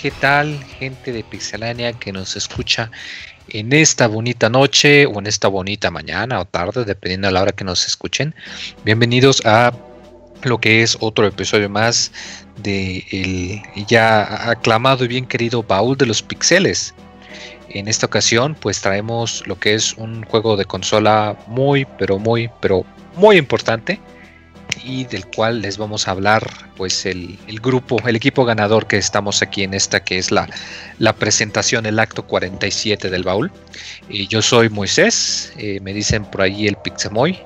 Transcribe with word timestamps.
¿qué 0.00 0.12
tal 0.12 0.62
gente 0.78 1.10
de 1.10 1.24
Pixelania 1.24 1.92
que 1.92 2.12
nos 2.12 2.36
escucha 2.36 2.88
en 3.48 3.72
esta 3.72 4.06
bonita 4.06 4.48
noche 4.48 5.06
o 5.06 5.18
en 5.18 5.26
esta 5.26 5.48
bonita 5.48 5.90
mañana 5.90 6.38
o 6.38 6.44
tarde, 6.44 6.84
dependiendo 6.84 7.26
de 7.26 7.32
la 7.32 7.42
hora 7.42 7.50
que 7.50 7.64
nos 7.64 7.84
escuchen? 7.84 8.32
Bienvenidos 8.84 9.44
a 9.44 9.72
lo 10.44 10.60
que 10.60 10.82
es 10.84 10.96
otro 11.00 11.26
episodio 11.26 11.68
más 11.68 12.12
de 12.62 13.04
el 13.10 13.86
ya 13.86 14.48
aclamado 14.48 15.04
y 15.04 15.08
bien 15.08 15.26
querido 15.26 15.64
baúl 15.64 15.96
de 15.96 16.06
los 16.06 16.22
pixeles. 16.22 16.94
En 17.70 17.88
esta 17.88 18.06
ocasión 18.06 18.54
pues 18.54 18.80
traemos 18.80 19.44
lo 19.48 19.58
que 19.58 19.74
es 19.74 19.94
un 19.94 20.22
juego 20.26 20.56
de 20.56 20.64
consola 20.64 21.36
muy 21.48 21.86
pero 21.98 22.20
muy 22.20 22.48
pero 22.60 22.84
muy 23.16 23.36
importante 23.36 24.00
y 24.84 25.04
del 25.04 25.26
cual 25.26 25.62
les 25.62 25.78
vamos 25.78 26.08
a 26.08 26.12
hablar 26.12 26.42
pues 26.76 27.06
el, 27.06 27.38
grupo, 27.60 27.98
el 28.06 28.16
equipo 28.16 28.44
ganador 28.44 28.86
que 28.86 28.96
estamos 28.96 29.42
aquí 29.42 29.62
en 29.62 29.74
esta 29.74 30.00
que 30.00 30.18
es 30.18 30.30
la, 30.30 30.48
la 30.98 31.12
presentación, 31.12 31.86
el 31.86 31.98
acto 31.98 32.24
47 32.26 33.10
del 33.10 33.22
baúl. 33.24 33.50
Y 34.08 34.26
yo 34.28 34.42
soy 34.42 34.68
Moisés, 34.68 35.52
eh, 35.58 35.80
me 35.80 35.92
dicen 35.92 36.24
por 36.24 36.42
ahí 36.42 36.66
el 36.66 36.76
Pixemoy. 36.76 37.38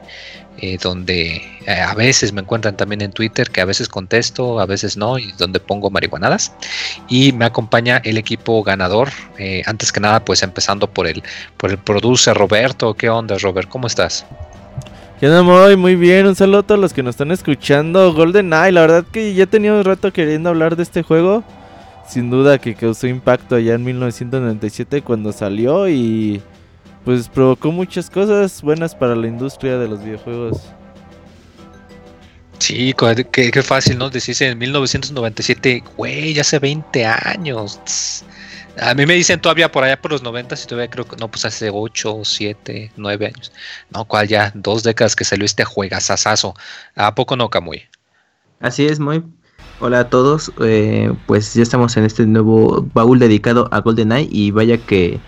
Eh, 0.59 0.77
donde 0.81 1.43
eh, 1.67 1.71
a 1.71 1.95
veces 1.95 2.33
me 2.33 2.43
encuentran 2.43 2.77
también 2.77 3.01
en 3.01 3.11
Twitter, 3.11 3.51
que 3.51 3.63
a 3.63 3.65
veces 3.65 3.89
contesto, 3.89 4.61
a 4.61 4.67
veces 4.67 4.99
no, 4.99 5.19
y 5.19 5.33
donde 5.33 5.59
pongo 5.59 5.91
marihuanadas. 5.91 6.53
Y 7.09 7.33
me 7.33 7.47
acompaña 7.47 8.03
el 8.05 8.19
equipo 8.19 8.63
ganador. 8.63 9.09
antes 9.65 9.91
que 9.91 10.01
nada, 10.01 10.25
pues 10.25 10.43
empezando 10.43 10.93
por 10.93 11.07
el, 11.07 11.23
por 11.57 11.71
el 11.71 11.79
producer 11.79 12.37
Roberto. 12.37 12.93
¿Qué 12.95 13.09
onda, 13.09 13.39
Robert? 13.39 13.69
¿Cómo 13.69 13.87
estás? 13.87 14.27
¿Qué 15.23 15.29
onda, 15.29 15.45
muy, 15.45 15.77
muy 15.77 15.95
bien. 15.95 16.27
Un 16.27 16.35
saludo 16.35 16.59
a 16.59 16.63
todos 16.65 16.81
los 16.81 16.93
que 16.93 17.01
nos 17.01 17.11
están 17.13 17.31
escuchando. 17.31 18.13
Golden 18.13 18.53
Eye, 18.53 18.73
la 18.73 18.81
verdad 18.81 19.05
que 19.05 19.35
ya 19.35 19.47
tenía 19.47 19.73
un 19.73 19.85
rato 19.85 20.13
queriendo 20.13 20.49
hablar 20.49 20.75
de 20.75 20.83
este 20.83 21.05
juego. 21.05 21.45
Sin 22.09 22.29
duda 22.29 22.59
que 22.59 22.75
causó 22.75 23.07
impacto 23.07 23.55
allá 23.55 23.75
en 23.75 23.85
1997 23.85 25.03
cuando 25.03 25.31
salió 25.31 25.89
y 25.89 26.43
pues 27.05 27.29
provocó 27.29 27.71
muchas 27.71 28.11
cosas 28.11 28.63
buenas 28.63 28.97
para 28.97 29.15
la 29.15 29.29
industria 29.29 29.79
de 29.79 29.87
los 29.87 30.03
videojuegos. 30.03 30.61
Sí, 32.59 32.93
qué, 33.31 33.63
fácil, 33.63 33.99
¿no? 33.99 34.11
Decirse 34.11 34.49
en 34.49 34.59
1997, 34.59 35.85
güey, 35.97 36.35
ya 36.35 36.41
hace 36.41 36.59
20 36.59 37.07
años. 37.07 38.25
A 38.81 38.95
mí 38.95 39.05
me 39.05 39.15
dicen 39.15 39.41
todavía 39.41 39.71
por 39.71 39.85
allá 39.85 40.01
por 40.01 40.13
los 40.13 40.23
90 40.23 40.55
y 40.55 40.67
todavía 40.67 40.91
creo 40.91 41.07
que 41.07 41.17
no, 41.17 41.31
pues 41.31 41.45
hace 41.45 41.71
8, 41.73 42.21
7, 42.25 42.93
9 42.97 43.27
años. 43.27 43.53
No, 43.91 44.07
cual 44.07 44.29
ya, 44.29 44.51
dos 44.55 44.83
décadas 44.83 45.15
que 45.15 45.25
salió 45.25 45.45
este 45.45 45.65
juegazazazo. 45.65 46.55
¿A 46.95 47.15
poco 47.15 47.37
no, 47.37 47.51
Camuy? 47.51 47.83
Así 48.61 48.87
es, 48.87 48.99
muy. 48.99 49.23
Hola 49.81 50.01
a 50.01 50.11
todos, 50.11 50.53
eh, 50.61 51.13
pues 51.27 51.55
ya 51.55 51.63
estamos 51.63 51.97
en 51.97 52.05
este 52.05 52.25
nuevo 52.25 52.87
baúl 52.95 53.19
dedicado 53.19 53.69
a 53.73 53.81
GoldenEye 53.81 54.29
y 54.31 54.53
vaya 54.53 54.79
que, 54.79 55.19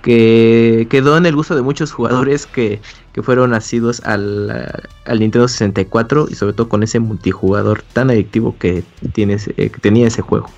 que 0.00 0.86
quedó 0.88 1.18
en 1.18 1.26
el 1.26 1.36
gusto 1.36 1.54
de 1.54 1.60
muchos 1.60 1.92
jugadores 1.92 2.46
que, 2.46 2.80
que 3.12 3.22
fueron 3.22 3.50
nacidos 3.50 4.00
al, 4.04 4.80
al, 5.04 5.20
Nintendo 5.20 5.46
64 5.48 6.28
y 6.30 6.34
sobre 6.34 6.54
todo 6.54 6.70
con 6.70 6.82
ese 6.82 6.98
multijugador 6.98 7.82
tan 7.92 8.08
adictivo 8.08 8.56
que, 8.58 8.84
tiene, 9.12 9.36
eh, 9.58 9.68
que 9.70 9.80
tenía 9.80 10.06
ese 10.06 10.22
juego. 10.22 10.48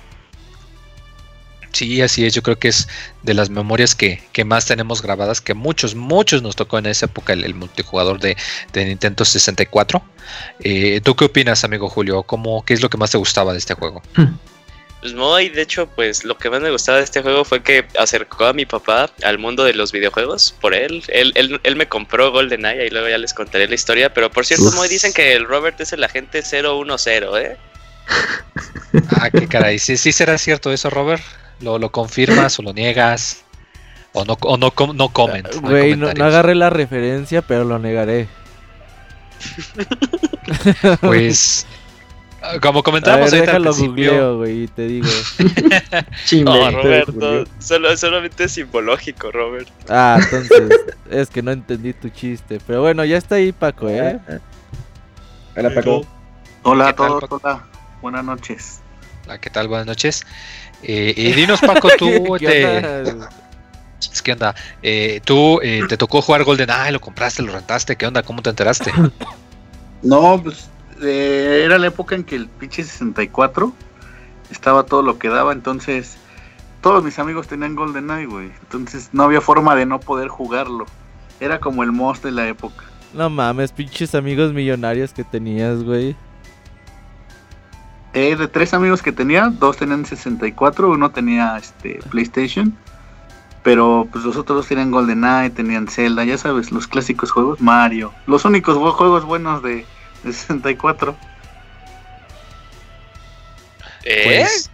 Sí, 1.73 2.01
así 2.01 2.23
es. 2.25 2.33
Yo 2.33 2.43
creo 2.43 2.57
que 2.57 2.67
es 2.67 2.87
de 3.23 3.33
las 3.33 3.49
memorias 3.49 3.95
que, 3.95 4.21
más 4.45 4.65
tenemos 4.65 5.01
grabadas, 5.01 5.41
que 5.41 5.55
muchos, 5.55 5.95
muchos 5.95 6.43
nos 6.43 6.55
tocó 6.55 6.77
en 6.77 6.85
esa 6.85 7.07
época 7.07 7.33
el, 7.33 7.55
multijugador 7.55 8.19
de, 8.19 8.37
Nintendo 8.75 9.25
64. 9.25 10.01
Eh, 10.59 11.01
¿Tú 11.03 11.15
qué 11.15 11.25
opinas, 11.25 11.63
amigo 11.63 11.89
Julio? 11.89 12.23
¿Cómo, 12.23 12.63
¿Qué 12.63 12.75
es 12.75 12.81
lo 12.81 12.89
que 12.89 12.97
más 12.97 13.11
te 13.11 13.17
gustaba 13.17 13.53
de 13.53 13.57
este 13.57 13.73
juego? 13.73 14.03
Pues 15.01 15.15
muy, 15.15 15.49
de 15.49 15.63
hecho, 15.63 15.87
pues 15.87 16.23
lo 16.23 16.37
que 16.37 16.51
más 16.51 16.61
me 16.61 16.69
gustaba 16.69 16.99
de 16.99 17.05
este 17.05 17.23
juego 17.23 17.43
fue 17.43 17.63
que 17.63 17.85
acercó 17.99 18.45
a 18.45 18.53
mi 18.53 18.65
papá 18.67 19.09
al 19.23 19.39
mundo 19.39 19.63
de 19.63 19.73
los 19.73 19.91
videojuegos 19.91 20.55
por 20.61 20.75
él. 20.75 21.03
Él, 21.07 21.59
él, 21.61 21.75
me 21.75 21.87
compró 21.87 22.31
GoldenEye 22.31 22.85
y 22.85 22.89
luego 22.91 23.09
ya 23.09 23.17
les 23.17 23.33
contaré 23.33 23.67
la 23.67 23.75
historia. 23.75 24.13
Pero 24.13 24.31
por 24.31 24.45
cierto, 24.45 24.71
muy 24.73 24.87
dicen 24.87 25.11
que 25.11 25.33
el 25.33 25.45
Robert 25.45 25.81
es 25.81 25.91
el 25.91 26.03
agente 26.03 26.43
010, 26.43 27.07
¿eh? 27.35 27.57
Ah, 29.09 29.29
qué 29.31 29.47
caray. 29.47 29.79
¿Sí, 29.79 29.97
sí 29.97 30.11
será 30.11 30.37
cierto 30.37 30.71
eso, 30.71 30.89
Robert? 30.89 31.23
¿Lo, 31.63 31.79
lo 31.79 31.91
confirmas 31.91 32.59
o 32.59 32.61
lo 32.61 32.73
niegas? 32.73 33.43
O 34.11 34.25
no, 34.25 34.37
o 34.41 34.57
no, 34.57 34.73
no 34.93 35.09
comment. 35.09 35.47
Güey, 35.61 35.95
no, 35.95 36.09
agarré 36.09 36.55
la 36.55 36.69
referencia, 36.69 37.41
pero 37.41 37.63
lo 37.63 37.79
negaré. 37.79 38.27
pues, 41.01 41.65
como 42.61 42.83
comentábamos 42.83 43.31
ver, 43.31 43.45
déjalo 43.45 43.73
googleo, 43.73 44.37
güey, 44.37 44.67
te 44.67 44.87
digo. 44.87 45.07
no, 46.43 46.71
Roberto, 46.71 47.45
solo, 47.59 47.95
solamente 47.95 48.43
es 48.43 48.51
simbológico, 48.51 49.31
Robert. 49.31 49.69
Ah, 49.87 50.19
entonces, 50.21 50.69
es 51.09 51.29
que 51.29 51.41
no 51.41 51.51
entendí 51.51 51.93
tu 51.93 52.09
chiste. 52.09 52.59
Pero 52.67 52.81
bueno, 52.81 53.05
ya 53.05 53.17
está 53.17 53.35
ahí 53.35 53.53
Paco, 53.53 53.89
¿eh? 53.89 54.19
Hola, 55.55 55.73
Paco. 55.73 56.05
Hola 56.63 56.89
a 56.89 56.95
todos, 56.95 57.23
hola. 57.29 57.63
Buenas 58.01 58.25
noches. 58.25 58.81
Hola, 59.25 59.39
¿qué 59.39 59.49
tal? 59.49 59.69
Buenas 59.69 59.87
noches. 59.87 60.25
Eh, 60.83 61.13
y 61.15 61.31
dinos, 61.31 61.61
Paco, 61.61 61.89
tú 61.97 62.37
te. 62.39 63.03
¿Qué 64.23 64.31
onda? 64.33 64.53
Eh, 64.81 65.21
tú 65.23 65.59
eh, 65.61 65.81
te 65.87 65.97
tocó 65.97 66.21
jugar 66.21 66.43
Golden 66.43 66.69
Eye, 66.69 66.91
lo 66.91 67.01
compraste, 67.01 67.41
lo 67.41 67.53
rentaste, 67.53 67.95
¿qué 67.95 68.05
onda? 68.05 68.23
¿Cómo 68.23 68.41
te 68.41 68.49
enteraste? 68.49 68.91
No, 70.01 70.43
pues 70.43 70.69
era 71.01 71.77
la 71.77 71.87
época 71.87 72.13
en 72.13 72.25
que 72.25 72.35
el 72.35 72.49
pinche 72.49 72.83
64 72.83 73.71
estaba 74.51 74.83
todo 74.83 75.01
lo 75.01 75.17
que 75.17 75.29
daba, 75.29 75.53
entonces 75.53 76.17
todos 76.81 77.05
mis 77.05 77.17
amigos 77.19 77.47
tenían 77.47 77.73
Golden 77.73 78.11
Eye, 78.11 78.25
güey. 78.25 78.51
Entonces 78.63 79.11
no 79.13 79.23
había 79.23 79.39
forma 79.39 79.75
de 79.77 79.85
no 79.85 80.01
poder 80.01 80.27
jugarlo. 80.27 80.85
Era 81.39 81.59
como 81.59 81.83
el 81.83 81.93
most 81.93 82.21
de 82.21 82.31
la 82.31 82.49
época. 82.49 82.83
No 83.13 83.29
mames, 83.29 83.71
pinches 83.71 84.13
amigos 84.13 84.51
millonarios 84.51 85.13
que 85.13 85.23
tenías, 85.23 85.83
güey. 85.83 86.17
Eh, 88.13 88.35
de 88.35 88.47
tres 88.47 88.73
amigos 88.75 89.01
que 89.01 89.11
tenía, 89.11 89.49
dos 89.49 89.77
tenían 89.77 90.05
64, 90.05 90.89
uno 90.89 91.11
tenía 91.11 91.57
este 91.57 91.99
PlayStation, 92.11 92.77
pero 93.63 94.07
pues 94.11 94.23
los 94.23 94.37
otros 94.37 94.57
dos 94.57 94.67
tenían 94.67 94.91
GoldenEye, 94.91 95.49
tenían 95.49 95.87
Zelda, 95.87 96.23
ya 96.23 96.37
sabes, 96.37 96.71
los 96.71 96.85
clásicos 96.85 97.31
juegos, 97.31 97.59
Mario, 97.59 98.13
los 98.27 98.45
únicos 98.45 98.77
juegos 98.95 99.25
buenos 99.25 99.63
de, 99.63 99.85
64. 100.23 101.15
¿Eh? 104.05 104.23
Pues, 104.25 104.69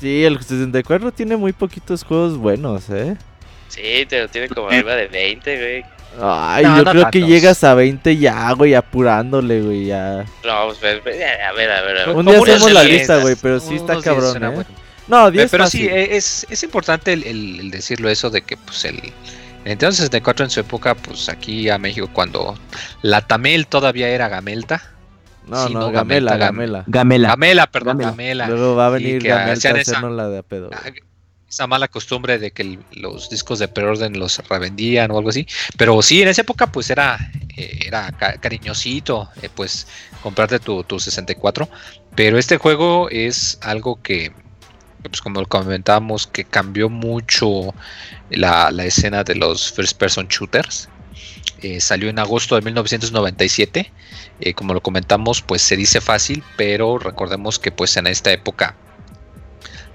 sí, 0.00 0.24
el 0.24 0.38
64 0.38 1.12
tiene 1.12 1.36
muy 1.36 1.52
poquitos 1.52 2.02
juegos 2.02 2.36
buenos, 2.36 2.90
¿eh? 2.90 3.16
Sí, 3.68 4.06
te 4.08 4.26
tiene 4.28 4.48
como 4.48 4.68
arriba 4.68 4.94
de 4.94 5.08
20, 5.08 5.56
güey. 5.56 5.93
Ay, 6.20 6.64
yo 6.64 6.84
creo 6.84 7.10
que 7.10 7.22
llegas 7.22 7.64
a 7.64 7.74
20 7.74 8.16
ya, 8.16 8.52
güey, 8.52 8.74
apurándole, 8.74 9.60
güey, 9.60 9.86
ya. 9.86 10.24
No, 10.44 10.66
pues, 10.66 10.78
a 10.78 11.00
ver, 11.02 11.20
a 11.42 11.52
ver, 11.52 11.70
a 11.70 11.82
ver. 11.82 12.08
Un 12.10 12.26
día 12.26 12.38
hacemos 12.38 12.72
la 12.72 12.84
lista, 12.84 13.18
güey, 13.18 13.36
pero 13.40 13.60
sí 13.60 13.76
está 13.76 14.00
cabrón, 14.00 14.42
¿eh? 14.42 14.64
No, 15.06 15.30
10 15.30 15.50
Pero 15.50 15.66
sí, 15.66 15.86
es, 15.90 16.46
es 16.48 16.62
importante 16.62 17.12
el, 17.12 17.70
decirlo 17.70 18.08
eso 18.08 18.30
de 18.30 18.42
que, 18.42 18.56
pues, 18.56 18.84
el... 18.84 19.00
Nintendo 19.64 19.92
64 19.92 20.44
en 20.44 20.50
su 20.50 20.60
época, 20.60 20.94
pues 20.94 21.30
aquí 21.30 21.70
a 21.70 21.78
México, 21.78 22.10
cuando 22.12 22.54
la 23.00 23.22
Tamel 23.22 23.66
todavía 23.66 24.08
era 24.08 24.28
Gamelta. 24.28 24.82
No, 25.46 25.70
no, 25.70 25.90
Gamela, 25.90 26.36
Gamela. 26.36 26.84
Gamela. 26.86 27.28
Gamela, 27.28 27.66
perdón, 27.66 27.98
Gamela. 27.98 28.46
Luego 28.46 28.76
va 28.76 28.88
a 28.88 28.90
venir 28.90 29.22
Gamelta 29.22 29.70
a 29.70 29.72
hacernos 29.72 30.12
la 30.12 30.28
de 30.28 30.38
a 30.38 30.42
pedo. 30.42 30.70
Ah, 30.70 30.90
esa 31.54 31.68
mala 31.68 31.86
costumbre 31.86 32.38
de 32.38 32.50
que 32.50 32.78
los 32.92 33.30
discos 33.30 33.60
de 33.60 33.68
preorden 33.68 34.18
los 34.18 34.38
revendían 34.48 35.10
o 35.12 35.18
algo 35.18 35.30
así. 35.30 35.46
Pero 35.76 36.02
sí, 36.02 36.20
en 36.20 36.28
esa 36.28 36.42
época 36.42 36.66
pues 36.72 36.90
era, 36.90 37.30
eh, 37.56 37.78
era 37.86 38.10
cariñosito, 38.40 39.28
eh, 39.40 39.48
pues 39.54 39.86
comprarte 40.20 40.58
tu, 40.58 40.82
tu, 40.82 40.98
64. 40.98 41.68
Pero 42.16 42.38
este 42.38 42.56
juego 42.56 43.08
es 43.08 43.58
algo 43.62 44.02
que, 44.02 44.32
pues 45.02 45.20
como 45.20 45.44
comentábamos, 45.46 46.26
que 46.26 46.44
cambió 46.44 46.88
mucho 46.88 47.72
la, 48.30 48.70
escena 48.84 49.22
de 49.22 49.36
los 49.36 49.72
first 49.72 49.96
person 49.96 50.26
shooters. 50.26 50.88
Eh, 51.62 51.80
salió 51.80 52.10
en 52.10 52.18
agosto 52.18 52.56
de 52.56 52.62
1997. 52.62 53.92
como 54.56 54.74
lo 54.74 54.82
comentamos, 54.82 55.40
pues 55.40 55.62
se 55.62 55.76
dice 55.76 56.00
fácil, 56.00 56.42
pero 56.56 56.98
recordemos 56.98 57.60
que 57.60 57.70
pues 57.70 57.96
en 57.96 58.08
esta 58.08 58.32
época 58.32 58.74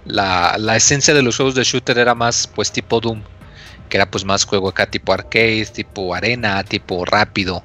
la, 0.05 0.75
esencia 0.75 1.13
de 1.13 1.21
los 1.21 1.35
juegos 1.37 1.55
de 1.55 1.63
shooter 1.63 1.97
era 1.97 2.15
más 2.15 2.47
pues 2.47 2.71
tipo 2.71 2.99
Doom, 2.99 3.21
que 3.89 3.97
era 3.97 4.09
pues 4.09 4.25
más 4.25 4.45
juego 4.45 4.69
acá 4.69 4.85
tipo 4.85 5.13
arcade, 5.13 5.65
tipo 5.65 6.13
arena, 6.13 6.63
tipo 6.63 7.05
rápido, 7.05 7.63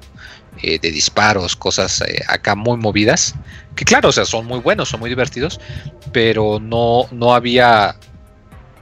eh, 0.61 0.79
de 0.79 0.91
disparos, 0.91 1.55
cosas 1.55 2.01
eh, 2.01 2.21
acá 2.27 2.55
muy 2.55 2.77
movidas, 2.77 3.35
que 3.75 3.85
claro, 3.85 4.09
o 4.09 4.11
sea, 4.11 4.25
son 4.25 4.45
muy 4.45 4.59
buenos, 4.59 4.89
son 4.89 4.99
muy 4.99 5.09
divertidos, 5.09 5.59
pero 6.11 6.59
no, 6.59 7.07
no 7.11 7.33
había 7.33 7.95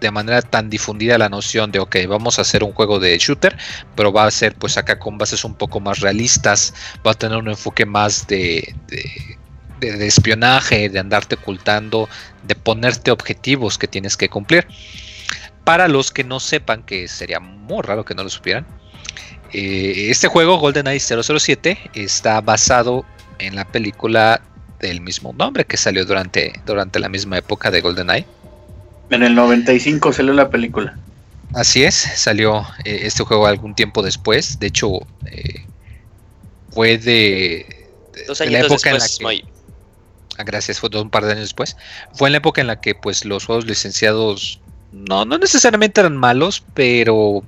de 0.03 0.11
manera 0.11 0.41
tan 0.41 0.69
difundida 0.69 1.17
la 1.17 1.29
noción 1.29 1.71
de, 1.71 1.79
ok, 1.79 1.95
vamos 2.07 2.37
a 2.37 2.41
hacer 2.41 2.63
un 2.63 2.73
juego 2.73 2.99
de 2.99 3.17
shooter, 3.17 3.57
pero 3.95 4.11
va 4.11 4.25
a 4.25 4.31
ser 4.31 4.53
pues 4.53 4.77
acá 4.77 4.99
con 4.99 5.17
bases 5.17 5.45
un 5.45 5.55
poco 5.55 5.79
más 5.79 6.01
realistas, 6.01 6.73
va 7.07 7.11
a 7.11 7.13
tener 7.13 7.37
un 7.37 7.47
enfoque 7.47 7.85
más 7.85 8.27
de, 8.27 8.75
de 9.91 10.07
espionaje, 10.07 10.89
de 10.89 10.99
andarte 10.99 11.35
ocultando, 11.35 12.07
de 12.43 12.55
ponerte 12.55 13.11
objetivos 13.11 13.77
que 13.77 13.87
tienes 13.87 14.15
que 14.17 14.29
cumplir. 14.29 14.65
Para 15.63 15.87
los 15.87 16.11
que 16.11 16.23
no 16.23 16.39
sepan, 16.39 16.83
que 16.83 17.07
sería 17.07 17.39
muy 17.39 17.81
raro 17.83 18.03
que 18.05 18.15
no 18.15 18.23
lo 18.23 18.29
supieran, 18.29 18.65
eh, 19.53 20.07
este 20.09 20.27
juego, 20.27 20.57
GoldenEye 20.57 20.99
007, 20.99 21.77
está 21.93 22.41
basado 22.41 23.05
en 23.39 23.55
la 23.55 23.65
película 23.65 24.41
del 24.79 24.99
mismo 25.01 25.31
nombre 25.33 25.65
que 25.65 25.77
salió 25.77 26.05
durante, 26.05 26.53
durante 26.65 26.99
la 26.99 27.07
misma 27.09 27.37
época 27.37 27.71
de 27.71 27.81
GoldenEye. 27.81 28.25
En 29.09 29.23
el 29.23 29.35
95 29.35 30.11
salió 30.11 30.33
la 30.33 30.49
película. 30.49 30.97
Así 31.53 31.83
es, 31.83 31.93
salió 31.95 32.65
eh, 32.83 33.01
este 33.03 33.23
juego 33.23 33.45
algún 33.45 33.75
tiempo 33.75 34.01
después. 34.01 34.59
De 34.59 34.67
hecho, 34.67 34.89
eh, 35.27 35.65
fue 36.71 36.97
de, 36.97 37.87
de- 38.13 38.25
Dos 38.25 38.39
de 38.39 38.49
la 38.49 38.59
época 38.61 38.89
en 38.89 38.97
la 38.97 39.05
que- 39.07 39.13
gracias, 40.37 40.79
fue 40.79 40.89
un 40.93 41.09
par 41.09 41.25
de 41.25 41.31
años 41.31 41.43
después. 41.43 41.77
Fue 42.13 42.29
en 42.29 42.33
la 42.33 42.37
época 42.37 42.61
en 42.61 42.67
la 42.67 42.81
que 42.81 42.95
pues 42.95 43.25
los 43.25 43.45
juegos 43.45 43.65
licenciados 43.65 44.59
no, 44.91 45.25
no 45.25 45.37
necesariamente 45.37 46.01
eran 46.01 46.17
malos, 46.17 46.63
pero 46.73 47.43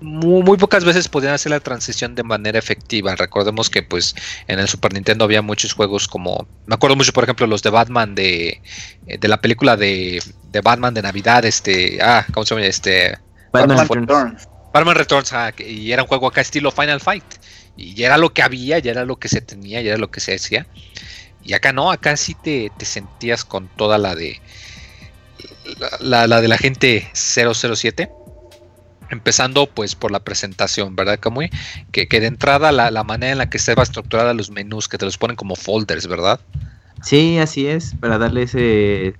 muy, 0.00 0.42
muy 0.42 0.56
pocas 0.56 0.84
veces 0.84 1.08
podían 1.08 1.32
hacer 1.32 1.50
la 1.50 1.60
transición 1.60 2.14
de 2.14 2.22
manera 2.22 2.58
efectiva. 2.58 3.16
Recordemos 3.16 3.70
que 3.70 3.82
pues 3.82 4.14
en 4.46 4.58
el 4.58 4.68
Super 4.68 4.92
Nintendo 4.92 5.24
había 5.24 5.42
muchos 5.42 5.72
juegos 5.72 6.06
como, 6.06 6.46
me 6.66 6.74
acuerdo 6.74 6.96
mucho 6.96 7.12
por 7.12 7.24
ejemplo 7.24 7.46
los 7.46 7.62
de 7.62 7.70
Batman 7.70 8.14
de, 8.14 8.60
eh, 9.06 9.18
de 9.18 9.28
la 9.28 9.40
película 9.40 9.76
de, 9.76 10.22
de 10.52 10.60
Batman 10.60 10.94
de 10.94 11.02
Navidad, 11.02 11.44
este, 11.44 11.98
ah, 12.02 12.26
¿cómo 12.32 12.44
se 12.44 12.54
llama? 12.54 12.66
Este, 12.66 13.18
Batman 13.52 13.78
Batman 13.78 14.00
Returns. 14.00 14.48
Batman 14.72 14.94
Returns, 14.94 15.32
ah, 15.32 15.52
y 15.58 15.92
era 15.92 16.02
un 16.02 16.08
juego 16.08 16.28
acá 16.28 16.40
estilo 16.40 16.70
Final 16.70 17.00
Fight. 17.00 17.24
Y 17.76 17.94
ya 17.94 18.06
era 18.06 18.18
lo 18.18 18.34
que 18.34 18.42
había, 18.42 18.80
ya 18.80 18.90
era 18.90 19.04
lo 19.04 19.16
que 19.16 19.28
se 19.28 19.40
tenía, 19.40 19.80
ya 19.80 19.90
era 19.90 19.98
lo 19.98 20.10
que 20.10 20.18
se 20.20 20.34
hacía. 20.34 20.66
Y 21.48 21.54
acá 21.54 21.72
no, 21.72 21.90
acá 21.90 22.14
sí 22.18 22.34
te, 22.34 22.70
te 22.76 22.84
sentías 22.84 23.42
con 23.42 23.68
toda 23.68 23.96
la 23.96 24.14
de 24.14 24.38
la, 26.00 26.26
la- 26.26 26.40
de 26.42 26.48
la 26.48 26.58
gente 26.58 27.08
007. 27.14 28.10
Empezando 29.10 29.66
pues 29.66 29.94
por 29.94 30.10
la 30.10 30.20
presentación, 30.20 30.94
¿verdad, 30.94 31.18
Camuy? 31.18 31.48
Que, 31.90 32.06
que 32.06 32.20
de 32.20 32.26
entrada 32.26 32.70
la, 32.70 32.90
la 32.90 33.02
manera 33.04 33.32
en 33.32 33.38
la 33.38 33.48
que 33.48 33.56
estaba 33.56 33.82
estructurada 33.82 34.34
los 34.34 34.50
menús, 34.50 34.86
que 34.88 34.98
te 34.98 35.06
los 35.06 35.16
ponen 35.16 35.36
como 35.36 35.56
folders, 35.56 36.06
¿verdad? 36.06 36.38
Sí, 37.02 37.38
así 37.38 37.66
es, 37.66 37.94
para 37.98 38.18
darle 38.18 38.42
ese 38.42 39.14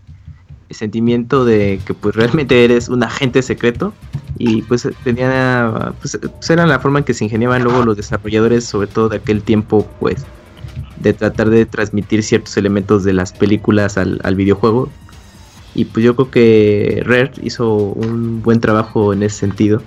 sentimiento 0.69 1.47
de 1.47 1.81
que 1.87 1.95
pues 1.95 2.15
realmente 2.15 2.63
eres 2.63 2.91
un 2.91 3.03
agente 3.03 3.41
secreto 3.41 3.95
y 4.37 4.61
pues 4.61 4.87
tenía 5.03 5.95
pues, 6.03 6.19
pues, 6.21 6.51
era 6.51 6.67
la 6.67 6.79
forma 6.79 6.99
en 6.99 7.07
que 7.07 7.15
se 7.15 7.25
ingeniaban 7.25 7.65
luego 7.65 7.83
los 7.87 7.97
desarrolladores 7.97 8.67
sobre 8.67 8.87
todo 8.89 9.09
de 9.09 9.17
aquel 9.17 9.43
tiempo 9.43 9.89
pues 9.99 10.27
de 11.01 11.13
tratar 11.13 11.51
de 11.51 11.67
transmitir 11.67 12.23
ciertos 12.23 12.57
elementos 12.57 13.05
de 13.05 13.13
las 13.13 13.33
películas 13.33 13.99
al, 13.99 14.21
al 14.25 14.35
videojuego. 14.35 14.89
Y 15.75 15.85
pues 15.85 16.05
yo 16.05 16.17
creo 16.17 16.31
que 16.31 17.03
Rare 17.05 17.33
hizo 17.43 17.75
un 17.75 18.43
buen 18.43 18.61
trabajo 18.61 19.13
en 19.13 19.23
ese 19.23 19.39
sentido. 19.39 19.83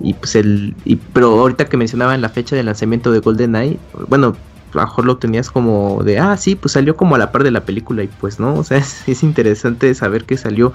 Y 0.00 0.14
pues 0.14 0.34
el 0.34 0.74
pero 1.12 1.38
ahorita 1.40 1.66
que 1.66 1.76
mencionaban 1.76 2.22
la 2.22 2.30
fecha 2.30 2.56
de 2.56 2.62
lanzamiento 2.62 3.12
de 3.12 3.18
GoldenEye 3.18 3.78
bueno 4.08 4.34
a 4.72 4.76
lo 4.76 4.82
mejor 4.82 5.04
lo 5.04 5.16
tenías 5.16 5.50
como 5.50 6.02
de, 6.04 6.18
ah, 6.18 6.36
sí, 6.36 6.54
pues 6.54 6.72
salió 6.72 6.96
como 6.96 7.14
a 7.14 7.18
la 7.18 7.32
par 7.32 7.42
de 7.42 7.50
la 7.50 7.64
película 7.64 8.02
y 8.02 8.08
pues 8.08 8.38
no, 8.38 8.54
o 8.54 8.64
sea, 8.64 8.78
es, 8.78 9.08
es 9.08 9.22
interesante 9.22 9.92
saber 9.94 10.24
que 10.24 10.36
salió 10.36 10.72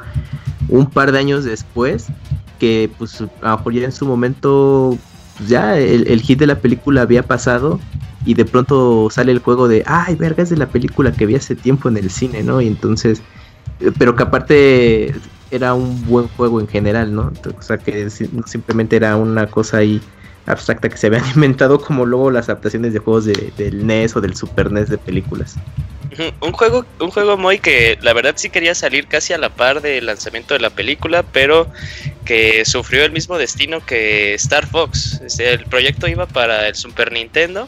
un 0.70 0.90
par 0.90 1.12
de 1.12 1.20
años 1.20 1.44
después, 1.44 2.08
que 2.60 2.90
pues 2.98 3.22
a 3.22 3.52
lo 3.52 3.58
mejor 3.58 3.74
ya 3.74 3.86
en 3.86 3.92
su 3.92 4.06
momento, 4.06 4.98
pues, 5.38 5.50
ya 5.50 5.78
el, 5.78 6.08
el 6.08 6.22
hit 6.22 6.40
de 6.40 6.48
la 6.48 6.60
película 6.62 7.02
había 7.02 7.24
pasado 7.24 7.80
y 8.26 8.34
de 8.34 8.46
pronto 8.46 9.10
sale 9.12 9.32
el 9.32 9.40
juego 9.40 9.68
de, 9.68 9.84
ay, 9.86 10.16
verga, 10.16 10.44
es 10.44 10.50
de 10.50 10.58
la 10.58 10.68
película 10.68 11.12
que 11.12 11.26
vi 11.26 11.36
hace 11.36 11.56
tiempo 11.56 11.90
en 11.90 11.98
el 11.98 12.10
cine, 12.10 12.44
¿no? 12.44 12.62
Y 12.62 12.68
entonces, 12.68 13.22
eh, 13.80 13.92
pero 13.98 14.16
que 14.16 14.24
aparte 14.24 15.14
era 15.52 15.74
un 15.74 16.04
buen 16.06 16.28
juego 16.30 16.60
en 16.60 16.68
general, 16.68 17.14
¿no? 17.14 17.32
O 17.58 17.62
sea, 17.62 17.78
que 17.78 18.10
simplemente 18.10 18.96
era 18.96 19.16
una 19.16 19.48
cosa 19.48 19.78
ahí 19.78 20.02
abstracta 20.46 20.90
que 20.90 20.98
se 20.98 21.08
habían 21.08 21.24
inventado 21.36 21.80
como 21.80 22.06
luego 22.06 22.32
las 22.32 22.50
adaptaciones 22.50 22.94
de 22.94 23.00
juegos 23.00 23.26
de- 23.26 23.54
del 23.58 23.82
NES 23.86 24.16
o 24.16 24.22
del 24.22 24.36
Super 24.36 24.72
NES 24.72 24.90
de 24.90 24.98
películas. 24.98 25.56
Un 26.40 26.52
juego, 26.54 26.86
un 27.00 27.12
juego 27.12 27.38
muy 27.38 27.60
que 27.60 27.98
la 28.02 28.14
verdad 28.14 28.34
sí 28.38 28.50
quería 28.50 28.76
salir 28.76 29.08
casi 29.08 29.34
a 29.34 29.38
la 29.38 29.50
par 29.50 29.82
del 29.82 30.06
lanzamiento 30.06 30.54
de 30.54 30.60
la 30.60 30.70
película, 30.70 31.24
pero 31.24 31.68
que 32.26 32.64
sufrió 32.66 33.04
el 33.04 33.12
mismo 33.12 33.38
destino 33.38 33.86
que 33.86 34.34
Star 34.36 34.66
Fox. 34.68 35.22
Este, 35.26 35.52
el 35.52 35.66
proyecto 35.66 36.08
iba 36.08 36.26
para 36.26 36.68
el 36.68 36.76
Super 36.76 37.12
Nintendo 37.12 37.68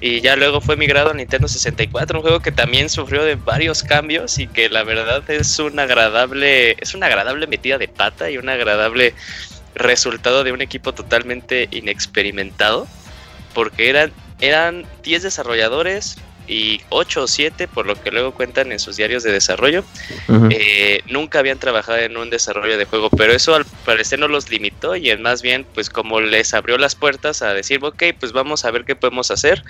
y 0.00 0.20
ya 0.20 0.36
luego 0.36 0.60
fue 0.60 0.76
migrado 0.76 1.10
a 1.10 1.14
Nintendo 1.14 1.48
64, 1.48 2.18
un 2.18 2.22
juego 2.22 2.40
que 2.40 2.52
también 2.52 2.88
sufrió 2.88 3.24
de 3.24 3.34
varios 3.34 3.82
cambios 3.82 4.38
y 4.38 4.46
que 4.46 4.68
la 4.68 4.84
verdad 4.84 5.28
es 5.30 5.58
una 5.58 5.82
agradable, 5.82 6.76
es 6.80 6.94
una 6.94 7.06
agradable 7.06 7.46
metida 7.46 7.78
de 7.78 7.88
pata 7.88 8.30
y 8.30 8.38
un 8.38 8.48
agradable 8.48 9.14
resultado 9.74 10.44
de 10.44 10.52
un 10.52 10.62
equipo 10.62 10.92
totalmente 10.92 11.68
inexperimentado, 11.70 12.86
porque 13.54 13.88
eran 13.88 14.12
eran 14.40 14.84
10 15.02 15.22
desarrolladores 15.22 16.18
y 16.46 16.80
8 16.90 17.22
o 17.24 17.26
7, 17.26 17.68
por 17.68 17.86
lo 17.86 17.94
que 18.00 18.10
luego 18.10 18.32
cuentan 18.32 18.70
en 18.72 18.78
sus 18.78 18.96
diarios 18.96 19.22
de 19.22 19.32
desarrollo, 19.32 19.84
Ujú. 20.28 20.48
eh, 20.50 21.00
nunca 21.08 21.38
habían 21.40 21.58
trabajado 21.58 21.98
en 21.98 22.16
un 22.16 22.30
desarrollo 22.30 22.78
de 22.78 22.84
juego, 22.84 23.10
pero 23.10 23.32
eso 23.32 23.54
al 23.54 23.64
parecer 23.84 24.18
no 24.18 24.28
los 24.28 24.48
limitó 24.50 24.96
y 24.96 25.10
en 25.10 25.22
más 25.22 25.42
bien 25.42 25.66
pues 25.74 25.90
como 25.90 26.20
les 26.20 26.54
abrió 26.54 26.78
las 26.78 26.94
puertas 26.94 27.42
a 27.42 27.52
decir, 27.54 27.80
ok, 27.82 28.02
pues 28.18 28.32
vamos 28.32 28.64
a 28.64 28.70
ver 28.70 28.84
qué 28.84 28.94
podemos 28.96 29.30
hacer. 29.30 29.62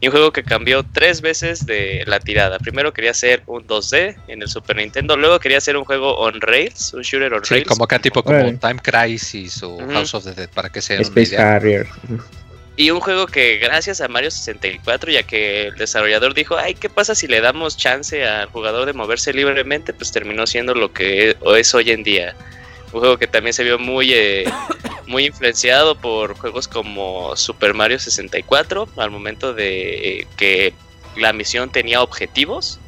Y 0.00 0.06
un 0.06 0.12
juego 0.12 0.32
que 0.32 0.44
cambió 0.44 0.84
tres 0.84 1.22
veces 1.22 1.66
de 1.66 2.04
la 2.06 2.20
tirada. 2.20 2.60
Primero 2.60 2.92
quería 2.92 3.10
hacer 3.10 3.42
un 3.46 3.66
2D 3.66 4.14
en 4.28 4.42
el 4.42 4.48
Super 4.48 4.76
Nintendo, 4.76 5.16
luego 5.16 5.40
quería 5.40 5.58
hacer 5.58 5.76
un 5.76 5.84
juego 5.84 6.16
on 6.18 6.40
rails, 6.40 6.92
un 6.94 7.02
shooter 7.02 7.32
on 7.34 7.44
Sí, 7.44 7.54
rails. 7.54 7.66
como 7.68 7.82
acá 7.84 7.98
tipo 7.98 8.22
como. 8.22 8.38
Time 8.58 8.76
Crisis 8.80 9.60
o 9.64 9.70
Ujú. 9.70 9.90
House 9.90 10.14
of 10.14 10.24
the 10.24 10.34
Dead, 10.34 10.48
para 10.50 10.68
que 10.68 10.80
se 10.80 10.92
den 10.92 11.00
una 11.00 11.08
Space 11.08 11.34
idea. 11.34 11.56
Harrier. 11.56 11.86
Y 12.78 12.92
un 12.92 13.00
juego 13.00 13.26
que 13.26 13.56
gracias 13.56 14.00
a 14.00 14.06
Mario 14.06 14.30
64, 14.30 15.10
ya 15.10 15.24
que 15.24 15.66
el 15.66 15.74
desarrollador 15.74 16.32
dijo, 16.32 16.56
ay, 16.56 16.74
¿qué 16.74 16.88
pasa 16.88 17.16
si 17.16 17.26
le 17.26 17.40
damos 17.40 17.76
chance 17.76 18.24
al 18.24 18.46
jugador 18.50 18.86
de 18.86 18.92
moverse 18.92 19.32
libremente? 19.32 19.92
Pues 19.92 20.12
terminó 20.12 20.46
siendo 20.46 20.76
lo 20.76 20.92
que 20.92 21.36
es 21.56 21.74
hoy 21.74 21.90
en 21.90 22.04
día. 22.04 22.36
Un 22.92 23.00
juego 23.00 23.18
que 23.18 23.26
también 23.26 23.52
se 23.52 23.64
vio 23.64 23.80
muy, 23.80 24.12
eh, 24.12 24.44
muy 25.08 25.26
influenciado 25.26 25.96
por 25.96 26.38
juegos 26.38 26.68
como 26.68 27.34
Super 27.34 27.74
Mario 27.74 27.98
64, 27.98 28.88
al 28.96 29.10
momento 29.10 29.54
de 29.54 30.20
eh, 30.20 30.26
que 30.36 30.72
la 31.16 31.32
misión 31.32 31.72
tenía 31.72 32.00
objetivos. 32.00 32.78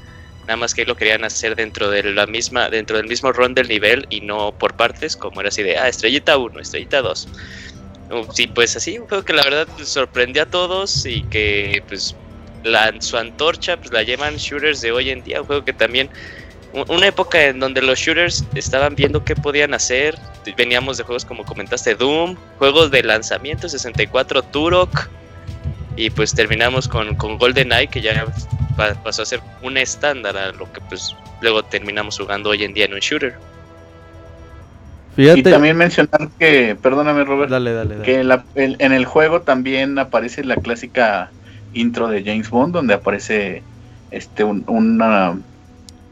Nada 0.42 0.56
más 0.56 0.73
que 0.73 0.87
lo 0.87 0.94
querían 0.94 1.25
hacer 1.25 1.56
dentro 1.56 1.90
de 1.90 2.04
la 2.04 2.28
misma, 2.28 2.70
dentro 2.70 2.97
del 2.97 3.09
mismo 3.09 3.32
run 3.32 3.54
del 3.54 3.66
nivel 3.66 4.06
y 4.09 4.20
no 4.20 4.52
por 4.52 4.75
partes, 4.75 5.16
como 5.16 5.40
era 5.40 5.49
así 5.49 5.64
de 5.64 5.78
ah, 5.78 5.88
estrellita 5.88 6.38
1, 6.38 6.61
estrellita 6.61 7.02
2. 7.02 7.26
Sí, 8.32 8.48
pues 8.48 8.74
así, 8.76 8.98
un 8.98 9.06
juego 9.06 9.24
que 9.24 9.32
la 9.32 9.44
verdad 9.44 9.68
pues, 9.76 9.88
sorprendió 9.88 10.42
a 10.42 10.46
todos 10.46 11.06
y 11.06 11.22
que 11.24 11.82
pues 11.86 12.16
la, 12.64 12.92
su 13.00 13.16
antorcha 13.16 13.76
pues 13.76 13.92
la 13.92 14.02
llevan 14.02 14.36
shooters 14.36 14.80
de 14.80 14.90
hoy 14.90 15.10
en 15.10 15.22
día, 15.22 15.40
un 15.40 15.46
juego 15.46 15.64
que 15.64 15.72
también 15.72 16.10
una 16.88 17.06
época 17.06 17.42
en 17.46 17.60
donde 17.60 17.82
los 17.82 17.98
shooters 17.98 18.44
estaban 18.54 18.96
viendo 18.96 19.24
qué 19.24 19.36
podían 19.36 19.74
hacer, 19.74 20.18
veníamos 20.56 20.98
de 20.98 21.04
juegos 21.04 21.24
como 21.24 21.44
comentaste 21.44 21.94
Doom, 21.94 22.36
juegos 22.58 22.90
de 22.90 23.02
lanzamiento 23.04 23.68
64 23.68 24.42
Turok 24.42 25.08
y 25.96 26.10
pues 26.10 26.34
terminamos 26.34 26.88
con, 26.88 27.14
con 27.16 27.38
GoldenEye 27.38 27.88
que 27.88 28.00
ya 28.00 28.26
pa- 28.76 28.94
pasó 29.02 29.22
a 29.22 29.26
ser 29.26 29.40
un 29.62 29.76
estándar 29.76 30.36
a 30.36 30.52
lo 30.52 30.72
que 30.72 30.80
pues 30.82 31.14
luego 31.42 31.64
terminamos 31.64 32.18
jugando 32.18 32.50
hoy 32.50 32.64
en 32.64 32.74
día 32.74 32.86
en 32.86 32.94
un 32.94 33.00
shooter. 33.00 33.36
Y 35.38 35.42
también 35.50 35.76
mencionar 35.76 36.28
que, 36.38 36.76
perdóname 36.80 37.24
Robert, 37.24 37.50
Dale, 37.50 37.72
dale, 37.72 37.94
dale. 37.94 38.04
que 38.04 38.20
en, 38.20 38.28
la- 38.28 38.44
en- 38.54 38.76
en 38.78 38.92
el 38.92 39.04
juego 39.04 39.42
también 39.42 39.98
aparece 39.98 40.44
la 40.44 40.56
clásica 40.56 41.30
intro 41.74 42.08
de 42.08 42.24
James 42.24 42.50
Bond 42.50 42.72
donde 42.74 42.94
aparece 42.94 43.62
este 44.10 44.42
un- 44.44 44.64
una 44.66 45.38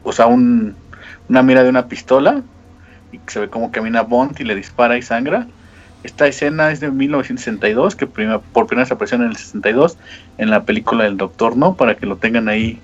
o 0.04 0.12
sea 0.12 0.26
un- 0.26 0.74
una 1.28 1.42
mira 1.42 1.62
de 1.62 1.68
una 1.68 1.86
pistola 1.88 2.42
y 3.12 3.18
se 3.26 3.40
ve 3.40 3.48
como 3.48 3.70
camina 3.72 4.02
Bond 4.02 4.38
y 4.40 4.44
le 4.44 4.54
dispara 4.54 4.96
y 4.98 5.02
sangra. 5.02 5.46
Esta 6.04 6.26
escena 6.28 6.70
es 6.70 6.78
de 6.80 6.90
1962 6.90 7.96
que 7.96 8.06
prima- 8.06 8.40
por 8.40 8.66
primera 8.66 8.84
vez 8.84 8.92
apareció 8.92 9.16
en 9.16 9.24
el 9.24 9.36
62 9.36 9.96
en 10.38 10.50
la 10.50 10.62
película 10.64 11.04
del 11.04 11.16
Doctor 11.16 11.56
No 11.56 11.74
para 11.74 11.96
que 11.96 12.06
lo 12.06 12.16
tengan 12.16 12.48
ahí 12.48 12.78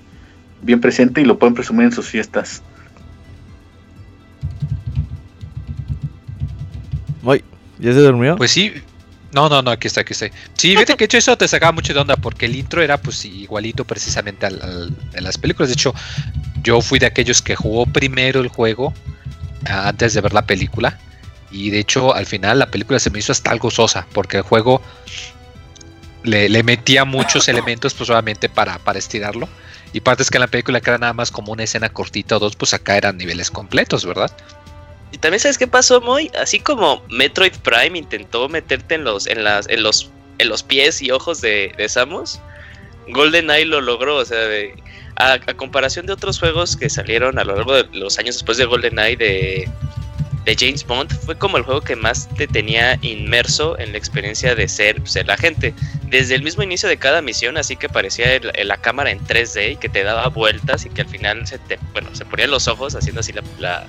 bien 0.62 0.80
presente 0.80 1.20
y 1.20 1.24
lo 1.24 1.38
pueden 1.38 1.54
presumir 1.54 1.84
en 1.86 1.92
sus 1.92 2.08
fiestas. 2.08 2.62
¿Ya 7.78 7.92
se 7.92 8.00
durmió? 8.00 8.36
Pues 8.36 8.50
sí. 8.50 8.72
No, 9.32 9.48
no, 9.48 9.62
no, 9.62 9.70
aquí 9.72 9.88
está, 9.88 10.02
aquí 10.02 10.12
está. 10.12 10.26
Sí, 10.54 10.70
fíjate 10.70 10.96
que 10.96 11.04
hecho 11.04 11.18
eso 11.18 11.36
te 11.36 11.48
sacaba 11.48 11.72
mucho 11.72 11.92
de 11.92 12.00
onda 12.00 12.16
porque 12.16 12.46
el 12.46 12.54
intro 12.54 12.82
era 12.82 12.98
pues 12.98 13.24
igualito 13.24 13.84
precisamente 13.84 14.46
al, 14.46 14.62
al- 14.62 15.10
de 15.10 15.20
las 15.20 15.38
películas. 15.38 15.68
De 15.68 15.74
hecho, 15.74 15.92
yo 16.62 16.80
fui 16.80 16.98
de 16.98 17.06
aquellos 17.06 17.42
que 17.42 17.56
jugó 17.56 17.86
primero 17.86 18.40
el 18.40 18.48
juego 18.48 18.94
ah, 19.66 19.88
antes 19.88 20.14
de 20.14 20.20
ver 20.20 20.32
la 20.34 20.46
película. 20.46 20.98
Y 21.50 21.70
de 21.70 21.80
hecho, 21.80 22.14
al 22.14 22.26
final 22.26 22.58
la 22.60 22.66
película 22.70 22.98
se 22.98 23.10
me 23.10 23.18
hizo 23.20 23.32
hasta 23.32 23.50
algo 23.50 23.70
sosa 23.70 24.06
porque 24.12 24.38
el 24.38 24.42
juego 24.44 24.80
le, 26.22 26.48
le 26.48 26.62
metía 26.62 27.04
muchos 27.04 27.48
elementos 27.48 27.94
pues 27.94 28.10
obviamente 28.10 28.48
para, 28.48 28.78
para 28.78 28.98
estirarlo. 28.98 29.48
Y 29.92 30.00
partes 30.00 30.28
que 30.30 30.38
en 30.38 30.42
la 30.42 30.48
película 30.48 30.80
que 30.80 30.90
era 30.90 30.98
nada 30.98 31.12
más 31.12 31.30
como 31.30 31.52
una 31.52 31.62
escena 31.62 31.88
cortita 31.88 32.36
o 32.36 32.40
dos, 32.40 32.56
pues 32.56 32.74
acá 32.74 32.96
eran 32.96 33.16
niveles 33.16 33.50
completos, 33.50 34.04
¿verdad? 34.04 34.30
Y 35.14 35.18
también 35.18 35.38
sabes 35.38 35.58
qué 35.58 35.68
pasó, 35.68 36.00
Moy, 36.00 36.28
así 36.40 36.58
como 36.58 37.00
Metroid 37.08 37.52
Prime 37.62 37.96
intentó 37.96 38.48
meterte 38.48 38.96
en 38.96 39.04
los, 39.04 39.28
en 39.28 39.44
las, 39.44 39.68
en 39.68 39.84
los, 39.84 40.10
en 40.38 40.48
los 40.48 40.64
pies 40.64 41.00
y 41.02 41.12
ojos 41.12 41.40
de, 41.40 41.72
de 41.78 41.88
Samus, 41.88 42.40
GoldenEye 43.06 43.64
lo 43.64 43.80
logró, 43.80 44.16
o 44.16 44.24
sea, 44.24 44.40
de, 44.40 44.74
a, 45.14 45.38
comparación 45.54 46.06
de 46.06 46.14
otros 46.14 46.40
juegos 46.40 46.76
que 46.76 46.90
salieron 46.90 47.38
a 47.38 47.44
lo 47.44 47.54
largo 47.54 47.74
de 47.74 47.86
los 47.92 48.18
años 48.18 48.34
después 48.34 48.58
de 48.58 48.64
GoldenEye 48.64 49.16
de, 49.16 49.68
James 50.58 50.84
Bond, 50.84 51.12
fue 51.20 51.38
como 51.38 51.58
el 51.58 51.62
juego 51.62 51.80
que 51.80 51.94
más 51.94 52.28
te 52.34 52.48
tenía 52.48 52.98
inmerso 53.02 53.78
en 53.78 53.92
la 53.92 53.98
experiencia 53.98 54.56
de 54.56 54.66
ser, 54.66 55.00
ser 55.08 55.28
la 55.28 55.36
gente. 55.36 55.72
Desde 56.08 56.34
el 56.34 56.42
mismo 56.42 56.64
inicio 56.64 56.88
de 56.88 56.96
cada 56.96 57.22
misión, 57.22 57.56
así 57.56 57.76
que 57.76 57.88
parecía 57.88 58.26
la 58.64 58.76
cámara 58.78 59.12
en 59.12 59.20
3D 59.20 59.74
y 59.74 59.76
que 59.76 59.88
te 59.88 60.02
daba 60.02 60.26
vueltas 60.28 60.84
y 60.84 60.90
que 60.90 61.02
al 61.02 61.08
final 61.08 61.46
se 61.46 61.58
te, 61.60 61.78
bueno, 61.92 62.12
se 62.14 62.24
ponían 62.26 62.50
los 62.50 62.66
ojos 62.66 62.96
haciendo 62.96 63.20
así 63.20 63.32
la, 63.32 63.42
la 63.60 63.86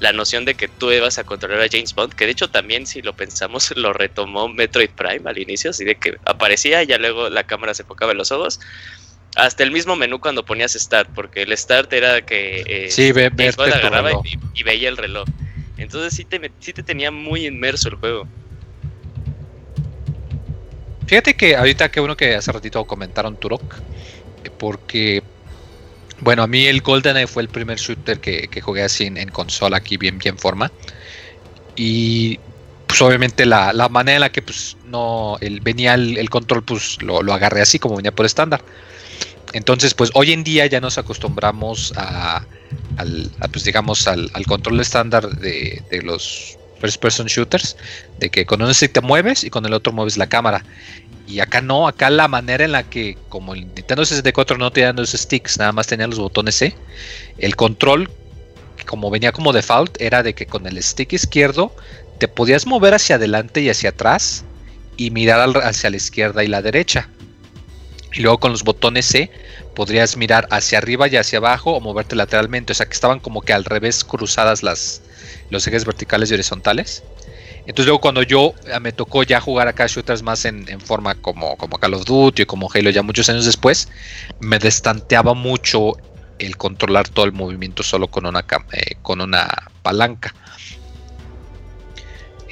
la 0.00 0.12
noción 0.12 0.44
de 0.44 0.54
que 0.54 0.68
tú 0.68 0.90
ibas 0.92 1.18
a 1.18 1.24
controlar 1.24 1.62
a 1.62 1.68
James 1.70 1.94
Bond, 1.94 2.14
que 2.14 2.26
de 2.26 2.32
hecho 2.32 2.48
también 2.48 2.86
si 2.86 3.02
lo 3.02 3.14
pensamos 3.14 3.72
lo 3.76 3.92
retomó 3.92 4.48
Metroid 4.48 4.90
Prime 4.90 5.22
al 5.24 5.38
inicio, 5.38 5.70
así 5.70 5.84
de 5.84 5.96
que 5.96 6.16
aparecía 6.24 6.82
y 6.82 6.86
ya 6.86 6.98
luego 6.98 7.28
la 7.30 7.44
cámara 7.44 7.74
se 7.74 7.82
enfocaba 7.82 8.12
en 8.12 8.18
los 8.18 8.32
ojos. 8.32 8.60
Hasta 9.36 9.62
el 9.62 9.70
mismo 9.70 9.96
menú 9.96 10.18
cuando 10.18 10.44
ponías 10.46 10.72
Start, 10.72 11.10
porque 11.14 11.42
el 11.42 11.56
Start 11.56 11.92
era 11.92 12.24
que 12.24 12.62
eh, 12.66 12.90
sí, 12.90 13.12
ve, 13.12 13.30
James 13.36 13.56
Bond 13.56 13.74
agarraba 13.74 14.12
y, 14.24 14.38
y, 14.54 14.62
veía 14.62 14.88
el 14.88 14.96
reloj. 14.96 15.28
Entonces 15.76 16.14
sí 16.14 16.24
te, 16.24 16.50
sí 16.58 16.72
te 16.72 16.82
tenía 16.82 17.10
muy 17.10 17.46
inmerso 17.46 17.90
el 17.90 17.96
juego. 17.96 18.26
Fíjate 21.06 21.34
que 21.34 21.54
ahorita 21.54 21.90
que 21.90 22.00
uno 22.00 22.16
que 22.16 22.34
hace 22.34 22.50
ratito 22.50 22.84
comentaron 22.84 23.36
Turok, 23.36 23.76
porque 24.58 25.22
bueno, 26.20 26.42
a 26.42 26.46
mí 26.46 26.66
el 26.66 26.80
GoldenEye 26.80 27.26
fue 27.26 27.42
el 27.42 27.48
primer 27.48 27.78
shooter 27.78 28.20
que, 28.20 28.48
que 28.48 28.60
jugué 28.60 28.82
así 28.82 29.04
en, 29.04 29.16
en, 29.16 29.28
consola, 29.28 29.78
aquí 29.78 29.96
bien, 29.96 30.18
bien 30.18 30.38
forma. 30.38 30.70
Y 31.76 32.38
pues 32.86 33.02
obviamente 33.02 33.44
la, 33.44 33.72
la 33.72 33.88
manera 33.88 34.16
en 34.16 34.20
la 34.22 34.32
que 34.32 34.42
pues 34.42 34.76
no 34.86 35.36
el, 35.40 35.60
venía 35.60 35.94
el, 35.94 36.30
control, 36.30 36.64
pues 36.64 37.02
lo, 37.02 37.22
lo, 37.22 37.34
agarré 37.34 37.60
así 37.60 37.78
como 37.78 37.96
venía 37.96 38.12
por 38.12 38.26
estándar. 38.26 38.62
Entonces, 39.52 39.94
pues 39.94 40.10
hoy 40.14 40.32
en 40.32 40.44
día 40.44 40.66
ya 40.66 40.80
nos 40.80 40.98
acostumbramos 40.98 41.92
a, 41.96 42.44
al, 42.96 43.30
pues 43.52 43.64
digamos, 43.64 44.06
al, 44.06 44.30
al 44.34 44.46
control 44.46 44.80
estándar 44.80 45.28
de, 45.28 45.82
de, 45.90 46.02
los 46.02 46.58
first 46.80 47.00
person 47.00 47.26
shooters, 47.26 47.76
de 48.18 48.30
que 48.30 48.44
con 48.44 48.60
uno 48.62 48.74
sí 48.74 48.88
te 48.88 49.00
mueves 49.00 49.44
y 49.44 49.50
con 49.50 49.64
el 49.64 49.72
otro 49.72 49.92
mueves 49.92 50.16
la 50.16 50.28
cámara. 50.28 50.64
Y 51.26 51.40
acá 51.40 51.60
no, 51.60 51.88
acá 51.88 52.08
la 52.10 52.28
manera 52.28 52.64
en 52.64 52.72
la 52.72 52.84
que, 52.84 53.18
como 53.28 53.54
el 53.54 53.62
Nintendo 53.74 54.04
64 54.04 54.58
no 54.58 54.70
tenía 54.70 54.92
los 54.92 55.10
sticks, 55.10 55.58
nada 55.58 55.72
más 55.72 55.86
tenía 55.86 56.06
los 56.06 56.18
botones 56.18 56.54
C, 56.54 56.76
el 57.38 57.56
control, 57.56 58.10
como 58.86 59.10
venía 59.10 59.32
como 59.32 59.52
default, 59.52 60.00
era 60.00 60.22
de 60.22 60.34
que 60.34 60.46
con 60.46 60.66
el 60.66 60.80
stick 60.82 61.12
izquierdo 61.12 61.74
te 62.18 62.28
podías 62.28 62.66
mover 62.66 62.94
hacia 62.94 63.16
adelante 63.16 63.60
y 63.60 63.70
hacia 63.70 63.90
atrás 63.90 64.44
y 64.96 65.10
mirar 65.10 65.48
hacia 65.62 65.90
la 65.90 65.96
izquierda 65.96 66.44
y 66.44 66.48
la 66.48 66.62
derecha. 66.62 67.08
Y 68.12 68.20
luego 68.20 68.38
con 68.38 68.52
los 68.52 68.64
botones 68.64 69.06
C 69.06 69.30
podrías 69.74 70.16
mirar 70.16 70.48
hacia 70.50 70.78
arriba 70.78 71.06
y 71.06 71.16
hacia 71.16 71.38
abajo 71.38 71.72
o 71.72 71.80
moverte 71.80 72.16
lateralmente. 72.16 72.72
O 72.72 72.74
sea 72.74 72.86
que 72.86 72.94
estaban 72.94 73.20
como 73.20 73.42
que 73.42 73.52
al 73.52 73.64
revés 73.64 74.04
cruzadas 74.04 74.62
las, 74.62 75.02
los 75.50 75.66
ejes 75.66 75.84
verticales 75.84 76.30
y 76.30 76.34
horizontales. 76.34 77.02
Entonces 77.66 77.86
luego 77.86 78.00
cuando 78.00 78.22
yo 78.22 78.54
eh, 78.66 78.78
me 78.80 78.92
tocó 78.92 79.22
ya 79.24 79.40
jugar 79.40 79.66
acá 79.68 79.86
shooters 79.86 80.22
más 80.22 80.44
en, 80.44 80.80
forma 80.80 81.14
como, 81.16 81.56
como 81.56 81.78
Call 81.78 81.94
of 81.94 82.04
Duty 82.04 82.42
y 82.42 82.46
como 82.46 82.68
Halo 82.72 82.90
ya 82.90 83.02
muchos 83.02 83.28
años 83.28 83.44
después, 83.44 83.88
me 84.40 84.58
destanteaba 84.58 85.34
mucho 85.34 85.92
el 86.38 86.56
controlar 86.56 87.08
todo 87.08 87.24
el 87.24 87.32
movimiento 87.32 87.82
solo 87.82 88.08
con 88.08 88.26
una, 88.26 88.44
eh, 88.72 88.94
con 89.02 89.20
una 89.20 89.48
palanca. 89.82 90.34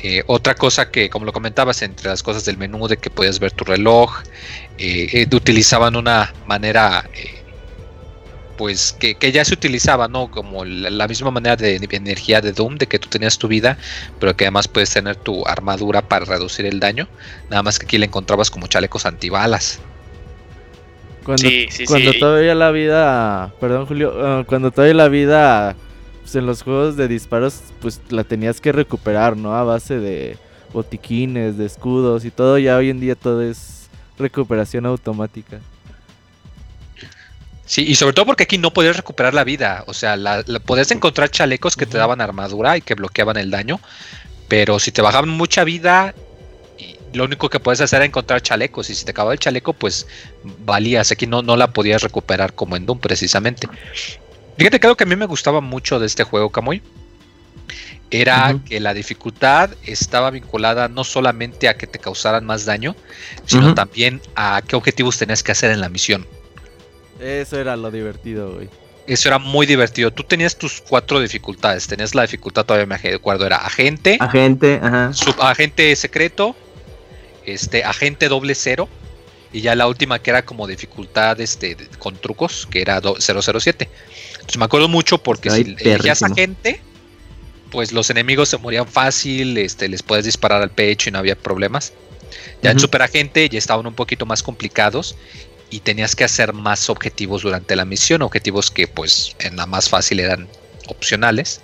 Eh, 0.02 0.22
otra 0.26 0.54
cosa 0.54 0.90
que, 0.90 1.08
como 1.08 1.24
lo 1.24 1.32
comentabas, 1.32 1.80
entre 1.82 2.10
las 2.10 2.22
cosas 2.22 2.44
del 2.44 2.58
menú, 2.58 2.88
de 2.88 2.98
que 2.98 3.08
podías 3.08 3.38
ver 3.38 3.52
tu 3.52 3.64
reloj, 3.64 4.22
utilizaban 5.32 5.96
una 5.96 6.34
manera 6.46 7.08
pues 8.56 8.96
que, 8.98 9.14
que, 9.14 9.32
ya 9.32 9.44
se 9.44 9.54
utilizaba, 9.54 10.08
¿no? 10.08 10.30
Como 10.30 10.64
la, 10.64 10.90
la, 10.90 11.08
misma 11.08 11.30
manera 11.30 11.56
de 11.56 11.76
energía 11.76 12.40
de 12.40 12.52
Doom, 12.52 12.76
de 12.76 12.86
que 12.86 12.98
tú 12.98 13.08
tenías 13.08 13.38
tu 13.38 13.48
vida, 13.48 13.78
pero 14.20 14.36
que 14.36 14.44
además 14.44 14.68
puedes 14.68 14.90
tener 14.90 15.16
tu 15.16 15.46
armadura 15.46 16.02
para 16.02 16.24
reducir 16.24 16.66
el 16.66 16.80
daño. 16.80 17.08
Nada 17.50 17.62
más 17.62 17.78
que 17.78 17.86
aquí 17.86 17.98
le 17.98 18.06
encontrabas 18.06 18.50
como 18.50 18.66
chalecos 18.66 19.06
antibalas. 19.06 19.80
Cuando, 21.24 21.48
sí, 21.48 21.66
sí, 21.70 21.86
cuando 21.86 22.12
sí. 22.12 22.18
todavía 22.18 22.54
la 22.54 22.70
vida, 22.70 23.54
perdón 23.58 23.86
Julio, 23.86 24.12
uh, 24.12 24.44
cuando 24.44 24.70
todavía 24.70 24.94
la 24.94 25.08
vida, 25.08 25.74
pues 26.20 26.34
en 26.34 26.44
los 26.44 26.62
juegos 26.62 26.96
de 26.96 27.08
disparos, 27.08 27.62
pues 27.80 28.00
la 28.10 28.24
tenías 28.24 28.60
que 28.60 28.72
recuperar, 28.72 29.36
¿no? 29.36 29.54
A 29.54 29.64
base 29.64 29.98
de 29.98 30.36
botiquines, 30.72 31.56
de 31.56 31.64
escudos 31.64 32.26
y 32.26 32.30
todo, 32.30 32.58
ya 32.58 32.76
hoy 32.76 32.90
en 32.90 33.00
día 33.00 33.14
todo 33.14 33.42
es 33.42 33.88
recuperación 34.18 34.84
automática. 34.84 35.60
Sí, 37.74 37.82
y 37.88 37.96
sobre 37.96 38.12
todo 38.12 38.26
porque 38.26 38.44
aquí 38.44 38.56
no 38.56 38.72
podías 38.72 38.96
recuperar 38.96 39.34
la 39.34 39.42
vida. 39.42 39.82
O 39.88 39.94
sea, 39.94 40.16
la, 40.16 40.44
la 40.46 40.60
podías 40.60 40.92
encontrar 40.92 41.28
chalecos 41.28 41.74
que 41.74 41.86
te 41.86 41.98
daban 41.98 42.20
armadura 42.20 42.76
y 42.76 42.82
que 42.82 42.94
bloqueaban 42.94 43.36
el 43.36 43.50
daño. 43.50 43.80
Pero 44.46 44.78
si 44.78 44.92
te 44.92 45.02
bajaban 45.02 45.28
mucha 45.30 45.64
vida, 45.64 46.14
lo 47.12 47.24
único 47.24 47.50
que 47.50 47.58
puedes 47.58 47.80
hacer 47.80 47.96
era 47.96 48.06
encontrar 48.06 48.40
chalecos. 48.42 48.90
Y 48.90 48.94
si 48.94 49.04
te 49.04 49.10
acababa 49.10 49.32
el 49.32 49.40
chaleco, 49.40 49.72
pues 49.72 50.06
valías. 50.64 51.10
Aquí 51.10 51.26
no, 51.26 51.42
no 51.42 51.56
la 51.56 51.72
podías 51.72 52.00
recuperar 52.00 52.52
como 52.52 52.76
en 52.76 52.86
Doom, 52.86 53.00
precisamente. 53.00 53.68
Fíjate 54.56 54.78
que 54.78 54.86
algo 54.86 54.96
que 54.96 55.02
a 55.02 55.08
mí 55.08 55.16
me 55.16 55.26
gustaba 55.26 55.60
mucho 55.60 55.98
de 55.98 56.06
este 56.06 56.22
juego, 56.22 56.50
Camuy, 56.50 56.80
era 58.12 58.50
uh 58.50 58.52
-huh. 58.52 58.64
que 58.68 58.78
la 58.78 58.94
dificultad 58.94 59.70
estaba 59.82 60.30
vinculada 60.30 60.86
no 60.86 61.02
solamente 61.02 61.68
a 61.68 61.76
que 61.76 61.88
te 61.88 61.98
causaran 61.98 62.46
más 62.46 62.66
daño, 62.66 62.94
sino 63.46 63.66
uh 63.66 63.70
-huh. 63.70 63.74
también 63.74 64.20
a 64.36 64.62
qué 64.64 64.76
objetivos 64.76 65.18
tenías 65.18 65.42
que 65.42 65.50
hacer 65.50 65.72
en 65.72 65.80
la 65.80 65.88
misión. 65.88 66.24
Eso 67.24 67.58
era 67.58 67.74
lo 67.74 67.90
divertido, 67.90 68.54
güey. 68.54 68.68
Eso 69.06 69.28
era 69.28 69.38
muy 69.38 69.66
divertido. 69.66 70.10
Tú 70.10 70.24
tenías 70.24 70.56
tus 70.56 70.82
cuatro 70.82 71.20
dificultades. 71.20 71.86
Tenías 71.86 72.14
la 72.14 72.22
dificultad, 72.22 72.64
todavía 72.66 72.86
me 72.86 73.14
acuerdo, 73.14 73.46
era 73.46 73.56
agente. 73.56 74.18
Agente, 74.20 74.78
ajá. 74.82 75.10
Agente 75.40 75.96
secreto. 75.96 76.54
Este, 77.46 77.82
agente 77.82 78.28
doble 78.28 78.54
cero. 78.54 78.88
Y 79.52 79.62
ya 79.62 79.74
la 79.74 79.86
última 79.86 80.18
que 80.18 80.30
era 80.30 80.44
como 80.44 80.66
dificultad 80.66 81.40
este, 81.40 81.76
con 81.98 82.16
trucos, 82.16 82.66
que 82.70 82.82
era 82.82 83.00
007. 83.00 83.88
Entonces 84.32 84.58
me 84.58 84.64
acuerdo 84.64 84.88
mucho 84.88 85.18
porque 85.18 85.48
Ay, 85.50 85.64
si 85.64 85.88
elegías 85.88 86.22
agente, 86.22 86.80
pues 87.70 87.92
los 87.92 88.10
enemigos 88.10 88.48
se 88.50 88.58
morían 88.58 88.86
fácil, 88.86 89.56
este, 89.56 89.88
les 89.88 90.02
puedes 90.02 90.24
disparar 90.24 90.60
al 90.60 90.70
pecho 90.70 91.08
y 91.08 91.12
no 91.12 91.20
había 91.20 91.36
problemas. 91.36 91.92
Ya 92.62 92.70
uh 92.70 92.72
-huh. 92.72 92.72
en 92.72 92.80
super 92.80 93.02
agente 93.02 93.48
ya 93.48 93.58
estaban 93.58 93.86
un 93.86 93.94
poquito 93.94 94.26
más 94.26 94.42
complicados 94.42 95.16
y 95.74 95.80
tenías 95.80 96.14
que 96.14 96.22
hacer 96.22 96.52
más 96.52 96.88
objetivos 96.88 97.42
durante 97.42 97.74
la 97.74 97.84
misión, 97.84 98.22
objetivos 98.22 98.70
que 98.70 98.86
pues 98.86 99.34
en 99.40 99.56
la 99.56 99.66
más 99.66 99.88
fácil 99.88 100.20
eran 100.20 100.46
opcionales. 100.86 101.62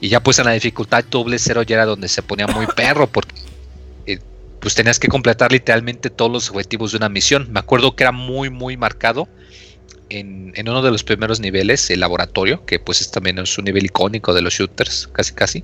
Y 0.00 0.08
ya 0.08 0.22
pues 0.22 0.38
en 0.38 0.46
la 0.46 0.52
dificultad 0.52 1.04
doble 1.04 1.38
cero 1.38 1.62
ya 1.62 1.74
era 1.74 1.84
donde 1.84 2.08
se 2.08 2.22
ponía 2.22 2.46
muy 2.46 2.66
perro 2.76 3.08
porque 3.08 3.34
eh, 4.06 4.20
pues 4.58 4.74
tenías 4.74 4.98
que 4.98 5.08
completar 5.08 5.52
literalmente 5.52 6.08
todos 6.08 6.32
los 6.32 6.48
objetivos 6.48 6.92
de 6.92 6.96
una 6.96 7.10
misión. 7.10 7.52
Me 7.52 7.60
acuerdo 7.60 7.94
que 7.94 8.04
era 8.04 8.12
muy 8.12 8.48
muy 8.48 8.78
marcado 8.78 9.28
en, 10.08 10.54
en 10.56 10.68
uno 10.70 10.80
de 10.80 10.90
los 10.90 11.04
primeros 11.04 11.38
niveles, 11.38 11.90
el 11.90 12.00
laboratorio, 12.00 12.64
que 12.64 12.78
pues 12.78 13.02
es 13.02 13.10
también 13.10 13.36
es 13.38 13.58
un 13.58 13.66
nivel 13.66 13.84
icónico 13.84 14.32
de 14.32 14.40
los 14.40 14.54
shooters, 14.54 15.10
casi 15.12 15.34
casi. 15.34 15.62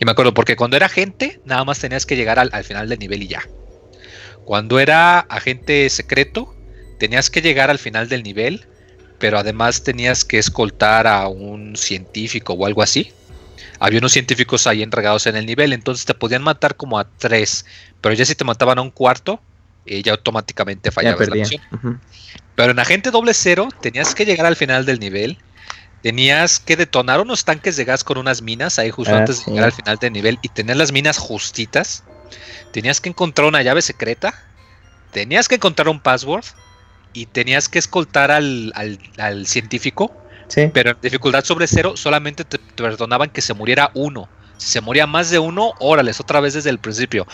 Y 0.00 0.04
me 0.04 0.10
acuerdo 0.10 0.34
porque 0.34 0.56
cuando 0.56 0.76
era 0.76 0.88
gente, 0.88 1.40
nada 1.44 1.64
más 1.64 1.78
tenías 1.78 2.06
que 2.06 2.16
llegar 2.16 2.40
al, 2.40 2.50
al 2.52 2.64
final 2.64 2.88
del 2.88 2.98
nivel 2.98 3.22
y 3.22 3.28
ya. 3.28 3.44
Cuando 4.50 4.80
era 4.80 5.20
agente 5.20 5.88
secreto, 5.90 6.52
tenías 6.98 7.30
que 7.30 7.40
llegar 7.40 7.70
al 7.70 7.78
final 7.78 8.08
del 8.08 8.24
nivel, 8.24 8.66
pero 9.20 9.38
además 9.38 9.84
tenías 9.84 10.24
que 10.24 10.40
escoltar 10.40 11.06
a 11.06 11.28
un 11.28 11.76
científico 11.76 12.54
o 12.54 12.66
algo 12.66 12.82
así. 12.82 13.12
Había 13.78 14.00
unos 14.00 14.10
científicos 14.10 14.66
ahí 14.66 14.82
enregados 14.82 15.28
en 15.28 15.36
el 15.36 15.46
nivel, 15.46 15.72
entonces 15.72 16.04
te 16.04 16.14
podían 16.14 16.42
matar 16.42 16.74
como 16.74 16.98
a 16.98 17.08
tres, 17.08 17.64
pero 18.00 18.12
ya 18.12 18.24
si 18.24 18.34
te 18.34 18.42
mataban 18.42 18.78
a 18.78 18.82
un 18.82 18.90
cuarto, 18.90 19.40
eh, 19.86 20.02
ya 20.02 20.10
automáticamente 20.10 20.90
fallabas 20.90 21.28
la 21.28 21.36
misión. 21.36 21.62
Uh 21.70 21.76
-huh. 21.76 21.98
Pero 22.56 22.72
en 22.72 22.80
agente 22.80 23.12
doble 23.12 23.34
cero 23.34 23.68
tenías 23.80 24.16
que 24.16 24.24
llegar 24.24 24.46
al 24.46 24.56
final 24.56 24.84
del 24.84 24.98
nivel, 24.98 25.38
tenías 26.02 26.58
que 26.58 26.74
detonar 26.74 27.20
unos 27.20 27.44
tanques 27.44 27.76
de 27.76 27.84
gas 27.84 28.02
con 28.02 28.18
unas 28.18 28.42
minas 28.42 28.80
ahí 28.80 28.90
justo 28.90 29.14
ah, 29.14 29.18
antes 29.18 29.38
de 29.38 29.44
sí. 29.44 29.50
llegar 29.52 29.66
al 29.66 29.72
final 29.72 29.96
del 29.98 30.12
nivel 30.12 30.40
y 30.42 30.48
tener 30.48 30.76
las 30.76 30.90
minas 30.90 31.18
justitas 31.18 32.02
tenías 32.72 33.00
que 33.00 33.08
encontrar 33.08 33.48
una 33.48 33.62
llave 33.62 33.82
secreta, 33.82 34.34
tenías 35.12 35.48
que 35.48 35.56
encontrar 35.56 35.88
un 35.88 36.00
password 36.00 36.44
y 37.12 37.26
tenías 37.26 37.68
que 37.68 37.78
escoltar 37.78 38.30
al, 38.30 38.72
al, 38.74 38.98
al 39.18 39.46
científico. 39.46 40.16
Sí. 40.48 40.68
Pero 40.72 40.90
en 40.90 40.96
dificultad 41.00 41.44
sobre 41.44 41.66
cero 41.66 41.96
solamente 41.96 42.44
te, 42.44 42.58
te, 42.58 42.82
perdonaban 42.82 43.30
que 43.30 43.40
se 43.40 43.54
muriera 43.54 43.90
uno. 43.94 44.28
Si 44.56 44.68
se 44.68 44.80
moría 44.80 45.06
más 45.06 45.30
de 45.30 45.38
uno, 45.38 45.72
órales, 45.78 46.20
otra 46.20 46.40
vez 46.40 46.54
desde 46.54 46.70
el 46.70 46.78
principio. 46.78 47.26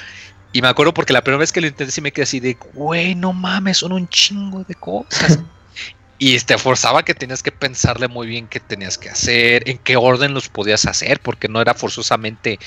Y 0.52 0.62
me 0.62 0.68
acuerdo 0.68 0.94
porque 0.94 1.12
la 1.12 1.22
primera 1.22 1.40
vez 1.40 1.52
que 1.52 1.60
lo 1.60 1.66
intenté 1.66 1.92
sí 1.92 2.00
me 2.00 2.12
quedé 2.12 2.22
así 2.22 2.40
de, 2.40 2.56
güey, 2.74 3.14
no 3.14 3.32
mames, 3.32 3.78
son 3.78 3.92
un 3.92 4.08
chingo 4.08 4.64
de 4.64 4.74
cosas. 4.74 5.38
Y 6.18 6.38
te 6.40 6.56
forzaba 6.56 7.02
que 7.02 7.14
tenías 7.14 7.42
que 7.42 7.52
pensarle 7.52 8.08
muy 8.08 8.26
bien 8.26 8.48
qué 8.48 8.58
tenías 8.58 8.96
que 8.96 9.10
hacer, 9.10 9.68
en 9.68 9.76
qué 9.76 9.96
orden 9.96 10.32
los 10.32 10.48
podías 10.48 10.86
hacer, 10.86 11.20
porque 11.20 11.46
no 11.48 11.60
era 11.60 11.74
forzosamente. 11.74 12.58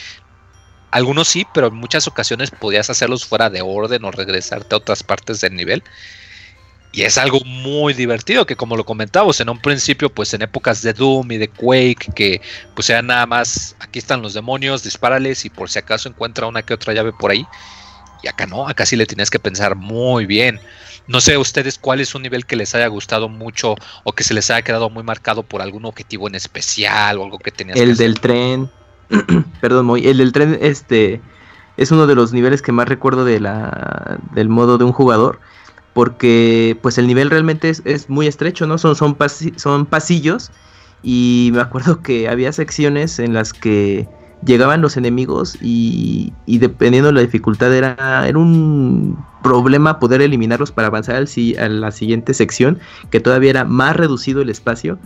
Algunos 0.92 1.28
sí, 1.28 1.46
pero 1.54 1.68
en 1.68 1.76
muchas 1.76 2.08
ocasiones 2.08 2.52
podías 2.52 2.90
hacerlos 2.90 3.26
fuera 3.26 3.50
de 3.50 3.62
orden 3.62 4.04
o 4.06 4.12
regresarte 4.12 4.74
a 4.74 4.80
otras 4.80 5.04
partes 5.04 5.42
del 5.42 5.56
nivel. 5.56 5.84
Y 6.92 7.04
es 7.04 7.20
algo 7.20 7.40
muy 7.46 7.94
divertido, 7.94 8.48
que 8.48 8.56
como 8.56 8.76
lo 8.76 8.84
comentábamos 8.84 9.40
en 9.40 9.50
un 9.50 9.60
principio, 9.60 10.10
pues 10.10 10.34
en 10.34 10.42
épocas 10.42 10.82
de 10.82 10.94
Doom 10.94 11.32
y 11.32 11.38
de 11.38 11.48
Quake, 11.48 12.12
que 12.16 12.42
pues 12.74 12.88
sea 12.88 13.04
nada 13.04 13.28
más, 13.28 13.76
aquí 13.80 14.00
están 14.00 14.24
los 14.24 14.34
demonios, 14.34 14.84
dispárales 14.84 15.46
y 15.46 15.52
por 15.52 15.70
si 15.70 15.78
acaso 15.78 16.10
encuentra 16.10 16.48
una 16.48 16.64
que 16.64 16.74
otra 16.74 16.94
llave 16.94 17.14
por 17.14 17.30
ahí. 17.30 17.46
Y 18.24 18.28
acá 18.28 18.48
no, 18.48 18.68
acá 18.68 18.88
sí 18.88 18.96
le 18.96 19.06
tienes 19.06 19.30
que 19.30 19.40
pensar 19.40 19.76
muy 19.76 20.26
bien. 20.26 20.60
No 21.06 21.22
sé 21.22 21.38
ustedes 21.38 21.78
cuál 21.78 22.02
es 22.02 22.16
un 22.16 22.24
nivel 22.24 22.46
que 22.46 22.56
les 22.56 22.74
haya 22.74 22.88
gustado 22.88 23.30
mucho 23.30 23.76
o 24.04 24.14
que 24.14 24.24
se 24.24 24.34
les 24.34 24.50
haya 24.50 24.64
quedado 24.64 24.90
muy 24.90 25.04
marcado 25.04 25.44
por 25.44 25.62
algún 25.62 25.86
objetivo 25.86 26.28
en 26.28 26.36
especial 26.36 27.20
o 27.20 27.24
algo 27.24 27.38
que 27.38 27.52
tenías 27.52 27.78
El 27.78 27.96
que 27.96 28.04
del 28.04 28.20
tren. 28.20 28.70
Perdón. 29.62 29.90
El 29.98 30.32
tren, 30.32 30.58
este. 30.62 31.22
Es 31.78 31.92
uno 31.92 32.08
de 32.08 32.16
los 32.16 32.34
niveles 32.34 32.62
que 32.62 32.72
más 32.74 32.90
recuerdo 32.90 33.24
del 33.24 34.50
modo 34.50 34.78
de 34.78 34.84
un 34.84 34.92
jugador. 34.92 35.40
Porque 35.94 36.78
pues 36.82 36.98
el 36.98 37.08
nivel 37.08 37.30
realmente 37.30 37.70
es, 37.70 38.10
muy 38.10 38.28
estrecho, 38.28 38.68
¿no? 38.68 38.78
Son, 38.78 38.96
son, 38.96 39.16
pasi- 39.18 39.58
son 39.58 39.86
pasillos. 39.86 40.52
Y 41.02 41.52
me 41.54 41.62
acuerdo 41.62 42.02
que 42.02 42.28
había 42.30 42.52
secciones 42.52 43.20
en 43.20 43.34
las 43.34 43.54
que 43.54 44.08
llegaban 44.46 44.82
los 44.82 44.96
enemigos 44.98 45.58
y, 45.62 46.34
y 46.46 46.60
dependiendo 46.60 47.08
de 47.08 47.14
la 47.14 47.22
dificultad 47.22 47.74
era, 47.74 48.26
era 48.28 48.38
un 48.38 49.18
problema 49.44 50.00
poder 50.00 50.22
eliminarlos 50.22 50.72
para 50.72 50.88
avanzar 50.88 51.16
al 51.16 51.28
a 51.60 51.70
la 51.70 51.92
siguiente 51.92 52.34
sección, 52.34 52.80
que 53.10 53.20
todavía 53.20 53.50
era 53.50 53.66
más 53.66 53.96
reducido 53.96 54.42
el 54.42 54.50
espacio 54.50 54.98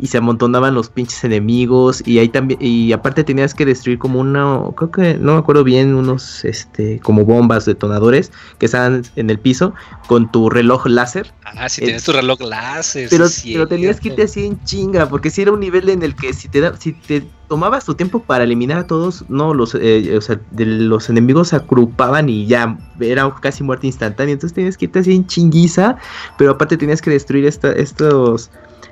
y 0.00 0.06
se 0.08 0.18
amontonaban 0.18 0.74
los 0.74 0.88
pinches 0.90 1.22
enemigos 1.24 2.02
y 2.06 2.18
ahí 2.18 2.28
también 2.28 2.58
y 2.62 2.92
aparte 2.92 3.24
tenías 3.24 3.54
que 3.54 3.66
destruir 3.66 3.98
como 3.98 4.20
una 4.20 4.58
creo 4.76 4.90
que 4.90 5.14
no 5.18 5.32
me 5.34 5.38
acuerdo 5.38 5.64
bien 5.64 5.94
unos 5.94 6.44
este 6.44 7.00
como 7.00 7.24
bombas 7.24 7.64
detonadores 7.66 8.32
que 8.58 8.66
estaban 8.66 9.02
en 9.16 9.30
el 9.30 9.38
piso 9.38 9.74
con 10.06 10.30
tu 10.32 10.50
reloj 10.50 10.86
láser 10.86 11.32
Ah, 11.56 11.68
si 11.68 11.82
Eh, 11.82 11.86
tienes 11.86 12.04
tu 12.04 12.12
reloj 12.12 12.40
láser. 12.42 13.08
pero, 13.10 13.28
sí, 13.28 13.52
pero 13.54 13.66
tenías 13.66 14.00
que 14.00 14.08
irte 14.08 14.22
así 14.22 14.46
en 14.46 14.62
chinga, 14.64 15.08
porque 15.08 15.30
si 15.30 15.42
era 15.42 15.50
un 15.52 15.58
nivel 15.60 15.88
en 15.88 16.02
el 16.02 16.14
que 16.14 16.32
si 16.32 16.48
te 16.48 16.60
da, 16.60 16.76
si 16.76 16.92
te 16.92 17.24
tomabas 17.48 17.84
tu 17.84 17.94
tiempo 17.94 18.22
para 18.22 18.44
eliminar 18.44 18.78
a 18.78 18.86
todos, 18.86 19.24
no, 19.28 19.52
los, 19.52 19.74
eh, 19.74 20.16
o 20.16 20.20
sea, 20.20 20.40
de 20.52 20.64
los 20.66 21.10
enemigos 21.10 21.48
se 21.48 21.56
agrupaban 21.56 22.28
y 22.28 22.46
ya 22.46 22.78
era 23.00 23.34
casi 23.40 23.64
muerte 23.64 23.88
instantánea. 23.88 24.32
Entonces 24.34 24.54
tenías 24.54 24.76
que 24.76 24.84
irte 24.84 25.00
así 25.00 25.12
en 25.12 25.26
chinguiza, 25.26 25.96
pero 26.38 26.52
aparte 26.52 26.76
tenías 26.76 27.02
que 27.02 27.10
destruir 27.10 27.44
esta, 27.46 27.72
estos, 27.72 28.50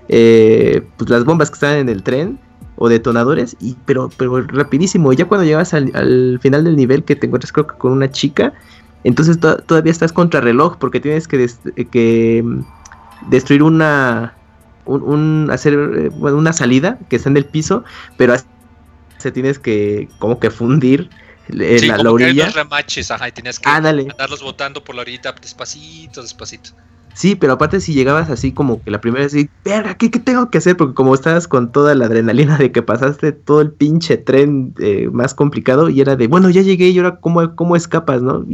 eh, 0.09 0.83
pues 0.97 1.11
las 1.11 1.25
bombas 1.25 1.51
que 1.51 1.55
estaban 1.55 1.79
en 1.79 1.89
el 1.89 2.03
tren 2.03 2.41
o 2.77 2.89
detonadores, 2.89 3.57
y 3.61 3.77
pero, 3.85 4.09
pero 4.17 4.41
rapidísimo. 4.43 5.13
Ya 5.13 5.27
cuando 5.27 5.45
llegas 5.45 5.75
al, 5.75 5.91
al 5.95 6.39
final 6.41 6.65
del 6.65 6.77
nivel 6.77 7.05
que 7.05 7.17
te 7.17 7.27
encuentras 7.27 7.53
creo 7.53 7.67
que 7.67 7.77
con 7.77 7.93
una 7.93 8.11
chica, 8.11 8.55
entonces 9.05 9.41
to- 9.41 9.59
todavía 9.59 9.93
estás 9.93 10.13
contra 10.13 10.41
reloj 10.41 10.77
porque 10.79 11.01
tienes 11.01 11.29
que, 11.29 11.47
que 11.91 12.43
mm, 12.45 12.61
destruir 13.31 13.63
una 13.63 14.35
un, 14.85 15.03
un- 15.03 15.51
hacer 15.51 15.75
eh, 15.75 16.09
bueno, 16.15 16.39
una 16.39 16.53
salida 16.53 16.99
que 17.09 17.17
está 17.17 17.29
en 17.29 17.37
el 17.37 17.47
piso, 17.47 17.85
pero 18.17 18.35
se 19.19 19.33
tienes 19.33 19.59
que 19.59 20.09
como 20.19 20.39
que 20.41 20.51
fundir 20.51 21.11
eh, 21.49 21.79
Sí, 21.81 21.87
la, 21.89 21.99
la 21.99 22.13
que 22.17 22.25
hay 22.25 22.31
orilla. 22.31 22.45
unos 22.45 22.55
remaches, 22.55 23.11
ajá, 23.11 23.29
y 23.29 23.33
tenías 23.33 23.59
que 23.59 23.69
Ándale. 23.71 24.07
andarlos 24.09 24.43
botando 24.43 24.83
por 24.85 24.95
la 24.95 25.03
orilla 25.03 25.35
despacito, 25.41 26.23
despacito. 26.23 26.71
Sí, 27.19 27.35
pero 27.35 27.55
aparte 27.55 27.81
si 27.81 27.95
llegabas 27.95 28.31
así 28.31 28.53
como 28.53 28.81
que 28.81 28.93
la 28.93 29.01
primera 29.01 29.25
vez, 29.25 29.35
así, 29.35 29.51
verga, 29.65 29.97
¿qué, 29.97 30.09
¿qué 30.09 30.21
tengo 30.21 30.51
que 30.51 30.59
hacer? 30.59 30.77
Porque 30.77 30.95
como 30.95 31.17
estabas 31.17 31.49
con 31.49 31.73
toda 31.73 31.97
la 31.97 32.07
adrenalina 32.07 32.57
de 32.57 32.71
que 32.71 32.81
pasaste 32.81 33.33
todo 33.33 33.61
el 33.61 33.73
pinche 33.73 34.19
tren 34.19 34.73
eh, 34.79 35.09
más 35.11 35.35
complicado 35.35 35.89
y 35.89 36.01
era 36.01 36.15
de, 36.15 36.29
bueno, 36.29 36.49
ya 36.49 36.63
llegué 36.63 36.91
y 36.91 36.99
ahora 36.99 37.17
cómo, 37.17 37.57
cómo 37.57 37.75
escapas, 37.75 38.23
¿no? 38.23 38.47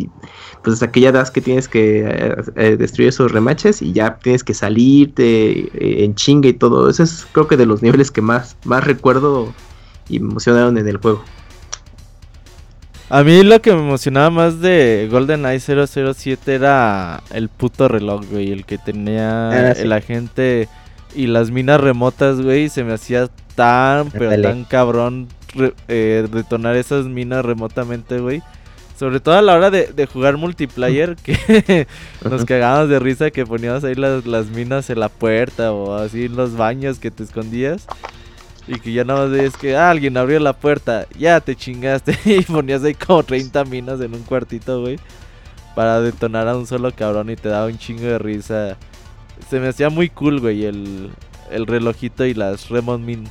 Pues 0.62 0.72
hasta 0.72 0.90
que 0.90 1.00
ya 1.00 1.12
das 1.12 1.30
que 1.30 1.42
tienes 1.42 1.68
que 1.68 2.06
eh, 2.08 2.36
eh, 2.56 2.76
destruir 2.78 3.10
esos 3.10 3.32
remaches 3.32 3.82
y 3.82 3.92
ya 3.92 4.16
tienes 4.16 4.42
que 4.42 4.54
salirte 4.54 5.24
eh, 5.58 6.04
en 6.04 6.14
chinga 6.14 6.48
y 6.48 6.54
todo. 6.54 6.88
Eso 6.88 7.02
es 7.02 7.26
creo 7.32 7.46
que 7.46 7.58
de 7.58 7.66
los 7.66 7.82
niveles 7.82 8.10
que 8.10 8.22
más, 8.22 8.56
más 8.64 8.82
recuerdo 8.82 9.52
y 10.08 10.20
me 10.20 10.30
emocionaron 10.30 10.78
en 10.78 10.88
el 10.88 10.96
juego. 10.96 11.22
A 13.16 13.22
mí 13.22 13.44
lo 13.44 13.62
que 13.62 13.72
me 13.72 13.78
emocionaba 13.78 14.28
más 14.30 14.60
de 14.60 15.08
GoldenEye 15.10 15.60
007 15.60 16.52
era 16.54 17.22
el 17.32 17.48
puto 17.48 17.86
reloj, 17.86 18.24
güey. 18.28 18.50
El 18.50 18.64
que 18.64 18.76
tenía 18.76 19.50
Ah, 19.70 19.74
sí. 19.76 19.82
el 19.82 19.92
agente 19.92 20.68
y 21.14 21.28
las 21.28 21.50
minas 21.52 21.80
remotas, 21.80 22.40
güey. 22.40 22.68
Se 22.68 22.82
me 22.82 22.92
hacía 22.92 23.28
tan, 23.54 24.10
pero 24.10 24.30
tan 24.42 24.64
cabrón 24.64 25.28
re- 25.54 25.74
eh, 25.86 26.26
detonar 26.32 26.74
esas 26.74 27.06
minas 27.06 27.44
remotamente, 27.44 28.18
güey. 28.18 28.42
Sobre 28.98 29.20
todo 29.20 29.36
a 29.36 29.42
la 29.42 29.54
hora 29.54 29.70
de, 29.70 29.86
de 29.88 30.06
jugar 30.06 30.36
multiplayer, 30.36 31.14
que 31.22 31.86
nos 32.28 32.44
cagábamos 32.44 32.88
de 32.88 32.98
risa 32.98 33.30
que 33.30 33.46
poníamos 33.46 33.84
ahí 33.84 33.94
las, 33.94 34.26
las 34.26 34.46
minas 34.48 34.90
en 34.90 34.98
la 34.98 35.08
puerta 35.08 35.72
o 35.72 35.94
así 35.94 36.24
en 36.24 36.34
los 36.34 36.56
baños 36.56 36.98
que 36.98 37.12
te 37.12 37.22
escondías. 37.22 37.86
Y 38.66 38.78
que 38.80 38.92
ya 38.92 39.04
nada 39.04 39.22
más 39.22 39.30
veías 39.30 39.56
que 39.56 39.76
alguien 39.76 40.16
abrió 40.16 40.40
la 40.40 40.54
puerta, 40.54 41.06
ya 41.18 41.40
te 41.40 41.54
chingaste. 41.54 42.18
Y 42.24 42.42
ponías 42.42 42.82
ahí 42.82 42.94
como 42.94 43.22
30 43.22 43.64
minas 43.64 44.00
en 44.00 44.14
un 44.14 44.22
cuartito, 44.22 44.80
güey. 44.80 44.98
Para 45.74 46.00
detonar 46.00 46.48
a 46.48 46.56
un 46.56 46.66
solo 46.66 46.94
cabrón 46.94 47.30
y 47.30 47.36
te 47.36 47.48
daba 47.48 47.66
un 47.66 47.78
chingo 47.78 48.04
de 48.04 48.18
risa. 48.18 48.76
Se 49.50 49.60
me 49.60 49.68
hacía 49.68 49.90
muy 49.90 50.08
cool, 50.08 50.40
güey, 50.40 50.64
el, 50.64 51.10
el 51.50 51.66
relojito 51.66 52.24
y 52.24 52.34
las 52.34 52.68
Remon 52.68 53.04
Min. 53.04 53.28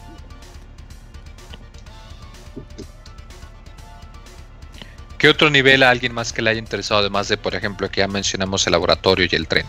¿Qué 5.18 5.30
otro 5.30 5.50
nivel 5.50 5.84
a 5.84 5.90
alguien 5.90 6.14
más 6.14 6.34
que 6.34 6.42
le 6.42 6.50
haya 6.50 6.60
interesado, 6.60 7.00
además 7.00 7.30
de, 7.30 7.38
por 7.38 7.56
ejemplo, 7.56 7.90
que 7.90 8.02
ya 8.02 8.10
mencionamos 8.10 8.68
el 8.68 8.72
laboratorio 8.74 9.26
y 9.32 9.34
el 9.34 9.48
tren? 9.48 9.66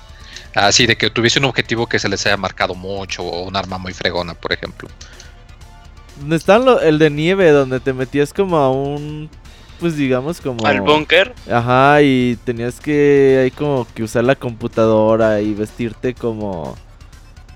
Así 0.53 0.85
de 0.87 0.97
que 0.97 1.11
tuviese 1.11 1.39
un 1.39 1.45
objetivo 1.45 1.87
que 1.87 2.01
se 2.01 2.09
les 2.09 2.27
haya 2.27 2.37
marcado 2.37 2.75
mucho 2.75 3.23
o 3.23 3.43
un 3.43 3.55
arma 3.55 3.79
muy 3.79 3.93
fregona, 3.93 4.35
por 4.35 4.53
ejemplo. 4.53 4.89
¿Dónde 6.21 6.37
está 6.37 6.59
lo- 6.59 6.81
el 6.81 6.99
de 6.99 7.11
nieve? 7.11 7.51
Donde 7.51 7.81
te 7.81 7.93
metías 7.93 8.33
como 8.33 8.57
a 8.57 8.71
un. 8.71 9.29
Pues 9.81 9.97
digamos 9.97 10.41
como. 10.41 10.65
Al 10.67 10.81
búnker. 10.81 11.35
Ajá, 11.51 12.01
y 12.03 12.39
tenías 12.45 12.81
que 12.81 13.41
ahí 13.43 13.51
como 13.51 13.87
que 13.95 14.03
usar 14.05 14.25
la 14.25 14.35
computadora 14.37 15.41
y 15.41 15.53
vestirte 15.55 16.15
como... 16.15 16.63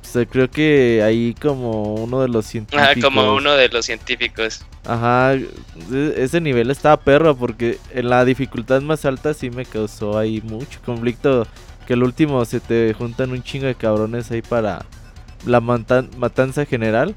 O 0.03 0.11
sea, 0.11 0.25
creo 0.25 0.51
que 0.51 1.03
ahí 1.05 1.35
como 1.41 1.95
uno 1.95 2.21
de 2.23 2.29
los 2.29 2.47
científicos. 2.47 2.89
Ajá, 2.91 3.01
como 3.01 3.35
uno 3.35 3.53
de 3.53 3.69
los 3.69 3.85
científicos. 3.87 4.65
Ajá, 4.87 5.35
e- 5.35 6.15
ese 6.17 6.41
nivel 6.41 6.71
estaba 6.71 6.97
perro 6.99 7.37
porque 7.37 7.79
en 7.93 8.09
la 8.09 8.25
dificultad 8.25 8.81
más 8.83 9.05
alta 9.05 9.35
sí 9.35 9.51
me 9.51 9.65
causó 9.65 10.19
ahí 10.19 10.41
mucho 10.43 10.81
conflicto. 10.85 11.47
Que 11.87 11.93
el 11.95 12.03
último 12.03 12.45
se 12.45 12.61
te 12.61 12.93
juntan 12.95 13.31
un 13.31 13.43
chingo 13.43 13.67
de 13.67 13.75
cabrones 13.75 14.31
ahí 14.31 14.43
para 14.43 14.85
la 15.47 15.61
matan- 15.61 16.11
matanza 16.19 16.65
general. 16.67 17.15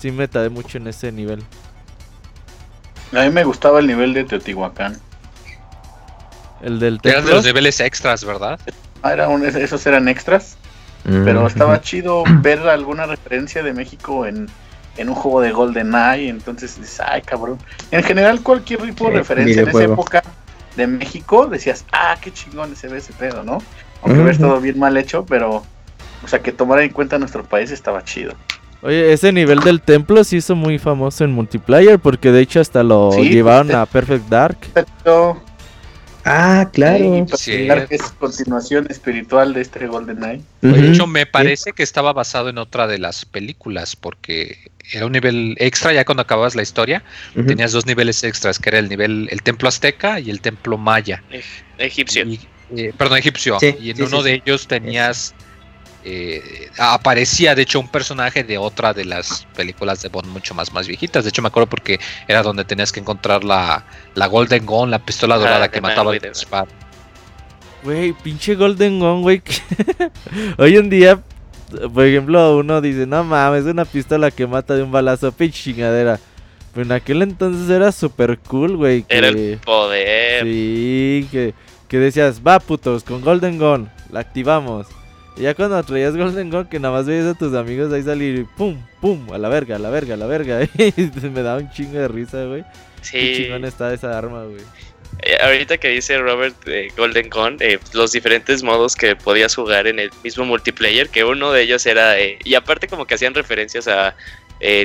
Sí 0.00 0.10
me 0.10 0.28
tardé 0.28 0.50
mucho 0.50 0.78
en 0.78 0.86
ese 0.88 1.10
nivel. 1.12 1.42
A 3.12 3.22
mí 3.22 3.30
me 3.30 3.44
gustaba 3.44 3.78
el 3.80 3.86
nivel 3.86 4.12
de 4.14 4.24
Teotihuacán. 4.24 4.98
El 6.62 6.78
del 6.80 7.00
Eran 7.04 7.24
de 7.24 7.32
los 7.32 7.44
niveles 7.44 7.80
extras, 7.80 8.24
¿verdad? 8.24 8.58
Ah, 9.02 9.12
era 9.12 9.28
un- 9.28 9.44
esos 9.44 9.86
eran 9.86 10.08
extras, 10.08 10.56
pero 11.04 11.46
estaba 11.46 11.80
chido 11.80 12.24
ver 12.40 12.60
alguna 12.68 13.06
referencia 13.06 13.62
de 13.62 13.72
México 13.72 14.26
en, 14.26 14.48
en 14.96 15.08
un 15.08 15.14
juego 15.14 15.40
de 15.40 15.52
GoldenEye. 15.52 16.28
Entonces 16.28 16.76
dices, 16.80 17.00
ay, 17.00 17.22
cabrón. 17.22 17.58
En 17.90 18.02
general, 18.02 18.40
cualquier 18.42 18.82
tipo 18.82 19.08
de 19.10 19.18
referencia 19.18 19.62
en 19.62 19.68
esa 19.68 19.84
época 19.84 20.22
de 20.76 20.86
México, 20.86 21.46
decías, 21.46 21.84
ah, 21.92 22.16
qué 22.20 22.32
chingón 22.32 22.74
se 22.76 22.88
ve 22.88 22.98
ese 22.98 23.12
pedo, 23.12 23.44
¿no? 23.44 23.52
Aunque 24.02 24.12
Ujú. 24.12 24.14
hubiera 24.22 24.32
estado 24.32 24.60
bien 24.60 24.78
mal 24.78 24.96
hecho, 24.96 25.24
pero, 25.26 25.64
o 26.24 26.28
sea, 26.28 26.40
que 26.40 26.52
tomara 26.52 26.82
en 26.82 26.90
cuenta 26.90 27.18
nuestro 27.18 27.44
país 27.44 27.70
estaba 27.70 28.02
chido. 28.04 28.32
Oye, 28.86 29.12
ese 29.12 29.32
nivel 29.32 29.58
del 29.60 29.80
templo 29.80 30.22
se 30.22 30.36
hizo 30.36 30.54
muy 30.54 30.78
famoso 30.78 31.24
en 31.24 31.32
multiplayer 31.32 31.98
porque 31.98 32.30
de 32.30 32.40
hecho 32.42 32.60
hasta 32.60 32.82
lo 32.84 33.10
Sí, 33.12 33.28
llevaron 33.28 33.66
pues, 33.66 33.76
a 33.78 33.86
Perfect 33.86 34.28
Dark. 34.28 34.58
Pero, 35.02 35.42
Ah, 36.28 36.68
claro. 36.72 37.24
para 37.26 37.36
Sí. 37.38 37.68
que 37.88 37.94
es 37.94 38.02
continuación 38.18 38.86
espiritual 38.90 39.54
de 39.54 39.60
este 39.60 39.86
GoldenEye. 39.86 40.42
De 40.60 40.70
Ujú. 40.72 40.82
hecho, 40.82 41.06
me 41.06 41.24
parece 41.24 41.72
que 41.72 41.84
estaba 41.84 42.12
basado 42.12 42.48
en 42.48 42.58
otra 42.58 42.88
de 42.88 42.98
las 42.98 43.24
películas, 43.24 43.94
porque 43.94 44.58
era 44.92 45.06
un 45.06 45.12
nivel 45.12 45.54
extra, 45.58 45.92
ya 45.92 46.04
cuando 46.04 46.22
acababas 46.22 46.56
la 46.56 46.62
historia, 46.62 47.04
tenías 47.46 47.70
dos 47.70 47.86
niveles 47.86 48.24
extras, 48.24 48.58
que 48.58 48.70
era 48.70 48.78
el 48.80 48.88
nivel, 48.88 49.28
el 49.30 49.42
templo 49.42 49.68
azteca 49.68 50.18
y 50.18 50.30
el 50.30 50.40
templo 50.40 50.76
maya. 50.78 51.22
eg- 51.30 51.44
Egipcio. 51.78 52.24
Y, 52.26 52.40
eh, 52.76 52.92
perdón, 52.98 53.18
egipcio. 53.18 53.58
Sí, 53.60 53.76
y 53.80 53.90
en 53.90 53.96
sí, 53.96 54.02
uno 54.02 54.18
sí, 54.18 54.24
de 54.24 54.34
sí. 54.34 54.42
ellos 54.44 54.66
tenías. 54.66 55.32
Eh, 56.08 56.70
aparecía, 56.78 57.56
de 57.56 57.62
hecho, 57.62 57.80
un 57.80 57.88
personaje 57.88 58.44
de 58.44 58.58
otra 58.58 58.94
de 58.94 59.04
las 59.04 59.44
películas 59.56 60.00
de 60.02 60.08
Bond 60.08 60.28
mucho 60.28 60.54
más, 60.54 60.72
más 60.72 60.86
viejitas. 60.86 61.24
De 61.24 61.30
hecho, 61.30 61.42
me 61.42 61.48
acuerdo 61.48 61.68
porque 61.68 61.98
era 62.28 62.42
donde 62.42 62.64
tenías 62.64 62.92
que 62.92 63.00
encontrar 63.00 63.42
la, 63.42 63.84
la 64.14 64.26
Golden 64.28 64.64
Gun, 64.64 64.90
la 64.92 65.00
pistola 65.00 65.34
Ah, 65.34 65.38
dorada 65.38 65.68
que 65.70 65.80
mataba 65.80 66.12
al 66.12 66.20
disparo. 66.20 66.70
Güey, 67.82 68.12
pinche 68.12 68.54
Golden 68.54 69.00
Gun, 69.00 69.22
güey. 69.22 69.42
Hoy 70.58 70.76
en 70.76 70.88
día 70.90 71.20
por 71.92 72.04
ejemplo, 72.06 72.58
uno 72.58 72.80
dice, 72.80 73.06
no 73.08 73.24
mames, 73.24 73.64
es 73.66 73.72
una 73.72 73.84
pistola 73.84 74.30
que 74.30 74.46
mata 74.46 74.76
de 74.76 74.84
un 74.84 74.92
balazo, 74.92 75.32
pinche 75.32 75.60
chingadera. 75.64 76.20
Pero 76.72 76.86
en 76.86 76.92
aquel 76.92 77.22
entonces 77.22 77.68
era 77.68 77.90
super 77.90 78.38
cool, 78.38 78.76
güey. 78.76 79.04
Era 79.08 79.32
que- 79.32 79.52
el 79.54 79.58
poder. 79.58 80.44
Sí, 80.44 81.26
que, 81.32 81.54
que 81.88 81.98
decías, 81.98 82.40
va 82.46 82.60
putos, 82.60 83.02
con 83.02 83.20
Golden 83.20 83.58
Gun, 83.58 83.90
la 84.12 84.20
activamos. 84.20 84.86
Y 85.36 85.42
ya 85.42 85.54
cuando 85.54 85.82
traías 85.82 86.16
Golden 86.16 86.50
Gun, 86.50 86.66
que 86.66 86.78
nada 86.80 86.94
más 86.94 87.06
veías 87.06 87.26
a 87.26 87.34
tus 87.38 87.54
amigos 87.54 87.92
ahí 87.92 88.02
salir 88.02 88.38
y 88.38 88.44
pum, 88.44 88.80
pum, 89.00 89.30
a 89.32 89.38
la 89.38 89.48
verga, 89.48 89.76
a 89.76 89.78
la 89.78 89.90
verga, 89.90 90.14
a 90.14 90.16
la 90.16 90.26
verga. 90.26 90.60
Y 90.78 91.28
me 91.28 91.42
daba 91.42 91.58
un 91.58 91.70
chingo 91.70 91.98
de 91.98 92.08
risa, 92.08 92.44
güey. 92.44 92.62
Qué 93.10 93.34
Sí. 93.36 93.42
chingón 93.42 93.64
está 93.64 93.92
esa 93.92 94.16
arma, 94.16 94.44
güey. 94.44 94.62
Eh, 95.22 95.36
ahorita 95.42 95.78
que 95.78 95.88
dice 95.88 96.18
Robert 96.18 96.62
de 96.64 96.90
Golden 96.96 97.30
Gun, 97.30 97.56
eh, 97.60 97.78
los 97.94 98.12
diferentes 98.12 98.62
modos 98.62 98.96
que 98.96 99.14
podías 99.16 99.54
jugar 99.54 99.86
en 99.86 99.98
el 99.98 100.10
mismo 100.24 100.44
multiplayer, 100.44 101.08
que 101.08 101.24
uno 101.24 101.52
de 101.52 101.62
ellos 101.62 101.86
era, 101.86 102.18
eh, 102.18 102.38
y 102.44 102.54
aparte 102.54 102.86
como 102.88 103.06
que 103.06 103.14
hacían 103.14 103.34
referencias 103.34 103.88
a 103.88 104.14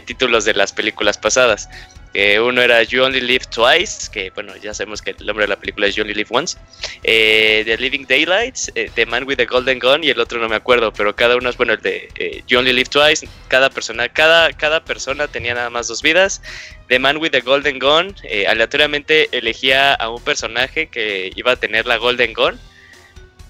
títulos 0.05 0.43
de 0.43 0.53
las 0.53 0.73
películas 0.73 1.17
pasadas. 1.17 1.69
Que 2.13 2.39
uno 2.39 2.61
era 2.61 2.83
You 2.83 3.03
Only 3.03 3.21
Live 3.21 3.45
Twice, 3.53 4.09
que 4.11 4.29
bueno, 4.31 4.55
ya 4.57 4.73
sabemos 4.73 5.01
que 5.01 5.11
el 5.11 5.25
nombre 5.25 5.45
de 5.45 5.49
la 5.49 5.55
película 5.55 5.87
es 5.87 5.95
You 5.95 6.03
Only 6.03 6.13
Live 6.13 6.29
Once. 6.31 6.57
Eh, 7.03 7.63
The 7.65 7.77
Living 7.77 8.05
Daylights, 8.07 8.71
eh, 8.75 8.89
The 8.93 9.05
Man 9.05 9.23
with 9.25 9.37
the 9.37 9.45
Golden 9.45 9.79
Gun 9.79 10.03
y 10.03 10.09
el 10.09 10.19
otro 10.19 10.39
no 10.39 10.49
me 10.49 10.55
acuerdo, 10.55 10.91
pero 10.91 11.15
cada 11.15 11.35
uno 11.35 11.49
es 11.49 11.57
bueno, 11.57 11.73
el 11.73 11.81
de 11.81 12.09
eh, 12.17 12.43
You 12.47 12.59
Only 12.59 12.73
Live 12.73 12.89
Twice, 12.89 13.27
cada 13.47 13.69
persona, 13.69 14.09
cada, 14.09 14.51
cada 14.53 14.83
persona 14.83 15.27
tenía 15.27 15.53
nada 15.53 15.69
más 15.69 15.87
dos 15.87 16.01
vidas. 16.01 16.41
The 16.87 16.99
Man 16.99 17.17
with 17.17 17.31
the 17.31 17.41
Golden 17.41 17.79
Gun, 17.79 18.15
eh, 18.23 18.47
aleatoriamente 18.47 19.29
elegía 19.31 19.93
a 19.93 20.09
un 20.09 20.21
personaje 20.21 20.87
que 20.87 21.31
iba 21.35 21.53
a 21.53 21.55
tener 21.55 21.85
la 21.85 21.97
Golden 21.97 22.33
Gun. 22.33 22.59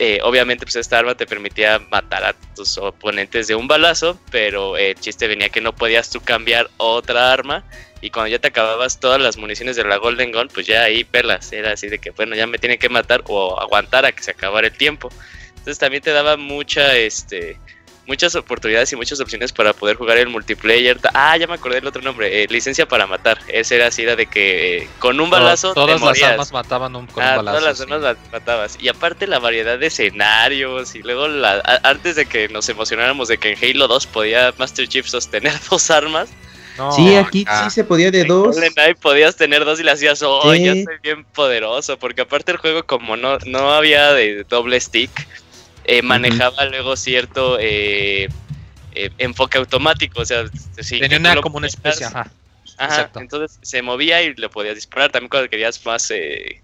Eh, 0.04 0.18
obviamente, 0.24 0.66
pues 0.66 0.78
esta 0.78 0.98
arma 0.98 1.14
te 1.14 1.28
permitía 1.28 1.78
matar 1.92 2.24
a 2.24 2.34
tus 2.56 2.76
oponentes 2.80 3.46
de 3.46 3.54
un 3.54 3.68
balazo, 3.68 4.20
pero 4.32 4.76
eh, 4.76 4.90
el 4.90 5.00
chiste 5.00 5.28
venía 5.28 5.50
que 5.50 5.62
no 5.62 5.76
podías 5.76 6.10
tú 6.10 6.22
cambiar 6.22 6.72
otra 6.78 7.32
arma. 7.32 7.64
Y 8.02 8.10
cuando 8.10 8.30
ya 8.30 8.40
te 8.40 8.48
acababas 8.48 9.00
todas 9.00 9.22
las 9.22 9.38
municiones 9.38 9.76
de 9.76 9.84
la 9.84 9.98
Golden 9.98 10.32
Gun, 10.32 10.48
pues 10.52 10.66
ya 10.66 10.82
ahí 10.82 11.04
perlas. 11.04 11.54
Era 11.54 11.74
así 11.74 11.88
de 11.88 12.00
que, 12.00 12.10
bueno, 12.10 12.36
ya 12.36 12.48
me 12.48 12.58
tienen 12.58 12.80
que 12.80 12.90
matar 12.90 13.24
o 13.28 13.60
aguantar 13.60 14.08
a 14.08 14.12
que 14.12 14.24
se 14.24 14.32
acabara 14.32 14.66
el 14.66 14.74
tiempo. 14.76 15.12
Entonces 15.50 15.78
también 15.78 16.02
te 16.02 16.10
daba 16.10 16.36
mucha, 16.36 16.96
este, 16.96 17.60
muchas 18.08 18.36
oportunidades 18.36 18.92
y 18.92 18.96
muchas 18.96 19.20
opciones 19.22 19.52
para 19.54 19.74
poder 19.74 19.96
jugar 19.96 20.18
el 20.18 20.28
multiplayer. 20.28 20.98
Ah, 21.14 21.38
ya 21.38 21.48
me 21.48 21.54
acordé 21.54 21.76
del 21.76 21.88
otro 21.88 22.02
nombre, 22.02 22.44
eh, 22.44 22.48
licencia 22.50 22.86
para 22.88 23.08
matar. 23.08 23.40
Ese 23.48 23.76
era 23.76 23.88
así, 23.88 24.02
era 24.04 24.16
de 24.16 24.26
que 24.26 24.78
eh, 24.80 24.90
con 25.00 25.20
un 25.20 25.30
balazo 25.30 25.74
Todas 25.74 26.00
te 26.02 26.06
las 26.06 26.24
armas 26.24 26.52
mataban 26.52 26.96
un, 26.96 27.08
con 27.08 27.24
Ah, 27.24 27.32
un 27.40 27.46
balazo. 27.46 27.58
todas 27.60 27.64
las 27.64 27.78
sí. 27.78 27.84
armas 27.84 28.02
las 28.02 28.18
matabas. 28.32 28.78
Y 28.82 28.88
aparte 28.90 29.28
la 29.28 29.40
variedad 29.40 29.78
de 29.80 29.88
escenarios 29.88 30.96
y 30.96 31.04
luego 31.04 31.28
la, 31.28 31.62
a- 31.64 31.90
antes 31.90 32.16
de 32.16 32.26
que 32.26 32.48
nos 32.50 32.68
emocionáramos 32.70 33.28
de 33.28 33.38
que 33.38 33.52
en 33.54 33.58
Halo 33.64 33.88
2 33.88 34.08
podía 34.08 34.54
Master 34.58 34.88
Chief 34.88 35.06
sostener 35.08 35.54
dos 35.70 35.90
armas, 35.92 36.30
No, 36.78 36.92
Sí, 36.94 37.16
aquí 37.16 37.44
acá. 37.48 37.66
sí 37.66 37.76
se 37.76 37.84
podía 37.84 38.12
de 38.12 38.22
en 38.22 38.28
dos. 38.28 38.56
GoldenEye 38.56 38.96
podías 38.96 39.36
tener 39.36 39.64
dos 39.66 39.80
y 39.80 39.84
le 39.84 39.92
hacías, 39.92 40.22
oh, 40.24 40.52
Sí. 40.54 40.66
soy 40.86 40.98
bien 41.04 41.24
poderoso, 41.26 41.98
porque 42.00 42.22
aparte 42.22 42.52
el 42.54 42.58
juego 42.58 42.84
como 42.84 43.16
no, 43.18 43.38
no 43.46 43.72
había 43.74 44.14
de 44.14 44.44
doble 44.46 44.80
stick, 44.80 45.12
eh, 45.86 46.02
manejaba 46.02 46.66
luego 46.66 46.96
cierto 46.96 47.58
eh, 47.60 48.28
eh, 48.94 49.10
enfoque 49.18 49.58
automático, 49.58 50.22
o 50.22 50.26
sea, 50.26 50.46
Tenía 50.88 51.18
una 51.18 51.36
como 51.42 51.58
una 51.58 51.68
especie, 51.68 52.06
ajá. 52.06 52.32
Entonces 53.16 53.60
se 53.62 53.82
movía 53.82 54.22
y 54.24 54.34
le 54.34 54.50
podías 54.50 54.76
disparar. 54.76 55.12
También 55.12 55.30
cuando 55.30 55.50
querías 55.50 55.84
más 55.86 56.10
eh, 56.12 56.62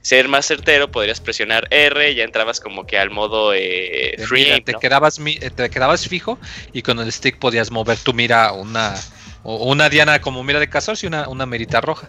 ser 0.00 0.28
más 0.28 0.46
certero, 0.46 0.90
podrías 0.90 1.20
presionar 1.20 1.66
R, 1.70 2.14
ya 2.14 2.24
entrabas 2.24 2.60
como 2.60 2.86
que 2.86 2.98
al 2.98 3.10
modo 3.10 3.52
eh, 3.54 4.14
Te, 4.16 4.26
free 4.26 4.42
mira, 4.44 4.54
aim, 4.56 4.64
te 4.64 4.72
¿no? 4.72 4.80
quedabas 4.80 5.18
eh, 5.18 5.50
te 5.50 5.68
quedabas 5.70 6.06
fijo 6.08 6.38
y 6.72 6.82
con 6.82 6.98
el 7.00 7.10
stick 7.12 7.38
podías 7.38 7.70
mover 7.70 7.98
tu 7.98 8.14
mira 8.14 8.52
una 8.52 8.94
o 9.42 9.70
una 9.70 9.88
diana 9.88 10.20
como 10.20 10.42
mira 10.44 10.60
de 10.60 10.68
cazador 10.68 10.98
y 11.02 11.06
una, 11.06 11.28
una 11.28 11.46
merita 11.46 11.80
roja. 11.80 12.08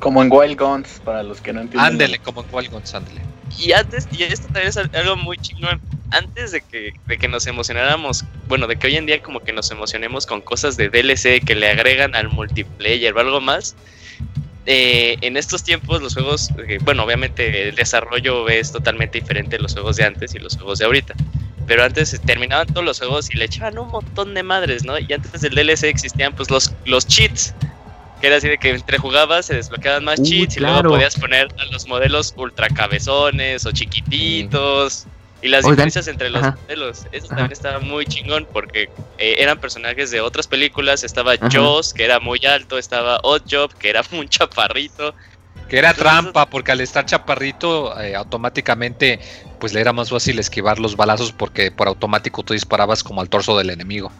Como 0.00 0.22
en 0.22 0.28
Wild 0.32 0.58
Guns, 0.58 1.00
para 1.04 1.22
los 1.22 1.40
que 1.40 1.52
no 1.52 1.60
entienden. 1.60 1.92
Ándele, 1.92 2.18
como 2.18 2.42
en 2.42 2.46
Wild 2.52 2.70
Guns, 2.72 2.94
ándele. 2.94 3.20
Y 3.58 3.72
antes, 3.72 4.08
y 4.12 4.22
esto 4.22 4.46
también 4.46 4.68
es 4.68 4.76
al- 4.76 4.90
algo 4.94 5.16
muy 5.16 5.36
chingón, 5.38 5.80
antes 6.10 6.52
de 6.52 6.60
que, 6.62 6.92
de 7.06 7.18
que 7.18 7.28
nos 7.28 7.46
emocionáramos, 7.46 8.24
bueno, 8.48 8.66
de 8.66 8.76
que 8.76 8.86
hoy 8.86 8.96
en 8.96 9.06
día 9.06 9.22
como 9.22 9.40
que 9.40 9.52
nos 9.52 9.70
emocionemos 9.70 10.26
con 10.26 10.40
cosas 10.40 10.76
de 10.76 10.88
DLC 10.88 11.40
que 11.44 11.54
le 11.54 11.68
agregan 11.70 12.14
al 12.16 12.28
multiplayer 12.30 13.14
o 13.14 13.20
algo 13.20 13.40
más, 13.40 13.76
eh, 14.66 15.16
en 15.20 15.36
estos 15.36 15.62
tiempos 15.64 16.00
los 16.02 16.14
juegos, 16.14 16.50
eh, 16.68 16.78
bueno, 16.82 17.02
obviamente 17.04 17.68
el 17.68 17.74
desarrollo 17.74 18.48
es 18.48 18.72
totalmente 18.72 19.20
diferente 19.20 19.56
de 19.56 19.62
los 19.62 19.72
juegos 19.74 19.96
de 19.96 20.04
antes 20.04 20.34
y 20.34 20.38
los 20.38 20.56
juegos 20.56 20.78
de 20.78 20.84
ahorita. 20.84 21.14
Pero 21.66 21.84
antes 21.84 22.20
terminaban 22.24 22.66
todos 22.66 22.84
los 22.84 22.98
juegos 22.98 23.30
y 23.32 23.36
le 23.38 23.44
echaban 23.46 23.78
un 23.78 23.88
montón 23.88 24.34
de 24.34 24.42
madres, 24.42 24.84
¿no? 24.84 24.98
Y 24.98 25.12
antes 25.12 25.40
del 25.40 25.54
DLC 25.54 25.84
existían 25.84 26.34
pues 26.34 26.50
los, 26.50 26.72
los 26.84 27.06
cheats. 27.06 27.54
Que 28.20 28.26
era 28.26 28.36
así 28.36 28.48
de 28.48 28.58
que 28.58 28.70
entre 28.70 28.98
jugabas 28.98 29.46
se 29.46 29.54
desbloqueaban 29.54 30.04
más 30.04 30.20
Uy, 30.20 30.26
cheats 30.28 30.56
y 30.56 30.60
luego 30.60 30.82
podías 30.90 31.16
poner 31.18 31.48
a 31.58 31.64
los 31.72 31.86
modelos 31.86 32.34
ultra 32.36 32.68
cabezones 32.68 33.64
o 33.66 33.72
chiquititos. 33.72 35.06
Y 35.42 35.48
las 35.48 35.64
Oigan, 35.64 35.76
diferencias 35.76 36.06
entre 36.06 36.28
los 36.28 36.42
ajá. 36.42 36.58
modelos. 36.62 37.06
Eso 37.12 37.26
Ajá. 37.26 37.36
también 37.36 37.52
estaba 37.52 37.78
muy 37.80 38.04
chingón 38.04 38.46
porque 38.52 38.90
eh, 39.16 39.36
eran 39.38 39.58
personajes 39.58 40.10
de 40.10 40.20
otras 40.20 40.46
películas. 40.46 41.02
Estaba 41.02 41.32
Ajá. 41.32 41.48
Joss, 41.50 41.94
que 41.94 42.04
era 42.04 42.20
muy 42.20 42.44
alto. 42.44 42.76
Estaba 42.76 43.20
Oddjob, 43.22 43.72
que 43.74 43.88
era 43.88 44.02
un 44.12 44.28
chaparrito. 44.28 45.14
Que 45.70 45.78
era 45.78 45.90
Entonces- 45.90 46.12
trampa, 46.12 46.50
porque 46.50 46.72
al 46.72 46.80
estar 46.82 47.06
chaparrito, 47.06 47.98
eh, 48.02 48.14
automáticamente, 48.16 49.18
pues 49.58 49.72
le 49.72 49.80
era 49.80 49.92
más 49.94 50.10
fácil 50.10 50.38
esquivar 50.38 50.78
los 50.78 50.94
balazos 50.96 51.32
porque 51.32 51.70
por 51.70 51.88
automático 51.88 52.42
tú 52.42 52.52
disparabas 52.52 53.02
como 53.02 53.20
al 53.22 53.30
torso 53.30 53.56
del 53.56 53.70
enemigo. 53.70 54.12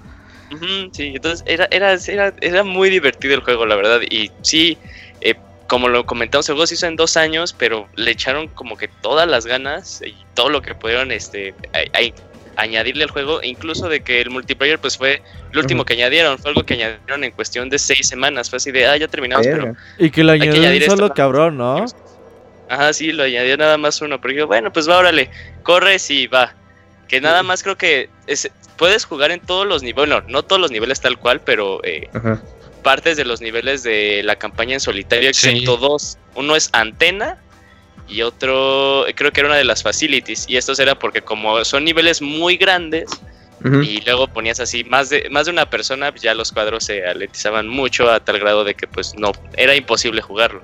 Ujú, 0.52 0.90
sí, 0.92 1.12
entonces 1.14 1.44
era, 1.46 1.68
era, 1.70 1.94
era, 1.94 2.34
era 2.40 2.64
muy 2.64 2.90
divertido 2.90 3.34
el 3.34 3.40
juego, 3.40 3.66
la 3.66 3.76
verdad. 3.76 4.00
Y 4.10 4.30
sí, 4.42 4.76
eh, 5.20 5.34
como 5.68 5.88
lo 5.88 6.04
comentamos, 6.04 6.48
el 6.48 6.54
juego 6.54 6.66
se 6.66 6.74
hizo 6.74 6.86
en 6.86 6.96
dos 6.96 7.16
años, 7.16 7.54
pero 7.56 7.88
le 7.94 8.10
echaron 8.10 8.48
como 8.48 8.76
que 8.76 8.88
todas 8.88 9.28
las 9.28 9.46
ganas 9.46 10.02
y 10.04 10.14
todo 10.34 10.48
lo 10.48 10.60
que 10.60 10.74
pudieron 10.74 11.12
este, 11.12 11.54
a- 11.72 11.98
a- 11.98 12.62
añadirle 12.62 13.04
al 13.04 13.10
juego, 13.10 13.40
incluso 13.42 13.88
de 13.88 14.00
que 14.00 14.20
el 14.20 14.30
multiplayer 14.30 14.78
pues 14.78 14.96
fue 14.96 15.22
lo 15.52 15.60
último 15.60 15.84
que 15.84 15.94
añadieron, 15.94 16.38
fue 16.38 16.50
algo 16.50 16.64
que 16.64 16.74
añadieron 16.74 17.24
en 17.24 17.30
cuestión 17.30 17.70
de 17.70 17.78
seis 17.78 18.06
semanas, 18.08 18.50
fue 18.50 18.56
así 18.58 18.70
de, 18.72 18.86
ah, 18.86 18.96
ya 18.96 19.08
terminamos, 19.08 19.46
pero... 19.46 19.74
Y 19.98 20.10
que 20.10 20.22
lo 20.22 20.32
un 20.32 20.80
solo 20.82 21.06
esto. 21.06 21.14
cabrón, 21.14 21.56
¿no? 21.56 21.84
Ajá, 22.68 22.92
sí, 22.92 23.12
lo 23.12 23.22
añadió 23.22 23.56
nada 23.56 23.78
más 23.78 24.00
uno, 24.00 24.20
pero 24.20 24.34
digo, 24.34 24.46
bueno, 24.46 24.72
pues 24.72 24.88
va, 24.88 24.98
órale, 24.98 25.30
corres 25.62 26.10
y 26.10 26.26
va. 26.26 26.54
Que 27.10 27.20
nada 27.20 27.42
más 27.42 27.64
creo 27.64 27.76
que 27.76 28.08
es, 28.28 28.48
puedes 28.76 29.04
jugar 29.04 29.32
en 29.32 29.40
todos 29.40 29.66
los 29.66 29.82
niveles, 29.82 30.08
bueno, 30.08 30.24
no 30.28 30.44
todos 30.44 30.62
los 30.62 30.70
niveles 30.70 31.00
tal 31.00 31.18
cual, 31.18 31.40
pero 31.40 31.80
eh, 31.82 32.08
partes 32.84 33.16
de 33.16 33.24
los 33.24 33.40
niveles 33.40 33.82
de 33.82 34.22
la 34.22 34.36
campaña 34.36 34.74
en 34.74 34.80
solitario, 34.80 35.34
Sí. 35.34 35.48
excepto 35.48 35.76
dos. 35.76 36.18
Uno 36.36 36.54
es 36.54 36.70
antena 36.72 37.36
y 38.08 38.22
otro 38.22 39.06
creo 39.16 39.32
que 39.32 39.40
era 39.40 39.48
una 39.48 39.58
de 39.58 39.64
las 39.64 39.82
facilities. 39.82 40.44
Y 40.48 40.56
estos 40.56 40.78
era 40.78 40.96
porque 40.96 41.20
como 41.20 41.64
son 41.64 41.84
niveles 41.84 42.22
muy 42.22 42.56
grandes 42.56 43.10
y 43.82 44.00
luego 44.06 44.26
ponías 44.26 44.58
así 44.60 44.84
más 44.84 45.10
de, 45.10 45.28
más 45.30 45.44
de 45.44 45.52
una 45.52 45.68
persona, 45.68 46.14
ya 46.14 46.32
los 46.32 46.50
cuadros 46.52 46.84
se 46.84 47.04
aletizaban 47.04 47.68
mucho 47.68 48.08
a 48.10 48.20
tal 48.20 48.38
grado 48.38 48.64
de 48.64 48.74
que 48.74 48.86
pues 48.86 49.14
no, 49.18 49.32
era 49.56 49.74
imposible 49.74 50.22
jugarlo. 50.22 50.62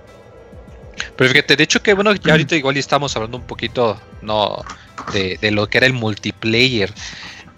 Pero 1.17 1.31
fíjate, 1.31 1.57
de 1.57 1.65
hecho 1.65 1.83
que 1.83 1.95
bueno, 1.95 2.13
ya 2.15 2.33
ahorita 2.33 2.57
igual 2.57 2.75
ya 2.75 2.81
estamos 2.81 3.15
hablando 3.17 3.37
un 3.39 3.45
poquito 3.47 4.01
no 4.23 4.65
de, 5.13 5.39
de 5.41 5.51
lo 5.51 5.67
que 5.69 5.79
era 5.79 5.87
el 5.87 5.93
multiplayer. 5.93 6.93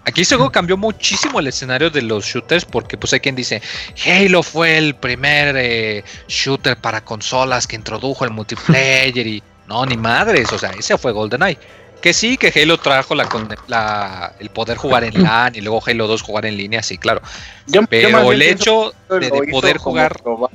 Aquí 0.04 0.24
juego 0.24 0.50
cambió 0.50 0.78
muchísimo 0.78 1.38
el 1.38 1.48
escenario 1.48 1.90
de 1.90 2.00
los 2.00 2.24
shooters 2.24 2.64
porque 2.64 2.96
pues 2.96 3.12
hay 3.12 3.20
quien 3.20 3.36
dice 3.36 3.60
Halo 4.06 4.42
fue 4.42 4.78
el 4.78 4.94
primer 4.94 5.54
eh, 5.58 6.02
shooter 6.26 6.78
para 6.78 7.04
consolas 7.04 7.66
que 7.66 7.76
introdujo 7.76 8.24
el 8.24 8.30
multiplayer 8.30 9.26
y 9.26 9.42
no, 9.66 9.84
ni 9.84 9.98
madres, 9.98 10.50
o 10.50 10.58
sea, 10.58 10.70
ese 10.70 10.96
fue 10.96 11.12
GoldenEye. 11.12 11.58
Que 12.00 12.14
sí, 12.14 12.38
que 12.38 12.50
Halo 12.58 12.78
trajo 12.78 13.14
la, 13.14 13.28
la- 13.66 14.32
el 14.38 14.48
poder 14.48 14.78
jugar 14.78 15.04
en 15.04 15.22
LAN 15.22 15.56
y 15.56 15.60
luego 15.60 15.82
Halo 15.86 16.06
2 16.06 16.22
jugar 16.22 16.46
en 16.46 16.56
línea, 16.56 16.82
sí, 16.82 16.96
claro. 16.96 17.20
Yo- 17.66 17.80
Pero 17.86 18.08
el 18.32 18.40
hecho 18.60 18.94
de, 19.20 19.28
poder 19.50 19.76
jugar... 19.78 20.12
probar. 20.22 20.50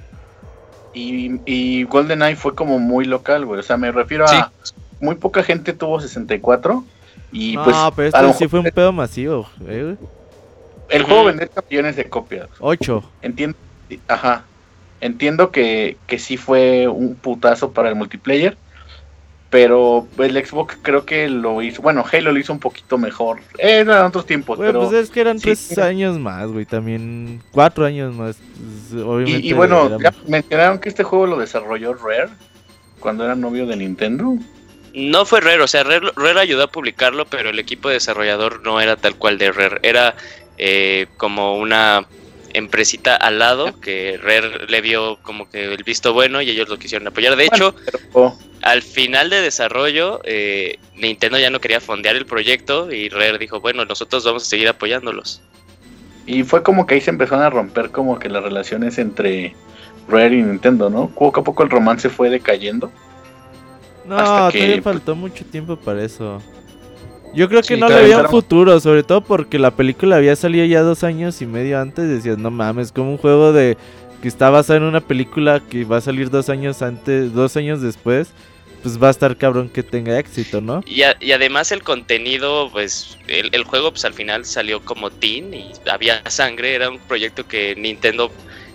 Y, 0.93 1.39
y 1.45 1.83
GoldenEye 1.85 2.35
fue 2.35 2.55
como 2.55 2.79
muy 2.79 3.05
local, 3.05 3.45
güey. 3.45 3.59
O 3.59 3.63
sea, 3.63 3.77
me 3.77 3.91
refiero 3.91 4.25
a. 4.27 4.51
Muy 4.99 5.15
poca 5.15 5.43
gente 5.43 5.73
tuvo 5.73 5.99
64. 5.99 6.83
Y 7.31 7.55
no, 7.55 7.63
pues. 7.63 7.75
pero 7.95 8.05
a 8.05 8.07
este 8.07 8.21
lo 8.21 8.33
sí 8.33 8.43
mejor 8.45 8.49
fue 8.49 8.59
un 8.59 8.71
pedo 8.71 8.93
masivo, 8.93 9.49
eh, 9.67 9.83
güey. 9.83 10.09
El 10.89 11.03
juego 11.03 11.25
vender 11.25 11.49
millones 11.69 11.95
de 11.95 12.09
copias. 12.09 12.47
Ocho. 12.59 13.03
Entiendo. 13.21 13.57
Ajá. 14.07 14.45
Entiendo 15.01 15.51
que, 15.51 15.97
que 16.07 16.19
sí 16.19 16.37
fue 16.37 16.87
un 16.87 17.15
putazo 17.15 17.71
para 17.71 17.89
el 17.89 17.95
multiplayer. 17.95 18.55
Pero 19.53 20.07
el 20.17 20.43
Xbox 20.43 20.79
creo 20.81 21.05
que 21.05 21.29
lo 21.29 21.61
hizo. 21.61 21.83
Bueno, 21.83 22.03
Halo 22.11 22.31
lo 22.31 22.39
hizo 22.39 22.51
un 22.51 22.59
poquito 22.59 22.97
mejor. 22.97 23.39
Eran 23.59 24.03
otros 24.07 24.25
tiempos, 24.25 24.57
Güey, 24.57 24.69
pero. 24.69 24.89
pues 24.89 24.93
es 24.93 25.11
que 25.11 25.21
eran 25.21 25.37
sí, 25.37 25.43
tres 25.43 25.77
años 25.77 26.17
más, 26.17 26.47
güey, 26.47 26.65
también. 26.65 27.39
Cuatro 27.51 27.85
años 27.85 28.15
más. 28.15 28.39
Obviamente. 28.91 29.45
Y, 29.45 29.51
y 29.51 29.53
bueno, 29.53 29.85
era 29.85 29.97
ya 29.99 30.13
mencionaron 30.27 30.79
que 30.79 30.89
este 30.89 31.03
juego 31.03 31.27
lo 31.27 31.37
desarrolló 31.37 31.93
Rare 31.93 32.31
cuando 32.99 33.25
era 33.25 33.35
novio 33.35 33.67
de 33.67 33.75
Nintendo. 33.75 34.37
No 34.95 35.23
fue 35.23 35.39
Rare, 35.39 35.61
o 35.61 35.67
sea, 35.67 35.83
Rare, 35.83 36.11
Rare 36.15 36.39
ayudó 36.39 36.63
a 36.63 36.71
publicarlo, 36.71 37.25
pero 37.25 37.51
el 37.51 37.59
equipo 37.59 37.89
desarrollador 37.89 38.63
no 38.63 38.81
era 38.81 38.95
tal 38.95 39.17
cual 39.17 39.37
de 39.37 39.51
Rare. 39.51 39.77
Era 39.83 40.15
eh, 40.57 41.05
como 41.17 41.59
una 41.59 42.07
empresita 42.53 43.15
al 43.15 43.39
lado 43.39 43.79
que 43.79 44.19
Rare 44.21 44.67
le 44.67 44.81
vio 44.81 45.17
como 45.21 45.49
que 45.49 45.73
el 45.73 45.83
visto 45.83 46.13
bueno 46.13 46.41
y 46.41 46.49
ellos 46.49 46.69
lo 46.69 46.77
quisieron 46.77 47.07
apoyar. 47.07 47.35
De 47.35 47.45
hecho, 47.45 47.75
Pero, 48.13 48.37
al 48.61 48.81
final 48.81 49.29
de 49.29 49.41
desarrollo, 49.41 50.21
eh, 50.23 50.77
Nintendo 50.95 51.37
ya 51.39 51.49
no 51.49 51.59
quería 51.59 51.81
fondear 51.81 52.15
el 52.15 52.25
proyecto 52.25 52.91
y 52.91 53.09
Rare 53.09 53.37
dijo, 53.37 53.59
bueno, 53.59 53.85
nosotros 53.85 54.23
vamos 54.23 54.43
a 54.43 54.45
seguir 54.45 54.67
apoyándolos. 54.69 55.41
y 56.25 56.43
fue 56.43 56.63
como 56.63 56.85
que 56.85 56.95
ahí 56.95 57.01
se 57.01 57.09
empezaron 57.09 57.43
a 57.43 57.49
romper 57.49 57.89
como 57.89 58.17
que 58.17 58.29
las 58.29 58.41
relaciones 58.43 58.97
entre 58.97 59.53
Rare 60.07 60.35
y 60.37 60.41
Nintendo, 60.43 60.89
¿no? 60.89 61.09
Poco 61.09 61.41
a 61.41 61.43
poco 61.43 61.63
el 61.63 61.69
romance 61.69 62.09
fue 62.09 62.29
decayendo. 62.29 62.91
No, 64.05 64.17
Hasta 64.17 64.51
que, 64.51 64.59
todavía 64.59 64.81
pues- 64.81 64.83
faltó 64.95 65.15
mucho 65.15 65.43
tiempo 65.45 65.75
para 65.77 66.03
eso. 66.03 66.41
Yo 67.33 67.49
creo 67.49 67.65
que 67.65 67.75
Sí, 67.75 67.77
no 67.77 67.87
le 67.89 67.95
veía 68.03 68.17
un 68.17 68.27
futuro, 68.29 68.79
sobre 68.79 69.03
todo 69.03 69.21
porque 69.21 69.57
la 69.59 69.71
película 69.71 70.17
había 70.17 70.35
salido 70.35 70.65
ya 70.65 70.81
dos 70.81 71.03
años 71.03 71.41
y 71.41 71.45
medio 71.47 71.79
antes. 71.79 72.07
Decías, 72.07 72.37
no 72.37 72.51
mames, 72.51 72.91
como 72.91 73.11
un 73.11 73.17
juego 73.17 73.51
de 73.53 73.77
que 74.21 74.27
está 74.27 74.49
basado 74.49 74.77
en 74.77 74.83
una 74.83 75.01
película 75.01 75.61
que 75.67 75.83
va 75.83 75.97
a 75.97 76.01
salir 76.01 76.29
dos 76.29 76.49
años 76.49 76.81
antes, 76.81 77.33
dos 77.33 77.57
años 77.57 77.81
después, 77.81 78.29
pues 78.81 79.01
va 79.01 79.07
a 79.07 79.11
estar 79.11 79.35
cabrón 79.37 79.69
que 79.69 79.83
tenga 79.83 80.17
éxito, 80.19 80.61
¿no? 80.61 80.81
Y, 80.85 81.01
a- 81.03 81.17
y 81.19 81.31
además 81.31 81.71
el 81.71 81.83
contenido, 81.83 82.69
pues 82.71 83.17
el, 83.27 83.49
el 83.53 83.63
juego 83.63 83.91
pues 83.91 84.05
al 84.05 84.13
final 84.13 84.45
salió 84.45 84.83
como 84.85 85.09
teen 85.09 85.53
y 85.53 85.71
había 85.89 86.21
sangre, 86.29 86.75
era 86.75 86.89
un 86.89 86.99
proyecto 86.99 87.47
que 87.47 87.75
Nintendo 87.75 88.31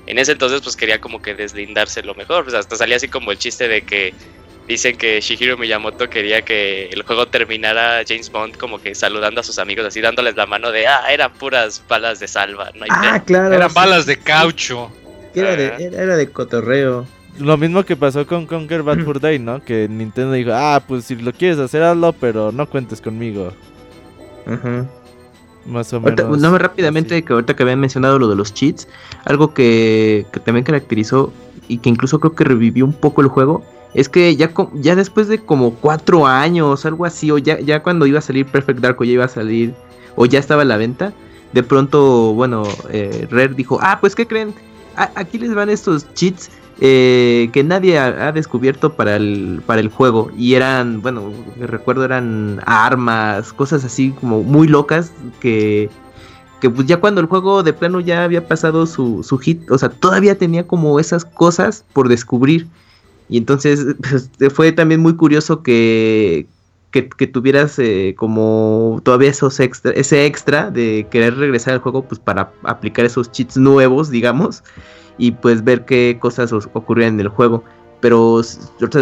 en 0.06 0.18
ese 0.18 0.32
entonces 0.32 0.60
pues 0.62 0.76
quería 0.76 1.00
como 1.00 1.20
que 1.22 1.34
deslindarse 1.34 2.02
lo 2.02 2.14
mejor, 2.14 2.44
pues 2.44 2.54
hasta 2.54 2.76
salía 2.76 2.96
así 2.96 3.08
como 3.08 3.30
el 3.30 3.38
chiste 3.38 3.68
de 3.68 3.82
que 3.82 4.14
dicen 4.68 4.96
que 4.96 5.20
Shigeru 5.20 5.56
Miyamoto 5.58 6.08
quería 6.10 6.42
que 6.42 6.88
el 6.90 7.02
juego 7.02 7.26
terminara 7.26 8.02
James 8.06 8.30
Bond 8.30 8.56
como 8.56 8.80
que 8.80 8.94
saludando 8.94 9.40
a 9.40 9.44
sus 9.44 9.58
amigos 9.58 9.86
así 9.86 10.00
dándoles 10.00 10.36
la 10.36 10.46
mano 10.46 10.70
de 10.70 10.86
ah 10.86 11.10
eran 11.10 11.32
puras 11.32 11.82
balas 11.88 12.20
de 12.20 12.28
salva, 12.28 12.70
no 12.74 12.84
hay 12.84 12.90
Ah, 12.92 13.12
pedo". 13.14 13.24
claro. 13.24 13.54
Eran 13.54 13.70
sí, 13.70 13.74
balas 13.74 14.06
de 14.06 14.16
caucho. 14.18 14.90
Era 15.34 15.56
de, 15.56 15.66
era, 15.78 16.02
era 16.02 16.16
de 16.16 16.30
cotorreo. 16.30 17.06
Lo 17.38 17.56
mismo 17.56 17.84
que 17.84 17.94
pasó 17.96 18.26
con 18.26 18.46
Conquer 18.46 18.82
Bad 18.82 18.98
Fur 19.04 19.20
Day, 19.20 19.38
¿no? 19.38 19.62
Que 19.64 19.88
Nintendo 19.88 20.32
dijo, 20.32 20.50
ah, 20.52 20.82
pues 20.86 21.04
si 21.04 21.16
lo 21.16 21.32
quieres 21.32 21.58
hacer, 21.58 21.82
hazlo, 21.82 22.12
pero 22.12 22.50
no 22.52 22.68
cuentes 22.68 23.00
conmigo. 23.00 23.52
Ajá. 24.46 24.86
Más 25.66 25.92
o 25.92 25.96
Ahorita, 25.98 26.24
menos. 26.24 26.38
no, 26.40 26.56
rápidamente, 26.58 27.14
así. 27.16 27.22
que 27.22 27.32
ahorita 27.34 27.54
que 27.54 27.62
habían 27.62 27.78
mencionado 27.80 28.18
lo 28.18 28.28
de 28.28 28.36
los 28.36 28.54
cheats, 28.54 28.88
algo 29.24 29.52
que, 29.54 30.26
que 30.32 30.40
también 30.40 30.64
caracterizó 30.64 31.32
y 31.68 31.78
que 31.78 31.90
incluso 31.90 32.18
creo 32.20 32.34
que 32.34 32.44
revivió 32.44 32.84
un 32.86 32.94
poco 32.94 33.20
el 33.20 33.28
juego, 33.28 33.64
es 33.94 34.08
que 34.08 34.36
ya, 34.36 34.52
ya 34.74 34.96
después 34.96 35.28
de 35.28 35.38
como 35.38 35.74
cuatro 35.74 36.26
años, 36.26 36.84
algo 36.84 37.04
así, 37.04 37.30
o 37.30 37.38
ya, 37.38 37.58
ya 37.60 37.82
cuando 37.82 38.06
iba 38.06 38.18
a 38.18 38.22
salir 38.22 38.46
Perfect 38.46 38.80
Dark 38.80 39.00
o 39.00 39.04
ya 39.04 39.12
iba 39.12 39.24
a 39.24 39.28
salir, 39.28 39.74
o 40.16 40.26
ya 40.26 40.38
estaba 40.38 40.62
a 40.62 40.64
la 40.64 40.76
venta, 40.76 41.12
de 41.52 41.62
pronto, 41.62 42.34
bueno, 42.34 42.64
eh, 42.90 43.26
Rare 43.30 43.54
dijo, 43.54 43.78
ah, 43.80 43.98
pues 44.00 44.14
¿qué 44.14 44.26
creen? 44.26 44.54
Aquí 44.96 45.38
les 45.38 45.54
van 45.54 45.70
estos 45.70 46.12
cheats 46.14 46.50
eh, 46.80 47.50
que 47.52 47.64
nadie 47.64 47.98
ha, 47.98 48.28
ha 48.28 48.32
descubierto 48.32 48.94
para 48.94 49.16
el, 49.16 49.62
para 49.64 49.80
el 49.80 49.88
juego. 49.88 50.30
Y 50.36 50.54
eran, 50.54 51.00
bueno, 51.02 51.32
recuerdo 51.58 52.04
eran 52.04 52.60
armas, 52.66 53.52
cosas 53.52 53.84
así 53.84 54.10
como 54.10 54.42
muy 54.42 54.68
locas 54.68 55.12
que, 55.40 55.88
que 56.60 56.68
pues 56.68 56.86
ya 56.86 56.98
cuando 56.98 57.20
el 57.20 57.26
juego 57.26 57.62
de 57.62 57.72
plano 57.72 58.00
ya 58.00 58.24
había 58.24 58.46
pasado 58.46 58.86
su, 58.86 59.22
su 59.22 59.38
hit, 59.38 59.70
o 59.70 59.78
sea, 59.78 59.88
todavía 59.88 60.36
tenía 60.36 60.66
como 60.66 61.00
esas 61.00 61.24
cosas 61.24 61.84
por 61.92 62.08
descubrir. 62.08 62.66
Y 63.28 63.38
entonces 63.38 63.86
pues, 64.08 64.30
fue 64.52 64.72
también 64.72 65.00
muy 65.00 65.16
curioso 65.16 65.62
que, 65.62 66.46
que, 66.90 67.02
tuvieras 67.26 67.78
eh, 67.78 68.14
como 68.16 69.00
todavía 69.04 69.30
esos 69.30 69.60
extra, 69.60 69.92
ese 69.92 70.26
extra 70.26 70.70
de 70.70 71.06
querer 71.10 71.36
regresar 71.36 71.74
al 71.74 71.80
juego 71.80 72.06
pues 72.06 72.18
para 72.20 72.52
aplicar 72.64 73.04
esos 73.04 73.30
cheats 73.30 73.56
nuevos, 73.56 74.10
digamos, 74.10 74.64
y 75.18 75.32
pues 75.32 75.64
ver 75.64 75.84
qué 75.84 76.18
cosas 76.20 76.52
os- 76.52 76.68
ocurrían 76.72 77.14
en 77.14 77.20
el 77.20 77.28
juego. 77.28 77.64
Pero 78.00 78.40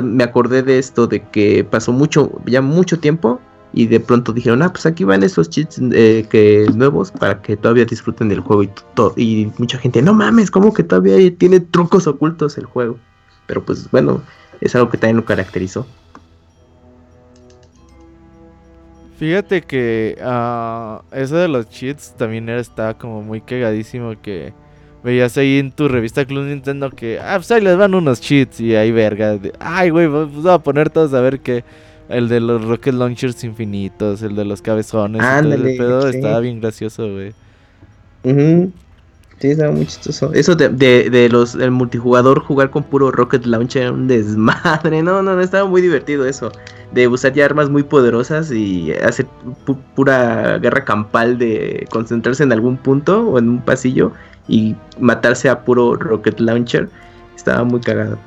me 0.02 0.24
acordé 0.24 0.62
de 0.62 0.78
esto, 0.78 1.06
de 1.06 1.22
que 1.30 1.64
pasó 1.64 1.92
mucho, 1.92 2.32
ya 2.46 2.62
mucho 2.62 2.98
tiempo, 2.98 3.40
y 3.72 3.86
de 3.86 4.00
pronto 4.00 4.32
dijeron, 4.32 4.62
ah, 4.62 4.70
pues 4.72 4.86
aquí 4.86 5.04
van 5.04 5.22
esos 5.22 5.50
cheats 5.50 5.78
eh, 5.92 6.26
que, 6.30 6.66
nuevos 6.74 7.10
para 7.12 7.42
que 7.42 7.56
todavía 7.58 7.84
disfruten 7.84 8.28
del 8.30 8.40
juego 8.40 8.62
y. 8.64 8.70
Y 9.16 9.52
mucha 9.58 9.78
gente, 9.78 10.00
no 10.02 10.14
mames, 10.14 10.50
como 10.50 10.72
que 10.72 10.82
todavía 10.82 11.16
tiene 11.36 11.60
trucos 11.60 12.06
ocultos 12.06 12.56
el 12.56 12.64
juego. 12.64 12.98
Pero 13.46 13.64
pues 13.64 13.90
bueno, 13.90 14.22
es 14.60 14.74
algo 14.74 14.90
que 14.90 14.98
también 14.98 15.16
lo 15.16 15.24
caracterizó. 15.24 15.86
Fíjate 19.18 19.62
que 19.62 20.18
ah, 20.22 21.02
eso 21.10 21.36
de 21.36 21.48
los 21.48 21.70
cheats 21.70 22.14
también 22.16 22.48
era, 22.48 22.60
estaba 22.60 22.94
como 22.94 23.22
muy 23.22 23.40
cagadísimo 23.40 24.14
que 24.20 24.52
veías 25.02 25.38
ahí 25.38 25.58
en 25.58 25.72
tu 25.72 25.88
revista 25.88 26.24
Club 26.26 26.44
Nintendo 26.44 26.90
que, 26.90 27.18
ah, 27.20 27.36
pues 27.36 27.50
ahí 27.50 27.62
les 27.62 27.78
van 27.78 27.94
unos 27.94 28.20
cheats 28.20 28.60
y 28.60 28.74
ahí 28.74 28.92
verga. 28.92 29.38
de, 29.38 29.52
Ay, 29.58 29.90
güey, 29.90 30.06
pues 30.08 30.28
vamos 30.28 30.46
a 30.46 30.58
poner 30.58 30.90
todos 30.90 31.14
a 31.14 31.20
ver 31.20 31.40
que 31.40 31.64
el 32.08 32.28
de 32.28 32.40
los 32.40 32.64
rocket 32.64 32.94
launchers 32.94 33.42
infinitos, 33.44 34.20
el 34.22 34.36
de 34.36 34.44
los 34.44 34.60
cabezones, 34.60 35.22
Ándale, 35.22 35.72
el 35.72 35.78
pedo 35.78 36.02
sí. 36.10 36.16
estaba 36.16 36.40
bien 36.40 36.60
gracioso, 36.60 37.10
güey. 37.10 37.32
Sí, 39.38 39.48
estaba 39.50 39.70
muy 39.70 39.86
chistoso. 39.86 40.32
Eso 40.32 40.54
de, 40.54 40.70
de, 40.70 41.10
de 41.10 41.28
los 41.28 41.54
el 41.56 41.70
multijugador 41.70 42.40
jugar 42.40 42.70
con 42.70 42.84
puro 42.84 43.10
Rocket 43.12 43.44
Launcher 43.44 43.82
era 43.82 43.92
un 43.92 44.08
desmadre. 44.08 45.02
No, 45.02 45.22
no, 45.22 45.34
no, 45.36 45.40
estaba 45.42 45.68
muy 45.68 45.82
divertido 45.82 46.24
eso. 46.26 46.50
De 46.92 47.06
usar 47.08 47.32
ya 47.34 47.44
armas 47.44 47.68
muy 47.68 47.82
poderosas 47.82 48.50
y 48.50 48.92
hacer 48.92 49.26
pu- 49.66 49.76
pura 49.94 50.58
guerra 50.58 50.84
campal 50.84 51.36
de 51.36 51.86
concentrarse 51.90 52.44
en 52.44 52.52
algún 52.52 52.76
punto 52.78 53.28
o 53.28 53.38
en 53.38 53.48
un 53.50 53.60
pasillo 53.60 54.12
y 54.48 54.74
matarse 54.98 55.48
a 55.50 55.60
puro 55.64 55.96
Rocket 55.96 56.40
Launcher. 56.40 56.88
Estaba 57.36 57.62
muy 57.64 57.80
cagado. 57.80 58.18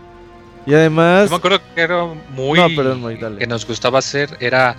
Y 0.67 0.73
además, 0.75 1.25
Yo 1.25 1.29
me 1.31 1.37
acuerdo 1.37 1.59
que 1.73 1.81
era 1.81 2.05
muy. 2.35 2.59
No, 2.59 2.67
perdón, 2.75 3.01
dale. 3.19 3.37
que 3.39 3.47
nos 3.47 3.65
gustaba 3.65 3.97
hacer 3.99 4.29
era. 4.39 4.75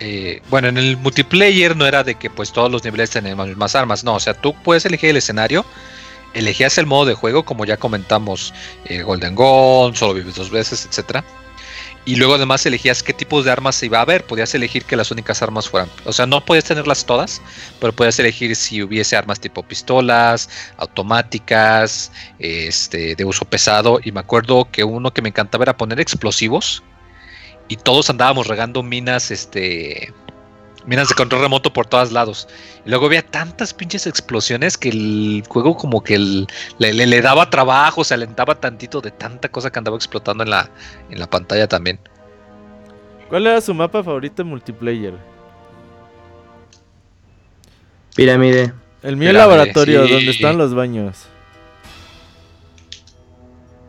Eh, 0.00 0.42
bueno, 0.50 0.68
en 0.68 0.78
el 0.78 0.96
multiplayer 0.96 1.76
no 1.76 1.86
era 1.86 2.04
de 2.04 2.14
que 2.14 2.30
pues 2.30 2.52
todos 2.52 2.70
los 2.70 2.84
niveles 2.84 3.10
tenían 3.10 3.38
las 3.38 3.48
mismas 3.48 3.74
armas, 3.74 4.04
no, 4.04 4.14
o 4.14 4.20
sea, 4.20 4.34
tú 4.34 4.54
puedes 4.62 4.84
elegir 4.84 5.10
el 5.10 5.16
escenario, 5.16 5.64
elegías 6.34 6.78
el 6.78 6.86
modo 6.86 7.06
de 7.06 7.14
juego, 7.14 7.44
como 7.44 7.64
ya 7.64 7.76
comentamos, 7.76 8.52
eh, 8.84 9.02
Golden 9.02 9.34
Gun, 9.34 9.94
solo 9.96 10.14
vives 10.14 10.34
dos 10.34 10.50
veces, 10.50 10.86
etcétera. 10.86 11.24
Y 12.06 12.14
luego 12.14 12.36
además 12.36 12.64
elegías 12.64 13.02
qué 13.02 13.12
tipos 13.12 13.44
de 13.44 13.50
armas 13.50 13.74
se 13.74 13.86
iba 13.86 13.98
a 13.98 14.02
haber. 14.02 14.24
Podías 14.24 14.54
elegir 14.54 14.84
que 14.84 14.94
las 14.94 15.10
únicas 15.10 15.42
armas 15.42 15.68
fueran. 15.68 15.90
O 16.04 16.12
sea, 16.12 16.24
no 16.24 16.44
podías 16.44 16.64
tenerlas 16.64 17.04
todas, 17.04 17.42
pero 17.80 17.92
podías 17.92 18.16
elegir 18.20 18.54
si 18.54 18.80
hubiese 18.80 19.16
armas 19.16 19.40
tipo 19.40 19.64
pistolas, 19.64 20.48
automáticas, 20.76 22.12
este, 22.38 23.16
de 23.16 23.24
uso 23.24 23.44
pesado. 23.44 23.98
Y 24.04 24.12
me 24.12 24.20
acuerdo 24.20 24.68
que 24.70 24.84
uno 24.84 25.12
que 25.12 25.20
me 25.20 25.30
encantaba 25.30 25.64
era 25.64 25.76
poner 25.76 25.98
explosivos. 25.98 26.84
Y 27.68 27.76
todos 27.76 28.08
andábamos 28.10 28.46
regando 28.46 28.82
minas, 28.82 29.30
este. 29.30 30.12
Minas 30.86 31.08
de 31.08 31.16
control 31.16 31.40
remoto 31.42 31.72
por 31.72 31.86
todos 31.86 32.12
lados. 32.12 32.46
Y 32.84 32.90
luego 32.90 33.06
había 33.06 33.26
tantas 33.26 33.74
pinches 33.74 34.06
explosiones 34.06 34.78
que 34.78 34.90
el 34.90 35.42
juego 35.48 35.76
como 35.76 36.00
que 36.00 36.14
el- 36.14 36.46
le, 36.78 36.92
le- 36.92 37.06
le 37.06 37.20
daba 37.22 37.50
trabajo, 37.50 38.04
se 38.04 38.14
alentaba 38.14 38.54
tantito 38.60 39.00
de 39.00 39.10
tanta 39.10 39.48
cosa 39.48 39.70
que 39.72 39.80
andaba 39.80 39.96
explotando 39.96 40.44
en 40.44 40.50
la, 40.50 40.70
en 41.10 41.18
la 41.18 41.28
pantalla 41.28 41.66
también. 41.66 41.98
¿cuál 43.28 43.48
era 43.48 43.60
su 43.60 43.74
mapa 43.74 44.04
favorito 44.04 44.42
en 44.42 44.48
multiplayer? 44.48 45.14
Pirámide. 48.14 48.72
El 49.02 49.16
mío 49.16 49.30
Pirámide, 49.30 49.56
laboratorio, 49.56 50.06
sí. 50.06 50.12
donde 50.12 50.30
están 50.30 50.56
los 50.58 50.74
baños. 50.74 51.26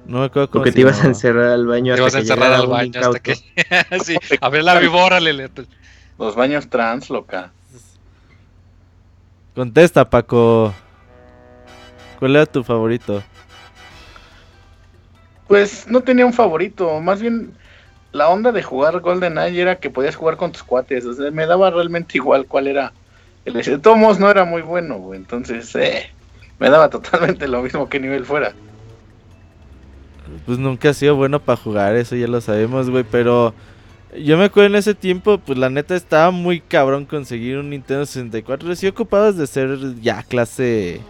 No 0.08 0.20
me 0.20 0.26
acuerdo 0.26 0.50
cómo 0.50 0.64
Porque 0.64 0.72
te 0.72 0.82
ibas 0.82 1.04
a 1.04 1.08
encerrar 1.08 1.50
al 1.50 1.68
baño 1.68 1.94
Te 1.94 2.02
vas 2.02 2.16
a 2.16 2.20
encerrar 2.20 2.54
al 2.54 2.68
baño 2.68 3.00
hasta 3.00 3.20
que. 3.20 3.36
sí, 4.04 4.16
a 4.40 4.50
ver 4.50 4.64
la 4.64 4.80
víbora, 4.80 5.20
le- 5.20 5.52
Los 6.18 6.34
baños 6.34 6.70
trans, 6.70 7.10
loca. 7.10 7.52
Contesta, 9.54 10.10
Paco. 10.10 10.74
¿Cuál 12.20 12.38
era 12.38 12.46
tu 12.46 12.64
favorito? 12.64 13.22
Pues 15.48 15.88
no 15.88 16.02
tenía 16.02 16.26
un 16.26 16.34
favorito, 16.34 17.00
más 17.02 17.22
bien 17.22 17.58
la 18.12 18.30
onda 18.30 18.52
de 18.52 18.64
jugar 18.64 19.00
GoldenEye 19.02 19.62
era 19.62 19.80
que 19.80 19.90
podías 19.90 20.16
jugar 20.16 20.38
con 20.38 20.52
tus 20.52 20.64
cuates, 20.64 21.06
o 21.06 21.14
sea, 21.14 21.32
me 21.32 21.46
daba 21.46 21.70
realmente 21.70 22.18
igual 22.18 22.46
cuál 22.48 22.68
era. 22.68 22.94
El 23.46 23.54
de 23.54 23.78
Tomos 23.78 24.20
no 24.20 24.30
era 24.30 24.46
muy 24.46 24.62
bueno, 24.62 24.98
güey, 24.98 25.20
entonces 25.20 25.74
eh, 25.76 26.10
me 26.60 26.70
daba 26.70 26.90
totalmente 26.90 27.48
lo 27.48 27.62
mismo 27.62 27.88
que 27.90 28.00
nivel 28.00 28.26
fuera. 28.26 28.54
Pues 30.46 30.58
nunca 30.58 30.90
ha 30.90 30.94
sido 30.94 31.16
bueno 31.16 31.40
para 31.40 31.58
jugar, 31.58 31.96
eso 31.96 32.16
ya 32.16 32.28
lo 32.28 32.42
sabemos, 32.42 32.90
güey, 32.90 33.04
pero 33.10 33.54
yo 34.18 34.38
me 34.38 34.46
acuerdo 34.46 34.70
en 34.70 34.76
ese 34.76 34.96
tiempo, 34.96 35.38
pues 35.38 35.58
la 35.58 35.70
neta 35.70 35.96
estaba 35.96 36.32
muy 36.32 36.62
cabrón 36.62 37.06
conseguir 37.06 37.58
un 37.58 37.70
Nintendo 37.70 38.06
64. 38.06 38.76
Sí 38.76 38.88
ocupados 38.88 39.38
de 39.38 39.48
ser 39.48 39.78
ya 40.02 40.24
clase 40.24 41.02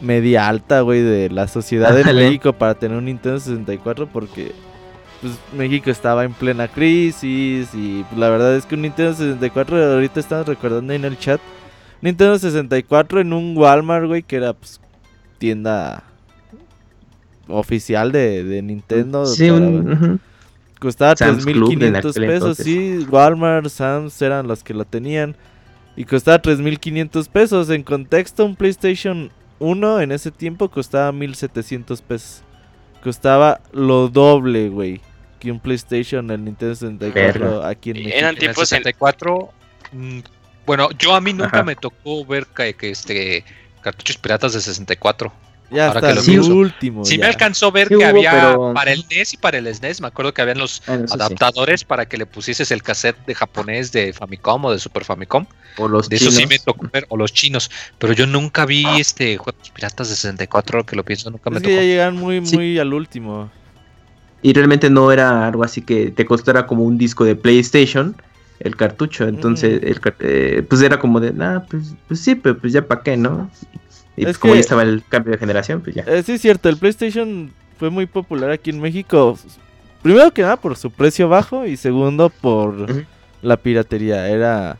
media 0.00 0.48
alta, 0.48 0.80
güey, 0.80 1.02
de 1.02 1.30
la 1.30 1.48
sociedad 1.48 1.94
de. 1.94 2.12
México 2.12 2.52
para 2.52 2.74
tener 2.74 2.96
un 2.96 3.06
Nintendo 3.06 3.38
64 3.38 4.06
porque 4.06 4.52
pues 5.20 5.34
México 5.54 5.90
estaba 5.90 6.24
en 6.24 6.32
plena 6.32 6.68
crisis 6.68 7.68
y 7.74 8.04
pues, 8.08 8.18
la 8.18 8.30
verdad 8.30 8.56
es 8.56 8.64
que 8.64 8.74
un 8.74 8.82
Nintendo 8.82 9.12
64 9.12 9.92
ahorita 9.92 10.20
estamos 10.20 10.46
recordando 10.46 10.92
ahí 10.92 10.96
en 10.96 11.04
el 11.04 11.18
chat 11.18 11.40
Nintendo 12.00 12.38
64 12.38 13.20
en 13.20 13.32
un 13.32 13.56
Walmart, 13.56 14.06
güey, 14.06 14.22
que 14.22 14.36
era 14.36 14.54
pues 14.54 14.80
tienda 15.38 16.02
oficial 17.52 18.12
de, 18.12 18.44
de 18.44 18.62
Nintendo. 18.62 19.26
Sí, 19.26 19.48
para- 19.50 19.54
un-. 19.60 20.20
Costaba 20.78 21.14
Sam's 21.14 21.44
Club 21.44 21.72
en 21.72 21.92
3.500 21.94 21.98
aquel 21.98 22.12
pesos, 22.26 22.58
entonces. 22.58 22.64
sí, 22.64 23.06
Walmart, 23.10 23.68
Sam's 23.68 24.20
eran 24.22 24.46
los 24.48 24.64
que 24.64 24.72
lo 24.72 24.84
tenían. 24.86 25.36
Y 25.94 26.04
costaba 26.04 26.40
3.500 26.40 27.28
pesos. 27.28 27.68
En 27.68 27.82
contexto, 27.82 28.46
un 28.46 28.56
PlayStation 28.56 29.30
1 29.58 30.00
en 30.00 30.12
ese 30.12 30.30
tiempo 30.30 30.70
costaba 30.70 31.12
1.700 31.12 32.00
pesos. 32.00 32.42
Costaba 33.02 33.60
lo 33.72 34.08
doble, 34.08 34.68
güey, 34.70 35.00
que 35.38 35.50
un 35.52 35.60
PlayStation 35.60 36.30
en 36.30 36.44
Nintendo 36.46 36.74
64 36.74 37.40
Verga. 37.50 37.68
aquí 37.68 37.90
en 37.90 37.96
México. 37.98 38.16
eran 38.16 38.36
el 38.38 38.44
en- 38.44 38.54
64, 38.54 39.50
mm, 39.92 40.18
bueno, 40.66 40.88
yo 40.98 41.14
a 41.14 41.20
mí 41.20 41.32
nunca 41.32 41.58
Ajá. 41.58 41.62
me 41.62 41.76
tocó 41.76 42.24
ver 42.24 42.46
que, 42.46 42.72
que, 42.74 42.90
este 42.90 43.44
cartuchos 43.82 44.16
piratas 44.18 44.52
de 44.54 44.60
64. 44.60 45.30
Ya 45.70 45.86
ahora 45.88 46.00
hasta 46.10 46.22
que 46.24 46.36
lo 46.36 46.46
último. 46.56 47.04
Sí 47.04 47.16
ya. 47.16 47.22
me 47.22 47.26
alcanzó 47.28 47.66
a 47.66 47.70
ver 47.70 47.88
Sí 47.88 47.94
que 47.94 47.96
hubo, 47.98 48.06
había 48.06 48.30
pero- 48.32 48.74
para 48.74 48.92
el 48.92 49.04
NES 49.08 49.34
y 49.34 49.36
para 49.36 49.58
el 49.58 49.66
SNES, 49.66 50.00
me 50.00 50.08
acuerdo 50.08 50.34
que 50.34 50.42
habían 50.42 50.58
los 50.58 50.82
Ah, 50.86 50.98
sí. 51.06 51.14
adaptadores 51.14 51.84
para 51.84 52.06
que 52.06 52.16
le 52.18 52.26
pusieses 52.26 52.70
el 52.70 52.82
cassette 52.82 53.16
de 53.26 53.34
japonés 53.34 53.92
de 53.92 54.12
Famicom 54.12 54.64
o 54.64 54.72
de 54.72 54.78
Super 54.78 55.04
Famicom. 55.04 55.46
O 55.78 55.86
los 55.86 56.08
De 56.08 56.16
eso 56.16 56.30
sí 56.30 56.38
chinos. 56.38 56.50
me 56.50 56.58
tocó 56.58 56.88
ver, 56.92 57.06
o 57.08 57.16
los 57.16 57.32
chinos, 57.32 57.70
pero 57.98 58.12
yo 58.12 58.26
nunca 58.26 58.66
vi 58.66 58.84
este 58.98 59.36
juegos 59.36 59.70
piratas 59.70 60.08
de 60.08 60.16
64, 60.16 60.84
que 60.84 60.96
lo 60.96 61.04
pienso, 61.04 61.30
nunca 61.30 61.48
me 61.50 61.56
tocó. 61.60 61.68
que 61.68 61.76
ya 61.76 61.82
llegan 61.82 62.16
muy, 62.16 62.44
Sí. 62.44 62.56
muy 62.56 62.78
al 62.78 62.92
último. 62.92 63.50
Y 64.42 64.52
realmente 64.52 64.90
no 64.90 65.12
era 65.12 65.46
algo 65.46 65.62
así 65.62 65.82
que 65.82 66.10
te 66.10 66.24
costara 66.24 66.66
como 66.66 66.82
un 66.84 66.98
disco 66.98 67.24
de 67.24 67.36
PlayStation 67.36 68.16
el 68.58 68.74
cartucho. 68.76 69.26
Entonces, 69.28 69.80
el, 69.82 70.00
eh, 70.20 70.62
pues 70.68 70.82
era 70.82 70.98
como 70.98 71.20
de, 71.20 71.32
nah, 71.32 71.60
pues, 71.60 71.94
pues 72.08 72.20
sí, 72.20 72.34
pero 72.34 72.58
pues 72.58 72.72
ya 72.72 72.86
para 72.86 73.02
qué, 73.02 73.16
¿no? 73.16 73.50
Y 74.20 74.24
Es 74.24 74.26
pues 74.26 74.38
como 74.38 74.54
ya 74.54 74.60
estaba 74.60 74.82
el 74.82 75.02
cambio 75.08 75.32
de 75.32 75.38
generación, 75.38 75.80
pues 75.80 75.96
ya. 75.96 76.02
Eh, 76.06 76.22
sí, 76.22 76.32
es 76.32 76.42
cierto, 76.42 76.68
el 76.68 76.76
PlayStation 76.76 77.52
fue 77.78 77.88
muy 77.88 78.04
popular 78.06 78.50
aquí 78.50 78.68
en 78.68 78.80
México. 78.80 79.38
Primero 80.02 80.30
que 80.32 80.42
nada 80.42 80.56
por 80.56 80.76
su 80.76 80.90
precio 80.90 81.28
bajo 81.28 81.64
y 81.64 81.76
segundo 81.78 82.28
por 82.28 83.04
la 83.42 83.56
piratería. 83.56 84.28
Era. 84.28 84.76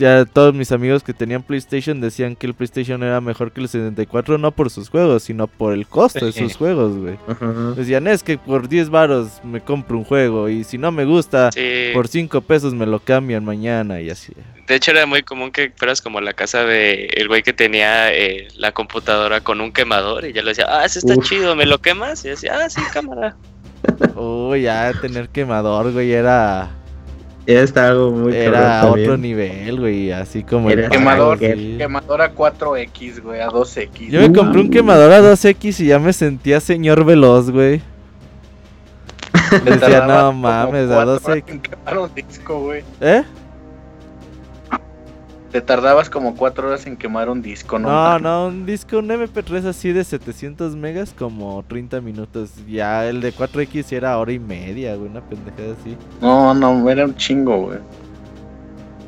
Sea, 0.00 0.24
todos 0.24 0.54
mis 0.54 0.72
amigos 0.72 1.02
que 1.02 1.12
tenían 1.12 1.42
PlayStation 1.42 2.00
decían 2.00 2.34
que 2.34 2.46
el 2.46 2.54
PlayStation 2.54 3.02
era 3.02 3.20
mejor 3.20 3.52
que 3.52 3.60
el 3.60 3.68
64, 3.68 4.38
no 4.38 4.50
por 4.50 4.70
sus 4.70 4.88
juegos, 4.88 5.24
sino 5.24 5.46
por 5.46 5.74
el 5.74 5.86
costo 5.86 6.24
de 6.24 6.32
sus 6.32 6.56
juegos, 6.56 6.96
güey. 6.96 7.18
Ujú. 7.28 7.74
Decían, 7.74 8.06
es 8.06 8.22
que 8.22 8.38
por 8.38 8.66
10 8.66 8.88
varos 8.88 9.42
me 9.44 9.60
compro 9.60 9.98
un 9.98 10.04
juego 10.04 10.48
y 10.48 10.64
si 10.64 10.78
no 10.78 10.90
me 10.90 11.04
gusta, 11.04 11.52
Sí. 11.52 11.90
por 11.92 12.08
5 12.08 12.40
pesos 12.40 12.72
me 12.72 12.86
lo 12.86 12.98
cambian 13.00 13.44
mañana 13.44 14.00
y 14.00 14.08
así. 14.08 14.32
De 14.66 14.76
hecho, 14.76 14.92
era 14.92 15.04
muy 15.04 15.22
común 15.22 15.50
que 15.50 15.70
fueras 15.76 16.00
como 16.00 16.16
a 16.18 16.22
la 16.22 16.32
casa 16.32 16.64
de 16.64 17.10
el 17.14 17.28
güey 17.28 17.42
que 17.42 17.52
tenía 17.52 18.10
eh, 18.14 18.48
la 18.56 18.72
computadora 18.72 19.42
con 19.42 19.60
un 19.60 19.70
quemador 19.70 20.24
y 20.24 20.32
ya 20.32 20.40
le 20.40 20.48
decía, 20.52 20.64
ah, 20.70 20.86
ese 20.86 21.00
está 21.00 21.12
Uf. 21.14 21.28
chido, 21.28 21.54
¿me 21.54 21.66
lo 21.66 21.78
quemas? 21.82 22.24
Y 22.24 22.30
decía, 22.30 22.58
ah, 22.64 22.70
sí, 22.70 22.80
cámara. 22.94 23.36
Oh, 24.16 24.56
ya 24.56 24.92
tener 25.02 25.28
quemador, 25.28 25.92
güey, 25.92 26.10
era... 26.12 26.70
Ya 27.46 27.60
está 27.62 27.88
algo 27.88 28.10
muy 28.10 28.34
Era 28.36 28.84
otro 28.86 29.16
nivel, 29.16 29.80
güey, 29.80 30.12
así 30.12 30.42
como 30.44 30.70
Era 30.70 30.84
el 30.84 30.90
Quemador, 30.90 31.38
sí. 31.38 31.74
quemador 31.78 32.22
a 32.22 32.34
4X, 32.34 33.22
güey, 33.22 33.40
a 33.40 33.48
2X. 33.48 34.08
Yo 34.10 34.20
me 34.20 34.32
compré 34.32 34.60
un 34.60 34.68
Uh. 34.68 34.70
quemador 34.70 35.10
a 35.12 35.20
2X 35.20 35.80
y 35.80 35.86
ya 35.86 35.98
me 35.98 36.12
sentía 36.12 36.60
señor 36.60 37.04
veloz, 37.04 37.50
güey. 37.50 37.80
Decía, 39.64 40.06
no 40.06 40.32
mames, 40.32 40.90
a 40.90 40.94
cuatro 40.94 41.18
2X. 41.20 41.24
horas 41.26 41.42
en 41.48 41.60
quemar 41.60 41.98
un 41.98 42.14
disco, 42.14 42.60
güey. 42.60 42.84
¿Eh? 43.00 43.22
Te 45.50 45.60
tardabas 45.60 46.08
como 46.08 46.36
4 46.36 46.68
horas 46.68 46.86
en 46.86 46.96
quemar 46.96 47.28
un 47.28 47.42
disco, 47.42 47.76
¿no? 47.78 47.88
No, 47.88 48.18
no, 48.20 48.46
un 48.46 48.66
disco, 48.66 48.98
un 48.98 49.08
MP3 49.08 49.66
así 49.66 49.92
de 49.92 50.04
700 50.04 50.76
megas 50.76 51.12
como 51.12 51.64
30 51.66 52.00
minutos. 52.00 52.52
Ya 52.68 53.08
el 53.08 53.20
de 53.20 53.34
4X 53.34 53.92
era 53.92 54.16
hora 54.18 54.30
y 54.32 54.38
media, 54.38 54.94
güey, 54.94 55.10
una 55.10 55.20
pendejada 55.22 55.74
así. 55.80 55.96
No, 56.20 56.54
no, 56.54 56.88
era 56.88 57.04
un 57.04 57.16
chingo, 57.16 57.62
güey. 57.62 57.78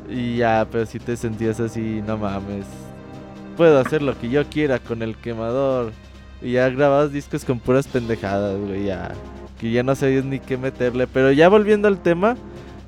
Y 0.09 0.37
ya, 0.37 0.67
pero 0.69 0.85
si 0.85 0.99
te 0.99 1.15
sentías 1.15 1.61
así, 1.61 2.03
no 2.05 2.17
mames. 2.17 2.65
Puedo 3.55 3.79
hacer 3.79 4.01
lo 4.01 4.19
que 4.19 4.29
yo 4.29 4.43
quiera 4.49 4.79
con 4.79 5.01
el 5.01 5.15
quemador. 5.15 5.93
Y 6.41 6.51
ya 6.53 6.69
grababas 6.69 7.13
discos 7.13 7.45
con 7.45 7.59
puras 7.59 7.87
pendejadas, 7.87 8.59
güey, 8.59 8.87
ya. 8.87 9.13
Que 9.61 9.71
ya 9.71 9.81
no 9.81 9.95
sabías 9.95 10.25
ni 10.25 10.39
qué 10.39 10.57
meterle. 10.57 11.07
Pero 11.07 11.31
ya 11.31 11.47
volviendo 11.47 11.87
al 11.87 11.99
tema, 11.99 12.35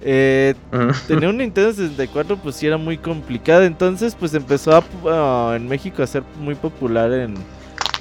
eh, 0.08 0.54
Ujú. 0.72 0.92
tener 1.08 1.28
un 1.28 1.38
Nintendo 1.38 1.74
64 1.74 2.38
pues 2.38 2.56
sí 2.56 2.68
era 2.68 2.78
muy 2.78 2.98
complicado. 2.98 3.64
Entonces 3.64 4.16
pues 4.18 4.34
empezó 4.36 4.76
a, 4.76 4.84
ah, 5.08 5.54
en 5.56 5.68
México 5.68 6.04
a 6.04 6.08
ser 6.08 6.24
muy 6.40 6.54
popular 6.54 7.12
en 7.12 7.34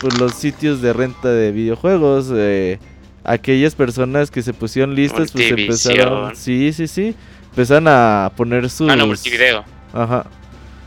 pues, 0.01 0.19
los 0.21 0.35
sitios 0.35 0.83
de 0.83 0.93
renta 0.93 1.29
de 1.31 1.51
videojuegos. 1.51 2.31
eh, 2.33 2.79
aquellas 3.25 3.75
personas 3.75 4.31
que 4.31 4.43
se 4.43 4.53
pusieron 4.53 4.95
listas 4.95 5.33
pues 5.33 5.51
empezaron... 5.51 6.37
Sí, 6.37 6.73
sí, 6.75 6.87
sí. 6.87 7.15
Empezaron 7.51 7.89
a 7.89 8.31
poner 8.37 8.69
sus... 8.69 8.91
Ah, 8.91 8.97
no, 8.97 9.07
multivideo. 9.07 9.65
Ajá. 9.93 10.27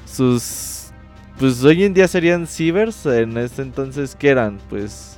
Sus. 0.05 0.91
Pues 1.39 1.63
hoy 1.63 1.83
en 1.83 1.93
día 1.93 2.07
serían 2.07 2.45
cibers. 2.45 3.05
En 3.05 3.37
ese 3.37 3.61
entonces, 3.61 4.15
¿qué 4.15 4.29
eran? 4.29 4.59
Pues. 4.69 5.17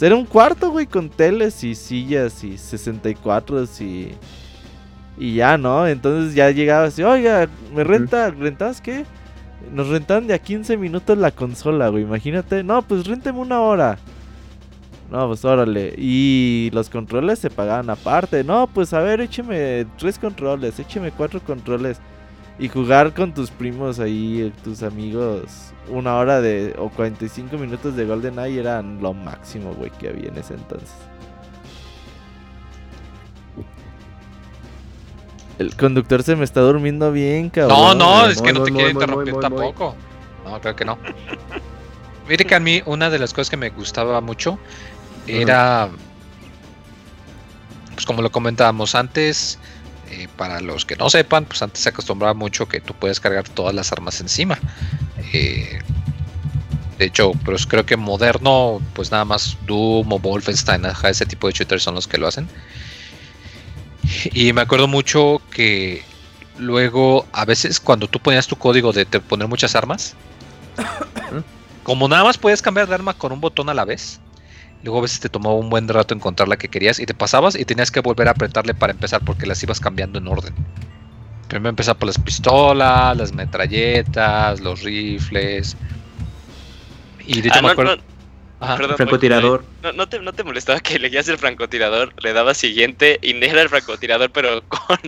Era 0.00 0.16
un 0.16 0.26
cuarto, 0.26 0.70
güey, 0.70 0.86
con 0.86 1.08
teles 1.08 1.62
y 1.62 1.74
sillas 1.74 2.44
y 2.44 2.58
64 2.58 3.64
y. 3.80 4.12
Y 5.18 5.34
ya, 5.34 5.58
¿no? 5.58 5.86
Entonces 5.86 6.34
ya 6.34 6.50
llegaba 6.50 6.86
así, 6.86 7.02
oiga, 7.02 7.48
¿me 7.74 7.84
renta? 7.84 8.30
¿Rentas 8.30 8.80
qué? 8.80 9.04
Nos 9.72 9.88
rentan 9.88 10.26
de 10.26 10.34
a 10.34 10.38
15 10.38 10.76
minutos 10.76 11.16
la 11.16 11.30
consola, 11.30 11.88
güey. 11.88 12.02
Imagínate. 12.02 12.64
No, 12.64 12.82
pues 12.82 13.06
renteme 13.06 13.38
una 13.38 13.60
hora. 13.60 13.98
No, 15.10 15.28
pues 15.28 15.44
órale. 15.44 15.94
Y 15.98 16.70
los 16.72 16.88
controles 16.88 17.38
se 17.38 17.50
pagaban 17.50 17.90
aparte. 17.90 18.44
No, 18.44 18.66
pues 18.66 18.94
a 18.94 19.00
ver, 19.00 19.20
écheme 19.20 19.86
tres 19.98 20.18
controles, 20.18 20.78
écheme 20.78 21.10
cuatro 21.10 21.40
controles. 21.40 22.00
Y 22.58 22.68
jugar 22.68 23.12
con 23.12 23.34
tus 23.34 23.50
primos 23.50 23.98
ahí, 23.98 24.40
eh, 24.40 24.52
tus 24.64 24.82
amigos, 24.82 25.72
una 25.88 26.16
hora 26.16 26.40
de 26.40 26.74
o 26.78 26.88
45 26.90 27.56
minutos 27.58 27.96
de 27.96 28.06
GoldenEye 28.06 28.60
eran 28.60 29.02
lo 29.02 29.12
máximo, 29.12 29.74
güey, 29.74 29.90
que 29.90 30.08
había 30.08 30.28
en 30.28 30.38
ese 30.38 30.54
entonces. 30.54 31.11
El 35.58 35.76
conductor 35.76 36.22
se 36.22 36.34
me 36.36 36.44
está 36.44 36.60
durmiendo 36.60 37.12
bien, 37.12 37.50
cabrón. 37.50 37.78
No, 37.78 37.94
no, 37.94 38.26
es 38.26 38.40
que 38.40 38.52
no 38.52 38.62
te 38.64 38.72
quiero 38.72 38.90
interrumpir 38.90 39.34
tampoco. 39.40 39.94
No, 40.44 40.60
creo 40.60 40.74
que 40.74 40.84
no. 40.84 40.98
Mire 42.28 42.44
que 42.44 42.54
a 42.54 42.60
mí 42.60 42.82
una 42.86 43.10
de 43.10 43.18
las 43.18 43.32
cosas 43.32 43.50
que 43.50 43.56
me 43.56 43.70
gustaba 43.70 44.20
mucho 44.20 44.58
era, 45.26 45.88
pues 47.94 48.06
como 48.06 48.22
lo 48.22 48.30
comentábamos 48.30 48.94
antes, 48.94 49.58
eh, 50.10 50.28
para 50.36 50.60
los 50.60 50.84
que 50.84 50.96
no 50.96 51.10
sepan, 51.10 51.44
pues 51.44 51.62
antes 51.62 51.82
se 51.82 51.88
acostumbraba 51.88 52.34
mucho 52.34 52.68
que 52.68 52.80
tú 52.80 52.94
puedes 52.94 53.20
cargar 53.20 53.48
todas 53.48 53.74
las 53.74 53.92
armas 53.92 54.20
encima. 54.20 54.58
Eh, 55.32 55.80
de 56.98 57.06
hecho, 57.06 57.32
pues 57.44 57.66
creo 57.66 57.84
que 57.84 57.96
moderno, 57.96 58.80
pues 58.94 59.10
nada 59.10 59.24
más 59.24 59.56
Doom 59.66 60.12
o 60.12 60.18
Wolfenstein, 60.18 60.84
ese 61.04 61.26
tipo 61.26 61.48
de 61.48 61.54
shooters 61.54 61.82
son 61.82 61.94
los 61.94 62.06
que 62.06 62.18
lo 62.18 62.28
hacen. 62.28 62.48
Y 64.32 64.52
me 64.52 64.60
acuerdo 64.62 64.88
mucho 64.88 65.42
que 65.50 66.02
luego, 66.56 67.28
a 67.32 67.44
veces 67.44 67.80
cuando 67.80 68.08
tú 68.08 68.20
ponías 68.20 68.46
tu 68.46 68.56
código 68.56 68.92
de 68.92 69.06
te- 69.06 69.20
poner 69.20 69.48
muchas 69.48 69.74
armas, 69.76 70.18
como 71.82 72.08
nada 72.08 72.24
más 72.24 72.38
podías 72.38 72.62
cambiar 72.62 72.88
de 72.88 72.94
arma 72.94 73.14
con 73.14 73.32
un 73.32 73.40
botón 73.40 73.68
a 73.68 73.74
la 73.74 73.84
vez, 73.84 74.22
luego 74.82 74.98
a 74.98 75.02
veces 75.02 75.20
te 75.20 75.28
tomaba 75.28 75.56
un 75.56 75.70
buen 75.70 75.88
rato 75.88 76.14
encontrar 76.14 76.48
la 76.48 76.56
que 76.56 76.68
querías 76.70 76.98
y 77.00 77.06
te 77.06 77.14
pasabas 77.14 77.56
y 77.56 77.64
tenías 77.64 77.90
que 77.90 78.00
volver 78.00 78.28
a 78.28 78.32
apretarle 78.32 78.74
para 78.74 78.92
empezar 78.92 79.22
porque 79.24 79.46
las 79.46 79.62
ibas 79.62 79.80
cambiando 79.80 80.18
en 80.18 80.28
orden. 80.28 80.54
Primero 81.48 81.70
empezar 81.70 81.96
por 81.98 82.06
las 82.08 82.18
pistolas, 82.18 83.16
las 83.16 83.32
metralletas, 83.32 84.60
los 84.60 84.82
rifles. 84.82 85.76
Y 87.26 87.40
de 87.40 87.48
hecho 87.48 87.58
Ah, 87.58 87.62
me 87.62 87.66
no, 87.68 87.72
acuerdo. 87.72 87.96
no, 87.96 88.02
Ajá. 88.62 88.76
perdón, 88.76 88.96
francotirador. 88.96 89.66
No, 89.82 89.92
no, 89.92 90.08
te, 90.08 90.20
¿No 90.20 90.32
te 90.34 90.44
molestaba 90.44 90.80
que 90.80 90.94
elegías 90.96 91.28
el 91.28 91.38
francotirador, 91.38 92.14
le 92.22 92.32
dabas 92.32 92.58
siguiente 92.58 93.18
y 93.22 93.34
no 93.34 93.46
era 93.46 93.62
el 93.62 93.68
francotirador, 93.68 94.32
pero 94.32 94.66
con 94.68 94.98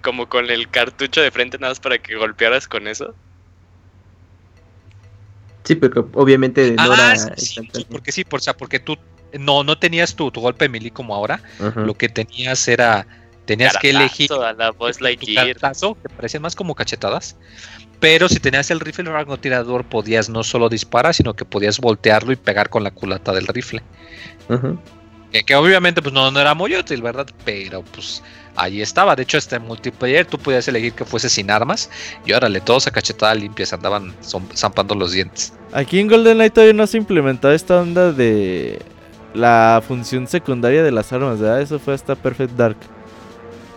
como 0.00 0.28
con 0.28 0.50
el 0.50 0.70
cartucho 0.70 1.20
de 1.22 1.30
frente 1.30 1.58
nada 1.58 1.72
más 1.72 1.80
para 1.80 1.98
que 1.98 2.16
golpearas 2.16 2.68
con 2.68 2.88
eso? 2.88 3.16
Sí, 5.64 5.76
pero 5.76 6.10
obviamente 6.14 6.76
no 6.78 6.92
Ah, 6.92 6.94
era 6.94 7.34
sí, 7.36 7.68
sí, 7.72 7.84
instantáneo. 7.84 7.90
porque 7.90 8.12
sí, 8.12 8.24
por, 8.24 8.38
o 8.40 8.42
sea, 8.42 8.54
porque 8.54 8.80
tú 8.80 8.96
no, 9.32 9.62
no 9.64 9.78
tenías 9.78 10.14
tu, 10.16 10.30
tu 10.30 10.40
golpe 10.40 10.68
melee 10.68 10.90
como 10.92 11.14
ahora. 11.14 11.42
Lo 11.82 11.94
que 11.96 12.08
tenías 12.08 12.66
era. 12.68 13.06
Tenías 13.44 13.76
que 13.76 13.90
elegir 13.90 14.30
la 14.30 14.70
voz 14.70 14.98
tu 14.98 15.04
Lightyear. 15.04 15.48
cartazo, 15.48 15.96
que 16.00 16.08
parecían 16.08 16.42
más 16.42 16.54
como 16.54 16.74
cachetadas. 16.74 17.36
Pero 17.98 18.28
si 18.28 18.40
tenías 18.40 18.70
el 18.70 18.80
rifle 18.80 19.04
francotirador, 19.04 19.84
podías 19.84 20.28
no 20.28 20.42
solo 20.42 20.68
disparar, 20.68 21.14
sino 21.14 21.34
que 21.34 21.44
podías 21.44 21.78
voltearlo 21.78 22.32
y 22.32 22.36
pegar 22.36 22.68
con 22.68 22.82
la 22.82 22.90
culata 22.90 23.32
del 23.32 23.46
rifle. 23.46 23.82
Que, 25.30 25.42
que 25.44 25.54
obviamente 25.54 26.02
pues 26.02 26.12
no, 26.12 26.30
no 26.30 26.40
era 26.40 26.54
muy 26.54 26.74
útil, 26.76 27.00
¿verdad? 27.00 27.26
Pero 27.44 27.82
pues 27.82 28.22
ahí 28.56 28.82
estaba. 28.82 29.16
De 29.16 29.22
hecho, 29.22 29.38
este 29.38 29.58
multiplayer 29.58 30.26
tú 30.26 30.38
podías 30.38 30.66
elegir 30.68 30.92
que 30.92 31.04
fuese 31.04 31.28
sin 31.28 31.50
armas. 31.50 31.90
Y 32.26 32.32
órale, 32.32 32.60
todos 32.60 32.86
a 32.86 32.90
cachetada 32.90 33.34
limpia 33.34 33.66
se 33.66 33.74
andaban 33.74 34.14
zampando 34.54 34.94
los 34.94 35.12
dientes. 35.12 35.52
Aquí 35.72 36.00
en 36.00 36.08
GoldenEye 36.08 36.50
todavía 36.50 36.74
no 36.74 36.86
se 36.86 36.96
ha 36.96 37.00
implementado 37.00 37.54
esta 37.54 37.80
onda 37.80 38.12
de 38.12 38.80
la 39.34 39.82
función 39.86 40.26
secundaria 40.26 40.82
de 40.82 40.90
las 40.90 41.12
armas, 41.12 41.40
¿verdad? 41.40 41.62
Eso 41.62 41.78
fue 41.78 41.94
hasta 41.94 42.14
Perfect 42.14 42.52
Dark. 42.52 42.76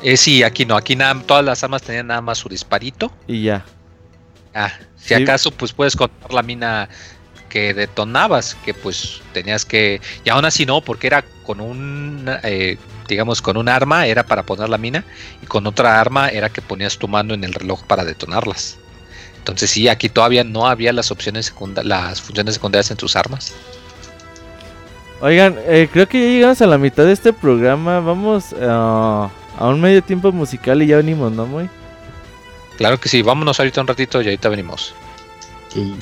Eh, 0.01 0.17
sí, 0.17 0.43
aquí 0.43 0.65
no, 0.65 0.75
aquí 0.75 0.95
nada, 0.95 1.19
todas 1.25 1.43
las 1.43 1.63
armas 1.63 1.81
tenían 1.81 2.07
nada 2.07 2.21
más 2.21 2.37
su 2.37 2.49
disparito. 2.49 3.11
Y 3.27 3.43
ya. 3.43 3.65
Ah, 4.53 4.71
si 4.95 5.09
Sí. 5.09 5.13
acaso 5.15 5.51
pues 5.51 5.73
puedes 5.73 5.95
contar 5.95 6.33
la 6.33 6.41
mina 6.43 6.89
que 7.49 7.73
detonabas, 7.73 8.55
que 8.65 8.73
pues 8.73 9.21
tenías 9.33 9.65
que... 9.65 10.01
Y 10.23 10.29
aún 10.29 10.45
así 10.45 10.65
no, 10.65 10.81
porque 10.81 11.07
era 11.07 11.23
con 11.43 11.61
un, 11.61 12.25
eh, 12.43 12.77
digamos, 13.07 13.41
con 13.41 13.55
un 13.57 13.69
arma 13.69 14.07
era 14.07 14.23
para 14.23 14.43
poner 14.43 14.67
la 14.69 14.77
mina 14.77 15.05
y 15.41 15.45
con 15.45 15.65
otra 15.67 15.99
arma 16.01 16.29
era 16.29 16.49
que 16.49 16.61
ponías 16.61 16.97
tu 16.97 17.07
mano 17.07 17.33
en 17.33 17.43
el 17.43 17.53
reloj 17.53 17.83
para 17.83 18.03
detonarlas. 18.03 18.77
Entonces 19.37 19.69
sí, 19.69 19.87
aquí 19.87 20.09
todavía 20.09 20.43
no 20.43 20.67
había 20.67 20.91
las 20.91 21.11
opciones 21.11 21.45
secundarias, 21.45 21.87
las 21.87 22.21
funciones 22.21 22.55
secundarias 22.55 22.91
en 22.91 22.97
tus 22.97 23.15
armas. 23.15 23.53
Oigan, 25.21 25.55
eh, 25.67 25.87
creo 25.91 26.07
que 26.09 26.19
ya 26.19 26.27
llegamos 26.27 26.61
a 26.61 26.67
la 26.67 26.77
mitad 26.77 27.05
de 27.05 27.13
este 27.13 27.31
programa. 27.31 27.99
Vamos 27.99 28.53
ah, 28.61 29.29
a 29.57 29.67
un 29.67 29.81
medio 29.81 30.03
tiempo 30.03 30.31
musical 30.31 30.81
y 30.81 30.87
ya 30.87 30.97
venimos, 30.97 31.31
¿no, 31.31 31.45
muy? 31.45 31.69
Claro 32.77 32.99
que 32.99 33.09
sí, 33.09 33.21
vámonos 33.21 33.59
ahorita 33.59 33.81
un 33.81 33.87
ratito 33.87 34.21
y 34.21 34.25
ahorita 34.25 34.49
venimos. 34.49 34.93
Sí. 35.69 35.95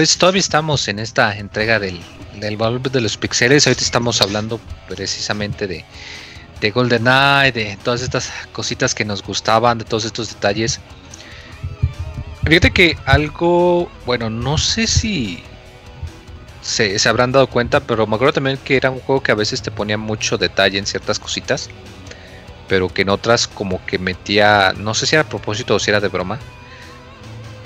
Pues 0.00 0.16
todavía 0.16 0.40
estamos 0.40 0.88
en 0.88 0.98
esta 0.98 1.36
entrega 1.36 1.78
del, 1.78 2.00
del 2.40 2.56
valor 2.56 2.90
de 2.90 3.02
los 3.02 3.18
pixeles. 3.18 3.66
Ahorita 3.66 3.84
estamos 3.84 4.22
hablando 4.22 4.58
precisamente 4.88 5.66
de, 5.66 5.84
de 6.58 6.70
GoldenEye, 6.70 7.52
de 7.52 7.78
todas 7.84 8.00
estas 8.00 8.32
cositas 8.50 8.94
que 8.94 9.04
nos 9.04 9.22
gustaban, 9.22 9.76
de 9.76 9.84
todos 9.84 10.06
estos 10.06 10.30
detalles. 10.30 10.80
Fíjate 12.46 12.70
que 12.70 12.96
algo, 13.04 13.90
bueno, 14.06 14.30
no 14.30 14.56
sé 14.56 14.86
si 14.86 15.42
se, 16.62 16.98
se 16.98 17.08
habrán 17.10 17.32
dado 17.32 17.48
cuenta, 17.48 17.80
pero 17.80 18.06
me 18.06 18.14
acuerdo 18.14 18.32
también 18.32 18.56
que 18.56 18.78
era 18.78 18.90
un 18.90 19.00
juego 19.00 19.22
que 19.22 19.32
a 19.32 19.34
veces 19.34 19.60
te 19.60 19.70
ponía 19.70 19.98
mucho 19.98 20.38
detalle 20.38 20.78
en 20.78 20.86
ciertas 20.86 21.18
cositas, 21.18 21.68
pero 22.68 22.88
que 22.88 23.02
en 23.02 23.10
otras 23.10 23.46
como 23.46 23.84
que 23.84 23.98
metía, 23.98 24.72
no 24.78 24.94
sé 24.94 25.04
si 25.04 25.16
era 25.16 25.24
a 25.24 25.28
propósito 25.28 25.74
o 25.74 25.78
si 25.78 25.90
era 25.90 26.00
de 26.00 26.08
broma. 26.08 26.38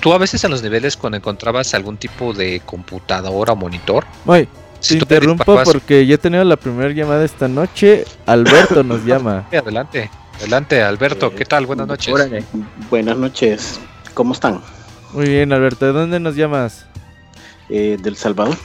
Tú 0.05 0.13
a 0.13 0.19
veces 0.19 0.43
en 0.43 0.51
los 0.51 0.61
niveles 0.61 0.95
cuando 0.95 1.17
encontrabas 1.17 1.73
algún 1.73 1.97
tipo 1.97 2.31
de 2.31 2.61
computadora 2.63 3.53
o 3.53 3.55
monitor, 3.55 4.05
Muy, 4.23 4.47
si 4.79 4.99
te 4.99 5.03
interrumpo 5.03 5.43
disparabas- 5.43 5.63
porque 5.71 6.05
ya 6.05 6.13
he 6.13 6.17
tenido 6.19 6.43
la 6.43 6.57
primera 6.57 6.93
llamada 6.93 7.25
esta 7.25 7.47
noche. 7.47 8.05
Alberto 8.27 8.83
nos 8.83 9.03
llama. 9.03 9.47
Adelante, 9.51 10.11
adelante 10.37 10.83
Alberto, 10.83 11.33
¿qué 11.33 11.43
tal? 11.43 11.65
Buenas 11.65 11.87
noches. 11.87 12.13
Órale. 12.13 12.43
Buenas 12.91 13.17
noches, 13.17 13.79
¿cómo 14.13 14.33
están? 14.33 14.61
Muy 15.11 15.27
bien, 15.27 15.51
Alberto. 15.51 15.87
¿De 15.87 15.91
dónde 15.93 16.19
nos 16.19 16.35
llamas? 16.35 16.85
Eh, 17.69 17.97
¿Del 17.99 18.15
Salvador? 18.15 18.57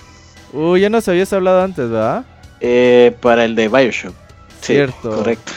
Uy, 0.52 0.82
ya 0.82 0.90
nos 0.90 1.08
habías 1.08 1.32
hablado 1.32 1.62
antes, 1.62 1.88
¿verdad? 1.88 2.26
Eh, 2.60 3.16
para 3.22 3.46
el 3.46 3.54
de 3.54 3.68
Bioshock. 3.68 4.12
Sí, 4.60 4.74
Cierto. 4.74 5.08
correcto. 5.10 5.52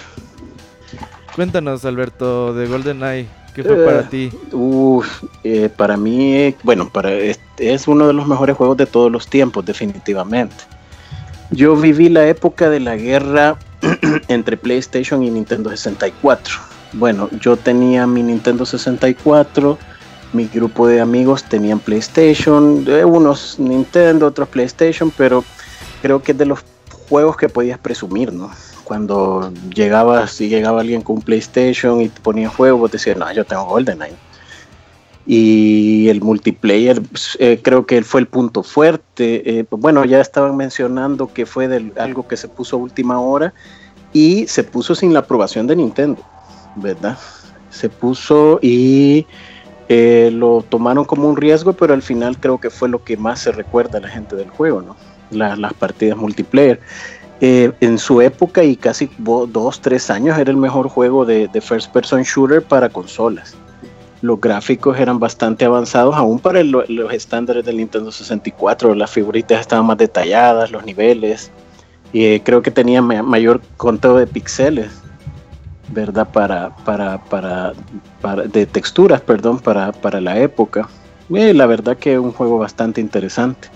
Cuéntanos, 1.36 1.84
Alberto, 1.84 2.54
de 2.54 2.68
GoldenEye. 2.68 3.28
¿Qué 3.54 3.64
fue 3.64 3.86
para 3.86 4.00
Eh, 4.00 4.08
ti? 4.10 4.32
Uf, 4.52 5.24
eh, 5.44 5.70
para 5.76 5.96
mí, 5.98 6.56
bueno, 6.64 6.90
para 6.90 7.12
es, 7.14 7.40
es 7.58 7.88
uno 7.88 8.08
de 8.08 8.14
los 8.14 8.28
mejores 8.28 8.56
juegos 8.58 8.78
de 8.78 8.86
todos 8.86 9.12
los 9.12 9.28
tiempos, 9.28 9.66
definitivamente. 9.66 10.56
Yo 11.52 11.76
viví 11.76 12.10
la 12.10 12.28
época 12.28 12.70
de 12.70 12.80
la 12.80 12.96
guerra 12.96 13.58
entre 14.28 14.58
PlayStation 14.58 15.24
y 15.24 15.30
Nintendo 15.30 15.70
64. 15.70 16.56
Bueno, 16.94 17.30
yo 17.40 17.58
tenía 17.58 18.08
mi 18.08 18.24
Nintendo 18.24 18.66
64, 18.66 19.78
mi 20.34 20.48
grupo 20.48 20.88
de 20.88 21.00
amigos 21.02 21.44
tenían 21.44 21.80
PlayStation, 21.80 22.84
eh, 22.88 23.06
unos 23.06 23.60
Nintendo, 23.60 24.28
otros 24.28 24.50
PlayStation, 24.50 25.12
pero 25.16 25.44
creo 26.02 26.22
que 26.24 26.32
es 26.32 26.38
de 26.38 26.46
los 26.46 26.60
juegos 27.10 27.38
que 27.38 27.50
podías 27.50 27.78
presumir, 27.80 28.32
¿no? 28.34 28.50
Cuando 28.84 29.52
llegabas, 29.74 30.32
si 30.32 30.50
llegaba 30.50 30.82
alguien 30.82 31.02
con 31.02 31.18
un 31.18 31.22
PlayStation 31.22 32.02
y 32.02 32.10
te 32.10 32.22
ponía 32.22 32.50
juego, 32.50 32.78
vos 32.80 32.92
decías, 32.92 33.18
no, 33.18 33.32
yo 33.34 33.46
tengo 33.46 33.66
GoldenEye. 33.66 34.18
Y 35.26 36.10
el 36.10 36.20
multiplayer 36.22 37.02
pues, 37.02 37.38
eh, 37.40 37.62
creo 37.64 37.86
que 37.86 38.04
fue 38.04 38.20
el 38.22 38.28
punto 38.28 38.62
fuerte. 38.62 39.60
Eh, 39.60 39.66
bueno, 39.72 40.04
ya 40.04 40.20
estaban 40.20 40.58
mencionando 40.58 41.32
que 41.32 41.46
fue 41.46 41.68
del- 41.70 41.94
algo 41.98 42.28
que 42.28 42.36
se 42.36 42.50
puso 42.50 42.76
a 42.76 42.80
última 42.80 43.22
hora 43.22 43.54
y 44.12 44.48
se 44.48 44.64
puso 44.64 44.96
sin 44.96 45.14
la 45.14 45.20
aprobación 45.20 45.66
de 45.66 45.78
Nintendo, 45.78 46.24
¿verdad? 46.76 47.18
Se 47.70 47.90
puso 47.90 48.60
y 48.62 49.28
eh, 49.88 50.30
lo 50.34 50.64
tomaron 50.70 51.06
como 51.06 51.30
un 51.30 51.38
riesgo, 51.38 51.74
pero 51.74 51.94
al 51.94 52.02
final 52.02 52.40
creo 52.40 52.60
que 52.60 52.70
fue 52.70 52.90
lo 52.90 53.04
que 53.04 53.18
más 53.18 53.40
se 53.40 53.52
recuerda 53.52 54.00
a 54.00 54.02
la 54.02 54.10
gente 54.10 54.36
del 54.36 54.50
juego, 54.50 54.82
¿no? 54.82 54.98
La- 55.30 55.56
las 55.56 55.74
partidas 55.74 56.18
multiplayer. 56.18 56.82
Eh, 57.46 57.74
en 57.82 57.98
su 57.98 58.22
época 58.22 58.64
y 58.64 58.78
casi 58.78 59.10
dos, 59.18 59.82
tres 59.82 60.10
años 60.10 60.38
era 60.40 60.50
el 60.50 60.56
mejor 60.56 60.88
juego 60.88 61.26
de, 61.26 61.50
first 61.60 61.92
person 61.92 62.24
shooter 62.24 62.62
para 62.62 62.88
consolas. 62.88 63.54
Los 64.22 64.40
gráficos 64.40 64.98
eran 64.98 65.20
bastante 65.20 65.66
avanzados, 65.66 66.16
aún 66.16 66.40
para 66.40 66.64
los 66.64 67.14
estándares 67.14 67.66
del 67.66 67.76
Nintendo 67.76 68.14
64. 68.14 68.96
Las 68.96 69.12
figuritas 69.12 69.60
estaban 69.60 69.86
más 69.86 69.98
detalladas, 69.98 70.72
los 70.72 70.86
niveles. 70.86 71.52
Y 72.14 72.24
eh, 72.24 72.42
creo 72.46 72.62
que 72.62 72.72
tenía 72.72 73.02
ma- 73.02 73.24
mayor 73.24 73.60
conteo 73.76 74.16
de 74.16 74.26
píxeles, 74.26 74.94
¿verdad? 75.90 76.30
Para, 76.32 76.74
para, 76.86 77.18
para, 77.26 77.74
para- 78.22 78.44
de 78.44 78.66
texturas, 78.66 79.20
perdón, 79.20 79.60
para, 79.60 79.92
para 79.92 80.22
la 80.22 80.40
época. 80.40 80.88
Eh, 81.36 81.54
la 81.54 81.66
verdad 81.66 81.98
que 81.98 82.14
es 82.14 82.20
un 82.20 82.32
juego 82.32 82.58
bastante 82.58 83.02
interesante. 83.02 83.68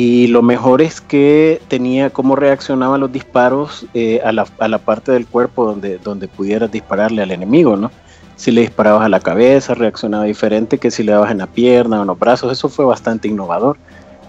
Y 0.00 0.28
lo 0.28 0.42
mejor 0.42 0.80
es 0.80 1.00
que 1.00 1.60
tenía 1.66 2.10
cómo 2.10 2.36
reaccionaban 2.36 3.00
los 3.00 3.10
disparos 3.10 3.84
eh, 3.94 4.20
a, 4.24 4.30
la, 4.30 4.46
a 4.60 4.68
la 4.68 4.78
parte 4.78 5.10
del 5.10 5.26
cuerpo 5.26 5.64
donde, 5.64 5.98
donde 5.98 6.28
pudieras 6.28 6.70
dispararle 6.70 7.20
al 7.20 7.32
enemigo, 7.32 7.76
¿no? 7.76 7.90
Si 8.36 8.52
le 8.52 8.60
disparabas 8.60 9.04
a 9.04 9.08
la 9.08 9.18
cabeza, 9.18 9.74
reaccionaba 9.74 10.22
diferente 10.22 10.78
que 10.78 10.92
si 10.92 11.02
le 11.02 11.10
dabas 11.10 11.32
en 11.32 11.38
la 11.38 11.48
pierna 11.48 11.98
o 11.98 12.02
en 12.02 12.06
los 12.06 12.16
brazos. 12.16 12.52
Eso 12.52 12.68
fue 12.68 12.84
bastante 12.84 13.26
innovador. 13.26 13.76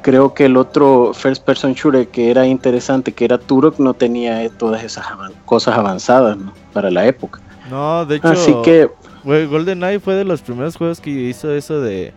Creo 0.02 0.34
que 0.34 0.46
el 0.46 0.58
otro 0.58 1.12
first 1.14 1.44
person 1.44 1.74
shooter 1.74 2.08
que 2.08 2.32
era 2.32 2.48
interesante, 2.48 3.12
que 3.12 3.26
era 3.26 3.38
Turok, 3.38 3.78
no 3.78 3.94
tenía 3.94 4.44
eh, 4.44 4.50
todas 4.50 4.84
esas 4.84 5.06
avan- 5.06 5.34
cosas 5.46 5.78
avanzadas 5.78 6.36
¿no? 6.36 6.52
para 6.74 6.90
la 6.90 7.06
época. 7.06 7.42
No, 7.70 8.08
de 8.08 8.16
hecho, 8.16 8.30
Así 8.30 8.56
que 8.64 8.90
GoldenEye 9.24 10.00
fue 10.00 10.16
de 10.16 10.24
los 10.26 10.42
primeros 10.42 10.76
juegos 10.78 11.00
que 11.00 11.12
hizo 11.12 11.54
eso 11.54 11.80
de 11.80 12.12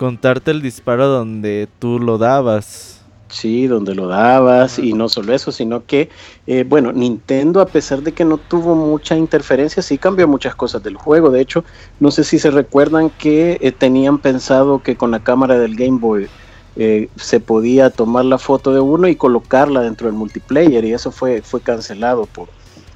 contarte 0.00 0.50
el 0.50 0.62
disparo 0.62 1.08
donde 1.08 1.68
tú 1.78 1.98
lo 2.00 2.16
dabas. 2.16 3.02
Sí, 3.28 3.66
donde 3.66 3.94
lo 3.94 4.08
dabas 4.08 4.78
y 4.78 4.94
no 4.94 5.10
solo 5.10 5.34
eso, 5.34 5.52
sino 5.52 5.84
que, 5.84 6.08
eh, 6.46 6.64
bueno, 6.66 6.90
Nintendo 6.90 7.60
a 7.60 7.66
pesar 7.66 8.00
de 8.00 8.12
que 8.12 8.24
no 8.24 8.38
tuvo 8.38 8.74
mucha 8.74 9.14
interferencia, 9.14 9.82
sí 9.82 9.98
cambió 9.98 10.26
muchas 10.26 10.54
cosas 10.54 10.82
del 10.82 10.96
juego. 10.96 11.28
De 11.28 11.42
hecho, 11.42 11.66
no 12.00 12.10
sé 12.10 12.24
si 12.24 12.38
se 12.38 12.50
recuerdan 12.50 13.10
que 13.10 13.58
eh, 13.60 13.72
tenían 13.72 14.16
pensado 14.16 14.82
que 14.82 14.96
con 14.96 15.10
la 15.10 15.22
cámara 15.22 15.58
del 15.58 15.76
Game 15.76 15.98
Boy 15.98 16.28
eh, 16.76 17.10
se 17.16 17.38
podía 17.38 17.90
tomar 17.90 18.24
la 18.24 18.38
foto 18.38 18.72
de 18.72 18.80
uno 18.80 19.06
y 19.06 19.16
colocarla 19.16 19.82
dentro 19.82 20.06
del 20.06 20.16
multiplayer 20.16 20.82
y 20.86 20.94
eso 20.94 21.12
fue, 21.12 21.42
fue 21.42 21.60
cancelado 21.60 22.24
por, 22.24 22.48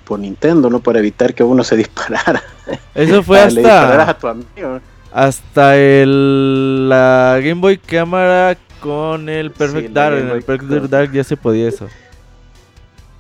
por 0.07 0.19
Nintendo, 0.21 0.71
¿no? 0.71 0.81
Para 0.81 1.01
evitar 1.01 1.35
que 1.35 1.45
uno 1.45 1.65
se 1.65 1.77
disparara. 1.77 2.43
Eso 2.95 3.23
fue 3.23 3.41
Ah, 3.43 3.51
le 3.51 3.61
dispararas 3.61 4.09
a 4.09 4.11
hasta, 4.13 4.21
tu 4.21 4.29
amigo. 4.29 4.81
Hasta 5.15 5.77
el, 5.79 6.89
la 6.89 7.39
Game 7.41 7.61
Boy 7.61 7.79
Cámara 7.79 8.59
con 8.81 9.29
el 9.29 9.51
Perfect 9.53 9.93
Dark. 9.93 10.19
En 10.19 10.29
el 10.31 10.43
Perfect 10.43 10.81
con- 10.81 10.91
Dark 10.91 11.13
ya 11.13 11.25
se 11.25 11.37
podía 11.37 11.69
eso. 11.69 11.89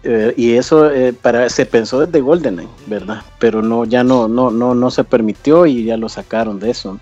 Eh, 0.03 0.35
y 0.37 0.53
eso 0.53 0.91
eh, 0.91 1.15
para 1.15 1.49
se 1.49 1.65
pensó 1.65 2.05
desde 2.05 2.21
GoldenEye, 2.21 2.69
¿verdad? 2.87 3.23
Pero 3.39 3.63
no 3.63 3.87
ya 3.87 4.05
no 4.05 4.29
no 4.29 4.51
no 4.51 4.75
no 4.75 4.91
se 4.91 5.03
permitió 5.05 5.65
y 5.65 5.85
ya 5.85 5.97
lo 5.97 6.09
sacaron 6.11 6.61
de 6.61 6.71
eso. 6.71 6.99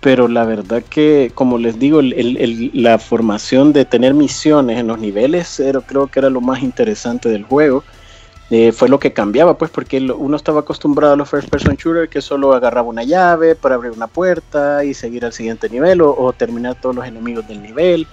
Pero 0.00 0.26
la 0.26 0.44
verdad 0.44 0.82
que, 0.82 1.30
como 1.34 1.56
les 1.58 1.78
digo, 1.78 2.00
el- 2.00 2.70
la 2.74 2.98
formación 2.98 3.72
de 3.72 3.84
tener 3.84 4.12
misiones 4.14 4.78
en 4.80 4.88
los 4.88 4.98
niveles 4.98 5.60
era- 5.60 5.80
creo 5.80 6.08
que 6.08 6.18
era 6.18 6.28
lo 6.28 6.40
más 6.40 6.62
interesante 6.62 7.28
del 7.28 7.44
juego. 7.44 7.84
Eh, 8.56 8.70
fue 8.72 8.88
lo 8.88 9.00
que 9.00 9.12
cambiaba, 9.12 9.58
pues, 9.58 9.70
porque 9.72 9.98
uno 9.98 10.36
estaba 10.36 10.60
acostumbrado 10.60 11.14
a 11.14 11.16
los 11.16 11.28
first 11.28 11.48
person 11.50 11.74
shooter 11.76 12.08
que 12.08 12.20
solo 12.22 12.52
agarraba 12.54 12.86
una 12.88 13.02
llave 13.02 13.56
para 13.56 13.74
abrir 13.74 13.90
una 13.90 14.06
puerta 14.06 14.84
y 14.84 14.94
seguir 14.94 15.24
al 15.24 15.32
siguiente 15.32 15.68
nivel 15.68 16.00
o, 16.02 16.14
o 16.16 16.32
terminar 16.34 16.76
todos 16.76 16.94
los 16.94 17.04
enemigos 17.06 17.44
del 17.46 17.60
nivel. 17.62 18.08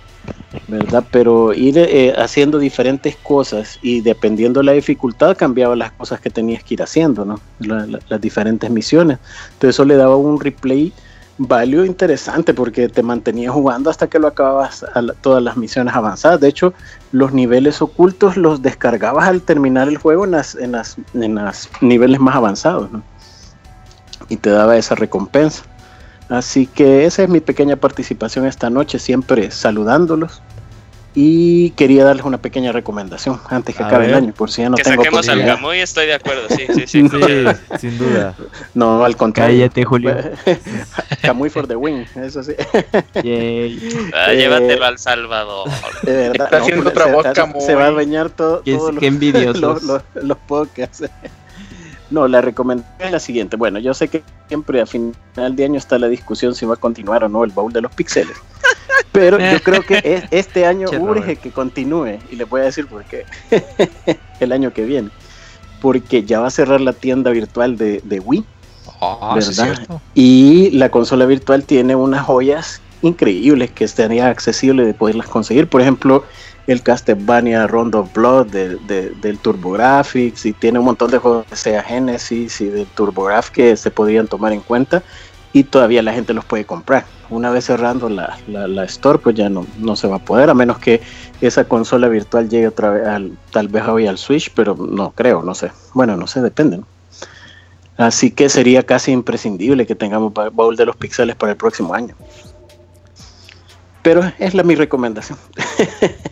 ¿verdad? 0.68 1.08
Pero 1.12 1.54
ir 1.54 1.78
eh, 1.78 2.14
haciendo 2.18 2.60
diferentes 2.60 3.18
cosas 3.18 3.78
y 3.82 4.02
dependiendo 4.02 4.62
de 4.62 4.66
la 4.68 4.72
dificultad 4.74 5.38
cambiaba 5.38 5.76
las 5.76 5.94
cosas 5.94 6.22
que 6.22 6.32
tenías 6.32 6.64
que 6.64 6.76
ir 6.76 6.84
haciendo, 6.84 7.26
¿no? 7.26 7.44
La- 7.60 7.86
la- 7.88 8.02
las 8.08 8.22
diferentes 8.22 8.70
misiones. 8.72 9.20
Entonces 9.54 9.76
eso 9.76 9.86
le 9.86 9.96
daba 9.98 10.18
un 10.18 10.40
replay 10.40 10.96
value 11.38 11.86
interesante 11.86 12.54
porque 12.54 12.90
te 12.90 13.04
mantenía 13.04 13.52
jugando 13.52 13.90
hasta 13.90 14.08
que 14.10 14.20
lo 14.20 14.28
acababas 14.28 14.84
a 14.84 15.02
todas 15.22 15.44
las 15.44 15.58
misiones 15.58 15.94
avanzadas. 15.96 16.40
De 16.40 16.48
hecho, 16.50 16.74
los 17.12 17.34
niveles 17.34 17.82
ocultos 17.82 18.38
los 18.38 18.62
descargabas 18.62 19.28
al 19.28 19.42
terminar 19.42 19.88
el 19.88 19.98
juego 19.98 20.26
en 20.26 20.32
las, 20.32 20.56
en 20.56 20.72
las, 20.72 20.98
en 21.14 21.36
las 21.36 21.70
niveles 21.82 22.20
más 22.20 22.36
avanzados. 22.36 22.90
Y 24.30 24.38
te 24.38 24.50
daba 24.50 24.78
esa 24.78 24.96
recompensa. 24.96 25.64
Así 26.30 26.66
que 26.66 27.06
esa 27.06 27.24
es 27.24 27.30
mi 27.30 27.42
pequeña 27.42 27.76
participación 27.76 28.46
esta 28.46 28.70
noche, 28.70 29.00
siempre 29.00 29.52
saludándolos. 29.52 30.42
Y 31.14 31.72
quería 31.72 32.06
darles 32.06 32.24
una 32.26 32.38
pequeña 32.38 32.72
recomendación 32.72 33.38
antes 33.50 33.76
que 33.76 33.84
A 33.84 33.88
acabe 33.88 34.06
el 34.06 34.14
año, 34.14 34.34
por 34.34 34.50
si 34.50 34.62
ya 34.62 34.70
no 34.70 34.78
que 34.78 34.84
tengo 34.84 35.04
saquemos 35.04 35.28
al. 35.28 35.46
Camuy, 35.46 35.80
estoy 35.80 36.06
de 36.06 36.14
acuerdo, 36.14 36.44
sí, 36.48 36.66
sí, 36.74 36.88
sí. 36.88 37.10
Sí, 37.10 37.80
sin 37.80 37.98
duda. 37.98 38.34
No, 38.74 39.04
al 39.04 39.18
contrario. 39.18 39.58
Cállate, 39.60 39.84
Julio. 39.84 40.16
Camuy 41.22 41.50
for 41.50 41.68
the 41.68 41.76
win, 41.76 42.06
eso 42.16 42.42
sí. 42.44 42.54
Yay. 43.24 44.10
Ah, 44.14 44.32
Eh, 44.32 44.38
llévatelo 44.38 44.86
al 44.86 44.98
Salvador. 45.00 45.70
De 46.04 46.14
verdad. 46.14 46.46
Está 46.46 46.58
haciendo 46.60 46.84
pues, 46.84 46.94
otra 46.96 47.06
se, 47.08 47.12
voz, 47.12 47.26
Camuy. 47.36 47.62
se 47.62 47.76
va 47.76 47.84
a 47.84 47.88
adueñar 47.88 48.30
todo, 48.30 48.62
Qué- 48.64 48.76
todos 48.78 48.96
qué 48.98 49.08
envidiosos. 49.08 49.60
los, 49.62 49.84
los, 49.84 50.02
los 50.24 50.38
podcasts. 50.38 51.04
No, 52.10 52.28
la 52.28 52.40
recomendación 52.42 53.08
es 53.08 53.12
la 53.12 53.20
siguiente. 53.20 53.58
Bueno, 53.58 53.80
yo 53.80 53.94
sé 53.94 54.08
que 54.08 54.22
siempre 54.48 54.82
a 54.82 54.86
final 54.86 55.14
de 55.56 55.66
año 55.66 55.78
está 55.78 55.98
la 56.00 56.08
discusión 56.08 56.56
si 56.56 56.66
va 56.66 56.74
a 56.76 56.78
continuar 56.78 57.24
o 57.26 57.30
no 57.30 57.44
el 57.44 57.52
baúl 57.52 57.72
de 57.74 57.82
los 57.82 57.94
pixeles. 57.94 58.36
Pero 59.12 59.38
yo 59.40 59.60
creo 59.64 59.82
que 59.84 60.02
es- 60.04 60.24
este 60.32 60.66
año 60.66 60.88
urge 61.00 61.36
que 61.36 61.52
continúe. 61.52 62.20
Y 62.32 62.36
les 62.36 62.48
voy 62.50 62.62
a 62.62 62.66
decir 62.66 62.88
por 62.88 63.04
qué. 63.06 63.26
el 64.40 64.52
año 64.52 64.72
que 64.74 64.86
viene. 64.86 65.10
Porque 65.82 66.24
ya 66.24 66.40
va 66.40 66.48
a 66.48 66.52
cerrar 66.52 66.80
la 66.82 66.94
tienda 66.94 67.32
virtual 67.32 67.78
de, 67.78 68.02
de 68.04 68.20
Wii. 68.20 68.44
Ah. 69.02 69.36
Y 70.14 70.70
la 70.72 70.90
consola 70.90 71.26
virtual 71.26 71.64
tiene 71.64 71.96
unas 71.96 72.24
joyas 72.26 72.82
increíbles 73.02 73.72
que 73.72 73.84
estaría 73.84 74.28
accesible 74.28 74.86
de 74.86 74.94
poderlas 74.94 75.28
conseguir. 75.28 75.68
Por 75.68 75.82
ejemplo, 75.82 76.24
el 76.68 76.84
Castlevania 76.84 77.66
Rondo 77.66 78.02
of 78.02 78.14
Blood 78.14 78.48
de- 78.48 78.76
de- 78.88 79.10
del 79.22 79.40
TurboGrafx 79.40 80.46
y 80.46 80.54
tiene 80.54 80.78
un 80.80 80.86
montón 80.86 81.10
de 81.10 81.18
juegos 81.18 81.50
de 81.50 81.56
Sega 81.56 81.82
Genesis 81.82 82.62
y 82.62 82.66
del 82.66 82.86
TurboGrafx 82.86 83.50
que 83.50 83.76
se 83.76 83.90
podrían 83.90 84.28
tomar 84.28 84.54
en 84.54 84.62
cuenta 84.62 85.02
y 85.54 85.64
todavía 85.64 86.02
la 86.02 86.14
gente 86.14 86.34
los 86.34 86.46
puede 86.46 86.66
comprar. 86.66 87.06
Una 87.30 87.50
vez 87.50 87.66
cerrando 87.66 88.10
la, 88.10 88.38
la- 88.48 88.68
la 88.68 88.84
store, 88.86 89.20
pues 89.20 89.36
ya 89.36 89.50
no, 89.50 89.66
no 89.80 89.96
se 89.96 90.08
va 90.08 90.18
a 90.18 90.20
poder, 90.26 90.50
a 90.50 90.54
menos 90.54 90.80
que 90.80 91.02
esa 91.42 91.64
consola 91.66 92.08
virtual 92.08 92.50
llegue 92.50 92.68
otra 92.68 92.90
vez 92.92 93.08
al, 93.08 93.32
tal 93.52 93.68
vez 93.68 93.84
hoy 93.88 94.08
al 94.08 94.18
Switch, 94.18 94.52
pero 94.54 94.76
no 94.76 95.12
creo, 95.12 95.42
no 95.44 95.54
sé. 95.56 95.72
Bueno, 95.94 96.16
no 96.18 96.28
sé, 96.28 96.42
depende. 96.42 96.78
¿no? 96.78 96.88
Así 97.98 98.32
que 98.32 98.50
sería 98.50 98.84
casi 98.84 99.12
imprescindible 99.12 99.86
que 99.86 99.96
tengamos 99.96 100.34
ba- 100.34 100.50
baúl 100.50 100.76
de 100.76 100.86
los 100.86 100.96
pixeles 100.96 101.36
para 101.36 101.52
el 101.52 101.58
próximo 101.58 101.94
año. 101.94 102.16
Pero 104.02 104.22
es 104.40 104.54
la 104.54 104.64
mi 104.64 104.76
recomendación. 104.76 105.38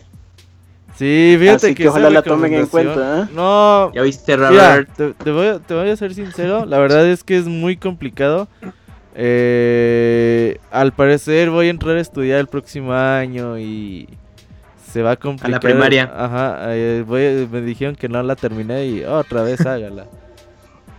Sí, 0.96 1.34
fíjate 1.38 1.66
Así 1.68 1.74
que, 1.74 1.84
que 1.84 1.88
ojalá 1.88 2.10
la 2.10 2.20
tomen 2.20 2.52
en 2.52 2.66
cuenta, 2.66 3.20
¿eh? 3.22 3.28
No, 3.34 3.90
¿Ya 3.94 4.02
viste, 4.02 4.36
Mira, 4.36 4.50
Robert? 4.50 4.90
te, 4.94 5.14
te 5.14 5.30
voy 5.30 5.46
a, 5.46 5.58
te 5.58 5.72
voy 5.72 5.88
a 5.88 5.96
ser 5.96 6.12
sincero, 6.12 6.66
la 6.66 6.76
verdad 6.78 7.06
es 7.08 7.24
que 7.24 7.38
es 7.38 7.46
muy 7.46 7.78
complicado. 7.78 8.48
Eh, 9.14 10.58
al 10.70 10.92
parecer 10.92 11.50
voy 11.50 11.66
a 11.66 11.70
entrar 11.70 11.96
a 11.96 12.00
estudiar 12.00 12.38
el 12.40 12.46
próximo 12.46 12.92
año 12.92 13.58
y 13.58 14.08
se 14.90 15.02
va 15.02 15.12
a 15.12 15.16
complicar. 15.16 15.60
primaria. 15.60 16.10
Ajá, 16.14 16.74
eh, 16.74 17.04
voy- 17.06 17.48
me 17.50 17.60
dijeron 17.60 17.96
que 17.96 18.08
no 18.08 18.22
la 18.22 18.36
terminé 18.36 18.86
y 18.86 19.04
otra 19.04 19.42
vez 19.42 19.64
hágala. 19.66 20.06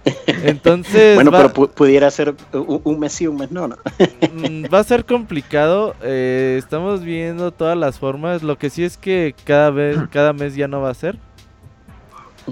Entonces 0.43 1.15
Bueno, 1.15 1.29
va, 1.31 1.37
pero 1.39 1.53
pu- 1.53 1.69
pudiera 1.69 2.09
ser 2.09 2.33
un, 2.53 2.81
un 2.83 2.99
mes 2.99 3.13
sí, 3.13 3.27
un 3.27 3.37
mes 3.37 3.51
no, 3.51 3.67
¿no? 3.67 3.77
mm, 4.33 4.65
va 4.73 4.79
a 4.79 4.83
ser 4.83 5.05
complicado. 5.05 5.95
eh, 6.01 6.55
estamos 6.57 7.03
viendo 7.03 7.51
todas 7.51 7.77
las 7.77 7.99
formas. 7.99 8.41
Lo 8.43 8.57
que 8.57 8.69
sí 8.69 8.83
es 8.83 8.97
que 8.97 9.35
cada 9.45 9.69
vez, 9.69 9.97
cada 10.11 10.33
mes 10.33 10.55
ya 10.55 10.67
no 10.67 10.81
va 10.81 10.89
a 10.89 10.93
ser. 10.95 11.17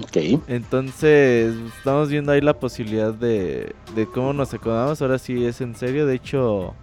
Ok. 0.02 0.40
Entonces, 0.48 1.54
estamos 1.76 2.08
viendo 2.08 2.32
ahí 2.32 2.40
la 2.40 2.54
posibilidad 2.54 3.12
de, 3.12 3.74
de 3.94 4.06
cómo 4.06 4.32
nos 4.32 4.52
acomodamos. 4.54 5.00
Ahora 5.02 5.18
sí 5.18 5.44
es 5.44 5.60
en 5.60 5.74
serio. 5.74 6.06
De 6.06 6.14
hecho, 6.14 6.74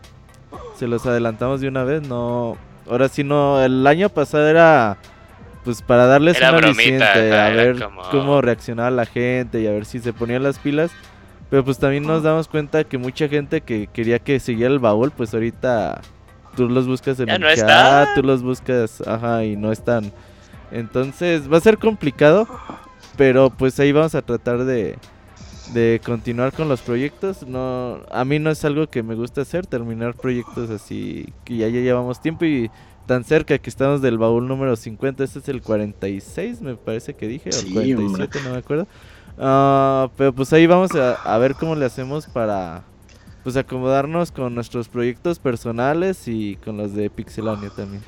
se 0.78 0.88
los 0.88 1.05
adelantamos 1.05 1.61
de 1.61 1.68
una 1.68 1.84
vez. 1.84 2.07
No, 2.07 2.57
ahora 2.89 3.07
sí 3.09 3.24
no. 3.24 3.61
El 3.61 3.86
año 3.88 4.09
pasado 4.09 4.47
era 4.47 4.97
pues 5.63 5.82
para 5.82 6.05
darles 6.05 6.38
Era 6.38 6.51
un 6.51 6.57
bromita, 6.57 6.78
aliciente, 7.11 7.34
ajá, 7.34 7.45
a 7.47 7.49
ver 7.49 7.82
como- 7.84 8.01
cómo 8.09 8.41
reaccionaba 8.41 8.89
la 8.89 9.05
gente 9.05 9.59
y 9.61 9.68
a 9.68 9.72
ver 9.72 9.86
si 9.86 9.99
se 9.99 10.13
ponían 10.13 10.41
las 10.43 10.59
pilas. 10.59 10.91
Pero 11.49 11.63
pues 11.65 11.78
también 11.78 12.03
nos 12.03 12.24
damos 12.24 12.47
cuenta 12.47 12.84
que 12.84 12.97
mucha 12.97 13.28
gente 13.28 13.61
que 13.61 13.88
quería 13.88 14.20
que 14.20 14.39
siguiera 14.39 14.74
el 14.74 14.80
baúl, 14.80 15.11
pues 15.11 15.34
ahorita 15.34 16.01
tú 16.55 16.70
los 16.70 16.88
buscas 16.88 17.20
en 17.20 17.28
Ya 17.28 17.36
el 17.36 17.41
no 17.41 17.47
chat, 17.47 17.57
está. 17.59 18.07
tú 18.15 18.24
los 18.24 18.41
buscas, 18.43 19.01
ajá, 19.07 19.43
y 19.45 19.55
no 19.57 19.72
están. 19.72 20.11
Entonces 20.72 21.51
va 21.51 21.57
a 21.57 21.61
ser 21.61 21.78
complicado, 21.78 22.47
pero 23.18 23.49
pues 23.49 23.80
ahí 23.80 23.91
vamos 23.91 24.15
a 24.15 24.22
tratar 24.22 24.63
de, 24.65 24.97
de 25.74 26.01
continuar 26.05 26.53
con 26.53 26.70
los 26.70 26.82
proyectos. 26.82 27.45
No, 27.45 28.01
a 28.11 28.26
mí 28.26 28.39
no 28.39 28.51
es 28.51 28.63
algo 28.65 28.88
que 28.88 29.03
me 29.03 29.15
gusta 29.15 29.41
hacer, 29.41 29.65
terminar 29.68 30.15
proyectos 30.15 30.70
así 30.70 31.34
que 31.43 31.57
ya, 31.57 31.68
ya 31.68 31.82
llevamos 31.82 32.22
tiempo 32.22 32.45
y 32.45 32.72
tan 33.05 33.24
cerca 33.24 33.57
que 33.57 33.70
estamos 33.70 34.01
del 34.01 34.18
baúl 34.18 34.47
número 34.47 34.76
50. 34.76 35.24
Este 35.24 35.39
es 35.39 35.49
el 35.49 35.61
46, 35.61 36.61
me 36.61 36.76
parece 36.76 37.15
que 37.15 37.28
dije, 37.28 37.49
o 37.53 37.59
el 37.59 37.68
Sí, 37.68 37.74
47, 37.74 38.39
no 38.43 38.51
me 38.51 38.57
acuerdo. 38.57 38.88
Ah, 39.38 40.09
pero 40.18 40.34
pues 40.34 40.51
ahí 40.53 40.68
vamos 40.68 40.95
a, 40.95 41.13
a 41.13 41.38
ver 41.38 41.55
cómo 41.55 41.76
le 41.76 41.86
hacemos 41.86 42.28
para 42.28 42.84
pues 43.43 43.55
acomodarnos 43.55 44.32
con 44.32 44.53
nuestros 44.55 44.89
proyectos 44.89 45.39
personales 45.39 46.28
y 46.28 46.57
con 46.57 46.78
los 46.78 46.93
de 46.93 47.09
Pixelania 47.09 47.70
también. 47.70 48.03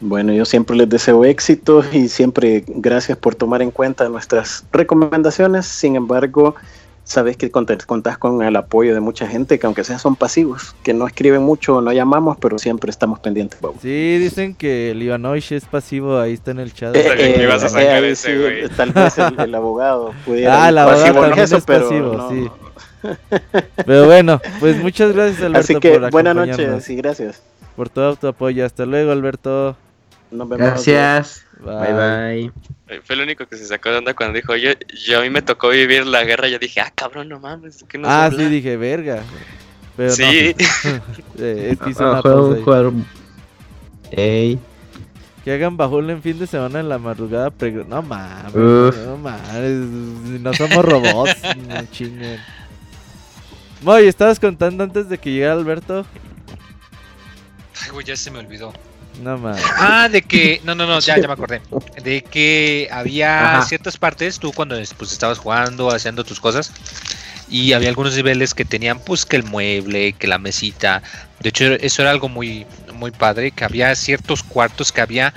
Bueno, 0.00 0.32
yo 0.32 0.44
siempre 0.44 0.76
les 0.76 0.88
deseo 0.88 1.24
éxito 1.24 1.82
y 1.92 2.08
siempre 2.08 2.64
gracias 2.68 3.18
por 3.18 3.34
tomar 3.34 3.62
en 3.62 3.70
cuenta 3.70 4.08
nuestras 4.08 4.64
recomendaciones. 4.72 5.66
Sin 5.66 5.96
embargo, 5.96 6.54
sabes 7.02 7.36
que 7.36 7.50
cont- 7.50 7.84
contás 7.84 8.16
con 8.16 8.42
el 8.42 8.54
apoyo 8.54 8.94
de 8.94 9.00
mucha 9.00 9.26
gente 9.26 9.58
que 9.58 9.66
aunque 9.66 9.82
sea 9.82 9.98
son 9.98 10.14
pasivos, 10.14 10.76
que 10.84 10.94
no 10.94 11.06
escriben 11.06 11.42
mucho, 11.42 11.80
no 11.80 11.92
llamamos, 11.92 12.36
pero 12.38 12.58
siempre 12.58 12.90
estamos 12.90 13.18
pendientes. 13.18 13.60
Bob. 13.60 13.74
Sí, 13.82 14.18
dicen 14.18 14.54
que 14.54 14.92
el 14.92 15.02
Ivanovich 15.02 15.50
es 15.52 15.64
pasivo, 15.64 16.18
ahí 16.18 16.34
está 16.34 16.52
en 16.52 16.60
el 16.60 16.72
chat. 16.72 16.94
Eh, 16.94 17.04
que 17.16 17.42
ibas 17.42 17.64
a 17.64 17.68
sacar 17.68 18.04
ahí 18.04 18.12
ese, 18.12 18.32
sí, 18.34 18.38
güey. 18.40 18.68
Tal 18.68 18.92
vez 18.92 19.18
el, 19.18 19.40
el 19.40 19.54
abogado 19.56 20.12
pudiera 20.24 20.64
Ah, 20.64 20.68
el 20.68 20.78
abogado 20.78 21.02
pasivo 21.02 21.20
también 21.22 21.44
eso, 21.44 21.56
es 21.56 21.64
pero 21.64 21.88
pasivo, 21.88 22.12
no. 22.14 22.30
sí. 22.30 22.48
Pero 23.86 24.06
bueno, 24.06 24.40
pues 24.58 24.76
muchas 24.82 25.12
gracias 25.12 25.40
Alberto 25.42 25.58
Así 25.60 25.74
que 25.76 25.90
por 25.98 26.10
buenas 26.10 26.32
acompañarnos, 26.36 26.70
noches 26.72 26.90
y 26.90 26.96
gracias. 26.96 27.42
por 27.76 27.88
todo 27.88 28.16
tu 28.16 28.26
apoyo. 28.26 28.66
Hasta 28.66 28.86
luego 28.86 29.12
Alberto. 29.12 29.76
Nos 30.30 30.48
vemos. 30.48 30.66
Gracias. 30.66 31.44
Bye. 31.60 31.74
Bye 31.74 31.92
bye. 31.94 32.52
Eh, 32.88 33.00
Fue 33.04 33.16
el 33.16 33.22
único 33.22 33.46
que 33.46 33.56
se 33.56 33.64
sacó 33.66 33.90
de 33.90 33.98
onda 33.98 34.14
cuando 34.14 34.36
dijo, 34.36 34.54
yo, 34.56 34.70
yo 35.06 35.18
a 35.18 35.22
mí 35.22 35.30
me 35.30 35.42
tocó 35.42 35.68
vivir 35.70 36.06
la 36.06 36.24
guerra, 36.24 36.48
yo 36.48 36.58
dije, 36.58 36.80
ah, 36.80 36.92
cabrón, 36.94 37.28
no 37.28 37.40
mames, 37.40 37.84
¿qué 37.88 37.98
nos 37.98 38.10
Ah, 38.10 38.26
habla?" 38.26 38.38
sí, 38.38 38.48
dije, 38.48 38.76
verga. 38.76 39.22
Pero 39.96 40.12
Sí. 40.12 40.54
no. 40.58 40.98
Eh, 41.38 41.70
es 41.72 41.78
que 41.78 42.02
Ah, 42.04 42.20
ahí. 42.24 42.62
jugar- 42.62 42.92
Ey. 44.10 44.58
Que 45.44 45.52
hagan 45.52 45.76
baúl 45.76 46.08
en 46.10 46.22
fin 46.22 46.38
de 46.38 46.46
semana 46.46 46.80
en 46.80 46.88
la 46.88 46.98
madrugada. 46.98 47.50
pre- 47.50 47.70
No 47.72 48.02
mames, 48.02 48.54
Uf. 48.54 48.96
no 49.06 49.16
mames. 49.16 49.72
No 50.40 50.52
somos 50.54 50.84
robots, 50.84 51.36
no 51.68 51.86
chinguen. 51.90 52.38
Moy, 53.82 54.06
estabas 54.08 54.38
contando 54.40 54.84
antes 54.84 55.08
de 55.08 55.16
que 55.18 55.30
llegara 55.32 55.54
Alberto. 55.54 56.04
Ay, 57.82 57.90
güey, 57.90 58.04
ya 58.06 58.16
se 58.16 58.30
me 58.30 58.38
olvidó. 58.40 58.72
No 59.22 59.36
mames. 59.38 59.64
Ah, 59.76 60.08
de 60.08 60.22
que. 60.22 60.60
No, 60.64 60.74
no, 60.74 60.86
no, 60.86 61.00
ya, 61.00 61.18
ya 61.18 61.26
me 61.26 61.32
acordé. 61.32 61.60
De 62.02 62.22
que 62.22 62.88
había 62.92 63.56
Ajá. 63.56 63.66
ciertas 63.66 63.96
partes, 63.96 64.38
tú 64.38 64.52
cuando 64.52 64.76
pues, 64.96 65.12
estabas 65.12 65.38
jugando, 65.38 65.90
haciendo 65.90 66.22
tus 66.22 66.38
cosas, 66.38 66.72
y 67.48 67.72
había 67.72 67.88
algunos 67.88 68.14
niveles 68.14 68.54
que 68.54 68.64
tenían, 68.64 69.00
pues, 69.00 69.26
que 69.26 69.36
el 69.36 69.42
mueble, 69.42 70.12
que 70.12 70.28
la 70.28 70.38
mesita. 70.38 71.02
De 71.40 71.48
hecho, 71.48 71.64
eso 71.64 72.02
era 72.02 72.12
algo 72.12 72.28
muy, 72.28 72.66
muy 72.94 73.10
padre, 73.10 73.50
que 73.50 73.64
había 73.64 73.94
ciertos 73.96 74.42
cuartos 74.42 74.92
que 74.92 75.00
había 75.00 75.34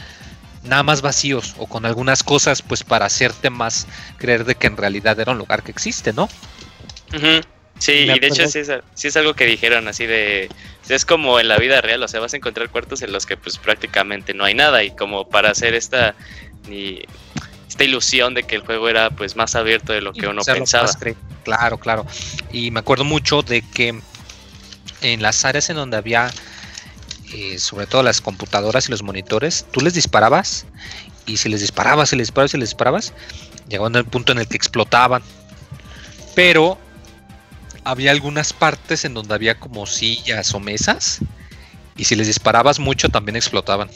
nada 0.64 0.84
más 0.84 1.02
vacíos 1.02 1.56
o 1.58 1.66
con 1.66 1.86
algunas 1.86 2.22
cosas, 2.22 2.62
pues, 2.62 2.84
para 2.84 3.06
hacerte 3.08 3.50
más 3.50 3.88
creer 4.18 4.46
de 4.46 4.56
que 4.56 4.68
en 4.68 4.78
realidad 4.78 5.20
era 5.20 5.32
un 5.32 5.40
lugar 5.40 5.64
que 5.64 5.72
existe, 5.72 6.14
¿no? 6.14 6.30
Sí, 7.80 7.92
y 7.92 8.20
de 8.20 8.28
hecho 8.28 8.48
sí 8.48 8.60
es, 8.60 8.72
sí 8.94 9.08
es 9.08 9.18
algo 9.18 9.34
que 9.34 9.46
dijeron 9.46 9.88
así 9.88 10.06
de... 10.06 10.50
Es 10.90 11.06
como 11.06 11.40
en 11.40 11.48
la 11.48 11.58
vida 11.58 11.80
real, 11.82 12.04
o 12.04 12.08
sea, 12.08 12.20
vas 12.20 12.34
a 12.34 12.38
encontrar 12.38 12.70
cuartos 12.70 13.02
en 13.02 13.12
los 13.12 13.26
que 13.26 13.38
pues 13.38 13.58
prácticamente 13.58 14.34
no 14.34 14.44
hay 14.44 14.54
nada 14.56 14.84
y 14.84 14.92
como 14.96 15.28
para 15.30 15.52
hacer 15.52 15.74
esta... 15.74 16.16
y- 16.70 17.04
esta 17.70 17.86
ilusión 17.86 18.34
de 18.34 18.44
que 18.44 18.56
el 18.56 18.66
juego 18.66 18.90
era 18.90 19.12
pues 19.12 19.38
más 19.38 19.56
abierto 19.56 19.94
de 19.94 20.02
lo 20.02 20.12
que 20.12 20.28
uno 20.28 20.42
pensaba. 20.60 20.84
Claro, 21.46 21.78
claro. 21.78 22.06
Y 22.52 22.70
me 22.70 22.82
acuerdo 22.82 23.06
mucho 23.06 23.44
de 23.44 23.62
que 23.62 23.98
en 25.02 25.22
las 25.22 25.46
áreas 25.46 25.70
en 25.70 25.78
donde 25.78 25.96
había, 25.96 26.30
eh, 27.34 27.58
sobre 27.60 27.88
todo 27.88 28.04
las 28.04 28.20
computadoras 28.20 28.90
y 28.90 28.92
los 28.92 29.04
monitores, 29.04 29.66
tú 29.72 29.80
les 29.80 29.94
disparabas 29.94 30.66
y 31.26 31.38
si 31.38 31.48
les 31.48 31.62
disparabas, 31.62 32.10
si 32.10 32.18
les 32.18 32.28
disparabas, 32.28 32.52
si 32.52 32.58
les 32.58 32.70
disparabas, 32.72 33.14
llegaban 33.70 33.96
al 33.96 34.04
punto 34.04 34.34
en 34.34 34.40
el 34.40 34.50
que 34.50 34.58
explotaban. 34.58 35.24
Pero 36.36 36.78
había 37.84 38.12
algunas 38.12 38.54
partes 38.54 39.06
en 39.06 39.14
donde 39.14 39.34
había 39.34 39.60
como 39.60 39.86
sillas 39.86 40.54
o 40.54 40.60
mesas 40.60 41.20
y 41.96 42.06
si 42.06 42.16
les 42.16 42.28
disparabas 42.28 42.80
mucho 42.80 43.10
también 43.10 43.36
explotaban. 43.36 43.90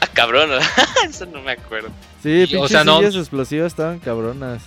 Ah, 0.00 0.06
cabrón, 0.12 0.50
eso 1.08 1.26
no 1.26 1.40
me 1.42 1.52
acuerdo. 1.52 1.90
Sí, 2.22 2.46
Y, 2.48 2.56
o 2.56 2.68
sea, 2.68 2.84
no- 2.84 2.98
sillas 2.98 3.14
explosivas 3.16 3.68
estaban 3.72 3.98
cabronas. 3.98 4.62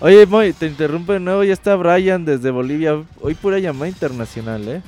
Oye, 0.00 0.26
Moy, 0.26 0.52
te 0.52 0.66
interrumpo 0.66 1.12
de 1.12 1.20
nuevo. 1.20 1.44
Ya 1.44 1.52
está 1.52 1.76
Brian 1.76 2.24
desde 2.24 2.50
Bolivia. 2.50 3.04
Hoy 3.20 3.34
pura 3.34 3.60
llamada 3.60 3.88
internacional, 3.88 4.66
¿eh? 4.68 4.82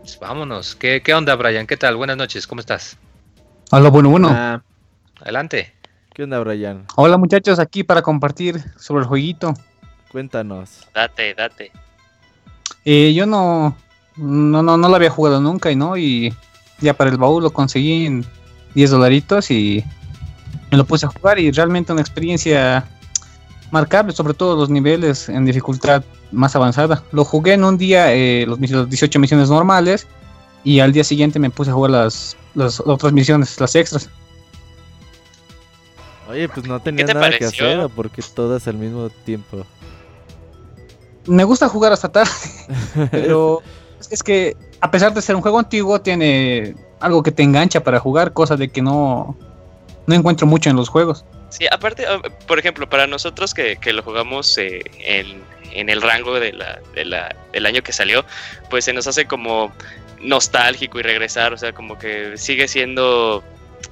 Pues 0.00 0.18
vámonos. 0.18 0.74
¿Qué, 0.74 1.02
¿Qué 1.02 1.12
onda, 1.12 1.34
Brian? 1.34 1.66
¿Qué 1.66 1.76
tal? 1.76 1.96
Buenas 1.96 2.16
noches, 2.16 2.46
¿cómo 2.46 2.60
estás? 2.60 2.96
Hola, 3.70 3.90
bueno, 3.90 4.08
bueno. 4.08 4.28
Ah, 4.30 4.62
Adelante. 5.20 5.74
¿Qué 6.14 6.22
onda, 6.24 6.38
Brian? 6.40 6.86
Hola 6.96 7.16
muchachos, 7.18 7.58
aquí 7.58 7.84
para 7.84 8.00
compartir 8.02 8.62
sobre 8.78 9.02
el 9.02 9.08
jueguito. 9.08 9.54
Cuéntanos. 10.12 10.86
Date, 10.94 11.34
date. 11.34 11.72
Eh, 12.84 13.12
yo 13.14 13.26
no, 13.26 13.76
no, 14.16 14.62
no, 14.62 14.76
no 14.76 14.88
lo 14.88 14.94
había 14.96 15.10
jugado 15.10 15.40
nunca 15.40 15.70
y 15.70 15.76
no, 15.76 15.96
y 15.96 16.34
ya 16.80 16.94
para 16.94 17.10
el 17.10 17.16
baúl 17.16 17.42
lo 17.42 17.50
conseguí 17.52 18.06
en 18.06 18.26
10 18.74 18.90
dolaritos 18.90 19.50
y 19.50 19.82
me 20.70 20.76
lo 20.76 20.84
puse 20.84 21.06
a 21.06 21.08
jugar 21.08 21.38
y 21.38 21.50
realmente 21.50 21.92
una 21.92 22.00
experiencia 22.02 22.86
marcable, 23.70 24.12
sobre 24.12 24.34
todo 24.34 24.56
los 24.56 24.68
niveles 24.68 25.28
en 25.28 25.44
dificultad 25.46 26.04
más 26.30 26.54
avanzada. 26.56 27.02
Lo 27.12 27.24
jugué 27.24 27.54
en 27.54 27.64
un 27.64 27.78
día, 27.78 28.12
eh, 28.12 28.44
los, 28.46 28.58
mis- 28.58 28.70
las 28.70 28.88
18 28.88 29.18
misiones 29.18 29.48
normales 29.48 30.06
y 30.64 30.80
al 30.80 30.92
día 30.92 31.04
siguiente 31.04 31.38
me 31.38 31.50
puse 31.50 31.70
a 31.70 31.74
jugar 31.74 31.90
las, 31.92 32.36
las 32.54 32.80
otras 32.80 33.12
misiones, 33.12 33.58
las 33.60 33.74
extras. 33.74 34.10
Oye, 36.28 36.48
pues 36.48 36.66
no 36.66 36.80
tenía 36.80 37.04
te 37.04 37.14
nada 37.14 37.30
que 37.30 37.44
hacer, 37.44 37.78
¿o 37.80 37.88
porque 37.88 38.22
todas 38.22 38.66
al 38.68 38.76
mismo 38.76 39.10
tiempo. 39.10 39.66
Me 41.26 41.44
gusta 41.44 41.68
jugar 41.68 41.92
hasta 41.92 42.10
tarde. 42.10 42.30
Pero 43.10 43.62
es 44.10 44.22
que 44.22 44.56
a 44.80 44.90
pesar 44.90 45.14
de 45.14 45.22
ser 45.22 45.36
un 45.36 45.42
juego 45.42 45.58
antiguo, 45.58 46.00
tiene 46.00 46.74
algo 47.00 47.22
que 47.22 47.30
te 47.32 47.42
engancha 47.42 47.82
para 47.84 48.00
jugar, 48.00 48.32
cosa 48.32 48.56
de 48.56 48.68
que 48.68 48.82
no, 48.82 49.36
no 50.06 50.14
encuentro 50.14 50.46
mucho 50.46 50.70
en 50.70 50.76
los 50.76 50.88
juegos. 50.88 51.24
Sí, 51.50 51.66
aparte, 51.70 52.06
ah, 52.06 52.20
por 52.46 52.58
ejemplo, 52.58 52.88
para 52.88 53.06
nosotros 53.06 53.54
que, 53.54 53.76
que 53.76 53.92
lo 53.92 54.02
jugamos 54.02 54.56
eh, 54.58 54.82
en, 55.04 55.42
en 55.72 55.88
el 55.88 56.00
rango 56.02 56.40
de 56.40 56.52
la, 56.52 56.80
de 56.94 57.04
la- 57.04 57.36
del 57.52 57.66
año 57.66 57.82
que 57.82 57.92
salió, 57.92 58.24
pues 58.70 58.84
se 58.86 58.92
nos 58.92 59.06
hace 59.06 59.26
como 59.26 59.70
nostálgico 60.20 60.98
y 60.98 61.02
regresar, 61.02 61.52
o 61.52 61.58
sea, 61.58 61.72
como 61.72 61.98
que 61.98 62.36
sigue 62.38 62.68
siendo 62.68 63.42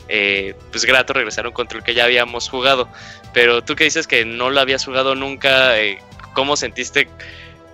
eh, 0.09 0.55
pues 0.70 0.85
grato 0.85 1.12
regresar 1.12 1.45
a 1.45 1.49
un 1.49 1.55
control 1.55 1.83
que 1.85 1.95
ya 1.95 2.05
habíamos 2.05 2.49
jugado. 2.49 2.89
Pero 3.33 3.62
tú 3.62 3.76
que 3.76 3.85
dices 3.85 4.07
que 4.07 4.24
no 4.24 4.51
lo 4.51 4.61
habías 4.61 4.85
jugado 4.85 5.14
nunca, 5.14 5.78
eh, 5.78 5.99
¿cómo 6.35 6.57
sentiste 6.57 7.09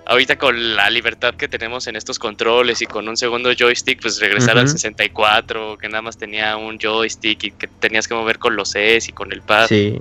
ahorita 0.07 0.37
con 0.37 0.77
la 0.77 0.89
libertad 0.89 1.35
que 1.35 1.49
tenemos 1.49 1.87
en 1.89 1.97
estos 1.97 2.19
controles 2.19 2.81
y 2.81 2.87
con 2.87 3.09
un 3.09 3.17
segundo 3.17 3.51
joystick, 3.59 4.01
pues 4.01 4.21
regresar 4.21 4.57
al 4.57 4.65
Ujú. 4.65 4.73
64, 4.73 5.79
que 5.79 5.89
nada 5.89 6.03
más 6.03 6.17
tenía 6.17 6.57
un 6.57 6.79
joystick 6.79 7.45
y 7.45 7.51
que 7.51 7.67
tenías 7.67 8.07
que 8.07 8.15
mover 8.15 8.39
con 8.39 8.57
los 8.57 8.71
Cs 8.73 9.09
y 9.09 9.13
con 9.13 9.33
el 9.33 9.43
pad? 9.43 9.67
sí, 9.67 10.01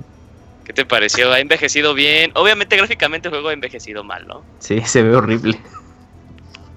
¿Qué 0.64 0.72
te 0.72 0.84
pareció? 0.84 1.32
¿Ha 1.32 1.38
envejecido 1.38 1.94
bien? 1.94 2.32
Obviamente 2.34 2.76
gráficamente 2.76 3.28
el 3.28 3.34
juego 3.34 3.48
ha 3.50 3.52
envejecido 3.52 4.02
mal, 4.04 4.26
¿no? 4.26 4.42
sí, 4.58 4.80
se 4.84 5.02
ve 5.02 5.14
horrible. 5.14 5.58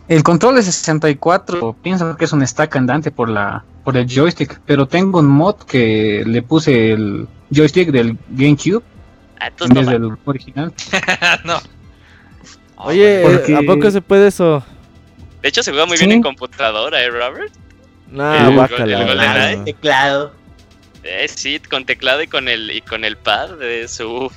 El 0.07 0.23
control 0.23 0.55
de 0.55 0.63
64 0.63 1.75
pienso 1.83 2.17
que 2.17 2.25
es 2.25 2.33
un 2.33 2.45
stack 2.45 2.75
andante 2.75 3.11
por 3.11 3.29
la 3.29 3.63
por 3.83 3.95
el 3.95 4.07
joystick, 4.07 4.59
pero 4.65 4.87
tengo 4.87 5.19
un 5.19 5.27
mod 5.27 5.55
que 5.67 6.23
le 6.25 6.41
puse 6.41 6.91
el 6.91 7.27
joystick 7.51 7.89
del 7.91 8.17
GameCube 8.29 8.83
entonces 9.47 9.69
no 9.75 9.79
vez 9.81 9.99
mal. 9.99 10.01
del 10.09 10.17
original. 10.25 10.73
no. 11.43 11.59
Oye, 12.77 13.21
porque- 13.23 13.55
¿a 13.55 13.61
poco 13.61 13.91
se 13.91 14.01
puede 14.01 14.27
eso? 14.27 14.63
De 15.41 15.49
hecho, 15.49 15.63
se 15.63 15.71
juega 15.71 15.85
muy 15.85 15.97
Sí. 15.97 16.05
bien 16.05 16.17
en 16.17 16.23
computadora, 16.23 17.01
¿eh, 17.01 17.09
Robert? 17.09 17.53
Nah, 18.11 18.47
El- 18.49 18.55
guácala. 18.55 19.51
el 19.51 19.57
no. 19.59 19.63
Teclado. 19.65 20.33
Eh, 21.03 21.27
sí, 21.33 21.59
con 21.59 21.85
teclado 21.85 22.21
y 22.21 22.27
con 22.27 22.47
el 22.49 22.71
y 22.71 22.81
con 22.81 23.05
el 23.05 23.15
pad 23.17 23.51
de 23.57 23.87
su. 23.87 24.29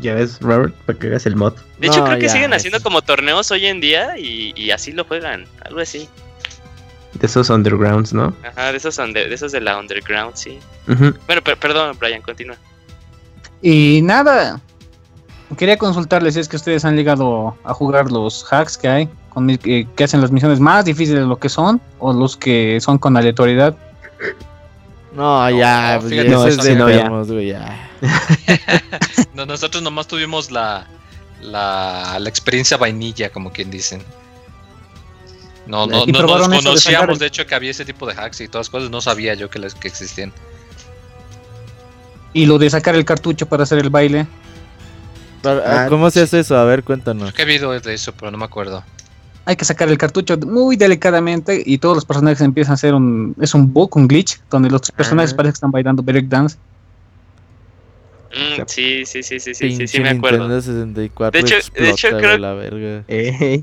Ya 0.00 0.14
ves, 0.14 0.38
Robert, 0.40 0.72
para 0.86 0.96
que 0.98 1.08
hagas 1.08 1.26
el 1.26 1.34
mod. 1.34 1.54
De 1.80 1.88
hecho, 1.88 1.98
No, 1.98 2.04
creo 2.04 2.18
que 2.18 2.26
ya, 2.26 2.32
siguen 2.32 2.52
haciendo 2.54 2.80
como 2.80 3.02
torneos 3.02 3.50
hoy 3.50 3.66
en 3.66 3.80
día 3.80 4.16
y, 4.16 4.52
y 4.54 4.70
así 4.70 4.92
lo 4.92 5.04
juegan, 5.04 5.46
algo 5.64 5.80
así. 5.80 6.08
De 7.14 7.26
esos 7.26 7.50
undergrounds, 7.50 8.12
¿no? 8.12 8.32
Ajá, 8.44 8.70
de 8.70 8.76
esos, 8.78 8.96
under- 8.98 9.28
de 9.28 9.34
esos 9.34 9.50
de 9.50 9.60
la 9.60 9.76
underground, 9.80 10.36
sí. 10.36 10.60
Bueno, 11.26 11.42
per- 11.42 11.56
perdón, 11.56 11.96
Brian, 11.98 12.22
continúa. 12.22 12.56
Y 13.62 14.00
nada, 14.02 14.60
quería 15.56 15.76
consultarles 15.76 16.34
si 16.34 16.40
es 16.40 16.48
que 16.48 16.56
ustedes 16.56 16.84
han 16.84 16.96
llegado 16.96 17.56
a 17.64 17.74
jugar 17.74 18.10
los 18.10 18.44
hacks 18.50 18.78
que 18.78 18.88
hay, 18.88 19.08
con, 19.28 19.48
que, 19.58 19.86
hacen 20.02 20.20
las 20.20 20.30
misiones 20.30 20.60
más 20.60 20.84
difíciles 20.84 21.20
de 21.20 21.26
lo 21.26 21.38
que 21.38 21.48
son, 21.48 21.80
o 21.98 22.12
los 22.12 22.36
que 22.36 22.80
son 22.80 22.98
con 22.98 23.16
aleatoriedad. 23.16 23.76
No, 25.14 25.50
ya, 25.50 25.94
No, 25.94 26.00
pues 26.00 26.12
fíjate, 26.12 26.28
ya 26.28 26.34
no, 26.34 26.46
eso 26.46 26.60
es 26.60 26.66
sí, 26.66 26.74
de 26.74 26.76
no, 26.76 27.40
ya. 27.40 27.90
No, 29.34 29.46
nosotros 29.46 29.82
nomás 29.82 30.06
tuvimos 30.06 30.50
la, 30.50 30.86
la, 31.42 32.18
la 32.18 32.28
experiencia 32.28 32.76
vainilla, 32.76 33.30
como 33.30 33.52
quien 33.52 33.70
dicen. 33.70 34.02
No, 35.66 35.86
no, 35.86 36.04
¿Y 36.06 36.12
no 36.12 36.22
nos 36.22 36.48
de 36.48 36.56
conocíamos, 36.56 37.18
de 37.18 37.26
hecho, 37.26 37.46
que 37.46 37.54
había 37.54 37.70
ese 37.70 37.84
tipo 37.84 38.06
de 38.06 38.14
hacks 38.14 38.40
y 38.40 38.48
todas 38.48 38.68
cosas. 38.68 38.90
No 38.90 39.00
sabía 39.00 39.34
yo 39.34 39.50
que, 39.50 39.58
les, 39.58 39.74
que 39.74 39.88
existían. 39.88 40.32
Y 42.32 42.46
lo 42.46 42.58
de 42.58 42.70
sacar 42.70 42.94
el 42.94 43.04
cartucho 43.04 43.46
para 43.46 43.64
hacer 43.64 43.78
el 43.78 43.90
baile. 43.90 44.26
Pero, 45.42 45.62
Ah, 45.64 45.86
¿Cómo 45.88 46.10
se 46.10 46.22
hace 46.22 46.40
eso? 46.40 46.56
A 46.56 46.64
ver, 46.64 46.84
cuéntanos. 46.84 47.32
¿Qué 47.32 47.44
video 47.44 47.74
es 47.74 47.82
de 47.82 47.94
eso? 47.94 48.12
Pero 48.12 48.30
no 48.30 48.38
me 48.38 48.44
acuerdo. 48.44 48.84
Hay 49.46 49.56
que 49.56 49.64
sacar 49.64 49.88
el 49.88 49.96
cartucho 49.98 50.36
muy 50.38 50.76
delicadamente 50.76 51.62
y 51.64 51.78
todos 51.78 51.96
los 51.96 52.04
personajes 52.04 52.40
empiezan 52.42 52.72
a 52.72 52.74
hacer 52.74 52.94
un... 52.94 53.34
Es 53.40 53.54
un 53.54 53.72
bug, 53.72 53.96
un 53.96 54.06
glitch, 54.06 54.38
donde 54.50 54.70
los 54.70 54.82
personajes 54.92 55.32
Ah. 55.32 55.36
parece 55.36 55.52
que 55.52 55.56
están 55.56 55.70
bailando 55.72 56.02
breakdance. 56.02 56.56
Mm, 58.32 58.62
sí, 58.66 59.04
sí, 59.06 59.22
sí, 59.24 59.40
sí, 59.40 59.54
sí, 59.54 59.88
sí, 59.88 60.00
me 60.00 60.10
acuerdo. 60.10 60.46
Nintendo 60.46 60.62
64 60.62 61.32
De 61.32 61.40
hecho- 61.40 61.70
de 61.74 61.90
hecho, 61.90 62.08
creo- 62.10 62.20
güey, 62.20 62.38
la 62.38 62.52
verga. 62.54 63.04
Eh, 63.08 63.60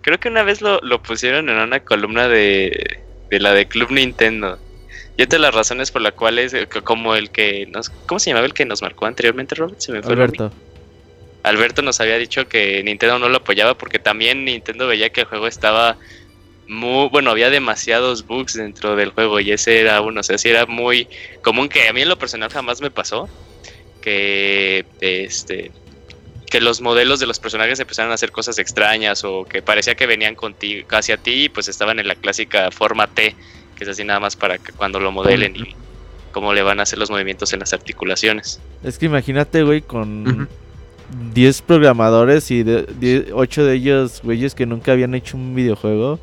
Creo 0.00 0.18
que 0.18 0.28
una 0.28 0.42
vez 0.42 0.60
lo, 0.62 0.80
lo 0.80 1.02
pusieron 1.02 1.48
en 1.50 1.56
una 1.56 1.80
columna 1.80 2.26
de, 2.28 2.98
de 3.30 3.40
la 3.40 3.52
de 3.52 3.68
Club 3.68 3.90
Nintendo. 3.92 4.58
Y 5.18 5.22
otra 5.22 5.36
de 5.36 5.42
las 5.42 5.54
razones 5.54 5.90
por 5.90 6.00
las 6.00 6.12
cuales, 6.14 6.54
eh, 6.54 6.66
co- 6.66 6.82
como 6.84 7.14
el 7.14 7.30
que 7.30 7.66
nos... 7.66 7.90
¿Cómo 7.90 8.18
se 8.20 8.30
llamaba 8.30 8.46
el 8.46 8.54
que 8.54 8.64
nos 8.64 8.80
marcó 8.80 9.04
anteriormente, 9.04 9.54
Robert? 9.56 9.78
Se 9.80 9.92
me 9.92 10.00
fue. 10.00 10.12
Alberto. 10.12 10.50
Alberto 11.42 11.82
nos 11.82 12.00
había 12.00 12.16
dicho 12.18 12.48
que 12.48 12.82
Nintendo 12.84 13.18
no 13.18 13.28
lo 13.28 13.38
apoyaba 13.38 13.74
porque 13.76 13.98
también 13.98 14.44
Nintendo 14.44 14.86
veía 14.86 15.10
que 15.10 15.22
el 15.22 15.26
juego 15.26 15.46
estaba 15.46 15.96
muy 16.68 17.08
bueno, 17.08 17.30
había 17.30 17.48
demasiados 17.50 18.26
bugs 18.26 18.54
dentro 18.54 18.94
del 18.96 19.10
juego 19.10 19.40
y 19.40 19.50
ese 19.52 19.80
era 19.80 20.00
uno, 20.02 20.20
o 20.20 20.22
sea, 20.22 20.36
sí 20.36 20.50
era 20.50 20.66
muy 20.66 21.08
común 21.42 21.68
que 21.68 21.88
a 21.88 21.92
mí 21.92 22.02
en 22.02 22.08
lo 22.10 22.18
personal 22.18 22.50
jamás 22.50 22.80
me 22.82 22.90
pasó 22.90 23.28
que 24.02 24.84
este 25.00 25.72
que 26.50 26.60
los 26.60 26.80
modelos 26.80 27.20
de 27.20 27.26
los 27.26 27.38
personajes 27.38 27.78
empezaran 27.80 28.10
a 28.10 28.14
hacer 28.14 28.30
cosas 28.32 28.58
extrañas 28.58 29.22
o 29.24 29.44
que 29.44 29.62
parecía 29.62 29.94
que 29.94 30.06
venían 30.06 30.34
contigo 30.34 30.86
casi 30.86 31.12
a 31.12 31.16
ti 31.18 31.44
y 31.44 31.48
pues 31.48 31.68
estaban 31.68 31.98
en 31.98 32.08
la 32.08 32.14
clásica 32.14 32.70
forma 32.70 33.06
T, 33.06 33.34
que 33.78 33.84
es 33.84 33.90
así 33.90 34.04
nada 34.04 34.20
más 34.20 34.36
para 34.36 34.58
que 34.58 34.72
cuando 34.72 34.98
lo 34.98 35.12
modelen 35.12 35.56
y 35.56 35.74
cómo 36.32 36.52
le 36.52 36.62
van 36.62 36.80
a 36.80 36.82
hacer 36.82 36.98
los 36.98 37.10
movimientos 37.10 37.52
en 37.52 37.60
las 37.60 37.72
articulaciones. 37.72 38.60
Es 38.82 38.98
que 38.98 39.06
imagínate, 39.06 39.62
güey, 39.62 39.80
con 39.80 40.28
Ujú. 40.28 40.46
10 41.32 41.62
programadores 41.62 42.50
y 42.50 42.62
de, 42.62 43.30
8 43.32 43.64
de 43.64 43.74
ellos, 43.74 44.20
güeyes, 44.22 44.54
que 44.54 44.66
nunca 44.66 44.92
habían 44.92 45.14
hecho 45.14 45.36
un 45.36 45.54
videojuego. 45.54 46.18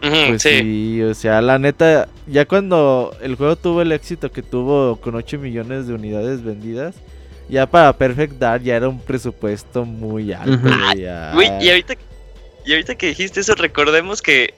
Pues 0.00 0.42
sí. 0.42 0.58
sí. 0.60 1.02
o 1.02 1.14
sea, 1.14 1.40
la 1.40 1.58
neta, 1.58 2.08
ya 2.26 2.44
cuando 2.44 3.16
el 3.22 3.36
juego 3.36 3.54
tuvo 3.56 3.82
el 3.82 3.92
éxito 3.92 4.32
que 4.32 4.42
tuvo 4.42 4.96
con 4.96 5.14
8 5.14 5.38
millones 5.38 5.86
de 5.86 5.94
unidades 5.94 6.42
vendidas, 6.42 6.96
ya 7.48 7.66
para 7.66 7.92
Perfect 7.96 8.34
Dark 8.34 8.62
ya 8.62 8.76
era 8.76 8.88
un 8.88 8.98
presupuesto 9.00 9.84
muy 9.84 10.32
alto, 10.32 10.68
ya. 10.96 11.32
Güey, 11.34 11.50
y 11.60 11.68
ahorita, 11.68 11.94
y 12.64 12.72
ahorita 12.72 12.96
que 12.96 13.08
dijiste 13.08 13.40
eso, 13.40 13.54
recordemos 13.54 14.22
que 14.22 14.54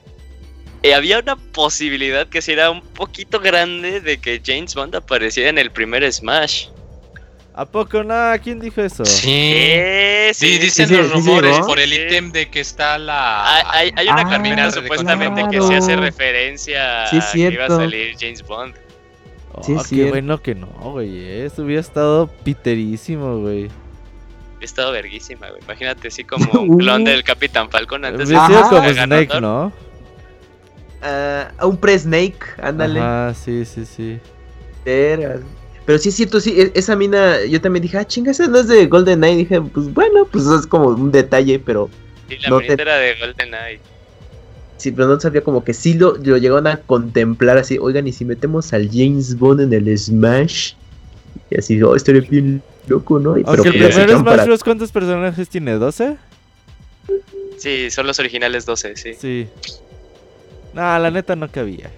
eh, 0.89 0.93
había 0.95 1.19
una 1.19 1.35
posibilidad 1.35 2.27
que 2.27 2.41
si 2.41 2.51
era 2.51 2.69
un 2.71 2.81
poquito 2.81 3.39
grande 3.39 4.01
de 4.01 4.17
que 4.19 4.41
James 4.45 4.75
Bond 4.75 4.95
apareciera 4.95 5.49
en 5.49 5.57
el 5.57 5.71
primer 5.71 6.11
Smash. 6.11 6.67
¿A 7.57 7.65
poco 7.65 8.03
nada? 8.03 8.37
¿Quién 8.39 8.59
dijo 8.59 8.81
eso? 8.81 9.05
Sí. 9.05 9.53
Eh, 9.55 10.31
Sí, 10.33 10.53
sí, 10.53 10.57
dicen 10.59 10.87
sí, 10.89 10.95
los 10.97 11.07
sí 11.07 11.13
rumores 11.13 11.59
por 11.59 11.79
el 11.79 11.89
Sí. 11.89 12.01
ítem 12.01 12.31
de 12.31 12.49
que 12.49 12.59
está 12.59 12.97
la. 12.97 13.61
Hay, 13.71 13.91
una 14.09 14.65
Ah, 14.67 14.71
supuestamente 14.71 15.45
que 15.49 15.61
sí 15.61 15.73
hace 15.73 15.95
referencia 15.95 17.05
a 17.05 17.09
que 17.31 17.37
iba 17.39 17.65
a 17.65 17.69
salir 17.69 18.15
James 18.19 18.41
Bond. 18.43 18.73
Oh, 19.53 19.63
Sí, 19.63 19.73
qué 19.75 19.83
cierto. 19.85 20.11
bueno 20.11 20.41
que 20.41 20.53
no, 20.55 20.67
güey. 20.67 21.17
eh, 21.17 21.45
Eso 21.45 21.61
hubiera 21.63 21.79
estado 21.79 22.27
piterísimo, 22.27 23.37
güey. 23.39 23.69
He 24.59 24.65
estado 24.65 24.91
verguísima, 24.91 25.47
güey. 25.49 25.61
Imagínate 25.61 26.09
así 26.09 26.23
como 26.25 26.59
un 26.59 26.77
clon 26.79 27.03
del 27.05 27.23
Capitán 27.23 27.69
Falcon 27.69 28.03
antes 28.03 28.27
de 28.27 28.35
Hubiera 28.35 28.47
sido 28.47 28.69
como 28.69 28.89
Snake, 28.89 29.25
ganador. 29.27 29.41
¿no? 29.41 29.84
Ah, 31.05 31.51
a 31.57 31.65
un 31.67 31.77
pre-Snake, 31.77 32.39
ándale. 32.61 32.99
Ajá, 32.99 33.33
sí, 33.33 33.63
sí, 33.65 33.85
sí. 33.85 34.19
Era- 34.85 35.39
Pero 35.85 35.99
sí 35.99 36.09
es 36.09 36.15
cierto, 36.15 36.39
sí, 36.39 36.53
e- 36.59 36.71
esa 36.73 36.95
mina, 36.95 37.45
yo 37.45 37.61
también 37.61 37.83
dije, 37.83 37.97
ah, 37.97 38.05
chinga, 38.05 38.31
esa 38.31 38.47
no 38.47 38.57
es 38.59 38.67
de 38.67 38.87
Golden 38.87 39.19
Knight. 39.19 39.37
Dije, 39.37 39.61
pues 39.61 39.93
bueno, 39.93 40.25
pues 40.31 40.45
es 40.47 40.65
como 40.65 40.87
un 40.89 41.11
detalle, 41.11 41.59
pero 41.59 41.89
Sí, 42.27 42.37
la 42.41 42.49
no 42.49 42.59
te- 42.59 42.73
era 42.73 42.97
de 42.97 43.13
GoldenEye. 43.19 43.79
sí, 44.77 44.91
pero 44.91 45.07
no 45.07 45.19
sabía 45.19 45.41
como 45.41 45.63
que 45.63 45.73
sí 45.75 45.93
lo, 45.93 46.15
lo 46.17 46.37
llegaron 46.37 46.65
a 46.67 46.77
contemplar 46.77 47.57
así, 47.59 47.77
oigan, 47.79 48.07
y 48.07 48.11
si 48.13 48.25
metemos 48.25 48.73
al 48.73 48.89
James 48.91 49.37
Bond 49.37 49.61
en 49.61 49.73
el 49.73 49.95
Smash, 49.97 50.73
y 51.51 51.59
así, 51.59 51.81
oh, 51.83 51.95
estaría 51.95 52.21
bien 52.21 52.63
loco, 52.87 53.19
¿no? 53.19 53.37
Y, 53.37 53.43
pero 53.43 53.63
el 53.63 53.69
pues, 53.73 53.93
primer 53.95 54.09
Smash 54.09 54.23
para- 54.23 54.43
Bros. 54.45 54.63
¿cuántos 54.63 54.91
personajes 54.91 55.47
tiene? 55.49 55.77
¿12? 55.77 56.17
Sí, 57.57 57.89
son 57.91 58.07
los 58.07 58.17
originales 58.19 58.65
12, 58.65 58.95
sí. 58.95 59.13
Sí. 59.13 59.47
Nah, 60.75 60.99
la 60.99 61.09
neta 61.09 61.35
no 61.35 61.49
cabía. 61.49 61.89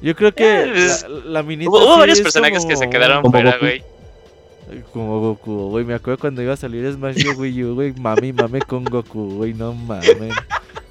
Yo 0.00 0.14
creo 0.14 0.32
que 0.32 0.62
Eh, 0.62 0.70
pues, 0.72 1.06
la, 1.08 1.30
la 1.30 1.42
minita 1.42 1.68
Hubo, 1.70 1.78
hubo 1.84 1.94
sí 1.94 1.98
varios 1.98 2.18
es 2.18 2.22
personajes 2.22 2.64
que 2.64 2.76
se 2.76 2.88
quedaron 2.88 3.20
como 3.22 3.32
fuera, 3.32 3.50
Goku. 3.52 3.64
güey. 3.64 3.82
Como 4.92 5.20
Goku, 5.20 5.70
güey. 5.70 5.84
Me 5.84 5.94
acuerdo 5.94 6.18
cuando 6.18 6.40
iba 6.42 6.52
a 6.52 6.56
salir 6.56 6.90
Smash 6.92 7.24
Wii 7.36 7.64
U, 7.64 7.74
güey. 7.74 7.92
Mami, 7.94 8.32
mame 8.32 8.60
con 8.60 8.84
Goku, 8.84 9.34
güey. 9.36 9.54
No 9.54 9.72
mames. 9.74 10.16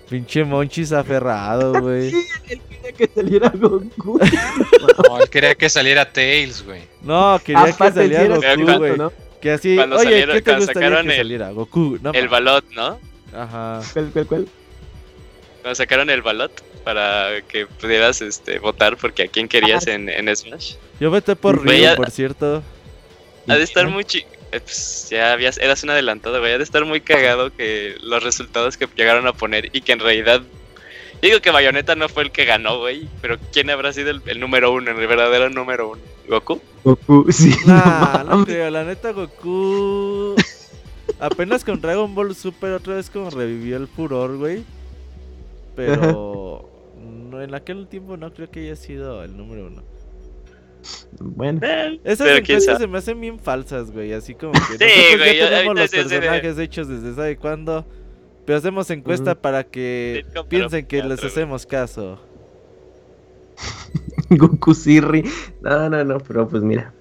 Pinche 0.09 0.43
Monchis 0.43 0.91
aferrado, 0.91 1.73
güey. 1.81 2.11
Sí, 2.11 2.27
él 2.49 2.61
quería 2.69 2.91
que 2.93 3.07
saliera 3.07 3.49
Goku. 3.55 4.19
No, 5.07 5.19
él 5.21 5.29
quería 5.29 5.55
que 5.55 5.69
saliera 5.69 6.11
Tails, 6.11 6.65
güey. 6.65 6.81
No, 7.01 7.39
quería 7.43 7.63
que 7.65 7.71
Aparte, 7.71 7.93
sí 8.05 8.13
saliera 8.13 8.35
era 8.35 8.55
Goku, 8.55 8.77
güey. 8.79 8.97
¿no? 8.97 9.11
Que 9.39 9.51
así, 9.51 9.75
Cuando 9.75 9.95
oye, 9.97 10.05
salieron- 10.05 10.33
¿qué 10.35 10.41
te 10.41 10.43
cuando 10.51 10.65
gustaría 10.65 10.89
sacaron 10.89 11.05
que 11.07 11.11
el- 11.13 11.17
saliera? 11.19 11.51
Goku, 11.51 11.97
no 12.01 12.11
El 12.11 12.27
balot, 12.27 12.65
¿no? 12.75 12.99
Ajá. 13.33 13.81
¿Cuál, 13.93 14.09
cuál, 14.11 14.25
cuál? 14.27 14.47
Cuando 15.67 15.75
sacaron 15.75 16.09
el 16.09 16.21
balot 16.21 16.63
para 16.85 17.41
que 17.45 17.65
pudieras 17.67 18.21
este, 18.21 18.57
votar 18.59 18.95
porque 18.95 19.23
a 19.23 19.27
quién 19.27 19.49
querías 19.49 19.85
en, 19.87 20.07
en 20.07 20.33
Smash. 20.33 20.75
Yo 20.97 21.11
voté 21.11 21.35
por 21.35 21.61
Ryu, 21.61 21.73
ya- 21.73 21.97
por 21.97 22.09
cierto. 22.09 22.63
Ha 23.49 23.55
de 23.57 23.63
estar 23.63 23.85
muy 23.89 24.05
chi 24.05 24.19
eh, 24.53 24.61
pues, 24.61 25.09
ya 25.11 25.33
habías, 25.33 25.57
eras 25.57 25.83
un 25.83 25.89
adelantado, 25.89 26.39
güey. 26.39 26.53
Ha 26.53 26.57
de 26.57 26.63
estar 26.63 26.85
muy 26.85 27.01
cagado 27.01 27.53
que 27.53 27.97
los 28.01 28.23
resultados 28.23 28.77
que 28.77 28.87
llegaron 28.95 29.27
a 29.27 29.33
poner 29.33 29.69
y 29.73 29.81
que 29.81 29.91
en 29.91 29.99
realidad. 29.99 30.41
Yo 30.41 31.19
digo 31.21 31.41
que 31.41 31.51
Bayonetta 31.51 31.95
no 31.95 32.07
fue 32.07 32.23
el 32.23 32.31
que 32.31 32.45
ganó, 32.45 32.79
güey. 32.79 33.09
Pero 33.21 33.37
¿quién 33.51 33.69
habrá 33.69 33.91
sido 33.91 34.11
el, 34.11 34.21
el 34.25 34.39
número 34.39 34.71
uno, 34.71 34.89
el 34.91 35.05
verdadero 35.05 35.49
número 35.49 35.89
uno? 35.89 36.01
¿Goku? 36.29 36.61
Goku, 36.85 37.25
sí. 37.29 37.53
Nah, 37.65 38.23
no 38.23 38.29
mames. 38.29 38.45
creo, 38.45 38.69
la 38.69 38.85
neta 38.85 39.11
Goku. 39.11 40.33
Apenas 41.19 41.65
con 41.65 41.81
Dragon 41.81 42.15
Ball 42.15 42.33
Super 42.33 42.71
otra 42.71 42.95
vez 42.95 43.09
como 43.09 43.29
revivió 43.29 43.75
el 43.75 43.89
furor, 43.89 44.37
güey. 44.37 44.63
Pero 45.77 46.69
no, 47.29 47.41
en 47.41 47.55
aquel 47.55 47.87
tiempo 47.87 48.17
no 48.17 48.33
creo 48.33 48.51
que 48.51 48.59
haya 48.61 48.75
sido 48.75 49.23
el 49.23 49.37
número 49.37 49.67
uno. 49.67 49.83
Bueno, 51.19 51.59
Eh, 51.63 51.99
Esas 52.03 52.27
encuestas 52.29 52.77
se 52.79 52.87
me 52.87 52.97
hacen 52.97 53.19
bien 53.21 53.39
falsas, 53.39 53.91
güey. 53.91 54.11
Así 54.13 54.33
como 54.35 54.51
que 54.79 55.15
güey, 55.17 55.37
yo- 55.37 55.43
ya 55.45 55.49
tenemos 55.49 55.75
los 55.75 55.89
sí, 55.91 55.97
sí, 55.97 56.03
sí. 56.03 56.09
personajes 56.09 56.57
hechos 56.59 56.87
desde 56.89 57.13
sabe 57.15 57.37
cuándo. 57.37 57.85
Pero 58.45 58.57
hacemos 58.59 58.89
encuesta 58.89 59.35
para 59.35 59.63
que 59.65 60.25
piensen 60.49 60.85
que 60.85 61.03
les 61.03 61.23
hacemos 61.23 61.65
caso. 61.65 62.19
Goku 64.29 64.73
Sirri. 64.73 65.23
No, 65.61 65.89
no, 65.89 66.03
no, 66.03 66.17
pero 66.19 66.47
pues 66.47 66.63
mira. 66.63 66.93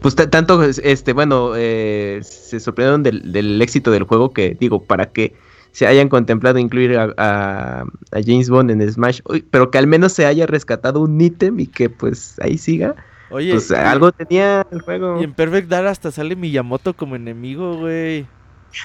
Pues 0.00 0.14
ta- 0.14 0.28
tanto, 0.28 0.62
este, 0.62 1.12
bueno, 1.14 1.52
eh, 1.56 2.20
se 2.22 2.60
sorprendieron 2.60 3.02
del, 3.02 3.32
del 3.32 3.60
éxito 3.62 3.90
del 3.90 4.02
juego 4.04 4.32
que, 4.32 4.54
digo, 4.58 4.82
para 4.84 5.06
que 5.06 5.32
se 5.76 5.86
hayan 5.86 6.08
contemplado 6.08 6.58
incluir 6.58 6.96
a, 6.96 7.12
a- 7.18 7.80
a 7.82 8.20
James 8.24 8.48
Bond 8.48 8.70
en 8.70 8.90
Smash, 8.90 9.20
uy, 9.28 9.44
pero 9.50 9.70
que 9.70 9.76
al 9.76 9.86
menos 9.86 10.14
se 10.14 10.24
haya 10.24 10.46
rescatado 10.46 11.00
un 11.00 11.20
ítem 11.20 11.60
y 11.60 11.66
que 11.66 11.90
pues 11.90 12.36
ahí 12.40 12.56
siga. 12.56 12.94
Oye, 13.28 13.52
pues 13.52 13.70
algo 13.72 14.10
tenía 14.10 14.66
el 14.70 14.80
juego. 14.80 15.20
y 15.20 15.24
en 15.24 15.34
Perfect 15.34 15.68
Dark 15.68 15.86
hasta 15.88 16.10
sale 16.10 16.34
Miyamoto 16.34 16.94
como 16.94 17.14
enemigo, 17.14 17.76
güey. 17.76 18.26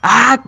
Ah, 0.04 0.42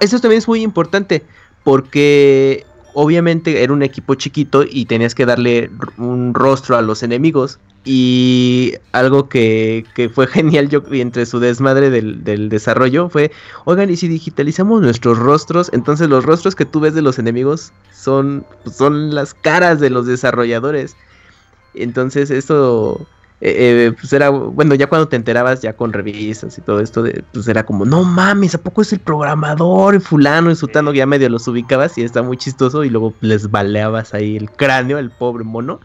eso 0.00 0.18
también 0.20 0.38
es 0.40 0.46
muy 0.48 0.60
importante 0.60 1.24
porque 1.64 2.66
obviamente 3.00 3.62
era 3.62 3.72
un 3.72 3.84
equipo 3.84 4.16
chiquito 4.16 4.64
y 4.68 4.86
tenías 4.86 5.14
que 5.14 5.24
darle 5.24 5.70
un 5.98 6.34
rostro 6.34 6.76
a 6.76 6.82
los 6.82 7.04
enemigos 7.04 7.60
y 7.84 8.74
algo 8.90 9.28
que, 9.28 9.84
que 9.94 10.08
fue 10.08 10.26
genial 10.36 10.68
yo 10.68 10.82
entre 10.90 11.24
su 11.24 11.38
desmadre 11.38 11.90
del, 11.90 12.24
del 12.24 12.48
desarrollo 12.48 13.08
fue, 13.08 13.30
oigan, 13.66 13.88
y 13.88 13.96
si 13.96 14.08
digitalizamos 14.08 14.82
nuestros 14.82 15.16
rostros, 15.16 15.70
entonces 15.72 16.08
los 16.08 16.24
rostros 16.24 16.56
que 16.56 16.64
tú 16.64 16.80
ves 16.80 16.92
de 16.92 17.02
los 17.02 17.20
enemigos 17.20 17.72
son, 17.92 18.44
son 18.68 19.14
las 19.14 19.32
caras 19.32 19.78
de 19.78 19.90
los 19.90 20.06
desarrolladores. 20.06 20.96
Entonces 21.74 22.32
eso 22.32 23.06
eh, 23.40 23.86
eh, 23.86 23.92
pues 23.98 24.12
era, 24.12 24.30
bueno, 24.30 24.74
ya 24.74 24.88
cuando 24.88 25.08
te 25.08 25.16
enterabas 25.16 25.62
ya 25.62 25.72
con 25.72 25.92
revistas 25.92 26.58
y 26.58 26.60
todo 26.60 26.80
esto, 26.80 27.02
de, 27.02 27.22
pues 27.32 27.46
era 27.48 27.64
como, 27.64 27.84
no 27.84 28.02
mames, 28.02 28.54
¿a 28.54 28.58
poco 28.58 28.82
es 28.82 28.92
el 28.92 28.98
programador 28.98 29.94
y 29.94 30.00
fulano 30.00 30.50
y 30.50 30.56
sutano? 30.56 30.92
Que 30.92 30.98
ya 30.98 31.06
medio 31.06 31.28
los 31.28 31.46
ubicabas 31.46 31.96
y 31.98 32.02
está 32.02 32.22
muy 32.22 32.36
chistoso 32.36 32.84
y 32.84 32.90
luego 32.90 33.14
les 33.20 33.50
baleabas 33.50 34.14
ahí 34.14 34.36
el 34.36 34.50
cráneo 34.50 34.98
al 34.98 35.10
pobre 35.10 35.44
mono. 35.44 35.80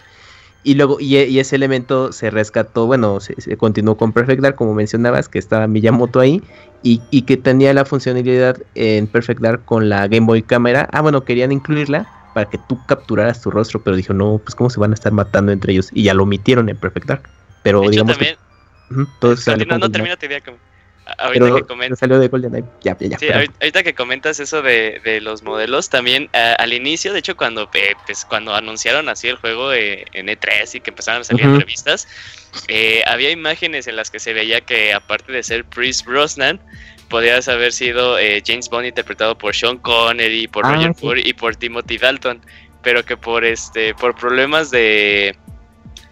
Y 0.66 0.76
luego, 0.76 0.97
y, 0.97 1.18
y 1.18 1.39
ese 1.39 1.58
elemento 1.58 2.14
se 2.14 2.30
rescató, 2.30 2.88
bueno, 2.88 3.20
se, 3.20 3.39
se 3.41 3.58
continuó 3.58 3.97
con 3.97 4.14
Perfect 4.14 4.41
Dark, 4.41 4.56
como 4.56 4.74
mencionabas, 4.74 5.28
que 5.28 5.38
estaba 5.38 5.68
Miyamoto 5.68 6.22
ahí, 6.22 6.41
y, 6.84 7.01
y 7.12 7.24
que 7.24 7.36
tenía 7.36 7.74
la 7.74 7.84
funcionalidad 7.84 8.58
en 8.74 9.08
Perfect 9.08 9.41
Dark 9.41 9.66
con 9.66 9.89
la 9.89 10.08
Game 10.08 10.26
Boy 10.26 10.41
Cámara. 10.41 10.88
Ah, 10.93 11.01
bueno, 11.01 11.26
querían 11.26 11.51
incluirla 11.51 12.08
para 12.34 12.49
que 12.49 12.58
tú 12.70 12.80
capturaras 12.88 13.41
tu 13.41 13.51
rostro, 13.51 13.84
pero 13.84 13.97
dijo, 13.97 14.14
no, 14.14 14.39
pues 14.41 14.56
cómo 14.56 14.70
se 14.70 14.80
van 14.80 14.91
a 14.91 14.93
estar 14.93 15.12
matando 15.12 15.51
entre 15.51 15.74
ellos. 15.74 15.89
Y 15.91 16.04
ya 16.04 16.14
lo 16.14 16.24
omitieron 16.24 16.70
en 16.70 16.78
Perfect 16.78 17.08
Dark. 17.08 17.30
Pero 17.64 17.80
De 17.82 17.88
hecho, 17.88 17.91
digamos 17.91 18.14
también, 18.18 18.36
que 18.89 19.05
todo 19.20 19.38
salió 19.38 19.57
continuando, 19.59 19.86
con 19.86 19.91
termina 19.91 20.18
tu 20.18 20.26
idea. 20.26 20.41
Ahorita 21.18 21.45
pero 21.45 21.55
que 21.57 21.64
comentas. 21.64 21.99
salió 21.99 22.18
de 22.18 22.30
GoldenEye. 22.30 22.64
Ya, 22.82 22.95
ya, 22.97 23.07
ya. 23.09 23.18
Sí, 23.20 23.26
perdón. 23.26 23.36
ahorita, 23.36 23.53
ahorita 23.59 23.84
que 23.84 23.93
comentas 23.93 24.39
eso 24.39 24.61
de, 24.61 25.01
de 25.03 25.20
los 25.20 25.43
modelos, 25.43 25.89
también 25.89 26.30
ah, 26.34 26.55
al 26.59 26.72
inicio, 26.72 27.11
de 27.11 27.20
hecho, 27.20 27.36
cuando 27.36 27.70
eh, 27.74 27.93
pues, 28.05 28.24
cuando 28.24 28.55
anunciaron 28.55 29.09
así 29.09 29.28
el 29.28 29.36
juego 29.36 29.74
eh, 29.74 30.05
en 30.14 30.28
E3 30.28 30.76
y 30.76 30.80
que 30.80 30.91
empezaron 30.91 31.22
a 31.22 31.24
salir 31.26 31.43
en 31.43 31.51
Ujú. 31.51 31.59
revistas, 31.59 32.07
eh, 32.70 33.03
había 33.05 33.32
imágenes 33.32 33.88
en 33.88 33.97
las 33.97 34.11
que 34.11 34.20
se 34.20 34.32
veía 34.32 34.61
que 34.61 34.93
aparte 34.93 35.34
de 35.34 35.43
ser 35.43 35.66
Chris 35.66 36.05
Brosnan, 36.05 36.61
podías 37.09 37.49
haber 37.49 37.74
sido 37.74 38.18
eh, 38.18 38.41
James 38.45 38.70
Bond 38.70 38.86
interpretado 38.86 39.38
por 39.38 39.53
Sean 39.53 39.78
Connery, 39.80 40.47
por 40.47 40.66
Ah, 40.66 40.76
Roger 40.76 40.93
sí. 40.95 41.05
Moore 41.05 41.22
y 41.26 41.34
por 41.34 41.55
Timothy 41.57 41.97
Dalton, 41.97 42.39
pero 42.82 43.03
que 43.03 43.18
por 43.18 43.43
este 43.43 43.93
por 43.95 44.16
problemas 44.16 44.72
de 44.72 45.36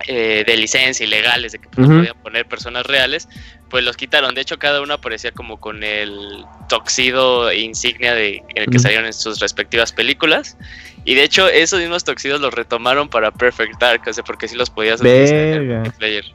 eh, 0.08 0.44
de 0.46 0.58
licencia 0.58 1.06
ilegales, 1.06 1.52
de 1.54 1.60
que 1.60 1.70
pues, 1.70 1.88
no 1.88 1.98
podían 1.98 2.18
poner 2.22 2.46
personas 2.48 2.86
reales, 2.86 3.28
pues 3.70 3.84
los 3.84 3.98
quitaron. 3.98 4.36
De 4.36 4.42
hecho, 4.42 4.60
cada 4.60 4.82
uno 4.82 4.94
aparecía 4.94 5.32
como 5.32 5.60
con 5.60 5.84
el 5.84 6.46
toxido 6.70 7.52
insignia 7.54 8.14
de 8.14 8.44
el 8.56 8.68
que 8.68 8.80
salieron 8.80 9.06
en 9.06 9.14
sus 9.14 9.40
respectivas 9.40 9.92
películas. 9.92 10.58
Y 11.06 11.16
de 11.16 11.24
hecho, 11.24 11.48
esos 11.48 11.80
mismos 11.80 12.04
toxidos 12.04 12.42
los 12.42 12.54
retomaron 12.54 13.10
para 13.10 13.32
Perfect 13.32 13.80
Dark, 13.80 14.02
o 14.08 14.14
sea, 14.14 14.24
porque 14.24 14.48
sí 14.48 14.56
los 14.56 14.70
podías 14.70 15.02
utilizar 15.02 15.36
en 15.36 15.54
el 15.54 15.78
multiplayer. 15.80 16.26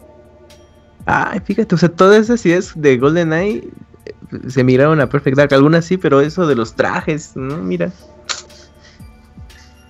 Ay, 1.04 1.40
fíjate, 1.44 1.74
o 1.74 1.78
sea, 1.78 1.88
todas 1.88 2.24
esas 2.24 2.44
ideas 2.44 2.72
de 2.74 2.96
GoldenEye 2.96 3.62
eh, 4.06 4.12
se 4.48 4.64
miraron 4.64 5.00
a 5.00 5.08
Perfect 5.08 5.36
Dark. 5.36 5.54
Algunas 5.54 5.84
sí, 5.84 5.96
pero 5.96 6.20
eso 6.20 6.46
de 6.46 6.56
los 6.56 6.74
trajes, 6.74 7.36
¿no? 7.36 7.58
Mira. 7.58 7.92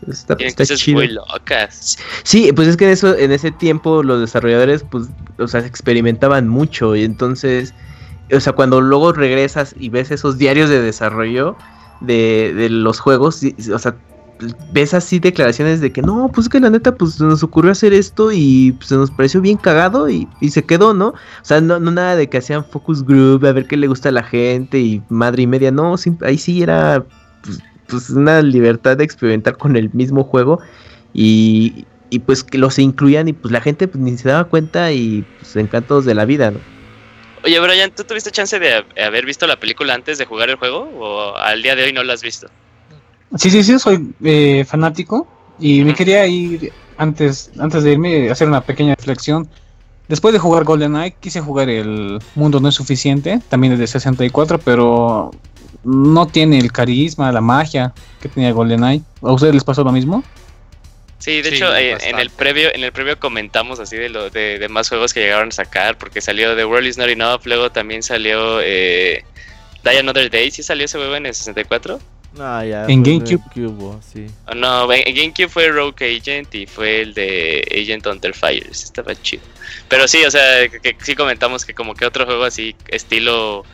Está, 0.09 0.35
está 0.35 0.63
cosas 0.65 0.79
chido. 0.81 0.99
muy 0.99 1.09
locas. 1.09 1.97
Sí, 2.25 2.53
pues 2.53 2.69
es 2.69 2.77
que 2.77 2.91
eso, 2.93 3.17
en 3.17 3.33
ese 3.33 3.51
tiempo 3.53 4.03
los 4.03 4.21
desarrolladores, 4.21 4.85
pues, 4.85 5.09
o 5.39 5.49
sea, 5.49 5.61
experimentaban 5.61 6.49
mucho 6.49 6.95
y 6.97 7.05
entonces, 7.05 7.75
o 8.33 8.41
sea, 8.41 8.53
cuando 8.55 8.81
luego 8.81 9.13
regresas 9.13 9.75
y 9.77 9.89
ves 9.91 10.11
esos 10.11 10.39
diarios 10.39 10.71
de 10.71 10.81
desarrollo 10.81 11.57
de, 12.01 12.53
de 12.55 12.71
los 12.71 13.01
juegos, 13.01 13.43
y- 13.43 13.57
o 13.73 13.79
sea, 13.79 14.01
ves 14.71 14.93
así 14.93 15.19
declaraciones 15.19 15.81
de 15.81 15.93
que 15.93 16.03
no, 16.03 16.31
pues 16.33 16.47
es 16.47 16.49
que 16.51 16.61
la 16.61 16.69
neta, 16.71 16.97
pues 16.97 17.15
se 17.15 17.25
nos 17.25 17.43
ocurrió 17.43 17.73
hacer 17.73 17.95
esto 17.95 18.31
y 18.33 18.73
pues, 18.73 18.89
se 18.89 18.97
nos 18.97 19.11
pareció 19.11 19.41
bien 19.41 19.57
cagado 19.57 20.11
y, 20.11 20.31
y 20.41 20.51
se 20.51 20.67
quedó, 20.67 20.93
¿no? 20.95 21.09
O 21.09 21.15
sea, 21.43 21.61
no, 21.63 21.81
no 21.81 21.91
nada 21.91 22.17
de 22.17 22.29
que 22.29 22.39
hacían 22.39 22.69
focus 22.69 23.05
group, 23.05 23.45
a 23.47 23.53
ver 23.53 23.67
qué 23.67 23.77
le 23.79 23.87
gusta 23.89 24.11
a 24.11 24.13
la 24.13 24.23
gente 24.25 24.79
y 24.81 25.05
madre 25.09 25.43
y 25.45 25.47
media, 25.47 25.71
no, 25.71 25.95
ahí 26.23 26.37
sí 26.39 26.63
era 26.63 27.07
pues, 27.41 27.65
pues, 27.87 28.11
una 28.11 28.43
libertad 28.43 28.97
de 28.97 29.05
experimentar 29.05 29.57
con 29.57 29.77
el 29.77 29.91
mismo 29.93 30.25
juego 30.25 30.61
y, 31.13 31.87
y, 32.11 32.21
pues 32.21 32.45
que 32.45 32.59
los 32.59 32.79
incluían 32.79 33.29
y 33.29 33.33
pues 33.33 33.53
la 33.53 33.61
gente 33.61 33.89
pues, 33.89 34.03
ni 34.03 34.17
se 34.19 34.29
daba 34.29 34.49
cuenta 34.49 34.93
y 34.93 35.23
pues 35.39 35.57
encantos 35.57 36.05
de 36.05 36.15
la 36.15 36.25
vida, 36.25 36.51
¿no? 36.51 36.61
Oye, 37.45 37.61
Brian, 37.61 37.93
¿tú 37.95 38.05
tuviste 38.05 38.31
chance 38.31 38.59
de 38.59 38.75
ha- 38.75 39.07
haber 39.07 39.25
visto 39.25 39.47
la 39.47 39.57
película 39.59 39.95
antes 39.95 40.19
de 40.19 40.25
jugar 40.25 40.51
el 40.51 40.57
juego? 40.57 40.81
¿O 40.95 41.37
al 41.37 41.63
día 41.63 41.77
de 41.77 41.85
hoy 41.85 41.93
no 41.93 42.03
la 42.03 42.15
has 42.15 42.23
visto? 42.23 42.49
Sí, 43.37 43.51
sí, 43.51 43.63
sí, 43.63 43.79
soy 43.79 44.15
eh, 44.25 44.65
fanático 44.65 45.29
y 45.59 45.85
me 45.85 45.95
quería 45.95 46.27
ir 46.27 46.73
antes, 46.97 47.51
antes 47.59 47.83
de 47.83 47.93
irme 47.93 48.29
a 48.29 48.33
hacer 48.33 48.49
una 48.49 48.65
pequeña 48.65 48.95
reflexión. 48.97 49.51
Después 50.09 50.33
de 50.33 50.39
jugar 50.39 50.65
GoldenEye, 50.65 51.19
quise 51.21 51.41
jugar 51.41 51.69
el 51.69 52.19
Mundo 52.35 52.61
No 52.61 52.69
es 52.69 52.75
Suficiente, 52.77 53.41
también 53.49 53.73
es 53.75 53.79
de 53.81 53.87
64, 53.89 54.63
pero 54.63 55.31
no 55.87 56.27
tiene 56.27 56.59
el 56.59 56.73
carisma, 56.73 57.31
la 57.31 57.41
magia 57.41 57.95
que 58.21 58.29
tenía 58.29 58.51
GoldenEye. 58.53 59.03
¿A 59.23 59.33
ustedes 59.33 59.55
les 59.55 59.65
pasó 59.65 59.85
lo 59.85 59.93
mismo? 59.93 60.25
Sí, 61.19 61.43
de 61.43 61.51
Sí, 61.51 61.57
hecho, 61.57 61.75
eh, 61.75 61.97
en 62.03 62.19
el 62.19 62.31
previo, 62.31 62.75
en 62.75 62.85
el 62.85 62.93
previo 62.93 63.19
comentamos 63.19 63.81
así 63.81 63.97
de 63.97 64.09
lo 64.09 64.29
de, 64.29 64.59
de 64.59 64.69
más 64.69 64.89
juegos 64.89 65.15
que 65.15 65.21
llegaron 65.21 65.49
a 65.49 65.53
sacar, 65.53 65.97
porque 65.97 66.21
salió 66.21 66.55
The 66.57 66.65
World 66.65 66.87
Is 66.89 66.99
Not 66.99 67.09
Enough, 67.09 67.47
luego 67.47 67.71
también 67.71 68.03
salió 68.03 68.61
eh, 68.63 69.25
Die 69.85 69.99
Another 69.99 70.31
Day, 70.31 70.51
¿sí 70.51 70.63
salió 70.63 70.85
ese 70.85 70.99
juego 70.99 71.17
en 71.17 71.27
el 71.27 71.35
64? 71.35 71.99
No, 72.35 72.65
ya. 72.65 72.85
En 72.87 73.03
GameCube. 73.03 73.41
GameCube, 73.55 73.99
sí. 74.03 74.27
Oh, 74.47 74.55
no, 74.55 74.93
en 74.93 75.15
GameCube 75.15 75.49
fue 75.49 75.69
Rogue 75.69 76.19
Agent 76.21 76.55
y 76.55 76.67
fue 76.67 77.01
el 77.01 77.15
de 77.15 77.67
Agent 77.73 78.07
Under 78.07 78.35
Fire, 78.35 78.67
estaba 78.71 79.15
chido. 79.15 79.43
Pero 79.89 80.07
sí, 80.07 80.23
o 80.25 80.31
sea, 80.31 80.69
que, 80.69 80.81
que 80.81 80.97
sí 81.03 81.15
comentamos 81.15 81.65
que 81.65 81.73
como 81.73 81.95
que 81.95 82.05
otro 82.05 82.27
juego 82.27 82.45
así, 82.45 82.77
estilo 82.89 83.65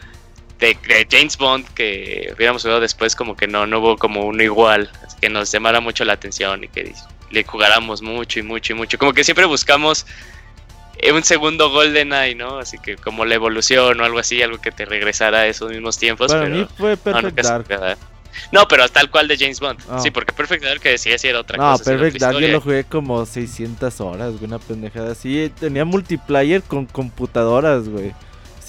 de, 0.62 0.78
de 0.86 1.06
James 1.10 1.36
Bond 1.36 1.66
que 1.74 2.32
hubiéramos 2.36 2.62
jugado 2.62 2.80
después, 2.80 3.16
como 3.16 3.36
que 3.36 3.48
no, 3.48 3.66
no 3.66 3.80
hubo 3.80 3.96
como 3.98 4.24
uno 4.24 4.42
igual, 4.42 4.88
que 5.20 5.28
nos 5.28 5.50
llamara 5.50 5.80
mucho 5.80 6.04
la 6.04 6.12
atención 6.12 6.62
y 6.62 6.68
que 6.68 6.94
le 7.30 7.44
jugáramos 7.44 8.00
mucho 8.00 8.38
y 8.38 8.42
mucho 8.42 8.72
y 8.72 8.76
mucho. 8.76 8.96
Como 8.96 9.12
que 9.12 9.24
siempre 9.24 9.44
buscamos 9.46 10.06
eh, 10.98 11.10
un 11.10 11.24
segundo 11.24 11.70
GoldenEye, 11.70 12.36
¿no? 12.36 12.58
Así 12.58 12.78
que 12.78 12.96
como 12.96 13.24
la 13.24 13.34
evolución 13.34 14.00
o 14.00 14.04
algo 14.04 14.20
así, 14.20 14.40
algo 14.40 14.58
que 14.58 14.70
te 14.70 14.84
regresara 14.84 15.40
a 15.40 15.46
esos 15.48 15.70
mismos 15.70 15.98
tiempos. 15.98 16.30
Para 16.30 16.44
pero 16.44 16.54
mí 16.54 16.68
fue 16.78 16.90
no, 16.92 16.96
Perfect 16.96 17.24
nunca 17.24 17.42
se 17.42 17.48
Dark. 17.76 17.98
No, 18.52 18.68
pero 18.68 18.88
tal 18.88 19.10
cual 19.10 19.26
de 19.26 19.36
James 19.36 19.58
Bond. 19.58 19.80
Sí, 20.00 20.12
porque 20.12 20.32
Perfect 20.32 20.62
Dark 20.64 20.80
que 20.80 20.90
decía 20.90 21.18
si 21.18 21.26
era 21.26 21.40
otra 21.40 21.56
No, 21.58 21.72
cosa. 21.72 21.90
era 21.90 22.00
Perfect 22.00 22.22
Dark 22.22 22.38
yo 22.38 22.48
lo 22.48 22.60
jugué 22.60 22.84
como 22.84 23.26
600 23.26 24.00
horas, 24.00 24.32
güey, 24.34 24.44
una 24.44 24.60
pendejada 24.60 25.10
así. 25.12 25.52
Tenía 25.58 25.84
multiplayer 25.84 26.62
con 26.62 26.86
computadoras, 26.86 27.88
güey. 27.88 28.14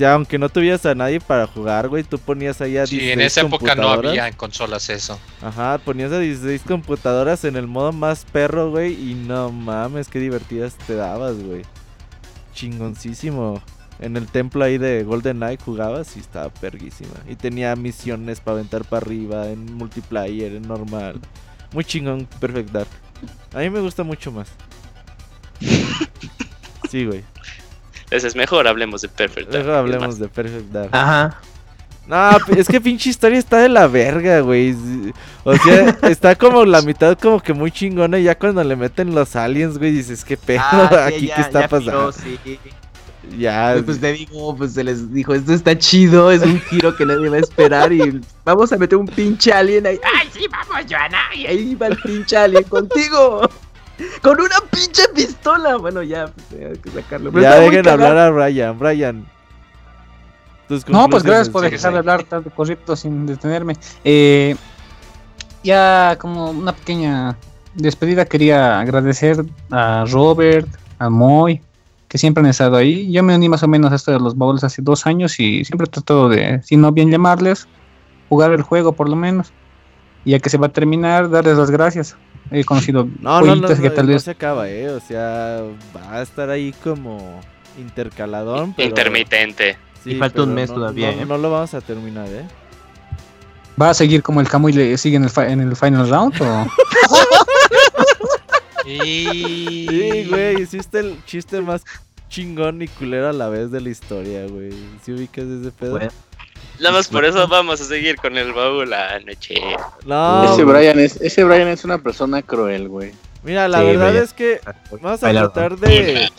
Sea, 0.04 0.16
aunque 0.16 0.38
no 0.38 0.50
tuvieras 0.50 0.86
a 0.86 0.94
nadie 0.96 1.22
para 1.22 1.48
jugar, 1.48 1.88
güey, 1.88 2.04
tú 2.04 2.20
ponías 2.20 2.60
ahí 2.60 2.76
a 2.76 2.86
Sí, 2.86 2.98
16 2.98 3.14
en 3.14 3.22
esa 3.22 3.40
época 3.40 3.74
no 3.74 3.88
había 3.88 4.28
en 4.28 4.34
consolas 4.34 4.90
eso. 4.90 5.18
Ajá, 5.42 5.78
ponías 5.78 6.12
a 6.12 6.20
16 6.20 6.64
computadoras 6.68 7.46
en 7.46 7.56
el 7.56 7.68
modo 7.68 7.94
más 7.94 8.26
perro, 8.26 8.70
güey, 8.70 8.96
y 8.96 9.14
no 9.14 9.50
mames, 9.50 10.10
qué 10.10 10.20
divertidas 10.20 10.76
te 10.88 10.96
dabas, 10.96 11.42
güey. 11.42 11.62
Chingoncísimo. 12.54 13.64
En 14.02 14.18
el 14.18 14.28
templo 14.28 14.66
ahí 14.66 14.78
de 14.78 15.06
Golden 15.06 15.38
Knight 15.38 15.64
jugabas 15.64 16.18
y 16.18 16.20
estaba 16.20 16.50
perguísima. 16.50 17.14
Y 17.30 17.38
tenía 17.38 17.74
misiones 17.78 18.42
para 18.42 18.56
aventar 18.56 18.84
para 18.84 19.06
arriba, 19.06 19.48
en 19.48 19.74
multiplayer, 19.74 20.52
en 20.54 20.68
normal. 20.68 21.22
Muy 21.72 21.86
chingón, 21.86 22.28
Perfect 22.42 22.72
Dark. 22.72 22.90
A 23.54 23.60
mí 23.60 23.70
me 23.70 23.80
gusta 23.80 24.04
mucho 24.04 24.34
más. 24.34 24.50
Sí, 26.92 27.08
güey. 27.08 27.24
Entonces 28.14 28.30
es 28.34 28.36
mejor 28.36 28.68
hablemos 28.68 29.02
de 29.02 29.10
Perfect 29.10 29.50
Dark. 29.50 29.64
Es 29.66 29.68
hablemos 29.76 30.20
de 30.20 30.28
Perfect 30.28 30.72
Dark. 30.72 30.90
Ajá. 30.92 31.40
No, 32.06 32.30
es 32.56 32.68
que 32.68 32.80
pinche 32.80 33.10
historia 33.10 33.40
está 33.40 33.58
de 33.58 33.70
la 33.70 33.88
verga, 33.88 34.42
güey. 34.42 34.76
O 35.44 35.56
sea, 35.56 35.98
está 36.04 36.36
como 36.36 36.64
la 36.64 36.84
mitad 36.84 37.18
como 37.18 37.40
que 37.42 37.54
muy 37.54 37.72
chingona 37.72 38.20
y 38.20 38.24
ya 38.26 38.38
cuando 38.38 38.64
le 38.64 38.76
meten 38.76 39.16
los 39.16 39.36
aliens, 39.36 39.80
güey, 39.80 39.92
dices, 39.94 40.24
¿qué 40.24 40.38
pedo? 40.38 40.62
Ah, 40.64 41.06
Aquí 41.08 41.26
ya- 41.26 41.36
qué 41.38 41.42
está 41.42 41.62
ya 41.62 41.68
pasando? 41.68 42.12
piró, 42.12 42.12
sí. 42.12 42.60
Ya, 43.38 43.72
Pues, 43.74 43.86
pues 43.86 44.00
te 44.02 44.12
digo, 44.14 44.56
pues 44.56 44.74
se 44.74 44.84
les 44.84 45.12
dijo, 45.12 45.34
esto 45.34 45.54
está 45.54 45.76
chido, 45.76 46.30
es 46.30 46.44
un 46.44 46.60
giro 46.62 46.96
que 46.96 47.06
nadie 47.08 47.30
va 47.30 47.38
a 47.38 47.40
esperar 47.40 47.92
y 47.92 48.22
vamos 48.46 48.72
a 48.74 48.78
meter 48.78 48.98
un 48.98 49.08
pinche 49.08 49.52
alien 49.52 49.88
ahí. 49.88 50.00
¡Ay, 50.20 50.28
sí, 50.34 50.46
vamos, 50.52 50.86
Joana! 50.88 51.18
Y 51.34 51.48
ahí 51.48 51.74
va 51.74 51.88
el 51.88 51.98
pinche 51.98 52.38
alien 52.38 52.64
contigo. 52.66 53.50
Con 54.22 54.40
una 54.40 54.56
pinche 54.72 55.04
pistola. 55.16 55.78
Bueno, 55.78 56.02
ya, 56.04 56.28
pues, 56.28 56.72
hay 56.72 56.78
que 56.78 56.90
sacarlo. 56.90 57.32
Pero 57.32 57.44
ya 57.44 57.60
dejen 57.60 57.88
hablar 57.88 58.18
a 58.18 58.30
Brian. 58.30 58.78
Brian. 58.80 59.26
No, 60.88 61.10
pues 61.10 61.24
gracias 61.24 61.50
por 61.50 61.70
dejar 61.70 61.94
de 61.94 62.00
hablar 62.00 62.24
tanto 62.24 62.50
correcto 62.50 62.96
sin 62.96 63.26
detenerme. 63.26 63.76
Eh, 64.04 64.56
ya 65.64 66.18
como 66.20 66.50
una 66.50 66.74
pequeña 66.74 67.38
despedida 67.76 68.26
quería 68.26 68.80
agradecer 68.80 69.46
a 69.72 70.06
Robert, 70.10 70.68
a 71.00 71.10
Moy, 71.10 71.62
que 72.08 72.18
siempre 72.18 72.44
han 72.44 72.50
estado 72.50 72.78
ahí. 72.78 73.12
Yo 73.12 73.24
me 73.24 73.36
uní 73.36 73.50
más 73.50 73.64
o 73.64 73.68
menos 73.68 73.92
a 73.92 73.96
esto 73.96 74.12
de 74.12 74.20
los 74.20 74.38
baúles 74.38 74.64
hace 74.64 74.82
dos 74.82 75.06
años 75.06 75.40
y 75.40 75.64
siempre 75.66 75.86
he 75.86 75.90
tratado 75.90 76.30
de, 76.30 76.62
si 76.64 76.78
no 76.78 76.92
bien 76.92 77.12
llamarles, 77.12 77.68
jugar 78.30 78.52
el 78.52 78.62
juego 78.62 78.94
por 78.94 79.10
lo 79.10 79.16
menos. 79.16 79.54
Y 80.26 80.32
ya 80.32 80.40
que 80.40 80.50
se 80.50 80.58
va 80.58 80.68
a 80.68 80.72
terminar, 80.72 81.30
darles 81.30 81.58
las 81.58 81.70
gracias. 81.70 82.16
He 82.52 82.64
conocido 82.64 83.08
No, 83.20 83.42
no, 83.42 83.56
no, 83.56 83.68
que 83.68 83.76
no, 83.76 83.92
tal 83.92 84.06
no 84.08 84.14
vez 84.14 84.24
se 84.24 84.32
acaba, 84.32 84.70
eh. 84.70 84.90
O 84.90 85.00
sea, 85.00 85.62
va 85.96 86.18
a 86.18 86.22
estar 86.22 86.50
ahí 86.50 86.74
como 86.84 87.40
intercaladón. 87.78 88.74
Pero, 88.76 88.90
Intermitente. 88.90 89.78
Sí, 90.04 90.12
Y 90.12 90.16
falta 90.16 90.44
un 90.44 90.54
mes 90.54 90.70
no- 90.70 90.76
todavía, 90.76 91.12
No, 91.16 91.22
eh. 91.22 91.26
no 91.26 91.38
lo 91.38 91.50
vamos 91.52 91.74
a 91.74 91.82
terminar, 91.82 92.28
eh. 92.28 92.46
va 93.82 93.90
a 93.90 93.94
seguir 93.94 94.22
como 94.22 94.42
el 94.42 94.48
Camuy 94.50 94.74
le 94.74 94.98
sigue 94.98 95.16
en 95.18 95.24
el, 95.24 95.32
en 95.48 95.62
el 95.62 95.76
final 95.76 96.10
round 96.10 96.42
o 96.42 96.68
Y... 98.86 99.88
Sí, 99.90 100.28
güey, 100.30 100.62
hiciste 100.62 101.00
el 101.00 101.24
chiste 101.26 101.62
más 101.62 101.84
chingón 102.30 102.82
y 102.82 102.88
culero 102.90 103.30
a 103.30 103.34
la 103.34 103.48
vez 103.48 103.72
de 103.72 103.80
la 103.80 103.90
historia, 103.90 104.46
güey. 104.48 104.72
¿Sí 105.04 105.14
ubicas 105.14 105.46
ese 105.46 105.72
pedo? 105.72 105.92
Bueno, 105.92 106.12
Nada 106.80 106.92
más 106.98 107.08
por 107.08 107.24
eso 107.24 107.48
vamos 107.48 107.80
a 107.82 107.84
seguir 107.86 108.16
con 108.18 108.38
el 108.38 108.52
baúl 108.54 108.92
anoche. 108.94 109.56
No, 110.06 110.54
ese. 110.54 110.64
Brian 110.64 111.00
es, 111.00 111.20
ese 111.22 111.44
Brian 111.44 111.68
es 111.68 111.84
una 111.86 111.98
persona 112.00 112.42
cruel, 112.42 112.88
güey. 112.90 113.12
Mira, 113.44 113.68
la 113.68 113.80
Sí, 113.80 113.86
verdad 113.86 114.16
es 114.16 114.34
que 114.34 114.60
vamos 115.02 115.22
a 115.24 115.28
Bailar, 115.28 115.52
tratar 115.54 115.78
de, 115.78 116.30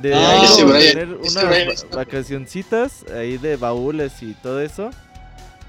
de 0.00 0.14
Ah, 0.14 0.30
ahí 0.32 0.44
ese 0.44 0.62
como 0.62 0.74
Brian- 0.74 0.92
tener 0.92 1.18
ese 1.22 1.38
unas 1.38 1.48
Brian 1.48 1.68
vacacioncitas 1.92 3.04
ahí 3.16 3.38
de 3.38 3.56
baúles 3.56 4.22
y 4.22 4.34
todo 4.34 4.60
eso. 4.60 4.90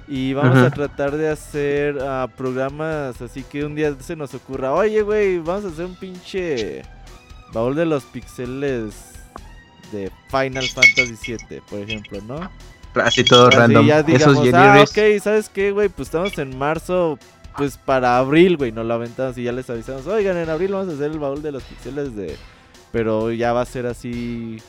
Y 0.08 0.34
vamos 0.34 0.58
Ajá. 0.58 0.66
a 0.68 0.72
tratar 0.72 1.12
de 1.16 1.30
hacer 1.30 1.98
ah, 2.02 2.28
programas 2.36 3.22
así 3.22 3.42
que 3.44 3.64
un 3.64 3.74
día 3.74 3.96
se 4.02 4.16
nos 4.18 4.34
ocurra, 4.34 4.74
oye, 4.74 5.02
güey, 5.02 5.40
vamos 5.40 5.64
a 5.64 5.68
hacer 5.70 5.86
un 5.86 5.96
pinche 5.96 6.84
baúl 7.54 7.74
de 7.76 7.86
los 7.86 8.04
pixeles 8.04 8.94
de 9.94 10.12
Final 10.30 10.68
Fantasy 10.68 11.16
VII, 11.50 11.62
por 11.70 11.80
ejemplo, 11.80 12.20
¿no? 12.28 12.52
Así 12.96 13.24
todo 13.24 13.48
Así 13.48 13.58
random. 13.58 13.86
ya 13.86 14.00
Esos 14.00 14.08
digamos, 14.08 14.44
Jenny 14.44 14.58
ah, 14.58 14.84
ok, 14.84 15.22
¿sabes 15.22 15.50
qué, 15.50 15.72
güey? 15.72 15.90
Pues 15.90 16.08
estamos 16.08 16.38
en 16.38 16.58
marzo, 16.58 17.18
pues 17.58 17.78
para 17.78 18.18
abril, 18.18 18.58
güey, 18.58 18.72
nos 18.72 18.86
lo 18.86 18.94
aventamos 18.94 19.38
y 19.38 19.44
ya 19.44 19.52
les 19.52 19.70
avisamos, 19.70 20.08
oigan, 20.08 20.38
en 20.38 20.50
abril 20.50 20.74
vamos 20.74 20.90
a 20.90 20.96
hacer 20.96 21.12
el 21.12 21.20
baúl 21.20 21.42
de 21.42 21.52
los 21.52 21.64
pixeles 21.64 22.16
de... 22.16 22.36
Pero 22.92 23.32
ya 23.32 23.54
va 23.54 23.62
a 23.62 23.66
ser 23.66 23.88
así 23.88 24.60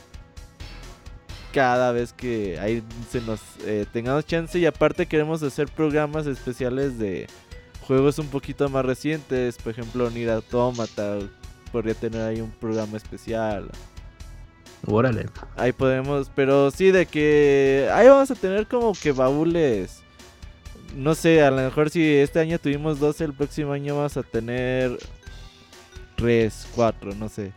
cada 1.53 1.91
vez 1.91 2.11
que 2.11 2.59
ahí 2.59 2.83
se 3.09 3.21
nos 3.21 3.39
eh, 3.65 3.85
tengamos 3.93 4.25
chance 4.25 4.57
y 4.59 4.65
aparte 4.65 5.05
queremos 5.05 5.41
hacer 5.41 5.67
programas 5.69 6.27
especiales 6.27 6.97
de 6.97 7.27
juegos 7.87 8.19
un 8.19 8.27
poquito 8.27 8.67
más 8.67 8.83
recientes, 8.83 9.57
por 9.57 9.71
ejemplo, 9.71 10.09
Nier 10.09 10.31
Automata 10.31 11.19
podría 11.71 11.93
tener 11.93 12.21
ahí 12.21 12.41
un 12.41 12.51
programa 12.51 12.97
especial. 12.97 13.69
Órale. 14.87 15.27
Ahí 15.55 15.71
podemos, 15.71 16.29
pero 16.35 16.69
sí, 16.71 16.91
de 16.91 17.05
que 17.05 17.89
ahí 17.93 18.07
vamos 18.07 18.29
a 18.31 18.35
tener 18.35 18.67
como 18.67 18.93
que 18.93 19.11
baúles. 19.11 20.01
No 20.95 21.15
sé, 21.15 21.43
a 21.43 21.51
lo 21.51 21.57
mejor 21.57 21.89
si 21.89 22.15
este 22.15 22.39
año 22.39 22.59
tuvimos 22.59 22.99
12, 22.99 23.25
el 23.25 23.33
próximo 23.33 23.73
año 23.73 23.97
vamos 23.97 24.15
a 24.15 24.23
tener 24.23 24.97
3, 26.15 26.67
4, 26.75 27.15
no 27.15 27.27
sé. 27.29 27.51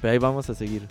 Pero 0.00 0.12
ahí 0.12 0.18
vamos 0.18 0.48
a 0.48 0.54
seguir. 0.54 0.86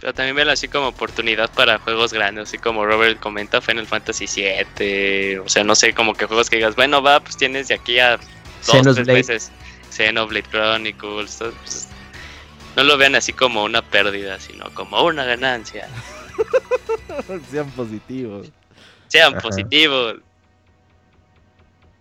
Pero 0.00 0.14
también 0.14 0.36
ven 0.36 0.48
así 0.48 0.68
como 0.68 0.88
oportunidad 0.88 1.50
para 1.52 1.78
juegos 1.78 2.12
grandes, 2.12 2.48
así 2.48 2.58
como 2.58 2.86
Robert 2.86 3.18
comenta, 3.18 3.60
Final 3.60 3.86
Fantasy 3.86 4.26
VII. 4.26 5.38
O 5.38 5.48
sea, 5.48 5.64
no 5.64 5.74
sé, 5.74 5.92
como 5.92 6.14
que 6.14 6.26
juegos 6.26 6.48
que 6.48 6.56
digas, 6.56 6.76
bueno, 6.76 7.02
va, 7.02 7.20
pues 7.20 7.36
tienes 7.36 7.68
de 7.68 7.74
aquí 7.74 7.98
a 7.98 8.12
dos, 8.12 8.20
tres 8.66 8.82
Xenoblade. 8.82 9.12
meses. 9.12 9.50
Xenoblade 9.90 10.48
Chronicles. 10.50 11.38
pues, 11.38 11.87
no 12.78 12.84
lo 12.84 12.96
vean 12.96 13.16
así 13.16 13.32
como 13.32 13.64
una 13.64 13.82
pérdida, 13.82 14.38
sino 14.38 14.66
como 14.72 15.02
una 15.04 15.24
ganancia. 15.24 15.88
Sean 17.50 17.68
positivos. 17.72 18.52
Sean 19.08 19.32
Ajá. 19.34 19.40
positivos. 19.42 20.16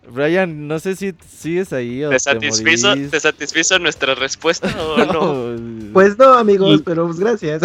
Brian, 0.10 0.68
no 0.68 0.80
sé 0.80 0.96
si 0.96 1.14
sigues 1.28 1.74
ahí 1.74 2.04
o 2.04 2.10
¿Te 2.10 2.16
te, 2.16 2.20
satisfizo. 2.20 2.94
¿Te 3.10 3.20
satisfizo 3.20 3.80
nuestra 3.80 4.14
respuesta 4.16 4.68
o 4.82 4.98
no? 5.00 5.54
No, 5.58 5.94
Pues 5.94 6.18
no, 6.18 6.34
amigos, 6.36 6.80
Y- 6.80 6.84
pero 6.84 7.06
pues 7.08 7.20
gracias. 7.20 7.64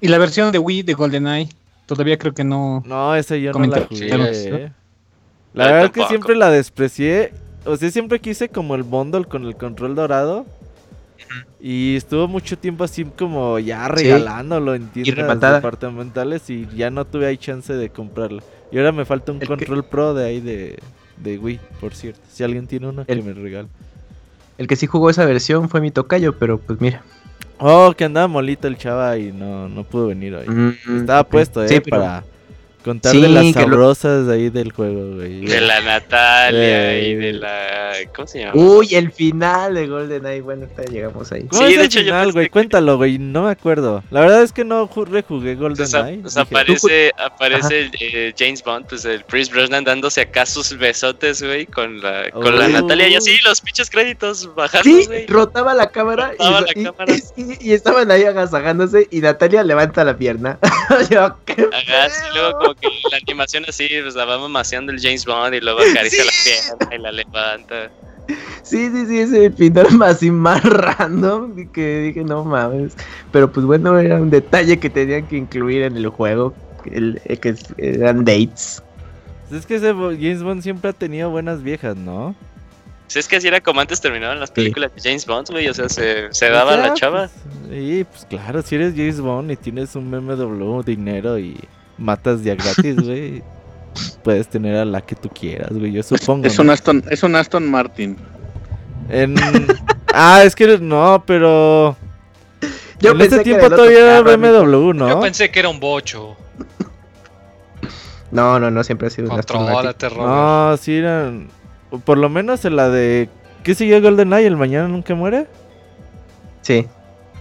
y 0.00 0.08
la 0.08 0.18
versión 0.18 0.50
de 0.50 0.58
Wii 0.58 0.82
de 0.82 0.94
GoldenEye 0.94 1.48
todavía 1.86 2.18
creo 2.18 2.34
que 2.34 2.42
no 2.44 2.82
No, 2.84 3.14
esa 3.14 3.36
yo 3.36 3.52
no 3.52 3.64
la 3.64 3.82
jugué. 3.86 4.34
Sí. 4.34 4.48
La 5.54 5.64
Yo 5.66 5.70
verdad 5.72 5.84
es 5.84 5.90
que 5.92 6.06
siempre 6.06 6.34
la 6.34 6.50
desprecié. 6.50 7.32
O 7.64 7.76
sea, 7.76 7.90
siempre 7.92 8.18
quise 8.20 8.48
como 8.48 8.74
el 8.74 8.82
bundle 8.82 9.24
con 9.24 9.44
el 9.46 9.54
control 9.56 9.94
dorado. 9.94 10.46
Y 11.60 11.96
estuvo 11.96 12.26
mucho 12.28 12.58
tiempo 12.58 12.84
así 12.84 13.04
como 13.04 13.58
ya 13.58 13.88
regalándolo 13.88 14.74
en 14.74 14.88
tiendas 14.88 15.40
departamentales 15.40 16.48
y 16.50 16.66
ya 16.74 16.90
no 16.90 17.04
tuve 17.04 17.26
ahí 17.26 17.36
chance 17.36 17.72
de 17.72 17.88
comprarlo. 17.90 18.42
Y 18.70 18.78
ahora 18.78 18.92
me 18.92 19.04
falta 19.04 19.32
un 19.32 19.36
El 19.38 19.42
que- 19.42 19.46
control 19.48 19.84
pro 19.84 20.14
de 20.14 20.24
ahí 20.26 20.40
de, 20.40 20.78
de 21.18 21.38
Wii, 21.38 21.60
por 21.80 21.94
cierto. 21.94 22.20
Si 22.30 22.42
alguien 22.42 22.66
tiene 22.66 22.88
uno, 22.88 23.04
que 23.04 23.12
El- 23.12 23.22
me 23.22 23.32
regale. 23.32 23.68
El 24.58 24.66
que 24.66 24.76
sí 24.76 24.86
jugó 24.86 25.10
esa 25.10 25.24
versión 25.24 25.68
fue 25.68 25.80
mi 25.80 25.90
tocayo, 25.90 26.38
pero 26.38 26.58
pues 26.58 26.80
mira. 26.80 27.02
Oh, 27.58 27.92
que 27.96 28.04
andaba 28.04 28.26
molito 28.28 28.66
el 28.68 28.76
chava 28.76 29.16
y 29.18 29.30
no, 29.32 29.68
no 29.68 29.84
pudo 29.84 30.08
venir 30.08 30.34
hoy. 30.34 30.48
Mm, 30.48 30.98
Estaba 31.00 31.22
puesto, 31.24 31.62
eh, 31.62 31.68
Sí, 31.68 31.80
pero- 31.80 31.98
para 31.98 32.24
contar 32.82 33.12
Sí, 33.12 33.20
de 33.22 33.28
las 33.28 33.44
lo- 33.46 33.52
sabrosas 33.52 34.28
ahí 34.28 34.50
del 34.50 34.72
juego, 34.72 35.16
güey. 35.16 35.46
De 35.46 35.60
la 35.60 35.80
Natalia 35.80 36.92
Eh. 36.94 37.08
y 37.08 37.14
de 37.14 37.32
la. 37.34 37.92
¿Cómo 38.14 38.26
se 38.28 38.40
llama? 38.40 38.52
Uy, 38.54 38.94
el 38.94 39.10
final 39.12 39.74
de 39.74 39.86
GoldenEye. 39.86 40.40
Bueno, 40.42 40.62
ahorita 40.64 40.92
llegamos 40.92 41.30
ahí. 41.32 41.44
¿Cómo 41.44 41.62
Sí, 41.62 41.68
es 41.72 41.74
de 41.76 41.80
el 41.80 41.86
hecho, 41.86 41.98
yo 42.00 42.04
final, 42.06 42.20
pensé 42.24 42.32
güey? 42.32 42.46
que- 42.46 42.50
Cuéntalo, 42.50 42.96
güey. 42.96 43.18
No 43.18 43.44
me 43.44 43.50
acuerdo. 43.50 44.02
La 44.10 44.20
verdad 44.20 44.42
es 44.42 44.52
que 44.52 44.64
no 44.64 44.88
ju- 44.88 45.06
rejugué 45.06 45.54
GoldenEye. 45.54 46.18
pues 46.22 46.34
Dije, 46.34 46.40
aparece, 46.40 47.12
aparece 47.18 47.80
el, 47.80 47.90
eh, 48.00 48.34
James 48.38 48.62
Bond, 48.62 48.86
pues 48.88 49.04
el 49.04 49.24
Chris 49.24 49.50
Brosnan 49.50 49.84
dándose 49.84 50.20
acá 50.22 50.46
sus 50.46 50.76
besotes, 50.76 51.42
güey, 51.42 51.66
con 51.66 52.00
la, 52.02 52.30
con 52.30 52.56
la 52.58 52.66
Oh. 52.66 52.68
Natalia 52.68 53.08
y 53.08 53.14
así 53.16 53.36
los 53.44 53.60
pinches 53.60 53.88
créditos 53.90 54.54
bajando, 54.54 54.82
Sí, 54.84 55.06
güey. 55.06 55.26
rotaba 55.26 55.74
la 55.74 55.88
cámara, 55.90 56.32
y, 56.34 56.38
Rotaba 56.38 56.60
la 56.62 56.66
y- 56.74 56.84
cámara. 56.84 57.04
y- 57.36 57.68
y 57.68 57.72
estaban 57.72 58.10
ahí 58.10 58.24
agasajándose 58.24 59.06
y 59.10 59.20
Natalia 59.20 59.62
levanta 59.62 60.04
la 60.04 60.16
pierna. 60.16 60.58
Yo, 61.10 61.36
¿qué 61.44 61.54
sí, 61.54 61.62
pedo? 61.70 62.34
luego 62.34 62.58
como 62.58 62.71
que 62.74 62.88
la 63.10 63.16
animación 63.18 63.64
así, 63.68 63.88
pues 64.02 64.14
la 64.14 64.24
va 64.24 64.38
mamaseando 64.38 64.92
el 64.92 65.00
James 65.00 65.24
Bond 65.24 65.54
y 65.54 65.60
luego 65.60 65.80
acaricia 65.80 66.24
la 66.24 66.32
pierna 66.44 66.96
y 66.96 66.98
la 66.98 67.12
levanta. 67.12 67.90
Sí, 68.62 68.88
sí, 68.90 69.06
sí, 69.06 69.18
ese 69.18 69.50
final 69.50 69.90
más 69.92 70.10
así 70.16 70.30
más 70.30 70.62
random 70.62 71.58
y 71.58 71.66
que 71.66 71.98
dije, 72.00 72.24
no 72.24 72.44
mames. 72.44 72.94
Pero 73.32 73.50
pues 73.50 73.66
bueno, 73.66 73.98
era 73.98 74.16
un 74.20 74.30
detalle 74.30 74.78
que 74.78 74.88
tenían 74.90 75.26
que 75.26 75.36
incluir 75.36 75.82
en 75.82 75.96
el 75.96 76.08
juego, 76.08 76.54
el, 76.90 77.20
el 77.24 77.40
que 77.40 77.54
eran 77.78 78.24
dates. 78.24 78.82
Es 79.50 79.66
que 79.66 79.74
ese 79.74 79.92
James 79.92 80.42
Bond 80.42 80.62
siempre 80.62 80.90
ha 80.90 80.92
tenido 80.94 81.28
buenas 81.30 81.62
viejas, 81.62 81.96
¿no? 81.96 82.34
Si 83.08 83.18
es 83.18 83.28
que 83.28 83.36
así 83.36 83.46
era 83.48 83.60
como 83.60 83.78
antes 83.80 84.00
terminaban 84.00 84.40
las 84.40 84.50
películas 84.50 84.90
de 84.94 85.02
James 85.02 85.26
Bond, 85.26 85.50
güey, 85.50 85.68
o 85.68 85.74
sea, 85.74 85.90
se, 85.90 86.32
se 86.32 86.48
O 86.48 86.52
daba 86.54 86.72
sea, 86.74 86.86
la 86.88 86.94
chava. 86.94 87.28
pues, 87.28 87.68
sí, 87.70 88.06
pues 88.10 88.24
claro, 88.24 88.62
si 88.62 88.76
eres 88.76 88.94
James 88.96 89.20
Bond 89.20 89.50
y 89.50 89.56
tienes 89.56 89.94
un 89.96 90.10
BMW, 90.10 90.80
dinero 90.82 91.38
y 91.38 91.58
matas 91.98 92.42
ya 92.42 92.54
gratis, 92.54 92.96
güey. 93.04 93.42
Puedes 94.22 94.48
tener 94.48 94.76
a 94.76 94.84
la 94.84 95.02
que 95.02 95.14
tú 95.14 95.28
quieras, 95.28 95.72
güey, 95.72 95.92
yo 95.92 96.02
supongo. 96.02 96.46
Es 96.46 96.56
¿no? 96.56 96.64
un 96.64 96.70
Aston, 96.70 97.04
es 97.10 97.22
un 97.22 97.36
Aston 97.36 97.70
Martin. 97.70 98.16
En... 99.08 99.34
Ah, 100.14 100.42
es 100.44 100.54
que 100.54 100.78
no, 100.78 101.22
pero... 101.26 101.96
Yo 103.00 103.12
en 103.12 103.18
pensé 103.18 103.36
ese 103.36 103.44
que 103.44 103.50
era 103.50 103.60
tiempo 103.60 103.66
el 103.66 103.74
todavía 103.78 104.18
era. 104.18 104.36
BMW, 104.36 104.92
¿no? 104.92 105.08
Yo 105.08 105.20
pensé 105.20 105.50
que 105.50 105.58
era 105.58 105.68
un 105.68 105.80
bocho. 105.80 106.36
No, 108.30 108.60
no, 108.60 108.70
no, 108.70 108.84
siempre 108.84 109.08
ha 109.08 109.10
sido 109.10 109.30
un 109.30 109.38
Aston 109.38 109.64
Martin. 109.64 110.18
No, 110.18 110.76
sí 110.76 110.96
eran... 110.96 111.48
Por 112.04 112.18
lo 112.18 112.28
menos 112.28 112.64
en 112.64 112.76
la 112.76 112.88
de... 112.88 113.28
¿Qué 113.62 113.74
siguió 113.74 114.00
GoldenEye? 114.00 114.46
¿El 114.46 114.56
mañana 114.56 114.88
nunca 114.88 115.14
muere? 115.14 115.46
Sí. 116.62 116.86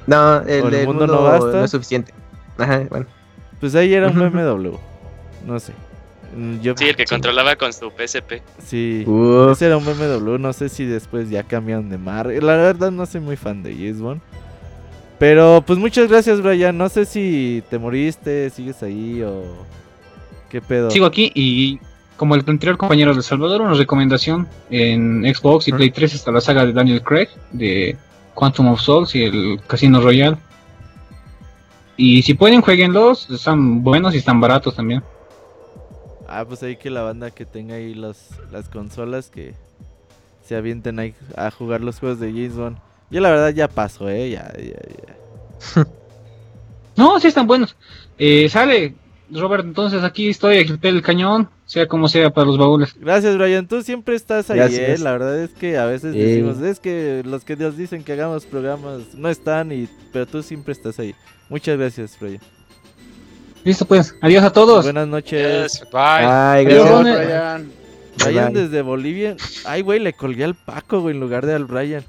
No, 0.08 0.42
el, 0.42 0.50
el 0.50 0.72
del 0.72 0.88
mundo 0.88 1.08
mundo, 1.08 1.16
no 1.16 1.24
basta. 1.24 1.58
no 1.58 1.64
es 1.64 1.72
suficiente. 1.72 2.14
Ajá, 2.58 2.86
bueno. 2.90 3.06
Pues 3.62 3.74
ahí 3.76 3.94
era 3.94 4.08
un. 4.08 4.20
BMW. 4.20 4.76
No 5.46 5.60
sé. 5.60 5.72
Mm, 6.36 6.60
Yo, 6.62 6.74
Sí, 6.76 6.90
el 6.90 6.96
que 6.96 7.06
controlaba 7.06 7.56
con 7.56 7.72
su 7.72 7.90
PSP. 7.92 8.42
Sí. 8.64 9.04
Uf. 9.08 9.54
Ese 9.54 9.68
era 9.68 9.78
un 9.78 9.86
BMW. 9.86 10.38
No 10.38 10.52
sé 10.52 10.68
si 10.68 10.86
después 10.86 11.30
ya 11.30 11.44
cambiaron 11.44 11.90
de 11.90 11.98
mar. 11.98 12.28
La 12.28 12.58
verdad 12.58 12.92
no 12.92 13.06
soy 13.06 13.22
muy 13.22 13.38
fan 13.38 13.64
de 13.64 13.74
James. 13.74 14.20
Pero 15.20 15.64
pues 15.66 15.78
muchas 15.78 16.10
gracias, 16.10 16.42
Brian. 16.42 16.78
No 16.78 16.90
sé 16.90 17.06
si 17.06 17.64
te 17.70 17.78
moriste, 17.78 18.50
sigues 18.50 18.82
ahí 18.82 19.22
o... 19.22 19.44
¿Qué 20.50 20.62
pedo? 20.62 20.90
Sigo 20.90 21.06
aquí 21.06 21.32
y 21.36 21.80
como 22.18 22.36
el 22.36 22.44
anterior 22.46 22.78
compañero 22.78 23.16
de 23.16 23.22
Salvador, 23.22 23.62
una 23.62 23.74
recomendación 23.74 24.48
en 24.70 25.24
Xbox 25.34 25.68
y 25.68 25.72
Play 25.72 25.92
3 25.92 26.14
está 26.14 26.32
la 26.32 26.42
saga 26.42 26.66
de 26.66 26.74
Daniel 26.74 27.02
Craig 27.02 27.30
de 27.52 27.96
Quantum 28.34 28.68
of 28.68 28.82
Souls 28.82 29.16
y 29.16 29.24
el 29.24 29.60
Casino 29.66 30.02
Royale. 30.02 30.38
Y 31.98 32.22
si 32.24 32.34
pueden, 32.34 32.62
jueguenlos, 32.62 33.30
están 33.30 33.84
buenos 33.84 34.14
y 34.14 34.18
están 34.18 34.40
baratos 34.42 34.76
también. 34.76 35.04
Ah, 36.28 36.46
pues 36.48 36.64
ahí 36.64 36.78
que 36.78 36.90
la 36.90 37.02
banda 37.02 37.32
que 37.32 37.46
tenga 37.46 37.76
ahí 37.76 37.94
los, 37.94 38.30
las 38.52 38.70
consolas 38.70 39.30
que 39.30 39.54
se 40.46 40.56
avienten 40.56 41.00
ahí 41.00 41.14
a 41.36 41.52
jugar 41.52 41.82
los 41.82 42.00
juegos 42.00 42.20
de 42.20 42.32
James 42.32 42.56
Bond. 42.56 42.78
Yo 43.10 43.20
la 43.20 43.30
verdad 43.30 43.50
ya 43.50 43.68
paso, 43.68 44.10
eh, 44.10 44.30
ya, 44.30 44.52
ya, 44.58 44.64
ya. 45.76 45.88
No, 46.96 47.20
sí 47.20 47.28
están 47.28 47.48
buenos. 47.48 47.76
Eh, 48.18 48.48
sale, 48.50 48.96
Robert, 49.34 49.64
entonces 49.66 50.04
aquí 50.04 50.30
estoy, 50.30 50.58
aquí 50.58 50.74
el 50.82 51.02
cañón, 51.02 51.50
sea 51.66 51.88
como 51.88 52.08
sea 52.08 52.30
para 52.32 52.48
los 52.48 52.58
baúles. 52.58 52.96
Gracias, 53.00 53.38
Brian. 53.38 53.68
Tú 53.68 53.82
siempre 53.82 54.16
estás 54.16 54.50
ahí, 54.50 54.58
Gracias. 54.58 55.00
eh. 55.00 55.04
La 55.04 55.12
verdad 55.14 55.40
es 55.40 55.52
que 55.52 55.78
a 55.78 55.86
veces 55.86 56.14
decimos, 56.14 56.60
es 56.60 56.80
que 56.80 57.22
los 57.26 57.44
que 57.44 57.56
nos 57.56 57.78
dicen 57.78 58.04
que 58.04 58.14
hagamos 58.14 58.46
programas 58.46 59.16
no 59.16 59.30
están, 59.30 59.72
y 59.72 59.88
pero 60.12 60.26
tú 60.26 60.44
siempre 60.44 60.74
estás 60.74 61.00
ahí. 61.00 61.16
Muchas 61.50 61.78
gracias, 61.78 62.18
Brian. 62.20 62.42
Listo 63.64 63.86
pues, 63.86 64.16
adiós 64.22 64.44
a 64.44 64.52
todos. 64.52 64.86
Buenas 64.86 65.08
noches. 65.08 65.74
Yes, 65.80 65.92
bye. 65.92 66.02
Adiós, 66.02 66.88
gracias. 66.88 67.04
Brian. 67.04 67.26
Brian. 67.28 67.72
Brian 68.18 68.54
Bye. 68.54 68.62
desde 68.64 68.82
Bolivia. 68.82 69.36
Ay, 69.66 69.82
güey, 69.82 70.00
le 70.00 70.14
colgué 70.14 70.44
al 70.44 70.56
Paco, 70.56 71.02
güey, 71.02 71.16
en 71.16 71.22
lugar 71.22 71.46
de 71.46 71.54
al 71.54 71.66
Brian. 71.66 72.04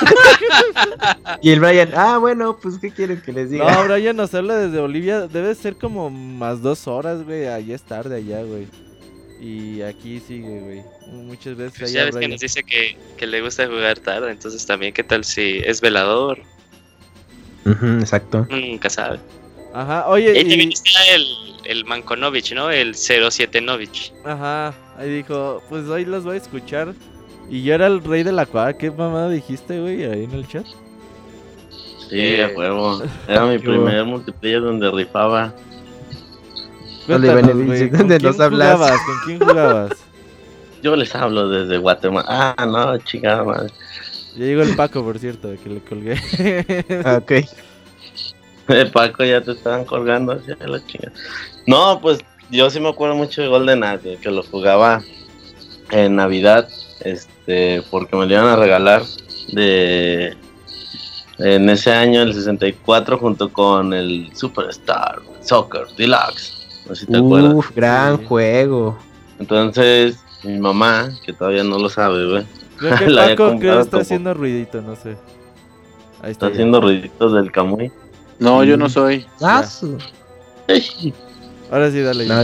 Y 1.42 1.50
el 1.50 1.60
Brian, 1.60 1.90
ah, 1.94 2.18
bueno, 2.18 2.58
pues, 2.60 2.78
¿qué 2.78 2.90
quieren 2.90 3.20
que 3.20 3.32
les 3.32 3.50
diga? 3.50 3.70
No, 3.70 3.84
Brian 3.84 4.16
nos 4.16 4.34
habla 4.34 4.56
desde 4.56 4.80
Bolivia. 4.80 5.26
Debe 5.26 5.54
ser 5.54 5.76
como 5.76 6.10
más 6.10 6.60
dos 6.62 6.86
horas, 6.86 7.24
güey. 7.24 7.46
Allá 7.46 7.74
es 7.74 7.82
tarde, 7.82 8.16
allá, 8.16 8.42
güey. 8.42 8.66
Y 9.40 9.80
aquí 9.82 10.20
sigue, 10.20 10.60
güey. 10.60 10.82
Muchas 11.24 11.56
veces 11.56 11.78
Pues 11.78 11.90
allá, 11.90 12.00
ya 12.00 12.06
ves 12.06 12.16
que 12.16 12.28
nos 12.28 12.40
dice 12.40 12.62
que, 12.62 12.96
que 13.16 13.26
le 13.26 13.40
gusta 13.40 13.66
jugar 13.66 13.98
tarde, 13.98 14.30
entonces 14.30 14.64
también 14.66 14.92
qué 14.92 15.02
tal 15.02 15.24
si 15.24 15.60
es 15.64 15.80
velador, 15.80 16.38
exacto. 17.64 18.46
Nunca 18.50 18.90
sabe. 18.90 19.18
Ajá, 19.72 20.08
oye, 20.08 20.32
Y 20.32 20.48
también 20.48 20.70
y... 20.70 20.74
está 20.74 20.90
el, 21.14 21.26
el 21.64 21.84
Mankonovich, 21.84 22.52
¿no? 22.52 22.70
El 22.70 22.94
07 22.94 23.60
Novich. 23.60 24.12
Ajá, 24.24 24.74
ahí 24.98 25.10
dijo, 25.10 25.62
pues 25.68 25.86
hoy 25.86 26.04
los 26.04 26.24
voy 26.24 26.34
a 26.34 26.38
escuchar. 26.38 26.94
Y 27.50 27.64
yo 27.64 27.74
era 27.74 27.88
el 27.88 28.02
rey 28.02 28.22
de 28.22 28.32
la 28.32 28.46
cuadra. 28.46 28.72
¿Qué 28.74 28.90
mamada 28.90 29.28
dijiste, 29.28 29.80
güey, 29.80 30.04
ahí 30.04 30.24
en 30.24 30.32
el 30.32 30.46
chat? 30.46 30.64
Sí, 32.08 32.40
a 32.40 32.48
huevo. 32.48 33.02
Era 33.28 33.46
mi 33.46 33.58
primer 33.58 34.04
multiplayer 34.04 34.60
donde 34.60 34.90
rifaba. 34.90 35.52
Cuéntanos, 37.06 37.66
güey, 37.66 37.88
¿con 37.88 37.98
¿dónde 37.98 38.18
quién 38.18 38.30
nos 38.30 38.40
hablas? 38.40 38.74
jugabas? 38.74 39.00
¿Con 39.00 39.16
quién 39.24 39.38
jugabas? 39.40 39.90
Yo 40.82 40.96
les 40.96 41.14
hablo 41.14 41.48
desde 41.48 41.78
Guatemala. 41.78 42.26
Ah, 42.28 42.66
no, 42.66 42.98
chingada 42.98 43.44
madre. 43.44 43.72
Ya 44.36 44.44
llegó 44.44 44.62
el 44.62 44.76
Paco, 44.76 45.02
por 45.02 45.18
cierto, 45.18 45.50
que 45.62 45.68
le 45.68 45.80
colgué. 45.80 46.16
Ah, 47.04 47.18
ok. 47.20 47.32
De 48.68 48.86
Paco 48.86 49.24
ya 49.24 49.40
te 49.40 49.52
estaban 49.52 49.84
colgando 49.84 50.32
hacia 50.32 50.56
la 50.66 50.84
chingada. 50.86 51.12
No, 51.66 52.00
pues 52.00 52.20
yo 52.50 52.70
sí 52.70 52.80
me 52.80 52.88
acuerdo 52.88 53.16
mucho 53.16 53.42
de 53.42 53.48
Golden 53.48 53.84
Age, 53.84 54.18
que 54.18 54.30
lo 54.30 54.42
jugaba 54.42 55.02
en 55.90 56.16
Navidad, 56.16 56.68
este, 57.00 57.30
porque 57.90 58.16
me 58.16 58.26
lo 58.26 58.32
iban 58.32 58.46
a 58.46 58.56
regalar 58.56 59.02
de 59.52 60.36
en 61.38 61.70
ese 61.70 61.90
año 61.92 62.20
el 62.22 62.34
64 62.34 63.18
junto 63.18 63.50
con 63.52 63.94
el 63.94 64.30
Superstar 64.36 65.20
Soccer 65.40 65.86
Deluxe. 65.96 66.82
No 66.88 66.94
sé 66.94 67.06
si 67.06 67.12
te 67.12 67.16
acuerdas. 67.18 67.54
Uf, 67.54 67.70
gran 67.74 68.18
Sí. 68.18 68.24
juego. 68.26 68.98
Entonces, 69.38 70.18
mi 70.44 70.58
mamá, 70.58 71.08
que 71.24 71.32
todavía 71.32 71.64
no 71.64 71.78
lo 71.78 71.88
sabe, 71.88 72.26
güey, 72.30 72.44
Creo 72.76 72.96
que 72.98 73.14
Paco 73.14 73.58
creo 73.58 73.80
está 73.80 73.90
como- 73.92 74.02
haciendo 74.02 74.34
ruidito, 74.34 74.82
no 74.82 74.96
sé. 74.96 75.16
Ahí 76.22 76.32
está. 76.32 76.48
haciendo 76.48 76.80
ruiditos 76.82 77.32
del 77.32 77.50
Camuy. 77.50 77.90
No, 78.38 78.62
yo 78.64 78.76
no 78.76 78.88
soy. 78.90 79.24
Ah, 79.40 79.64
Ahora 81.70 81.90
sí, 81.90 82.00
dale. 82.00 82.26
No, 82.26 82.42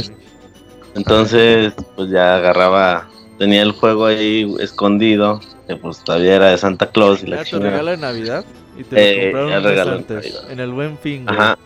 Entonces, 0.94 1.74
pues 1.94 2.10
ya 2.10 2.36
agarraba, 2.36 3.08
tenía 3.38 3.62
el 3.62 3.72
juego 3.72 4.06
ahí 4.06 4.54
escondido, 4.60 5.40
que 5.66 5.76
pues 5.76 5.98
todavía 6.04 6.36
era 6.36 6.50
de 6.50 6.58
Santa 6.58 6.90
Claus 6.90 7.22
y 7.22 7.26
la 7.26 7.38
tu 7.38 7.44
chingada. 7.44 7.70
regalo 7.70 7.90
de 7.92 7.96
Navidad 7.98 8.44
y 8.78 8.84
te 8.84 9.28
Eh, 9.28 9.32
lo 9.32 9.38
compraron 9.50 9.88
antes, 9.94 10.42
en 10.48 10.60
el 10.60 10.72
buen 10.72 10.98
fin. 10.98 11.24
güey. 11.24 11.36
Ajá. 11.36 11.58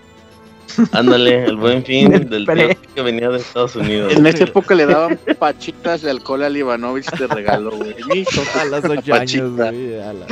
Ándale, 0.92 1.46
el 1.46 1.56
buen 1.56 1.84
fin 1.84 2.12
El 2.14 2.30
del 2.30 2.46
tío 2.46 2.68
que 2.94 3.02
venía 3.02 3.28
de 3.28 3.38
Estados 3.38 3.74
Unidos. 3.74 4.12
En 4.14 4.24
esa 4.24 4.44
época 4.44 4.74
le 4.76 4.86
daban 4.86 5.18
pachitas 5.38 6.02
de 6.02 6.10
alcohol 6.12 6.44
al 6.44 6.56
Ivanovich 6.56 7.10
de 7.18 7.26
regalo, 7.26 7.72
güey. 7.72 7.94
A 8.60 8.64
los 8.66 8.84
ocho 8.84 9.14
años, 9.14 9.56
güey. 9.56 10.00
a 10.00 10.12
la- 10.12 10.26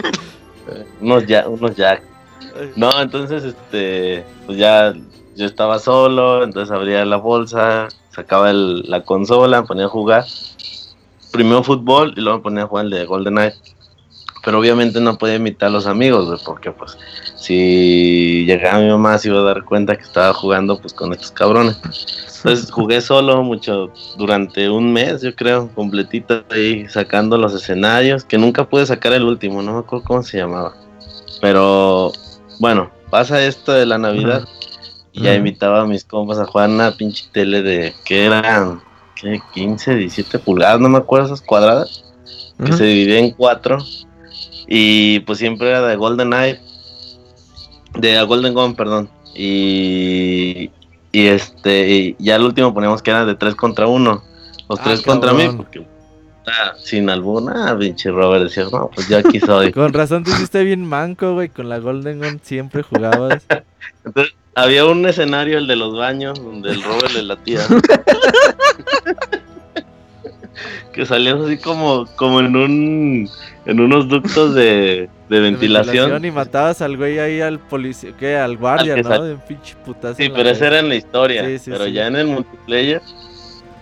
Unos 1.01 1.27
ya, 1.27 1.49
unos 1.49 1.75
ya. 1.75 2.01
No, 2.77 2.91
entonces, 3.03 3.43
este, 3.43 4.25
pues 4.47 4.59
ya 4.59 4.95
yo 5.35 5.47
estaba 5.47 5.79
solo, 5.81 6.45
entonces 6.45 6.71
abría 6.75 7.05
la 7.05 7.17
bolsa, 7.17 7.89
sacaba 8.11 8.51
el- 8.51 8.83
la 8.89 9.03
consola, 9.05 9.63
me 9.63 9.67
ponía 9.67 9.87
a 9.87 9.89
jugar. 9.89 10.25
Primero 11.33 11.63
fútbol 11.63 12.15
y 12.17 12.21
luego 12.21 12.39
me 12.39 12.43
ponía 12.43 12.63
a 12.65 12.67
jugar 12.67 12.85
el 12.87 12.91
de 12.91 13.05
GoldenEye. 13.05 13.55
Pero 14.45 14.61
obviamente 14.61 15.01
no 15.01 15.19
podía 15.19 15.35
imitar 15.35 15.69
a 15.69 15.73
los 15.73 15.87
amigos, 15.87 16.27
güey, 16.27 16.39
porque 16.45 16.71
pues 16.71 16.97
si 17.37 18.45
llegaba 18.47 18.81
mi 18.81 18.89
mamá 18.89 19.19
se 19.19 19.29
iba 19.29 19.41
a 19.41 19.43
dar 19.43 19.65
cuenta 19.65 19.97
que 19.97 20.03
estaba 20.03 20.33
jugando 20.33 20.81
pues 20.81 20.93
con 20.95 21.13
estos 21.13 21.33
cabrones. 21.33 21.79
Entonces 22.39 22.71
jugué 22.73 23.01
solo 23.01 23.43
mucho 23.43 23.93
durante 24.17 24.71
un 24.71 24.93
mes, 24.93 25.23
yo 25.23 25.35
creo, 25.35 25.69
completito 25.75 26.45
ahí 26.51 26.89
sacando 26.89 27.37
los 27.37 27.53
escenarios, 27.53 28.25
que 28.25 28.39
nunca 28.39 28.69
pude 28.69 28.87
sacar 28.87 29.13
el 29.13 29.25
último, 29.25 29.61
no 29.63 29.73
me 29.73 29.79
acuerdo 29.81 30.05
cómo 30.05 30.23
se 30.23 30.39
llamaba. 30.39 30.75
Pero 31.41 32.13
bueno, 32.59 32.91
pasa 33.11 33.43
esto 33.45 33.73
de 33.73 33.87
la 33.87 33.99
Navidad 33.99 34.47
y 35.13 35.23
ya 35.23 35.35
invitaba 35.35 35.83
a 35.83 35.87
mis 35.87 36.05
compas 36.05 36.39
a 36.39 36.47
jugar 36.47 36.71
una 36.71 36.93
pinche 36.93 37.27
tele 37.33 37.63
de 37.63 37.95
que 38.05 38.27
eran 38.27 38.83
¿qué? 39.21 39.41
15, 39.55 39.97
17 39.97 40.39
pulgadas, 40.39 40.81
no 40.81 40.89
me 40.89 40.99
acuerdo 40.99 41.27
esas 41.27 41.43
cuadradas, 41.43 42.05
que 42.65 42.73
se 42.73 42.85
dividía 42.85 43.21
en 43.21 43.31
cuatro 43.31 43.79
y 44.67 45.21
pues 45.21 45.39
siempre 45.39 45.69
era 45.69 45.83
de 45.83 45.97
Golden 45.97 46.33
Eye, 46.33 46.61
de 47.95 48.23
Golden 48.23 48.55
Gun, 48.55 48.75
perdón, 48.75 49.09
y, 49.35 50.71
y 51.13 51.27
este, 51.27 51.89
y 51.89 52.17
ya 52.19 52.37
el 52.37 52.43
último 52.43 52.75
poníamos 52.75 53.03
que 53.03 53.11
era 53.11 53.25
de 53.25 53.35
3 53.35 53.55
contra 53.55 53.87
1, 53.87 54.23
los 54.69 54.79
Ah, 54.81 54.83
tres 54.85 55.03
contra 55.03 55.33
mí, 55.33 55.49
porque 55.57 55.87
ah, 56.47 56.75
sin 56.79 57.09
alguna, 57.09 57.77
pinche 57.79 58.11
Robert 58.11 58.45
decía, 58.45 58.67
no, 58.71 58.91
pues 58.95 59.09
yo 59.09 59.19
aquí 59.19 59.41
soy. 59.41 59.73
Con 59.73 59.93
razón 59.93 60.25
te 60.25 60.31
hiciste 60.31 60.63
bien 60.63 60.85
manco, 60.85 61.33
güey. 61.35 61.49
Con 61.49 61.69
la 61.69 61.79
Golden 61.79 62.19
Gun 62.19 62.41
siempre 62.43 62.83
jugabas. 62.83 63.47
Había 64.59 64.85
un 64.87 65.07
escenario, 65.07 65.59
el 65.59 65.67
de 65.67 65.77
los 65.77 65.97
baños, 65.97 66.43
donde 66.43 66.71
el 66.71 66.83
Robert 66.83 67.13
le 67.13 67.23
latía. 67.23 67.61
que 70.93 71.07
salías 71.07 71.41
así 71.41 71.59
como, 71.59 72.07
como 72.17 72.41
en 72.41 72.57
un 72.57 73.31
en 73.67 73.81
unos 73.81 74.09
ductos 74.09 74.55
de, 74.55 75.09
de 75.29 75.37
de 75.37 75.41
ventilación. 75.41 76.25
Y 76.25 76.31
matabas 76.31 76.83
al 76.83 76.97
güey 76.97 77.19
ahí 77.19 77.41
al 77.41 77.59
policía, 77.59 78.13
¿qué? 78.19 78.37
Al 78.37 78.57
guardia, 78.57 78.95
que 78.97 79.03
¿no? 79.03 79.23
De 79.23 79.35
un 79.35 79.41
pinche 79.41 79.77
putazo. 79.85 80.17
Sí, 80.17 80.31
pero 80.35 80.49
esa 80.49 80.67
era 80.67 80.81
en 80.81 80.89
la 80.89 80.97
historia. 80.97 81.45
Sí, 81.45 81.59
sí, 81.59 81.71
pero 81.71 81.85
sí. 81.85 81.93
ya 81.93 82.07
en 82.07 82.17
el 82.17 82.27
multiplayer 82.27 83.03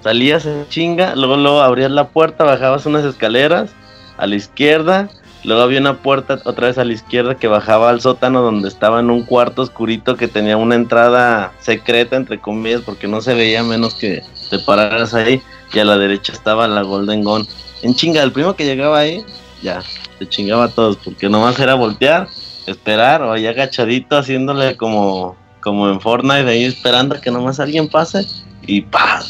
salías 0.02 0.44
en 0.46 0.68
chinga, 0.68 1.16
luego 1.16 1.36
luego 1.36 1.62
abrías 1.62 1.90
la 1.90 2.08
puerta, 2.08 2.44
bajabas 2.44 2.84
unas 2.86 3.04
escaleras 3.04 3.70
a 4.18 4.26
la 4.26 4.36
izquierda, 4.36 5.08
luego 5.46 5.62
había 5.62 5.80
una 5.80 5.98
puerta 5.98 6.38
otra 6.44 6.66
vez 6.66 6.76
a 6.76 6.84
la 6.84 6.92
izquierda 6.92 7.36
que 7.36 7.46
bajaba 7.46 7.88
al 7.88 8.00
sótano 8.00 8.42
donde 8.42 8.68
estaba 8.68 9.00
en 9.00 9.10
un 9.10 9.22
cuarto 9.22 9.62
oscurito 9.62 10.16
que 10.16 10.26
tenía 10.28 10.56
una 10.56 10.74
entrada 10.74 11.52
secreta 11.60 12.16
entre 12.16 12.40
comillas 12.40 12.82
porque 12.82 13.06
no 13.06 13.20
se 13.20 13.34
veía 13.34 13.62
menos 13.62 13.94
que 13.94 14.22
te 14.50 14.58
pararas 14.58 15.14
ahí 15.14 15.40
y 15.72 15.78
a 15.78 15.84
la 15.84 15.96
derecha 15.96 16.32
estaba 16.32 16.66
la 16.66 16.82
Golden 16.82 17.22
Gun. 17.22 17.46
En 17.82 17.94
chinga, 17.94 18.22
el 18.22 18.32
primero 18.32 18.56
que 18.56 18.64
llegaba 18.64 18.98
ahí, 18.98 19.24
ya, 19.62 19.82
te 20.18 20.28
chingaba 20.28 20.64
a 20.64 20.68
todos 20.68 20.96
porque 20.96 21.28
nomás 21.28 21.58
era 21.60 21.74
voltear, 21.74 22.28
esperar 22.66 23.22
o 23.22 23.32
allá 23.32 23.50
agachadito 23.50 24.16
haciéndole 24.18 24.76
como 24.76 25.36
como 25.60 25.88
en 25.88 26.00
Fortnite 26.00 26.48
ahí 26.48 26.64
esperando 26.64 27.16
a 27.16 27.20
que 27.20 27.30
nomás 27.30 27.58
alguien 27.58 27.88
pase 27.88 28.24
y 28.66 28.82
¡pah! 28.82 29.20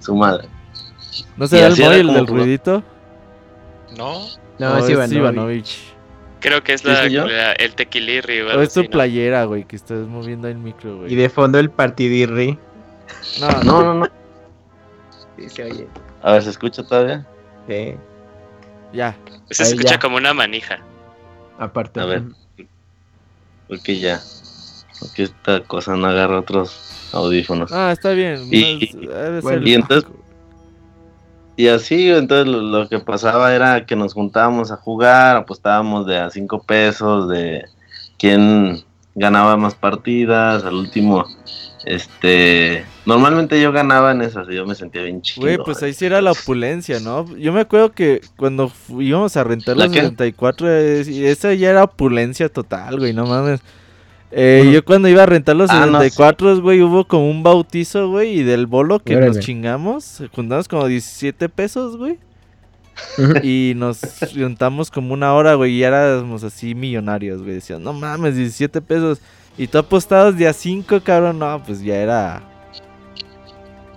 su 0.00 0.14
madre. 0.14 0.48
¿No 1.36 1.44
y 1.44 1.48
será 1.48 1.66
el 1.66 1.76
móvil 1.76 2.14
del 2.14 2.26
ruidito? 2.26 2.82
No, 3.96 4.26
No, 4.62 4.74
¿O 4.74 4.78
es 4.78 4.88
Ivanovich. 4.90 5.16
Ivanovich? 5.16 5.78
Creo 6.40 6.62
que 6.62 6.74
es 6.74 6.80
¿Sí 6.80 6.86
la, 6.88 7.52
el 7.52 7.74
tequilirri 7.74 8.40
o 8.40 8.60
es 8.60 8.72
tu 8.74 8.84
playera, 8.88 9.44
güey, 9.44 9.64
que 9.64 9.76
estás 9.76 10.06
moviendo 10.06 10.48
el 10.48 10.56
micro, 10.58 10.94
Y 10.94 10.98
güey. 10.98 11.14
de 11.14 11.28
fondo 11.28 11.58
el 11.58 11.70
partidirri. 11.70 12.58
No, 13.40 13.48
no. 13.50 13.62
No, 13.64 13.82
no, 13.82 13.94
no. 14.00 14.06
Sí, 15.38 15.48
se 15.48 15.64
oye. 15.64 15.88
A 16.22 16.32
ver, 16.32 16.42
¿se 16.42 16.50
escucha 16.50 16.82
todavía? 16.84 17.26
Sí, 17.68 17.94
Ya. 18.92 19.16
Se 19.50 19.62
escucha 19.64 19.94
ya. 19.94 19.98
como 19.98 20.16
una 20.16 20.32
manija. 20.34 20.78
aparte. 21.58 22.00
A 22.00 22.04
ver. 22.06 22.22
Porque 23.68 23.98
ya. 23.98 24.20
Porque 25.00 25.24
esta 25.24 25.60
cosa 25.64 25.96
no 25.96 26.06
agarra 26.06 26.38
otros 26.40 27.08
audífonos. 27.12 27.72
Ah, 27.72 27.90
está 27.92 28.10
bien. 28.12 28.48
Y- 28.50 28.90
y 29.64 29.74
entonces- 29.74 30.04
Paco. 30.04 30.21
Y 31.56 31.68
así, 31.68 32.10
entonces 32.10 32.46
lo, 32.46 32.62
lo 32.62 32.88
que 32.88 32.98
pasaba 32.98 33.54
era 33.54 33.84
que 33.84 33.96
nos 33.96 34.14
juntábamos 34.14 34.70
a 34.70 34.76
jugar, 34.76 35.36
apostábamos 35.36 36.06
de 36.06 36.18
a 36.18 36.30
cinco 36.30 36.62
pesos, 36.62 37.28
de 37.28 37.64
quién 38.18 38.84
ganaba 39.14 39.56
más 39.56 39.74
partidas, 39.74 40.64
al 40.64 40.74
último 40.74 41.26
Este, 41.84 42.84
normalmente 43.04 43.60
yo 43.60 43.72
ganaba 43.72 44.12
en 44.12 44.22
esas 44.22 44.48
y 44.48 44.54
yo 44.54 44.64
me 44.64 44.74
sentía 44.74 45.02
bien 45.02 45.20
chido. 45.20 45.42
Güey, 45.42 45.58
pues 45.58 45.82
ahí 45.82 45.92
sí 45.92 46.06
era 46.06 46.22
la 46.22 46.30
opulencia, 46.32 47.00
¿no? 47.00 47.26
Yo 47.36 47.52
me 47.52 47.60
acuerdo 47.60 47.92
que 47.92 48.20
cuando 48.36 48.70
íbamos 48.98 49.36
a 49.36 49.44
rentar 49.44 49.76
¿La 49.76 49.86
la 49.86 49.92
qué? 49.92 50.00
64, 50.00 50.70
eh, 50.70 51.04
y 51.06 51.24
esa 51.24 51.52
ya 51.54 51.70
era 51.70 51.84
opulencia 51.84 52.48
total, 52.48 52.98
güey, 52.98 53.12
no 53.12 53.26
mames. 53.26 53.60
Eh, 54.34 54.70
Yo 54.72 54.82
cuando 54.84 55.08
iba 55.08 55.22
a 55.22 55.26
rentar 55.26 55.54
los 55.54 55.68
Ah, 55.70 55.84
no, 55.86 55.98
64, 56.00 56.62
güey, 56.62 56.80
hubo 56.80 57.06
como 57.06 57.30
un 57.30 57.42
bautizo, 57.42 58.08
güey, 58.08 58.40
y 58.40 58.42
del 58.42 58.66
bolo 58.66 58.98
que 58.98 59.14
nos 59.16 59.38
chingamos, 59.40 60.22
juntamos 60.34 60.68
como 60.68 60.86
17 60.86 61.48
pesos, 61.50 61.96
güey. 61.98 62.18
y 63.42 63.74
nos 63.76 64.00
juntamos 64.34 64.90
como 64.90 65.12
una 65.12 65.34
hora, 65.34 65.54
güey, 65.54 65.72
y 65.74 65.82
éramos 65.82 66.44
así 66.44 66.74
millonarios, 66.74 67.42
güey. 67.42 67.54
Decían, 67.54 67.82
no 67.82 67.92
mames, 67.92 68.36
17 68.36 68.80
pesos. 68.80 69.20
Y 69.58 69.66
tú 69.66 69.76
apostabas 69.78 70.36
día 70.36 70.52
5, 70.52 71.00
cabrón, 71.02 71.38
no, 71.38 71.62
pues 71.64 71.82
ya 71.82 71.96
era... 71.96 72.42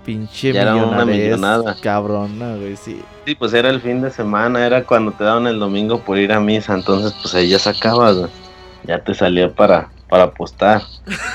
Pinche 0.06 0.52
Ya 0.54 0.62
era 0.64 0.76
una 0.76 1.06
millonada. 1.06 1.76
Cabrona, 1.82 2.56
güey, 2.58 2.76
sí. 2.76 3.02
Sí, 3.26 3.36
pues 3.36 3.54
era 3.54 3.70
el 3.70 3.82
fin 3.82 4.02
de 4.02 4.12
semana, 4.12 4.66
era 4.66 4.84
cuando 4.84 5.12
te 5.14 5.24
daban 5.24 5.48
el 5.48 5.58
domingo 5.60 6.00
por 6.02 6.20
ir 6.20 6.32
a 6.32 6.40
misa, 6.40 6.76
entonces 6.76 7.14
pues 7.22 7.34
ahí 7.34 7.50
ya 7.50 7.58
sacabas, 7.58 8.16
güey. 8.18 8.30
ya 8.84 9.04
te 9.04 9.16
salía 9.16 9.52
para, 9.52 9.90
para 10.10 10.24
apostar. 10.24 10.84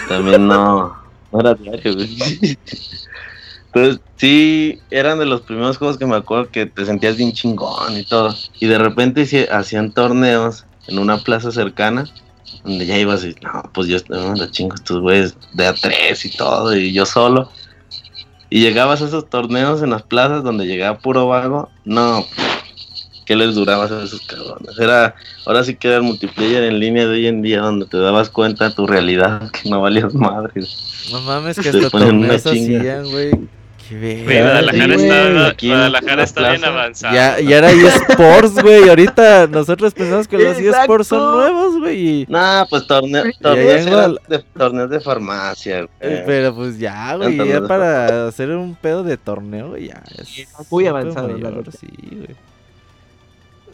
También 0.08 0.46
no, 0.46 0.96
no 1.32 1.40
era 1.40 1.54
diario, 1.54 1.94
güey. 1.94 2.18
Entonces 3.72 4.00
sí, 4.16 4.80
eran 4.90 5.18
de 5.18 5.26
los 5.26 5.42
primeros 5.42 5.78
juegos 5.78 5.96
que 5.96 6.06
me 6.06 6.16
acuerdo 6.16 6.50
que 6.50 6.66
te 6.66 6.84
sentías 6.84 7.16
bien 7.16 7.32
chingón 7.32 7.96
y 7.96 8.04
todo. 8.04 8.34
Y 8.58 8.66
de 8.66 8.78
repente 8.78 9.48
hacían 9.50 9.92
torneos 9.92 10.64
en 10.88 10.98
una 10.98 11.18
plaza 11.18 11.52
cercana, 11.52 12.04
donde 12.64 12.86
ya 12.86 12.98
ibas 12.98 13.24
y, 13.24 13.36
no, 13.42 13.62
pues 13.72 13.86
yo 13.86 13.98
no, 14.08 14.34
la 14.34 14.50
chingo 14.50 14.74
estos 14.74 15.00
güeyes 15.00 15.36
de 15.52 15.66
a 15.68 15.74
tres 15.74 16.24
y 16.24 16.36
todo, 16.36 16.76
y 16.76 16.92
yo 16.92 17.06
solo. 17.06 17.50
Y 18.48 18.60
llegabas 18.60 19.00
a 19.00 19.04
esos 19.04 19.30
torneos 19.30 19.82
en 19.82 19.90
las 19.90 20.02
plazas 20.02 20.42
donde 20.42 20.66
llegaba 20.66 20.98
puro 20.98 21.28
vago. 21.28 21.70
No, 21.84 22.26
¿qué 23.30 23.36
les 23.36 23.54
duraba 23.54 23.84
a 23.84 24.02
esos 24.02 24.20
cabrones? 24.22 24.76
Era, 24.76 25.14
ahora 25.46 25.62
sí 25.62 25.76
que 25.76 25.86
era 25.86 25.98
el 25.98 26.02
multiplayer 26.02 26.64
en 26.64 26.80
línea 26.80 27.04
de 27.06 27.12
hoy 27.12 27.26
en 27.28 27.42
día 27.42 27.60
donde 27.60 27.86
te 27.86 27.96
dabas 27.96 28.28
cuenta 28.28 28.68
de 28.70 28.74
tu 28.74 28.88
realidad 28.88 29.48
que 29.62 29.70
no 29.70 29.80
valías 29.80 30.12
madre. 30.14 30.62
No 31.12 31.20
mames, 31.20 31.56
que 31.60 31.70
Te 31.70 31.78
hasta 31.78 31.90
ponen 31.90 32.16
una 32.16 32.36
torneos 32.38 32.42
chinga. 32.42 32.78
hacían, 32.80 33.10
güey. 33.12 33.30
Qué. 33.88 34.22
Guadalajara 34.24 34.98
sí, 34.98 35.04
está, 35.04 35.66
Guadalajara 35.66 36.16
la 36.16 36.22
está 36.24 36.40
bien 36.48 36.60
plaza. 36.60 36.74
avanzado. 36.74 37.14
Ya, 37.14 37.40
ya 37.40 37.58
era 37.58 37.70
eSports, 37.70 38.62
güey. 38.62 38.88
Ahorita 38.88 39.46
nosotros 39.46 39.94
pensamos 39.94 40.26
que 40.26 40.38
los 40.38 40.58
Exacto. 40.58 40.80
eSports 40.80 41.06
son 41.06 41.36
nuevos, 41.36 41.78
güey. 41.78 42.26
No, 42.28 42.66
pues 42.68 42.84
torneo, 42.88 43.24
torneos, 43.40 44.16
de, 44.28 44.38
torneos 44.56 44.90
de 44.90 45.00
farmacia. 45.00 45.78
eh, 45.80 45.88
güey. 46.00 46.22
Pero 46.26 46.54
pues 46.54 46.78
ya, 46.80 47.14
güey. 47.14 47.36
Ya 47.48 47.62
para 47.62 48.26
hacer 48.26 48.50
un 48.50 48.74
pedo 48.74 49.04
de 49.04 49.16
torneo, 49.16 49.68
güey, 49.70 49.86
ya. 49.88 50.02
Es 50.18 50.48
muy 50.70 50.86
avanzado, 50.88 51.28
la 51.28 51.34
mayor, 51.34 51.54
verdad. 51.56 51.74
Sí, 51.78 51.86
güey. 52.10 52.36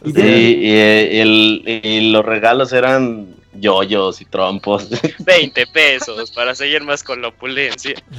Y 0.05 0.11
Sí, 0.11 0.21
eh, 0.21 1.21
el- 1.21 1.63
y 1.83 2.11
los 2.11 2.25
regalos 2.25 2.71
eran 2.73 3.27
yoyos 3.59 4.21
y 4.21 4.25
trompos. 4.25 4.87
20 5.19 5.65
pesos 5.67 6.31
para 6.31 6.53
seguir 6.55 6.83
más 6.83 7.03
con 7.03 7.21
la 7.21 7.29
opulencia. 7.29 7.93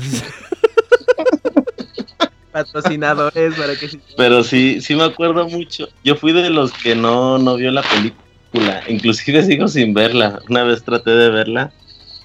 Patrocinadores 2.52 3.54
para 3.54 3.76
que 3.76 3.88
se- 3.88 4.00
Pero 4.16 4.42
sí, 4.42 4.80
sí 4.80 4.94
me 4.94 5.04
acuerdo 5.04 5.48
mucho. 5.48 5.88
Yo 6.04 6.16
fui 6.16 6.32
de 6.32 6.50
los 6.50 6.72
que 6.72 6.94
no, 6.94 7.38
no 7.38 7.56
vio 7.56 7.70
la 7.70 7.82
película. 7.82 8.82
Inclusive 8.88 9.42
sigo 9.44 9.68
sin 9.68 9.94
verla. 9.94 10.40
Una 10.48 10.64
vez 10.64 10.82
traté 10.82 11.10
de 11.10 11.28
verla 11.30 11.72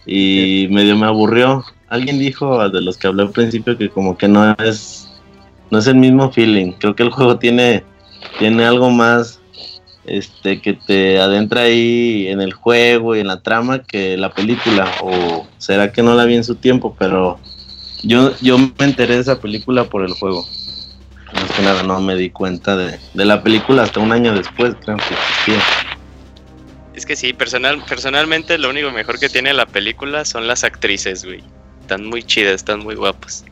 y 0.06 0.68
medio 0.72 0.96
me 0.98 1.08
aburrió. 1.08 1.64
Alguien 1.90 2.20
dijo 2.20 2.68
de 2.70 2.82
los 2.82 2.98
que 2.98 3.08
hablé 3.08 3.24
al 3.24 3.32
principio 3.32 3.78
que 3.78 3.90
como 3.90 4.18
que 4.18 4.28
no 4.28 4.56
es 4.64 5.08
no 5.70 5.80
es 5.80 5.88
el 5.88 5.96
mismo 5.96 6.32
feeling. 6.32 6.72
Creo 6.80 6.96
que 6.96 7.04
el 7.04 7.12
juego 7.12 7.38
tiene 7.38 7.84
tiene 8.40 8.66
algo 8.66 8.90
más 8.90 9.40
este 10.06 10.62
que 10.62 10.74
te 10.74 11.20
adentra 11.20 11.62
ahí 11.62 12.28
en 12.28 12.42
el 12.42 12.54
juego 12.54 13.16
y 13.16 13.20
en 13.20 13.28
la 13.28 13.42
trama 13.42 13.84
que 13.84 14.18
la 14.18 14.34
película 14.34 14.92
o 15.02 15.48
será 15.58 15.92
que 15.92 16.04
no 16.04 16.16
la 16.16 16.26
vi 16.26 16.36
en 16.36 16.44
su 16.44 16.56
tiempo, 16.56 16.96
pero 16.98 17.40
yo 18.04 18.34
yo 18.42 18.58
me 18.58 18.74
enteré 18.80 19.16
de 19.16 19.22
esa 19.22 19.40
película 19.40 19.86
por 19.86 20.04
el 20.04 20.14
juego. 20.14 20.48
Más 21.34 21.52
que 21.52 21.64
nada 21.64 21.84
no 21.84 22.00
me 22.00 22.16
di 22.16 22.30
cuenta 22.30 22.76
de, 22.76 23.00
de 23.14 23.26
la 23.26 23.42
película 23.42 23.84
hasta 23.84 24.00
un 24.00 24.12
año 24.12 24.34
después, 24.36 24.76
creo 24.84 24.98
que. 24.98 25.56
Es 26.96 27.06
que 27.08 27.16
sí, 27.16 27.34
personal, 27.34 27.84
personalmente 27.90 28.58
lo 28.58 28.70
único 28.70 28.92
mejor 28.92 29.20
que 29.20 29.30
tiene 29.30 29.54
la 29.54 29.66
película 29.66 30.26
son 30.26 30.48
las 30.48 30.64
actrices, 30.64 31.26
güey. 31.26 31.44
Están 31.82 32.06
muy 32.06 32.24
chidas, 32.24 32.56
están 32.56 32.82
muy 32.82 32.96
guapas. 32.96 33.44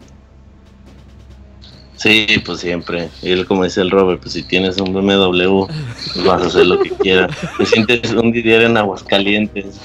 Sí, 2.02 2.26
pues 2.46 2.60
siempre. 2.62 3.10
Y 3.22 3.32
él, 3.32 3.46
como 3.46 3.64
dice 3.64 3.82
el 3.82 3.92
Robert, 3.92 4.22
pues 4.22 4.34
si 4.34 4.42
tienes 4.44 4.78
un 4.78 4.92
BMW, 4.94 5.66
pues 5.68 6.26
vas 6.26 6.42
a 6.42 6.46
hacer 6.48 6.66
lo 6.66 6.80
que 6.80 6.90
quieras. 6.92 7.36
Te 7.60 7.66
sientes 7.66 8.12
un 8.12 8.32
Didier 8.32 8.64
en 8.64 8.76
Aguascalientes. 8.78 9.80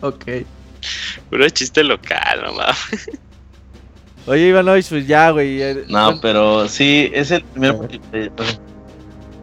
Ok. 0.00 0.24
Puro 1.30 1.48
chiste 1.50 1.82
local, 1.84 2.40
no 2.44 2.52
mames. 2.54 3.10
Oye, 4.26 4.48
Ivanovich, 4.48 4.88
pues 4.88 5.06
ya, 5.06 5.30
güey. 5.30 5.58
No, 5.88 6.06
¿cuán- 6.06 6.20
pero 6.20 6.68
sí, 6.68 7.10
es 7.14 7.30
el 7.30 7.42
primer. 7.44 7.76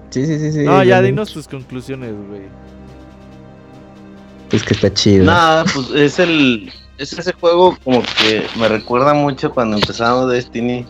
Sí, 0.09 0.25
sí, 0.25 0.39
sí, 0.39 0.51
sí. 0.51 0.59
No, 0.59 0.83
ya 0.83 0.97
no- 0.99 1.07
dinos 1.07 1.31
tus 1.31 1.47
conclusiones, 1.47 2.11
güey. 2.27 2.41
Es 4.51 4.63
que 4.63 4.73
está 4.73 4.93
chido. 4.93 5.25
Nada, 5.25 5.63
pues 5.73 5.89
es 5.95 6.19
el. 6.19 6.71
Es 6.97 7.11
ese 7.13 7.33
juego 7.33 7.77
como 7.83 8.01
que 8.01 8.45
me 8.59 8.67
recuerda 8.67 9.13
mucho 9.13 9.51
cuando 9.51 9.77
empezamos 9.77 10.31
Destiny. 10.31 10.85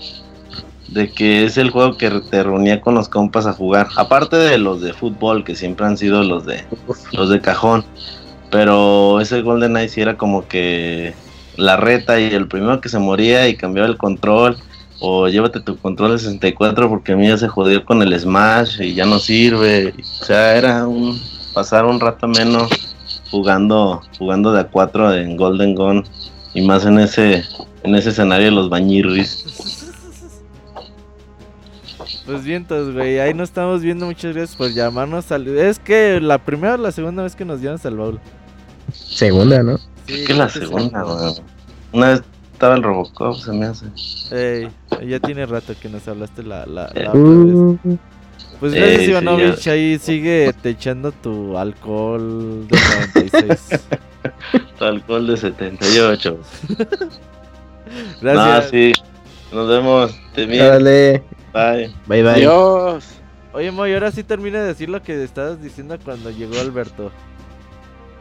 De 0.89 1.09
que 1.09 1.45
es 1.45 1.57
el 1.57 1.71
juego 1.71 1.97
que 1.97 2.09
te 2.29 2.43
reunía 2.43 2.81
con 2.81 2.93
los 2.93 3.09
compas 3.09 3.47
a 3.47 3.53
jugar. 3.53 3.87
Aparte 3.95 4.35
de 4.35 4.57
los 4.57 4.81
de 4.81 4.93
fútbol, 4.93 5.43
que 5.43 5.55
siempre 5.55 5.85
han 5.85 5.97
sido 5.97 6.23
los 6.23 6.45
de 6.45 6.65
los 7.13 7.29
de 7.29 7.39
cajón. 7.39 7.83
Pero 8.51 9.19
ese 9.21 9.41
Golden 9.41 9.77
Eye 9.77 9.89
sí 9.89 10.01
era 10.01 10.17
como 10.17 10.47
que 10.47 11.15
la 11.55 11.77
reta 11.77 12.19
y 12.19 12.25
el 12.25 12.47
primero 12.47 12.81
que 12.81 12.89
se 12.89 12.99
moría 12.99 13.47
y 13.47 13.55
cambiaba 13.55 13.87
el 13.87 13.97
control. 13.97 14.57
O 14.99 15.27
llévate 15.27 15.61
tu 15.61 15.77
control 15.77 16.11
de 16.11 16.19
64 16.19 16.89
porque 16.89 17.13
a 17.13 17.15
mí 17.15 17.27
ya 17.27 17.37
se 17.37 17.47
jodió 17.47 17.83
con 17.85 18.01
el 18.01 18.17
Smash 18.19 18.81
y 18.81 18.93
ya 18.93 19.05
no 19.05 19.19
sirve. 19.19 19.93
O 20.21 20.25
sea, 20.25 20.55
era 20.55 20.85
un 20.85 21.19
pasar 21.53 21.85
un 21.85 21.99
rato 21.99 22.27
menos 22.27 22.92
jugando 23.33 24.01
jugando 24.19 24.53
de 24.53 24.59
a 24.61 24.67
4 24.67 25.15
en 25.15 25.35
Golden 25.37 25.73
Gun 25.73 26.03
y 26.53 26.61
más 26.61 26.85
en 26.85 26.99
ese 26.99 27.43
en 27.81 27.95
ese 27.95 28.09
escenario 28.09 28.45
de 28.45 28.51
los 28.51 28.69
bañirris. 28.69 29.89
Pues 32.25 32.43
vientos, 32.43 32.93
güey. 32.93 33.19
Ahí 33.19 33.33
nos 33.33 33.49
estamos 33.49 33.81
viendo. 33.81 34.05
Muchas 34.05 34.35
gracias 34.35 34.55
por 34.55 34.71
llamarnos 34.71 35.31
al. 35.31 35.47
Es 35.47 35.79
que 35.79 36.21
la 36.21 36.37
primera 36.37 36.75
o 36.75 36.77
la 36.77 36.91
segunda 36.91 37.23
vez 37.23 37.35
que 37.35 37.43
nos 37.43 37.59
llamas 37.59 37.85
al 37.85 37.97
baúl. 37.97 38.19
Segunda, 38.93 39.61
¿no? 39.63 39.77
Sí, 39.77 39.83
Creo 40.05 40.27
que 40.27 40.33
la 40.35 40.49
segunda, 40.49 41.03
weón. 41.05 41.33
Una 41.91 42.09
vez 42.09 42.21
estaba 42.53 42.75
el 42.75 42.83
Robocop, 42.83 43.35
se 43.35 43.51
me 43.51 43.65
hace. 43.65 43.85
Ey, 44.31 44.69
ya 45.09 45.19
tiene 45.19 45.45
rato 45.45 45.73
que 45.81 45.89
nos 45.89 46.07
hablaste 46.07 46.43
la, 46.43 46.65
la, 46.65 46.89
la 46.93 47.01
Eh. 47.01 47.07
otra 47.09 47.79
vez. 47.83 47.99
Pues 48.63 48.75
Eh, 48.75 48.79
gracias, 48.79 49.01
sí, 49.01 49.11
Ivanovich. 49.11 49.67
Ahí 49.67 49.99
sigue 49.99 50.53
te 50.61 50.69
echando 50.69 51.11
tu 51.11 51.57
alcohol 51.57 52.65
de 52.69 52.79
96. 53.29 53.81
Alcohol 54.79 55.27
de 55.27 55.35
78. 55.35 56.39
Gracias. 58.21 58.37
Ah, 58.37 58.63
sí. 58.71 58.93
Nos 59.51 59.67
vemos. 59.67 60.17
Te 60.33 60.47
miro. 60.47 60.65
Dale. 60.65 61.21
Bye. 61.53 61.93
Bye, 62.07 62.23
bye. 62.23 62.31
Adiós. 62.31 63.03
Oye, 63.51 63.69
Moy, 63.69 63.93
ahora 63.93 64.11
sí 64.11 64.23
termina 64.23 64.61
de 64.61 64.67
decir 64.67 64.87
lo 64.87 65.03
que 65.03 65.21
estabas 65.21 65.61
diciendo 65.61 65.97
cuando 66.01 66.31
llegó 66.31 66.57
Alberto. 66.61 67.11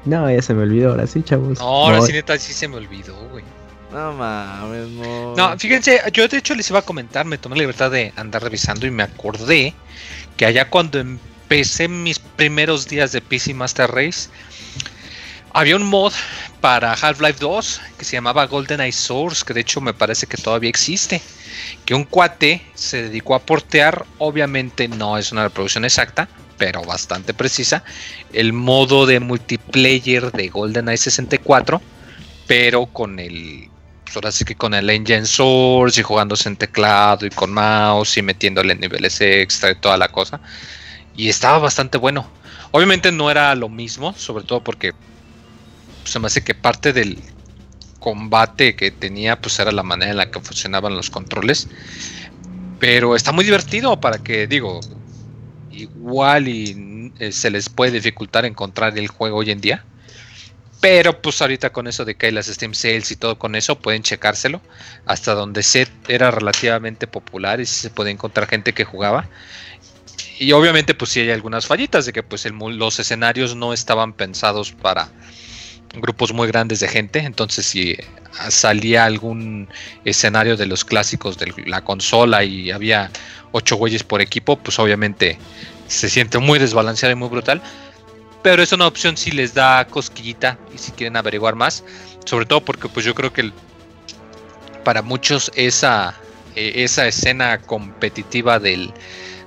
No, 0.04 0.28
ya 0.28 0.42
se 0.42 0.54
me 0.54 0.64
olvidó. 0.64 0.90
Ahora 0.90 1.06
sí, 1.06 1.22
chavos. 1.22 1.60
No, 1.60 1.66
ahora 1.66 1.98
No, 1.98 2.02
sí, 2.06 2.12
neta, 2.14 2.36
sí 2.36 2.52
se 2.52 2.66
me 2.66 2.78
olvidó, 2.78 3.14
güey. 3.30 3.44
No 3.92 4.12
mames, 4.14 4.88
no. 4.88 5.58
Fíjense, 5.58 6.00
yo 6.12 6.26
de 6.26 6.38
hecho 6.38 6.54
les 6.54 6.70
iba 6.70 6.78
a 6.78 6.82
comentar, 6.82 7.26
me 7.26 7.36
tomé 7.36 7.56
la 7.56 7.62
libertad 7.62 7.90
de 7.90 8.12
andar 8.16 8.42
revisando 8.42 8.86
y 8.86 8.90
me 8.90 9.02
acordé 9.02 9.74
que 10.36 10.46
allá 10.46 10.68
cuando 10.70 10.98
empecé 10.98 11.88
mis 11.88 12.18
primeros 12.18 12.88
días 12.88 13.12
de 13.12 13.20
PC 13.20 13.52
Master 13.52 13.90
Race, 13.90 14.30
había 15.52 15.76
un 15.76 15.84
mod 15.84 16.14
para 16.62 16.94
Half-Life 16.94 17.38
2 17.38 17.80
que 17.98 18.04
se 18.06 18.12
llamaba 18.12 18.46
GoldenEye 18.46 18.92
Source, 18.92 19.44
que 19.44 19.52
de 19.52 19.60
hecho 19.60 19.82
me 19.82 19.92
parece 19.92 20.26
que 20.26 20.38
todavía 20.38 20.70
existe. 20.70 21.20
Que 21.84 21.94
un 21.94 22.04
cuate 22.04 22.62
se 22.74 23.02
dedicó 23.02 23.34
a 23.34 23.40
portear, 23.40 24.06
obviamente 24.16 24.88
no 24.88 25.18
es 25.18 25.32
una 25.32 25.44
reproducción 25.44 25.84
exacta, 25.84 26.28
pero 26.56 26.82
bastante 26.82 27.34
precisa, 27.34 27.84
el 28.32 28.54
modo 28.54 29.04
de 29.04 29.20
multiplayer 29.20 30.32
de 30.32 30.48
GoldenEye 30.48 30.96
64, 30.96 31.82
pero 32.46 32.86
con 32.86 33.18
el 33.18 33.68
pues 34.12 34.16
ahora 34.16 34.32
sí 34.32 34.44
que 34.44 34.54
con 34.54 34.74
el 34.74 34.90
Engine 34.90 35.24
Source 35.24 36.00
y 36.00 36.04
jugándose 36.04 36.48
en 36.48 36.56
teclado 36.56 37.24
y 37.24 37.30
con 37.30 37.52
mouse 37.52 38.18
y 38.18 38.22
metiéndole 38.22 38.74
niveles 38.74 39.20
extra 39.20 39.70
y 39.70 39.74
toda 39.76 39.96
la 39.96 40.08
cosa. 40.08 40.40
Y 41.16 41.28
estaba 41.28 41.58
bastante 41.58 41.98
bueno. 41.98 42.28
Obviamente 42.72 43.10
no 43.12 43.30
era 43.30 43.54
lo 43.54 43.68
mismo, 43.68 44.14
sobre 44.14 44.44
todo 44.44 44.62
porque 44.62 44.92
se 46.04 46.18
me 46.18 46.26
hace 46.26 46.42
que 46.44 46.54
parte 46.54 46.92
del, 46.92 47.18
combate 48.02 48.74
que 48.74 48.90
tenía, 48.90 49.40
pues 49.40 49.58
era 49.58 49.72
la 49.72 49.82
manera 49.82 50.10
en 50.10 50.16
la 50.18 50.30
que 50.30 50.40
funcionaban 50.40 50.94
los 50.94 51.08
controles. 51.08 51.68
Pero 52.78 53.16
está 53.16 53.32
muy 53.32 53.44
divertido 53.44 53.98
para 54.00 54.18
que, 54.18 54.46
digo, 54.46 54.80
igual 55.70 56.48
y 56.48 57.12
eh, 57.18 57.32
se 57.32 57.50
les 57.50 57.68
puede 57.68 57.92
dificultar 57.92 58.44
encontrar 58.44 58.98
el 58.98 59.06
juego 59.06 59.38
hoy 59.38 59.52
en 59.52 59.60
día. 59.60 59.84
Pero 60.82 61.22
pues 61.22 61.40
ahorita 61.40 61.70
con 61.70 61.86
eso 61.86 62.04
de 62.04 62.16
que 62.16 62.26
hay 62.26 62.32
las 62.32 62.46
Steam 62.46 62.74
Sales 62.74 63.12
y 63.12 63.14
todo 63.14 63.38
con 63.38 63.54
eso, 63.54 63.78
pueden 63.78 64.02
checárselo. 64.02 64.60
Hasta 65.06 65.32
donde 65.32 65.62
set 65.62 65.88
era 66.08 66.32
relativamente 66.32 67.06
popular 67.06 67.60
y 67.60 67.66
se 67.66 67.88
puede 67.88 68.10
encontrar 68.10 68.48
gente 68.48 68.72
que 68.72 68.82
jugaba. 68.84 69.28
Y 70.40 70.50
obviamente 70.50 70.92
pues 70.94 71.12
sí 71.12 71.20
hay 71.20 71.30
algunas 71.30 71.66
fallitas 71.66 72.04
de 72.04 72.12
que 72.12 72.24
pues 72.24 72.44
los 72.50 72.98
escenarios 72.98 73.54
no 73.54 73.72
estaban 73.72 74.12
pensados 74.12 74.72
para 74.72 75.08
grupos 75.94 76.32
muy 76.32 76.48
grandes 76.48 76.80
de 76.80 76.88
gente. 76.88 77.20
Entonces 77.20 77.64
si 77.64 77.96
salía 78.48 79.04
algún 79.04 79.68
escenario 80.04 80.56
de 80.56 80.66
los 80.66 80.84
clásicos 80.84 81.38
de 81.38 81.54
la 81.64 81.84
consola 81.84 82.42
y 82.42 82.72
había 82.72 83.08
ocho 83.52 83.76
güeyes 83.76 84.02
por 84.02 84.20
equipo, 84.20 84.58
pues 84.58 84.80
obviamente 84.80 85.38
se 85.86 86.08
siente 86.08 86.38
muy 86.38 86.58
desbalanceado 86.58 87.12
y 87.12 87.16
muy 87.16 87.28
brutal 87.28 87.62
pero 88.42 88.62
es 88.62 88.72
una 88.72 88.86
opción 88.86 89.16
si 89.16 89.30
les 89.30 89.54
da 89.54 89.86
cosquillita 89.86 90.58
y 90.74 90.78
si 90.78 90.92
quieren 90.92 91.16
averiguar 91.16 91.54
más, 91.54 91.84
sobre 92.24 92.46
todo 92.46 92.60
porque 92.60 92.88
pues 92.88 93.06
yo 93.06 93.14
creo 93.14 93.32
que 93.32 93.52
para 94.84 95.02
muchos 95.02 95.50
esa, 95.54 96.14
eh, 96.56 96.72
esa 96.76 97.06
escena 97.06 97.58
competitiva 97.58 98.58
del, 98.58 98.92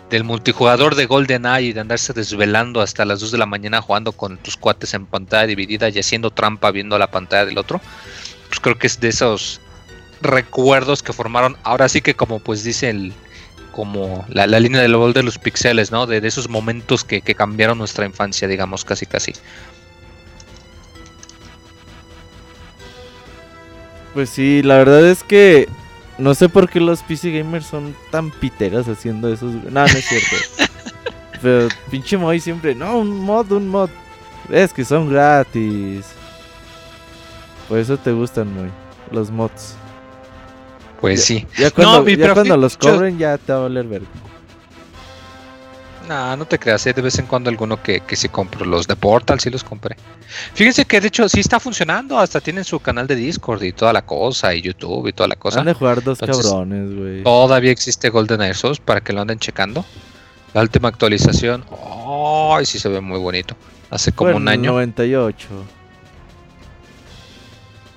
del 0.10 0.24
multijugador 0.24 0.96
de 0.96 1.06
GoldenEye 1.06 1.68
y 1.68 1.74
de 1.74 1.82
andarse 1.82 2.14
desvelando 2.14 2.82
hasta 2.82 3.06
las 3.06 3.20
2 3.20 3.32
de 3.32 3.38
la 3.38 3.46
mañana 3.46 3.82
jugando 3.82 4.14
con 4.14 4.38
tus 4.38 4.56
cuates 4.56 4.94
en 4.94 5.06
pantalla 5.06 5.48
dividida 5.48 5.90
y 5.90 6.00
haciendo 6.00 6.32
trampa 6.32 6.72
viendo 6.72 6.98
la 6.98 7.12
pantalla 7.12 7.46
del 7.46 7.58
otro, 7.58 7.82
pues 8.48 8.60
creo 8.62 8.78
que 8.78 8.88
es 8.88 9.00
de 9.00 9.10
esos 9.10 9.60
recuerdos 10.22 11.04
que 11.04 11.12
formaron, 11.12 11.58
ahora 11.64 11.90
sí 11.90 12.02
que 12.02 12.16
como 12.16 12.40
pues 12.40 12.64
dice 12.64 12.90
el, 12.90 13.14
como 13.76 14.26
la, 14.30 14.48
línea 14.48 14.82
del 14.82 14.96
gol 14.96 15.12
de 15.12 15.22
los 15.22 15.38
pixeles, 15.38 15.92
¿no? 15.92 16.08
De, 16.08 16.26
esos 16.26 16.48
momentos 16.48 17.04
que, 17.04 17.22
cambiaron 17.22 17.78
nuestra 17.78 18.06
infancia, 18.06 18.48
digamos, 18.48 18.86
casi 18.86 19.06
casi. 19.06 19.34
Pues 24.14 24.30
sí, 24.30 24.64
la 24.64 24.78
verdad 24.78 25.06
es 25.06 25.24
que 25.24 25.68
no 26.18 26.34
sé 26.36 26.48
por 26.48 26.70
qué 26.70 26.80
los 26.80 27.04
PC 27.04 27.32
gamers 27.38 27.66
son 27.66 27.94
tan 28.12 28.32
piteras 28.32 28.88
haciendo 28.88 29.32
esos. 29.32 29.54
No, 29.54 29.82
no 29.82 29.86
es 29.86 30.06
cierto. 30.06 30.72
Pero 31.42 31.68
pinche 31.92 32.18
Moy 32.18 32.40
siempre, 32.40 32.74
no, 32.74 33.00
un 33.00 33.10
mod, 33.10 33.52
un 33.52 33.68
mod. 33.68 33.90
Es 34.50 34.72
que 34.72 34.86
son 34.86 35.10
gratis. 35.10 36.06
Por 37.68 37.78
eso 37.78 37.98
te 37.98 38.14
gustan, 38.14 38.54
Moy, 38.54 38.72
los 39.12 39.30
mods. 39.32 39.76
Pues 41.00 41.24
sí. 41.24 41.46
Ya 41.58 41.72
cuando, 41.72 42.58
los 42.58 42.78
cobren 42.78 43.18
ya 43.18 43.38
te 43.38 43.52
va 43.54 43.60
a 43.60 43.62
valer 43.64 43.86
verga. 43.86 44.08
No, 46.08 46.38
no 46.38 46.46
te 46.46 46.60
creas, 46.60 46.86
¿eh? 46.86 46.94
de 46.94 47.02
vez 47.02 47.18
en 47.18 47.26
cuando 47.26 47.50
alguno 47.50 47.82
que, 47.82 48.02
que 48.02 48.16
sí 48.16 48.30
compro. 48.30 48.66
Los 48.66 48.88
de 48.88 48.96
Portal 48.96 49.40
sí 49.40 49.50
los 49.50 49.64
compré. 49.64 49.96
Fíjense 50.54 50.86
que 50.86 51.02
de 51.02 51.08
hecho 51.08 51.28
sí 51.28 51.40
está 51.40 51.60
funcionando, 51.60 52.20
hasta 52.20 52.40
tienen 52.42 52.64
su 52.64 52.80
canal 52.80 53.08
de 53.08 53.16
Discord 53.16 53.64
y 53.64 53.74
toda 53.74 53.92
la 53.92 54.04
cosa, 54.04 54.54
y 54.54 54.62
YouTube 54.62 55.08
y 55.08 55.14
toda 55.14 55.28
la 55.28 55.36
cosa. 55.36 55.62
Han 55.62 55.66
de 55.66 55.74
jugar 55.74 56.04
dos 56.04 56.20
cabrones, 56.20 56.96
güey. 56.96 57.24
Todavía 57.24 57.72
existe 57.72 58.10
Golden 58.10 58.42
Air 58.42 58.56
para 58.84 59.02
que 59.02 59.14
lo 59.14 59.22
anden 59.22 59.40
checando. 59.40 59.84
La 60.54 60.62
última 60.62 60.88
actualización, 60.88 61.66
¡ay! 62.56 62.66
sí 62.66 62.80
se 62.80 62.88
ve 62.88 63.02
muy 63.02 63.20
bonito. 63.20 63.56
Hace 63.90 64.12
como 64.12 64.36
un 64.36 64.48
año. 64.48 64.72
98. 64.72 65.48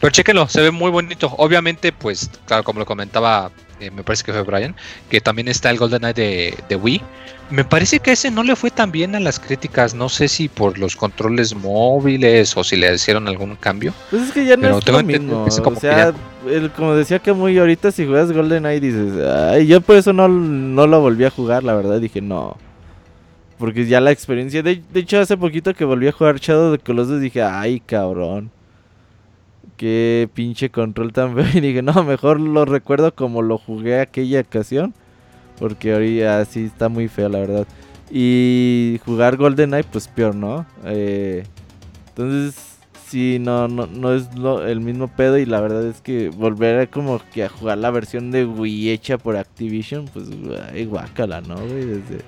Pero 0.00 0.12
chéquenlo, 0.12 0.48
se 0.48 0.60
ve 0.60 0.70
muy 0.70 0.90
bonito. 0.90 1.32
Obviamente, 1.38 1.92
pues, 1.92 2.30
claro, 2.46 2.62
como 2.62 2.80
lo 2.80 2.86
comentaba, 2.86 3.50
eh, 3.80 3.90
me 3.90 4.04
parece 4.04 4.24
que 4.24 4.32
fue 4.32 4.42
Brian, 4.42 4.74
que 5.10 5.20
también 5.20 5.48
está 5.48 5.70
el 5.70 5.78
GoldenEye 5.78 6.14
de, 6.14 6.54
de 6.68 6.76
Wii. 6.76 7.02
Me 7.50 7.64
parece 7.64 7.98
que 7.98 8.12
ese 8.12 8.30
no 8.30 8.42
le 8.42 8.54
fue 8.54 8.70
tan 8.70 8.92
bien 8.92 9.14
a 9.16 9.20
las 9.20 9.40
críticas. 9.40 9.94
No 9.94 10.08
sé 10.08 10.28
si 10.28 10.48
por 10.48 10.78
los 10.78 10.94
controles 10.94 11.54
móviles 11.54 12.56
o 12.56 12.62
si 12.62 12.76
le 12.76 12.94
hicieron 12.94 13.26
algún 13.26 13.56
cambio. 13.56 13.92
Pues 14.10 14.24
es 14.24 14.32
que 14.32 14.44
ya 14.44 14.56
no 14.56 14.78
es 14.78 14.86
lo 14.86 15.02
mismo. 15.02 15.46
como 15.64 15.76
o 15.78 15.80
sea, 15.80 16.12
como 16.76 16.94
decía 16.94 17.18
que 17.18 17.32
muy 17.32 17.58
ahorita 17.58 17.90
si 17.90 18.06
juegas 18.06 18.30
GoldenEye 18.32 18.80
dices, 18.80 19.26
ay, 19.26 19.66
yo 19.66 19.80
por 19.80 19.96
eso 19.96 20.12
no, 20.12 20.28
no 20.28 20.86
lo 20.86 21.00
volví 21.00 21.24
a 21.24 21.30
jugar, 21.30 21.64
la 21.64 21.74
verdad. 21.74 22.00
Dije, 22.00 22.20
no. 22.20 22.56
Porque 23.56 23.86
ya 23.86 24.00
la 24.00 24.12
experiencia. 24.12 24.62
De, 24.62 24.80
de 24.92 25.00
hecho, 25.00 25.18
hace 25.18 25.36
poquito 25.36 25.74
que 25.74 25.84
volví 25.84 26.06
a 26.06 26.12
jugar 26.12 26.38
Shadow 26.38 26.70
de 26.70 26.78
Colossus 26.78 27.20
dije, 27.20 27.42
ay, 27.42 27.80
cabrón 27.80 28.52
qué 29.78 30.28
pinche 30.34 30.68
control 30.70 31.14
tan 31.14 31.34
feo. 31.34 31.46
Y 31.55 31.60
dije, 31.60 31.80
no, 31.80 32.05
mejor 32.05 32.38
lo 32.38 32.66
recuerdo 32.66 33.14
como 33.14 33.40
lo 33.40 33.56
jugué 33.56 34.00
aquella 34.00 34.42
ocasión. 34.42 34.92
Porque 35.59 35.94
ahorita 35.94 36.44
sí 36.44 36.64
está 36.64 36.90
muy 36.90 37.09
feo, 37.09 37.30
la 37.30 37.38
verdad. 37.38 37.66
Y 38.10 39.00
jugar 39.05 39.36
GoldenEye, 39.36 39.84
pues 39.84 40.06
peor, 40.09 40.34
¿no? 40.34 40.66
Eh, 40.84 41.44
entonces, 42.09 42.78
sí, 43.06 43.38
no, 43.40 43.66
no, 43.66 43.86
no 43.86 44.14
es 44.14 44.28
el 44.66 44.80
mismo 44.80 45.09
pedo. 45.09 45.38
Y 45.38 45.46
la 45.46 45.60
verdad 45.60 45.86
es 45.86 46.00
que 46.00 46.28
volver 46.28 46.78
a 46.78 46.86
como 46.86 47.20
que 47.32 47.44
a 47.44 47.48
jugar 47.48 47.78
la 47.78 47.90
versión 47.90 48.30
de 48.30 48.44
Wii 48.44 48.90
hecha 48.90 49.18
por 49.18 49.36
Activision, 49.36 50.05
pues, 50.12 50.28
ay, 50.72 50.84
guácala, 50.84 51.40
¿no, 51.40 51.56
güey? 51.56 51.84
Desde, 51.86 52.20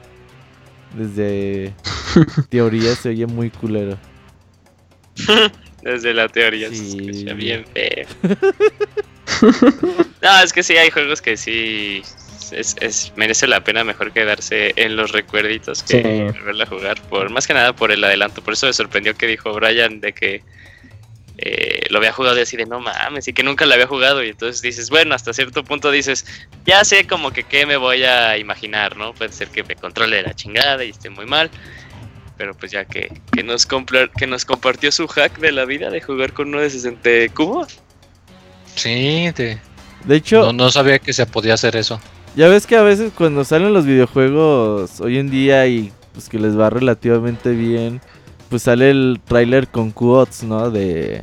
desde 0.96 1.74
teoría 2.48 2.96
se 2.96 3.10
oye 3.10 3.26
muy 3.26 3.50
culero. 3.50 3.96
Desde 5.82 6.14
la 6.14 6.28
teoría 6.28 6.68
escucha 6.68 7.34
bien 7.34 7.64
feo. 7.72 8.06
no, 10.22 10.42
es 10.42 10.52
que 10.52 10.62
sí, 10.62 10.76
hay 10.76 10.90
juegos 10.90 11.22
que 11.22 11.36
sí 11.36 12.02
es, 12.52 13.12
merece 13.16 13.46
la 13.46 13.62
pena 13.62 13.84
mejor 13.84 14.12
quedarse 14.12 14.72
en 14.76 14.96
los 14.96 15.12
recuerditos 15.12 15.82
que 15.82 16.32
verla 16.44 16.66
jugar. 16.66 17.00
Por, 17.02 17.30
más 17.30 17.46
que 17.46 17.54
nada 17.54 17.74
por 17.74 17.92
el 17.92 18.02
adelanto. 18.02 18.42
Por 18.42 18.54
eso 18.54 18.66
me 18.66 18.72
sorprendió 18.72 19.16
que 19.16 19.26
dijo 19.26 19.52
Brian 19.52 20.00
de 20.00 20.12
que 20.12 20.42
eh, 21.38 21.86
lo 21.90 21.98
había 21.98 22.12
jugado 22.12 22.38
y 22.38 22.42
así 22.42 22.56
de 22.56 22.66
no 22.66 22.80
mames, 22.80 23.26
y 23.28 23.32
que 23.32 23.42
nunca 23.42 23.66
lo 23.66 23.74
había 23.74 23.86
jugado. 23.86 24.22
Y 24.22 24.30
entonces 24.30 24.62
dices, 24.62 24.90
bueno, 24.90 25.14
hasta 25.14 25.32
cierto 25.32 25.64
punto 25.64 25.90
dices, 25.90 26.26
ya 26.66 26.84
sé 26.84 27.06
como 27.06 27.30
que 27.32 27.44
qué 27.44 27.66
me 27.66 27.76
voy 27.76 28.04
a 28.04 28.36
imaginar, 28.36 28.96
¿no? 28.96 29.14
Puede 29.14 29.32
ser 29.32 29.48
que 29.48 29.64
me 29.64 29.76
controle 29.76 30.22
la 30.22 30.34
chingada 30.34 30.84
y 30.84 30.90
esté 30.90 31.10
muy 31.10 31.26
mal 31.26 31.50
pero 32.40 32.54
pues 32.54 32.72
ya 32.72 32.86
que, 32.86 33.12
que, 33.32 33.42
nos 33.42 33.68
que 34.16 34.26
nos 34.26 34.46
compartió 34.46 34.90
su 34.90 35.06
hack 35.06 35.40
de 35.40 35.52
la 35.52 35.66
vida 35.66 35.90
de 35.90 36.00
jugar 36.00 36.32
con 36.32 36.48
uno 36.48 36.62
de 36.62 36.70
60 36.70 37.34
cubos. 37.34 37.78
Sí, 38.76 39.30
de, 39.36 39.58
de 40.06 40.16
hecho... 40.16 40.50
No, 40.54 40.70
sabía 40.70 40.98
que 40.98 41.12
se 41.12 41.26
podía 41.26 41.52
hacer 41.52 41.76
eso. 41.76 42.00
Ya 42.36 42.48
ves 42.48 42.66
que 42.66 42.76
a 42.76 42.82
veces 42.82 43.12
cuando 43.14 43.44
salen 43.44 43.74
los 43.74 43.84
videojuegos 43.84 45.02
hoy 45.02 45.18
en 45.18 45.28
día 45.28 45.66
y 45.66 45.92
pues 46.14 46.30
que 46.30 46.38
les 46.38 46.58
va 46.58 46.70
relativamente 46.70 47.50
bien, 47.50 48.00
pues 48.48 48.62
sale 48.62 48.88
el 48.90 49.20
trailer 49.22 49.68
con 49.68 49.90
quotes, 49.90 50.42
¿no? 50.42 50.70
De... 50.70 51.22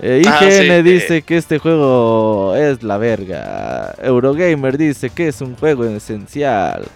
Eh, 0.00 0.22
IGN 0.24 0.70
ah, 0.70 0.82
dice 0.82 1.22
que 1.22 1.38
este 1.38 1.58
juego 1.58 2.54
es 2.54 2.84
la 2.84 2.98
verga. 2.98 3.96
Eurogamer 4.00 4.78
dice 4.78 5.10
que 5.10 5.26
es 5.26 5.40
un 5.40 5.56
juego 5.56 5.86
esencial. 5.86 6.86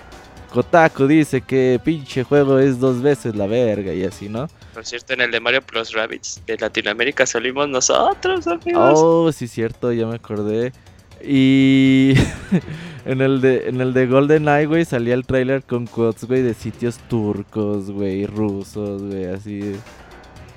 Kotaku 0.51 1.07
dice 1.07 1.41
que 1.41 1.81
pinche 1.83 2.25
juego 2.25 2.59
es 2.59 2.81
dos 2.81 3.01
veces 3.01 3.37
la 3.37 3.47
verga 3.47 3.95
y 3.95 4.05
así, 4.05 4.29
¿no? 4.29 4.49
Por 4.75 4.85
cierto, 4.85 5.13
en 5.13 5.21
el 5.21 5.31
de 5.31 5.41
Mario 5.41 5.63
Plus 5.63 5.93
Rabbits 5.93 6.43
de 6.47 6.57
Latinoamérica 6.59 7.25
salimos 7.25 7.69
nosotros, 7.69 8.47
amigos. 8.47 8.95
Oh, 8.97 9.31
sí, 9.33 9.47
cierto, 9.47 9.93
ya 9.93 10.07
me 10.07 10.17
acordé. 10.17 10.73
Y 11.23 12.15
en 13.05 13.21
el 13.21 13.41
de 13.41 13.69
en 13.69 13.81
el 13.81 13.93
de 13.93 14.07
GoldenEye, 14.07 14.67
güey, 14.67 14.85
salía 14.85 15.15
el 15.15 15.25
trailer 15.25 15.63
con 15.63 15.87
quotes, 15.87 16.25
güey, 16.25 16.43
de 16.43 16.55
sitios 16.55 16.99
turcos, 17.09 17.91
güey, 17.91 18.27
rusos, 18.27 19.03
güey, 19.03 19.27
así 19.27 19.77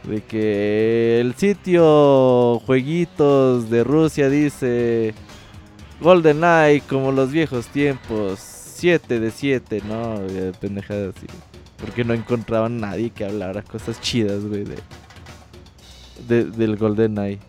de, 0.03 0.21
que 0.27 1.19
el 1.21 1.35
sitio 1.35 2.59
jueguitos 2.65 3.69
de 3.69 3.83
Rusia 3.83 4.29
dice 4.29 5.13
GoldenEye 6.01 6.81
como 6.81 7.11
los 7.11 7.31
viejos 7.31 7.67
tiempos 7.67 8.52
7 8.84 9.22
de 9.22 9.31
7, 9.31 9.81
¿no? 9.88 10.19
Pendejadas 10.60 11.15
así. 11.15 11.26
Porque 11.77 12.03
no 12.03 12.14
encontraban 12.14 12.81
nadie 12.81 13.11
que 13.11 13.23
hablara 13.23 13.61
cosas 13.61 14.01
chidas, 14.01 14.43
güey, 14.43 14.65
de, 16.27 16.43
del 16.43 16.76
Golden 16.76 17.18
Eye. 17.18 17.39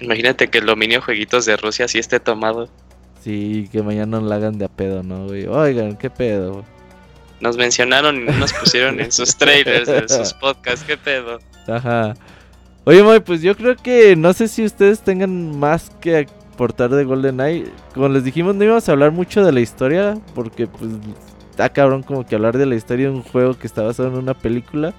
Imagínate 0.00 0.48
que 0.48 0.58
el 0.58 0.66
dominio 0.66 1.00
jueguitos 1.00 1.46
de 1.46 1.56
Rusia 1.56 1.86
sí 1.86 2.00
esté 2.00 2.18
tomado. 2.18 2.68
Sí, 3.22 3.68
que 3.70 3.84
mañana 3.84 4.18
no 4.18 4.26
la 4.26 4.34
hagan 4.34 4.58
de 4.58 4.64
a 4.64 4.68
pedo, 4.68 5.04
¿no, 5.04 5.26
güey? 5.26 5.46
Oigan, 5.46 5.96
¿qué 5.96 6.10
pedo? 6.10 6.64
Nos 7.40 7.56
mencionaron 7.56 8.16
y 8.16 8.24
nos 8.24 8.52
pusieron 8.52 8.98
en 8.98 9.12
sus 9.12 9.36
trailers, 9.38 9.88
en 9.88 10.08
sus 10.08 10.32
podcasts, 10.34 10.84
¿qué 10.84 10.96
pedo? 10.96 11.38
Ajá. 11.68 12.14
Oye, 12.82 13.04
Moy, 13.04 13.20
pues 13.20 13.42
yo 13.42 13.56
creo 13.56 13.76
que 13.76 14.16
no 14.16 14.32
sé 14.32 14.48
si 14.48 14.64
ustedes 14.64 15.02
tengan 15.02 15.56
más 15.56 15.90
que 16.00 16.26
portar 16.58 16.90
de 16.90 17.04
GoldenEye. 17.04 17.66
Como 17.94 18.08
les 18.08 18.24
dijimos, 18.24 18.54
no 18.54 18.64
íbamos 18.64 18.86
a 18.86 18.92
hablar 18.92 19.12
mucho 19.12 19.42
de 19.42 19.52
la 19.52 19.60
historia, 19.60 20.18
porque 20.34 20.66
pues 20.66 20.90
está 21.50 21.72
cabrón 21.72 22.02
como 22.02 22.26
que 22.26 22.34
hablar 22.34 22.58
de 22.58 22.66
la 22.66 22.74
historia 22.74 23.06
de 23.06 23.14
un 23.14 23.22
juego 23.22 23.56
que 23.56 23.66
está 23.66 23.82
basado 23.82 24.08
en 24.08 24.16
una 24.16 24.34
película. 24.34 24.92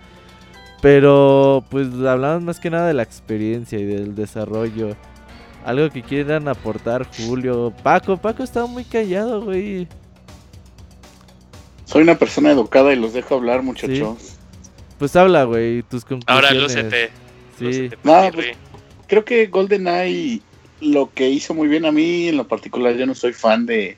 Pero 0.81 1.63
pues 1.69 1.87
hablamos 1.87 2.41
más 2.41 2.59
que 2.59 2.69
nada 2.69 2.87
de 2.87 2.93
la 2.93 3.03
experiencia 3.03 3.77
y 3.77 3.83
del 3.83 4.15
desarrollo. 4.15 4.95
Algo 5.65 5.89
que 5.89 6.01
quieran 6.01 6.47
aportar, 6.47 7.05
Julio. 7.17 7.73
Paco, 7.83 8.15
Paco 8.15 8.41
estaba 8.41 8.65
muy 8.65 8.85
callado, 8.85 9.41
güey. 9.41 9.87
Soy 11.83 12.03
una 12.03 12.17
persona 12.17 12.51
educada 12.51 12.93
y 12.93 12.95
los 12.95 13.11
dejo 13.11 13.35
hablar, 13.35 13.61
muchachos. 13.61 14.37
Pues 14.97 15.15
habla, 15.17 15.43
güey, 15.43 15.83
tus 15.83 16.05
conclusiones. 16.05 16.27
Ahora 16.27 16.53
lúcete. 16.53 17.09
Sí. 17.57 17.65
lúcete, 17.65 17.97
No, 18.03 18.29
pues, 18.33 18.47
Creo 19.07 19.25
que 19.25 19.47
GoldenEye 19.47 20.41
lo 20.81 21.11
que 21.13 21.29
hizo 21.29 21.53
muy 21.53 21.67
bien 21.67 21.85
a 21.85 21.91
mí, 21.91 22.27
en 22.29 22.37
lo 22.37 22.47
particular, 22.47 22.95
yo 22.95 23.05
no 23.05 23.15
soy 23.15 23.33
fan 23.33 23.65
de, 23.65 23.97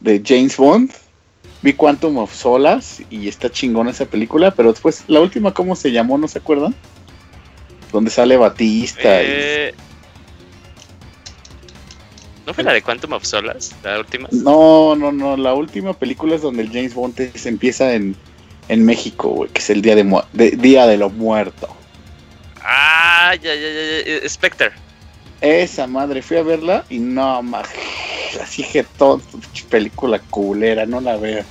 de 0.00 0.22
James 0.24 0.56
Bond. 0.56 0.90
Vi 1.62 1.74
Quantum 1.74 2.18
of 2.18 2.34
Solas 2.34 3.02
y 3.08 3.28
está 3.28 3.48
chingona 3.50 3.92
esa 3.92 4.06
película, 4.06 4.50
pero 4.50 4.72
después, 4.72 5.04
la 5.06 5.20
última, 5.20 5.54
¿cómo 5.54 5.76
se 5.76 5.92
llamó? 5.92 6.18
¿No 6.18 6.26
se 6.26 6.38
acuerdan? 6.40 6.74
Donde 7.92 8.10
sale 8.10 8.36
Batista. 8.36 9.22
y- 9.22 9.26
Eh, 9.28 9.74
¿No 12.46 12.52
fue 12.54 12.64
la 12.64 12.72
de 12.72 12.82
Quantum 12.82 13.12
of 13.12 13.24
Solas? 13.24 13.72
La 13.84 14.00
última. 14.00 14.28
No, 14.32 14.96
no, 14.96 15.12
no, 15.12 15.36
la 15.36 15.54
última 15.54 15.92
película 15.94 16.34
es 16.34 16.42
donde 16.42 16.62
el 16.62 16.68
James 16.72 16.94
Bond 16.94 17.14
se 17.36 17.48
empieza 17.48 17.94
en, 17.94 18.16
en 18.68 18.84
México, 18.84 19.46
que 19.52 19.60
es 19.60 19.70
el 19.70 19.80
Día 19.82 19.94
de, 19.94 20.02
de- 20.32 20.50
Día 20.52 20.86
de 20.88 20.96
los 20.96 21.12
Muertos. 21.12 21.70
Ah, 22.60 23.34
ya, 23.36 23.54
ya, 23.54 23.60
ya, 23.60 23.68
ya. 23.68 23.98
eh, 24.24 24.28
Spectre. 24.28 24.72
Esa 25.42 25.88
madre, 25.88 26.22
fui 26.22 26.36
a 26.36 26.44
verla 26.44 26.84
y 26.88 27.00
no, 27.00 27.42
ma, 27.42 27.62
así 28.40 28.62
que 28.62 28.84
todo, 28.84 29.20
película 29.68 30.20
culera, 30.30 30.86
no 30.86 31.00
la 31.00 31.16
veo. 31.16 31.42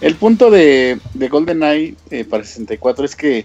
El 0.00 0.16
punto 0.16 0.50
de, 0.50 0.98
de 1.14 1.28
GoldenEye 1.28 1.94
eh, 2.10 2.24
para 2.24 2.42
64 2.42 3.04
es 3.04 3.14
que 3.14 3.44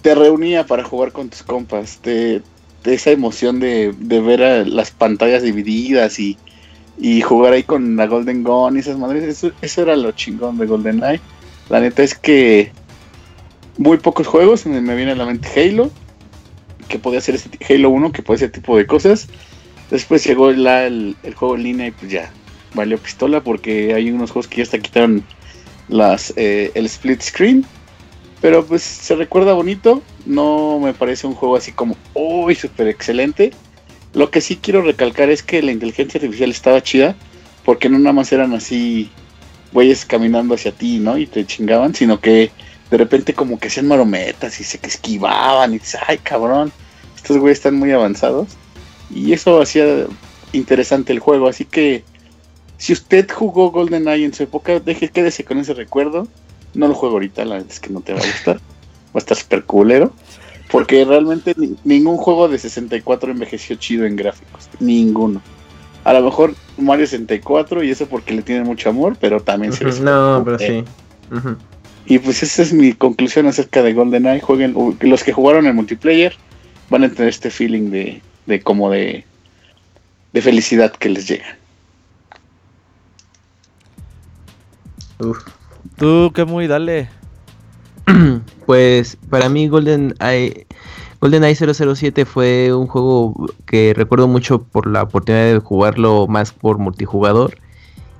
te 0.00 0.14
reunía 0.14 0.64
para 0.66 0.84
jugar 0.84 1.12
con 1.12 1.28
tus 1.28 1.42
compas, 1.42 1.98
te, 1.98 2.40
esa 2.84 3.10
emoción 3.10 3.60
de, 3.60 3.94
de 3.98 4.20
ver 4.20 4.42
a 4.42 4.64
las 4.64 4.90
pantallas 4.90 5.42
divididas 5.42 6.18
y, 6.18 6.38
y 6.96 7.20
jugar 7.20 7.52
ahí 7.52 7.62
con 7.62 7.96
la 7.96 8.06
Golden 8.06 8.42
Gun 8.42 8.76
y 8.76 8.80
esas 8.80 8.96
madres, 8.96 9.24
eso, 9.24 9.52
eso 9.60 9.82
era 9.82 9.96
lo 9.96 10.12
chingón 10.12 10.56
de 10.56 10.64
GoldenEye. 10.64 11.20
La 11.68 11.78
neta 11.78 12.02
es 12.02 12.14
que 12.14 12.72
muy 13.76 13.98
pocos 13.98 14.26
juegos, 14.26 14.64
me 14.64 14.94
viene 14.94 15.12
a 15.12 15.16
la 15.16 15.26
mente 15.26 15.48
Halo, 15.60 15.90
que 16.84 16.98
podía 16.98 17.18
hacer 17.18 17.34
ese 17.36 17.50
Halo 17.68 17.90
1, 17.90 18.12
que 18.12 18.22
podía 18.22 18.36
hacer 18.36 18.50
ese 18.50 18.60
tipo 18.60 18.76
de 18.76 18.86
cosas. 18.86 19.26
Después 19.90 20.24
llegó 20.24 20.50
la- 20.52 20.86
el, 20.86 21.16
el 21.22 21.34
juego 21.34 21.56
en 21.56 21.62
línea 21.64 21.86
y 21.88 21.90
pues 21.92 22.10
ya, 22.10 22.30
valió 22.74 22.98
pistola 22.98 23.40
porque 23.42 23.94
hay 23.94 24.10
unos 24.10 24.30
juegos 24.30 24.48
que 24.48 24.58
ya 24.58 24.62
hasta 24.64 24.78
quitaron 24.78 25.24
las, 25.88 26.32
eh, 26.36 26.72
el 26.74 26.86
split 26.86 27.20
screen. 27.22 27.64
Pero 28.40 28.64
pues 28.66 28.82
se 28.82 29.14
recuerda 29.14 29.54
bonito, 29.54 30.02
no 30.26 30.78
me 30.78 30.92
parece 30.92 31.26
un 31.26 31.34
juego 31.34 31.56
así 31.56 31.72
como, 31.72 31.96
uy, 32.14 32.54
súper 32.54 32.88
excelente. 32.88 33.52
Lo 34.12 34.30
que 34.30 34.40
sí 34.40 34.56
quiero 34.56 34.82
recalcar 34.82 35.30
es 35.30 35.42
que 35.42 35.62
la 35.62 35.72
inteligencia 35.72 36.18
artificial 36.18 36.50
estaba 36.50 36.82
chida, 36.82 37.16
porque 37.64 37.88
no 37.88 37.98
nada 37.98 38.12
más 38.12 38.32
eran 38.32 38.52
así 38.52 39.10
güeyes 39.72 40.04
caminando 40.04 40.54
hacia 40.54 40.72
ti, 40.72 40.98
¿no? 40.98 41.16
Y 41.18 41.26
te 41.26 41.46
chingaban, 41.46 41.94
sino 41.94 42.20
que 42.20 42.50
de 42.94 42.98
repente 42.98 43.34
como 43.34 43.58
que 43.58 43.66
hacían 43.66 43.88
marometas 43.88 44.60
y 44.60 44.62
se 44.62 44.78
que 44.78 44.86
esquivaban 44.86 45.74
y 45.74 45.80
dices, 45.80 45.98
ay 46.06 46.18
cabrón, 46.18 46.70
estos 47.16 47.38
güeyes 47.38 47.58
están 47.58 47.74
muy 47.74 47.90
avanzados. 47.90 48.50
Y 49.12 49.32
eso 49.32 49.60
hacía 49.60 50.06
interesante 50.52 51.12
el 51.12 51.18
juego, 51.18 51.48
así 51.48 51.64
que 51.64 52.04
si 52.76 52.92
usted 52.92 53.28
jugó 53.28 53.72
GoldenEye 53.72 54.24
en 54.24 54.32
su 54.32 54.44
época, 54.44 54.78
deje, 54.78 55.08
quédese 55.08 55.44
con 55.44 55.58
ese 55.58 55.74
recuerdo. 55.74 56.28
No 56.74 56.86
lo 56.86 56.94
juego 56.94 57.14
ahorita, 57.16 57.44
la 57.44 57.56
verdad 57.56 57.70
es 57.72 57.80
que 57.80 57.90
no 57.90 58.00
te 58.00 58.12
va 58.12 58.20
a 58.20 58.26
gustar. 58.26 58.56
Va 59.14 59.16
a 59.16 59.18
estar 59.18 59.36
super 59.36 59.64
culero. 59.64 60.12
Porque 60.70 61.04
realmente 61.04 61.54
ni- 61.56 61.76
ningún 61.82 62.16
juego 62.16 62.46
de 62.48 62.58
64 62.58 63.32
envejeció 63.32 63.74
chido 63.74 64.06
en 64.06 64.14
gráficos. 64.14 64.68
Ninguno. 64.78 65.40
A 66.04 66.12
lo 66.12 66.22
mejor 66.22 66.54
Mario 66.78 67.06
64 67.08 67.82
y 67.82 67.90
eso 67.90 68.06
porque 68.06 68.34
le 68.34 68.42
tiene 68.42 68.62
mucho 68.64 68.88
amor, 68.90 69.16
pero 69.20 69.40
también 69.42 69.72
se 69.72 69.84
Ujú, 69.84 69.88
les- 69.94 70.00
No, 70.00 70.42
pero 70.44 70.58
sí. 70.60 70.84
Ujú. 71.32 71.56
Y 72.06 72.18
pues 72.18 72.42
esa 72.42 72.62
es 72.62 72.72
mi 72.72 72.92
conclusión 72.92 73.46
acerca 73.46 73.82
de 73.82 73.94
GoldenEye. 73.94 74.40
Jueguen, 74.40 74.74
los 75.00 75.24
que 75.24 75.32
jugaron 75.32 75.66
el 75.66 75.74
multiplayer 75.74 76.34
van 76.90 77.04
a 77.04 77.08
tener 77.08 77.28
este 77.28 77.50
feeling 77.50 77.90
de, 77.90 78.20
de 78.46 78.60
como 78.60 78.90
de, 78.90 79.24
de 80.32 80.42
felicidad 80.42 80.92
que 80.92 81.08
les 81.08 81.28
llega. 81.28 81.58
Uf. 85.20 85.38
Tú, 85.96 86.32
que 86.34 86.44
muy, 86.44 86.66
dale. 86.66 87.08
Pues 88.66 89.18
para 89.28 89.50
mí 89.50 89.68
GoldenEye, 89.68 90.66
GoldenEye 91.20 91.54
007 91.54 92.24
fue 92.24 92.72
un 92.72 92.86
juego 92.86 93.46
que 93.66 93.92
recuerdo 93.94 94.26
mucho 94.26 94.62
por 94.62 94.86
la 94.86 95.02
oportunidad 95.02 95.52
de 95.52 95.58
jugarlo 95.58 96.26
más 96.28 96.52
por 96.52 96.78
multijugador 96.78 97.58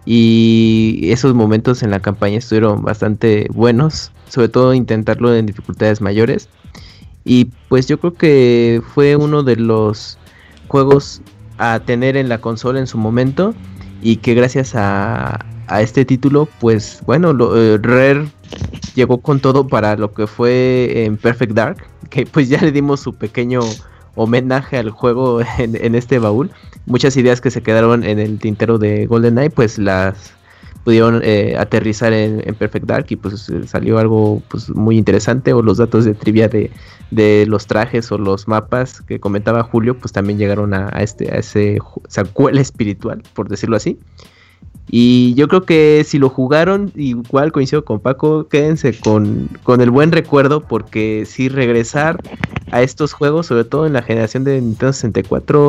y 0.06 1.00
esos 1.04 1.34
momentos 1.34 1.82
en 1.82 1.90
la 1.90 2.00
campaña 2.00 2.38
estuvieron 2.38 2.82
bastante 2.82 3.46
buenos, 3.52 4.12
sobre 4.28 4.48
todo 4.48 4.74
intentarlo 4.74 5.34
en 5.34 5.46
dificultades 5.46 6.00
mayores 6.00 6.48
y 7.24 7.46
pues 7.68 7.88
yo 7.88 7.98
creo 7.98 8.14
que 8.14 8.82
fue 8.94 9.16
uno 9.16 9.42
de 9.42 9.56
los 9.56 10.18
juegos 10.68 11.22
a 11.58 11.80
tener 11.80 12.16
en 12.16 12.28
la 12.28 12.38
consola 12.38 12.78
en 12.78 12.86
su 12.86 12.98
momento 12.98 13.54
y 14.02 14.16
que 14.16 14.34
gracias 14.34 14.74
a, 14.74 15.44
a 15.66 15.82
este 15.82 16.04
título 16.04 16.46
pues 16.60 17.00
bueno 17.06 17.34
eh, 17.56 17.78
Rare 17.80 18.26
llegó 18.94 19.20
con 19.20 19.40
todo 19.40 19.66
para 19.66 19.96
lo 19.96 20.12
que 20.12 20.26
fue 20.26 21.04
en 21.04 21.16
Perfect 21.16 21.52
Dark, 21.52 21.84
que 22.10 22.26
pues 22.26 22.48
ya 22.48 22.60
le 22.60 22.72
dimos 22.72 23.00
su 23.00 23.14
pequeño 23.14 23.60
homenaje 24.14 24.78
al 24.78 24.90
juego 24.90 25.40
en 25.58 25.94
este 25.94 26.18
baúl. 26.18 26.50
Muchas 26.86 27.16
ideas 27.16 27.40
que 27.40 27.50
se 27.50 27.62
quedaron 27.62 28.04
en 28.04 28.18
el 28.18 28.38
tintero 28.38 28.78
de 28.78 29.06
GoldenEye, 29.06 29.50
pues 29.50 29.78
las 29.78 30.34
pudieron 30.84 31.22
eh, 31.24 31.56
aterrizar 31.58 32.12
en, 32.12 32.42
Perfect 32.54 32.86
Dark 32.86 33.06
y 33.08 33.16
pues 33.16 33.50
salió 33.66 33.98
algo 33.98 34.42
pues 34.48 34.68
muy 34.68 34.98
interesante 34.98 35.52
o 35.54 35.62
los 35.62 35.78
datos 35.78 36.04
de 36.04 36.14
trivia 36.14 36.48
de, 36.48 36.70
de 37.10 37.46
los 37.46 37.66
trajes 37.66 38.12
o 38.12 38.18
los 38.18 38.46
mapas 38.46 39.00
que 39.00 39.18
comentaba 39.18 39.62
Julio 39.62 39.98
pues 39.98 40.12
también 40.12 40.38
llegaron 40.38 40.74
a, 40.74 40.88
este 41.00 41.32
a 41.32 41.38
ese 41.38 41.78
secuela 42.08 42.60
espiritual 42.60 43.22
por 43.32 43.48
decirlo 43.48 43.76
así. 43.76 43.98
Y 44.90 45.32
yo 45.34 45.48
creo 45.48 45.62
que 45.62 46.04
si 46.06 46.18
lo 46.18 46.28
jugaron, 46.28 46.92
igual 46.94 47.52
coincido 47.52 47.86
con 47.86 48.00
Paco, 48.00 48.48
quédense 48.48 48.98
con, 48.98 49.48
con 49.62 49.80
el 49.80 49.90
buen 49.90 50.12
recuerdo, 50.12 50.60
porque 50.60 51.24
si 51.26 51.48
regresar 51.48 52.20
a 52.70 52.82
estos 52.82 53.14
juegos, 53.14 53.46
sobre 53.46 53.64
todo 53.64 53.86
en 53.86 53.94
la 53.94 54.02
generación 54.02 54.44
de 54.44 54.60
Nintendo 54.60 54.92
64, 54.92 55.68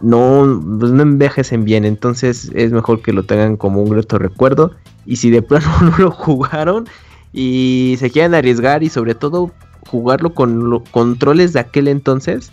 no, 0.00 0.62
pues 0.78 0.92
no 0.92 1.02
envejecen 1.02 1.64
bien. 1.64 1.84
Entonces 1.84 2.50
es 2.54 2.72
mejor 2.72 3.02
que 3.02 3.12
lo 3.12 3.24
tengan 3.24 3.56
como 3.56 3.82
un 3.82 3.90
grato 3.90 4.18
recuerdo. 4.18 4.72
Y 5.04 5.16
si 5.16 5.30
de 5.30 5.42
plano 5.42 5.66
no 5.82 5.96
lo 5.98 6.10
jugaron 6.10 6.86
y 7.32 7.96
se 7.98 8.10
quieren 8.10 8.34
arriesgar 8.34 8.82
y 8.82 8.88
sobre 8.88 9.14
todo 9.14 9.52
jugarlo 9.88 10.34
con 10.34 10.70
los 10.70 10.82
controles 10.90 11.52
de 11.52 11.60
aquel 11.60 11.88
entonces, 11.88 12.52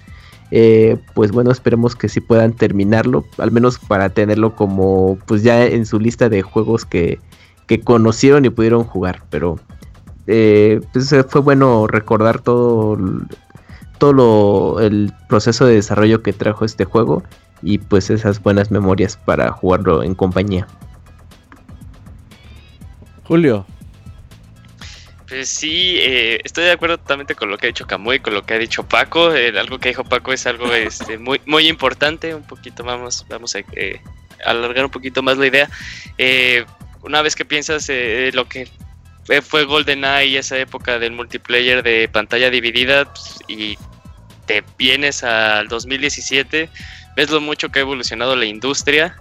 eh, 0.52 0.98
pues 1.16 1.32
bueno, 1.32 1.52
esperemos 1.52 1.96
que 1.96 2.10
sí 2.10 2.20
puedan 2.20 2.54
terminarlo, 2.54 3.26
al 3.38 3.52
menos 3.52 3.80
para 3.80 4.10
tenerlo 4.10 4.56
como 4.56 5.18
pues 5.26 5.42
ya 5.42 5.66
en 5.66 5.86
su 5.86 6.00
lista 6.00 6.30
de 6.30 6.44
juegos 6.44 6.86
que, 6.86 7.20
que 7.66 7.82
conocieron 7.82 8.46
y 8.46 8.50
pudieron 8.50 8.84
jugar, 8.84 9.24
pero 9.32 9.58
eh, 10.28 10.80
pues 10.94 11.16
fue 11.28 11.42
bueno 11.42 11.88
recordar 11.88 12.42
todo, 12.42 12.98
todo 14.04 14.12
lo- 14.12 14.82
el 14.82 15.14
proceso 15.30 15.66
de 15.66 15.76
desarrollo 15.76 16.22
que 16.22 16.34
trajo 16.34 16.66
este 16.66 16.84
juego 16.84 17.24
y 17.62 17.78
pues 17.78 18.10
esas 18.10 18.42
buenas 18.44 18.70
memorias 18.70 19.16
para 19.16 19.50
jugarlo 19.54 20.04
en 20.04 20.14
compañía. 20.14 20.68
Julio. 23.24 23.66
Pues 25.30 25.48
sí, 25.48 25.96
eh, 26.00 26.42
estoy 26.44 26.66
de 26.66 26.72
acuerdo 26.74 26.98
totalmente 26.98 27.34
con 27.34 27.50
lo 27.50 27.58
que 27.58 27.68
ha 27.68 27.70
dicho 27.70 27.88
Camuy, 27.88 28.20
con 28.20 28.34
lo 28.34 28.44
que 28.46 28.54
ha 28.56 28.58
dicho 28.60 28.84
Paco. 28.84 29.34
eh, 29.34 29.58
algo 29.58 29.80
que 29.80 29.88
dijo 29.90 30.04
Paco 30.04 30.34
es 30.34 30.46
algo 30.48 30.66
este, 30.74 31.18
muy, 31.18 31.40
muy 31.46 31.68
importante. 31.70 32.36
Un 32.36 32.44
poquito 32.44 32.84
vamos, 32.84 33.26
vamos 33.30 33.56
a 33.56 33.60
eh, 33.72 34.02
alargar 34.46 34.84
un 34.84 34.92
poquito 34.92 35.24
más 35.24 35.38
la 35.38 35.48
idea. 35.48 35.70
Eh, 36.18 36.66
una 37.04 37.22
vez 37.22 37.36
que 37.38 37.46
piensas 37.46 37.88
eh, 37.88 38.32
lo 38.34 38.50
que 38.50 38.68
fue- 39.26 39.42
fue 39.42 39.64
GoldenEye, 39.64 40.38
esa 40.40 40.58
época 40.58 41.00
del 41.00 41.14
multiplayer 41.14 41.82
de 41.84 42.10
pantalla 42.10 42.50
dividida, 42.50 43.06
pues, 43.06 43.40
y 43.48 43.78
te 44.46 44.64
vienes 44.78 45.24
al 45.24 45.68
2017, 45.68 46.70
ves 47.16 47.30
lo 47.30 47.42
mucho 47.42 47.70
que 47.70 47.80
ha 47.80 47.82
evolucionado 47.82 48.36
la 48.36 48.46
industria. 48.46 49.18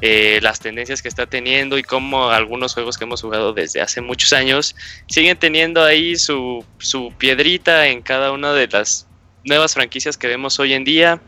eh, 0.00 0.40
las 0.42 0.58
tendencias 0.58 1.02
que 1.02 1.08
está 1.08 1.26
teniendo 1.26 1.78
y 1.78 1.82
cómo 1.82 2.28
algunos 2.28 2.74
juegos 2.74 2.98
que 2.98 3.04
hemos 3.04 3.22
jugado 3.22 3.52
desde 3.52 3.80
hace 3.80 4.00
muchos 4.00 4.32
años 4.32 4.74
siguen 5.06 5.38
teniendo 5.38 5.82
ahí 5.84 6.16
su, 6.16 6.64
su 6.78 7.12
piedrita 7.16 7.86
en 7.86 8.02
cada 8.02 8.32
una 8.32 8.52
de 8.52 8.66
las 8.68 9.06
nuevas 9.44 9.74
franquicias 9.74 10.16
que 10.16 10.26
vemos 10.26 10.58
hoy 10.58 10.74
en 10.74 10.84
día. 10.84 11.20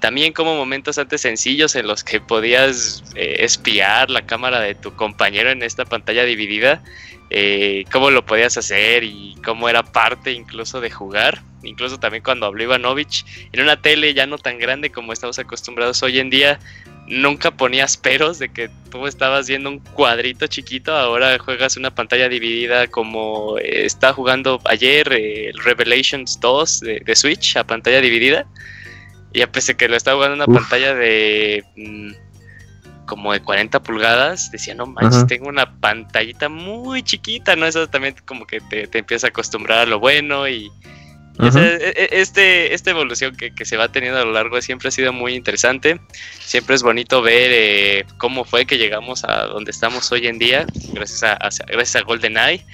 también 0.00 0.32
como 0.32 0.54
momentos 0.56 0.98
antes 0.98 1.22
sencillos 1.22 1.74
en 1.74 1.86
los 1.86 2.04
que 2.04 2.20
podías 2.20 3.02
eh, 3.14 3.36
espiar 3.40 4.10
la 4.10 4.26
cámara 4.26 4.60
de 4.60 4.74
tu 4.74 4.94
compañero 4.94 5.50
en 5.50 5.62
esta 5.62 5.84
pantalla 5.84 6.24
dividida, 6.24 6.82
eh, 7.30 7.84
cómo 7.90 8.10
lo 8.10 8.24
podías 8.24 8.56
hacer 8.56 9.04
y 9.04 9.34
cómo 9.44 9.68
era 9.68 9.82
parte 9.82 10.32
incluso 10.32 10.80
de 10.80 10.90
jugar. 10.90 11.42
Incluso 11.62 11.98
también 11.98 12.22
cuando 12.22 12.46
habló 12.46 12.62
Ivanovich 12.62 13.24
en 13.52 13.60
una 13.60 13.80
tele 13.80 14.14
ya 14.14 14.26
no 14.26 14.38
tan 14.38 14.58
grande 14.58 14.90
como 14.90 15.12
estamos 15.12 15.38
acostumbrados 15.38 16.02
hoy 16.02 16.20
en 16.20 16.30
día, 16.30 16.60
nunca 17.08 17.50
ponías 17.50 17.96
peros 17.96 18.38
de 18.38 18.50
que 18.50 18.70
tú 18.90 19.06
estabas 19.06 19.48
viendo 19.48 19.70
un 19.70 19.78
cuadrito 19.78 20.46
chiquito, 20.46 20.94
ahora 20.94 21.38
juegas 21.38 21.76
una 21.76 21.94
pantalla 21.94 22.28
dividida 22.28 22.86
como 22.88 23.58
eh, 23.58 23.84
está 23.84 24.12
jugando 24.12 24.60
ayer 24.64 25.12
eh, 25.12 25.48
el 25.48 25.58
Revelations 25.58 26.38
2 26.40 26.80
de, 26.80 27.00
de 27.00 27.16
Switch 27.16 27.56
a 27.56 27.64
pantalla 27.64 28.00
dividida. 28.00 28.46
Y 29.32 29.42
a 29.42 29.52
pesar 29.52 29.76
que 29.76 29.88
lo 29.88 29.96
estaba 29.96 30.16
jugando 30.16 30.44
en 30.44 30.50
una 30.50 30.52
Uf. 30.52 30.62
pantalla 30.62 30.94
de 30.94 31.62
mm, 31.76 32.12
como 33.06 33.32
de 33.32 33.40
40 33.40 33.82
pulgadas, 33.82 34.50
decía, 34.50 34.74
no 34.74 34.86
manches, 34.86 35.18
Ajá. 35.18 35.26
tengo 35.26 35.48
una 35.48 35.78
pantallita 35.80 36.48
muy 36.48 37.02
chiquita, 37.02 37.56
¿no? 37.56 37.66
Eso 37.66 37.88
también 37.88 38.14
como 38.24 38.46
que 38.46 38.60
te, 38.60 38.86
te 38.86 38.98
empieza 38.98 39.28
a 39.28 39.30
acostumbrar 39.30 39.78
a 39.78 39.86
lo 39.86 39.98
bueno 40.00 40.46
y, 40.48 40.70
ese- 41.48 41.76
e- 41.76 41.94
e- 42.04 42.20
este, 42.20 42.72
esta 42.74 42.90
evolución 42.90 43.36
que, 43.36 43.54
que 43.54 43.64
se 43.66 43.76
va 43.76 43.88
teniendo 43.88 44.18
a 44.18 44.24
lo 44.24 44.32
largo 44.32 44.60
siempre 44.62 44.88
ha 44.88 44.90
sido 44.90 45.12
muy 45.12 45.34
interesante. 45.34 46.00
Siempre 46.40 46.74
es 46.74 46.82
bonito 46.82 47.20
ver 47.22 47.50
eh, 47.52 48.06
cómo 48.18 48.44
fue 48.44 48.64
que 48.66 48.78
llegamos 48.78 49.22
a 49.24 49.42
donde 49.44 49.70
estamos 49.70 50.10
hoy 50.12 50.26
en 50.28 50.38
día, 50.38 50.66
gracias 50.92 51.22
a, 51.24 51.32
a- 51.34 51.50
gracias 51.66 51.96
a 51.96 52.02
GoldenEye. 52.02 52.64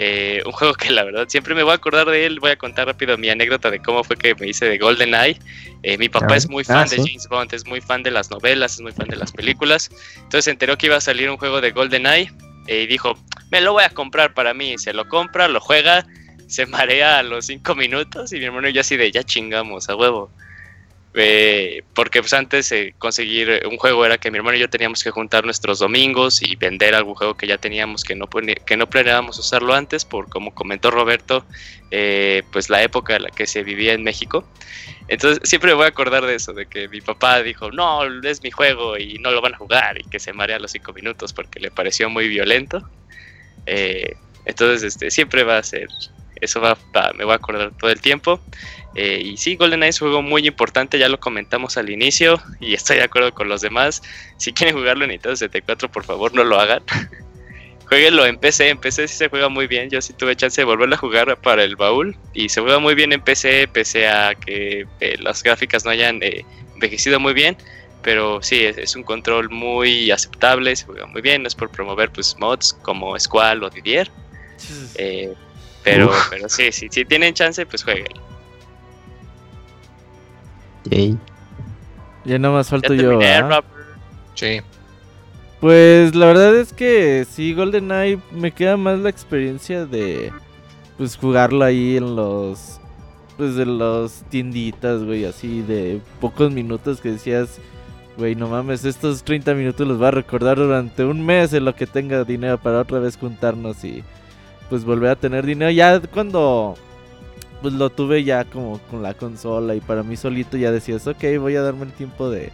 Eh, 0.00 0.44
un 0.46 0.52
juego 0.52 0.74
que 0.74 0.92
la 0.92 1.02
verdad 1.02 1.26
siempre 1.28 1.56
me 1.56 1.64
voy 1.64 1.72
a 1.72 1.74
acordar 1.74 2.06
de 2.06 2.24
él. 2.24 2.38
Voy 2.38 2.52
a 2.52 2.56
contar 2.56 2.86
rápido 2.86 3.18
mi 3.18 3.30
anécdota 3.30 3.68
de 3.68 3.80
cómo 3.80 4.04
fue 4.04 4.16
que 4.16 4.32
me 4.36 4.46
hice 4.46 4.64
de 4.64 4.78
GoldenEye. 4.78 5.40
Eh, 5.82 5.98
mi 5.98 6.08
papá 6.08 6.36
es 6.36 6.48
muy 6.48 6.62
fan 6.62 6.76
ah, 6.76 6.84
de 6.84 6.98
sí. 6.98 7.02
James 7.04 7.26
Bond, 7.28 7.52
es 7.52 7.66
muy 7.66 7.80
fan 7.80 8.04
de 8.04 8.12
las 8.12 8.30
novelas, 8.30 8.74
es 8.74 8.80
muy 8.80 8.92
fan 8.92 9.08
de 9.08 9.16
las 9.16 9.32
películas. 9.32 9.90
Entonces 10.14 10.44
se 10.44 10.52
enteró 10.52 10.78
que 10.78 10.86
iba 10.86 10.94
a 10.94 11.00
salir 11.00 11.28
un 11.28 11.36
juego 11.36 11.60
de 11.60 11.72
GoldenEye 11.72 12.30
eh, 12.68 12.82
y 12.82 12.86
dijo, 12.86 13.18
me 13.50 13.60
lo 13.60 13.72
voy 13.72 13.82
a 13.82 13.90
comprar 13.90 14.34
para 14.34 14.54
mí. 14.54 14.78
Se 14.78 14.92
lo 14.92 15.08
compra, 15.08 15.48
lo 15.48 15.60
juega, 15.60 16.06
se 16.46 16.64
marea 16.66 17.18
a 17.18 17.24
los 17.24 17.46
cinco 17.46 17.74
minutos 17.74 18.32
y 18.32 18.38
mi 18.38 18.44
hermano 18.44 18.68
y 18.68 18.74
yo 18.74 18.82
así 18.82 18.96
de, 18.96 19.10
ya 19.10 19.24
chingamos, 19.24 19.88
a 19.88 19.96
huevo. 19.96 20.30
Eh, 21.20 21.82
porque 21.94 22.20
pues 22.20 22.32
antes 22.32 22.70
eh, 22.70 22.94
conseguir 22.96 23.62
un 23.68 23.76
juego 23.76 24.06
era 24.06 24.18
que 24.18 24.30
mi 24.30 24.38
hermano 24.38 24.56
y 24.56 24.60
yo 24.60 24.70
teníamos 24.70 25.02
que 25.02 25.10
juntar 25.10 25.44
nuestros 25.44 25.80
domingos 25.80 26.40
y 26.42 26.54
vender 26.54 26.94
algún 26.94 27.16
juego 27.16 27.36
que 27.36 27.48
ya 27.48 27.58
teníamos 27.58 28.04
que 28.04 28.14
no, 28.14 28.28
que 28.28 28.76
no 28.76 28.88
planeábamos 28.88 29.36
usarlo 29.36 29.74
antes 29.74 30.04
por 30.04 30.28
como 30.28 30.54
comentó 30.54 30.92
Roberto 30.92 31.44
eh, 31.90 32.44
pues 32.52 32.70
la 32.70 32.84
época 32.84 33.16
en 33.16 33.22
la 33.22 33.30
que 33.30 33.48
se 33.48 33.64
vivía 33.64 33.94
en 33.94 34.04
México. 34.04 34.46
Entonces 35.08 35.40
siempre 35.42 35.70
me 35.70 35.74
voy 35.74 35.86
a 35.86 35.88
acordar 35.88 36.24
de 36.24 36.36
eso 36.36 36.52
de 36.52 36.66
que 36.66 36.86
mi 36.86 37.00
papá 37.00 37.42
dijo 37.42 37.72
no 37.72 38.04
es 38.22 38.40
mi 38.44 38.52
juego 38.52 38.96
y 38.96 39.18
no 39.18 39.32
lo 39.32 39.40
van 39.40 39.54
a 39.54 39.58
jugar 39.58 39.98
y 39.98 40.04
que 40.04 40.20
se 40.20 40.32
marea 40.32 40.54
a 40.54 40.60
los 40.60 40.70
cinco 40.70 40.92
minutos 40.92 41.32
porque 41.32 41.58
le 41.58 41.72
pareció 41.72 42.08
muy 42.08 42.28
violento. 42.28 42.88
Eh, 43.66 44.14
entonces 44.44 44.84
este 44.84 45.10
siempre 45.10 45.42
va 45.42 45.58
a 45.58 45.64
ser 45.64 45.88
eso 46.40 46.60
va, 46.60 46.76
va- 46.96 47.12
me 47.16 47.24
voy 47.24 47.32
a 47.32 47.36
acordar 47.36 47.72
todo 47.78 47.90
el 47.90 48.00
tiempo 48.00 48.40
eh, 48.94 49.20
y 49.24 49.36
sí, 49.36 49.56
GoldenEye 49.56 49.90
es 49.90 50.00
un 50.02 50.08
juego 50.08 50.22
muy 50.22 50.46
importante, 50.46 50.98
ya 50.98 51.08
lo 51.08 51.20
comentamos 51.20 51.76
al 51.76 51.90
inicio 51.90 52.40
y 52.60 52.74
estoy 52.74 52.96
de 52.96 53.04
acuerdo 53.04 53.32
con 53.34 53.48
los 53.48 53.60
demás. 53.60 54.02
Si 54.38 54.52
quieren 54.52 54.76
jugarlo 54.76 55.04
en 55.04 55.10
Nintendo 55.10 55.36
64, 55.36 55.90
por 55.90 56.04
favor 56.04 56.34
no 56.34 56.42
lo 56.44 56.58
hagan. 56.58 56.82
Jueguenlo 57.86 58.26
en 58.26 58.36
PC, 58.36 58.68
en 58.68 58.78
PC 58.78 59.08
sí 59.08 59.16
se 59.16 59.28
juega 59.30 59.48
muy 59.48 59.66
bien. 59.66 59.88
Yo 59.88 60.02
sí 60.02 60.12
tuve 60.12 60.36
chance 60.36 60.60
de 60.60 60.64
volverlo 60.66 60.94
a 60.94 60.98
jugar 60.98 61.40
para 61.40 61.64
el 61.64 61.74
baúl 61.76 62.16
y 62.34 62.50
se 62.50 62.60
juega 62.60 62.78
muy 62.78 62.94
bien 62.94 63.12
en 63.14 63.20
PC, 63.22 63.66
pese 63.72 64.06
a 64.08 64.34
que 64.34 64.86
eh, 65.00 65.16
las 65.20 65.42
gráficas 65.42 65.84
no 65.86 65.90
hayan 65.90 66.22
eh, 66.22 66.44
envejecido 66.74 67.18
muy 67.18 67.32
bien. 67.32 67.56
Pero 68.02 68.42
sí, 68.42 68.62
es, 68.64 68.76
es 68.78 68.94
un 68.94 69.04
control 69.04 69.48
muy 69.50 70.10
aceptable, 70.10 70.76
se 70.76 70.84
juega 70.84 71.06
muy 71.06 71.22
bien. 71.22 71.42
No 71.42 71.48
es 71.48 71.54
por 71.54 71.70
promover 71.70 72.10
pues 72.10 72.36
mods 72.38 72.74
como 72.82 73.18
Squall 73.18 73.62
o 73.64 73.70
Didier. 73.70 74.10
eh, 74.96 75.32
pero, 75.90 76.06
Uf. 76.08 76.28
pero 76.30 76.48
sí, 76.48 76.70
sí, 76.72 76.88
si 76.90 77.04
tienen 77.04 77.34
chance, 77.34 77.64
pues 77.64 77.82
jueguen. 77.82 78.12
Yay. 80.84 81.18
Ya 82.24 82.38
nada 82.38 82.54
más 82.54 82.66
Ya 82.66 82.70
falto 82.70 82.94
yo. 82.94 83.12
Robert. 83.12 83.64
Sí. 84.34 84.60
Pues 85.60 86.14
la 86.14 86.26
verdad 86.26 86.56
es 86.56 86.72
que 86.72 87.26
sí, 87.28 87.52
GoldenEye 87.54 88.18
me 88.30 88.52
queda 88.52 88.76
más 88.76 88.98
la 89.00 89.10
experiencia 89.10 89.86
de 89.86 90.32
pues 90.96 91.16
jugarlo 91.16 91.64
ahí 91.64 91.96
en 91.96 92.14
los 92.16 92.80
pues 93.36 93.54
de 93.54 93.66
los 93.66 94.24
tienditas, 94.30 95.04
güey, 95.04 95.24
así 95.24 95.62
de 95.62 96.00
pocos 96.20 96.50
minutos 96.52 97.00
que 97.00 97.12
decías, 97.12 97.60
güey, 98.16 98.34
no 98.34 98.48
mames, 98.48 98.84
estos 98.84 99.22
30 99.22 99.54
minutos 99.54 99.86
los 99.86 100.00
va 100.02 100.08
a 100.08 100.12
recordar 100.12 100.56
durante 100.56 101.04
un 101.04 101.24
mes 101.24 101.52
en 101.52 101.64
lo 101.64 101.74
que 101.74 101.86
tenga 101.86 102.24
dinero 102.24 102.58
para 102.58 102.80
otra 102.80 102.98
vez 102.98 103.16
juntarnos 103.16 103.84
y 103.84 104.02
pues 104.68 104.84
volver 104.84 105.10
a 105.10 105.16
tener 105.16 105.46
dinero. 105.46 105.70
Ya 105.70 106.00
cuando 106.00 106.74
pues 107.62 107.74
lo 107.74 107.90
tuve 107.90 108.22
ya 108.22 108.44
como 108.44 108.78
con 108.90 109.02
la 109.02 109.14
consola 109.14 109.74
y 109.74 109.80
para 109.80 110.02
mí 110.02 110.16
solito 110.16 110.56
ya 110.56 110.70
decías, 110.70 111.06
ok, 111.06 111.24
voy 111.40 111.56
a 111.56 111.62
darme 111.62 111.86
el 111.86 111.92
tiempo 111.92 112.30
de 112.30 112.52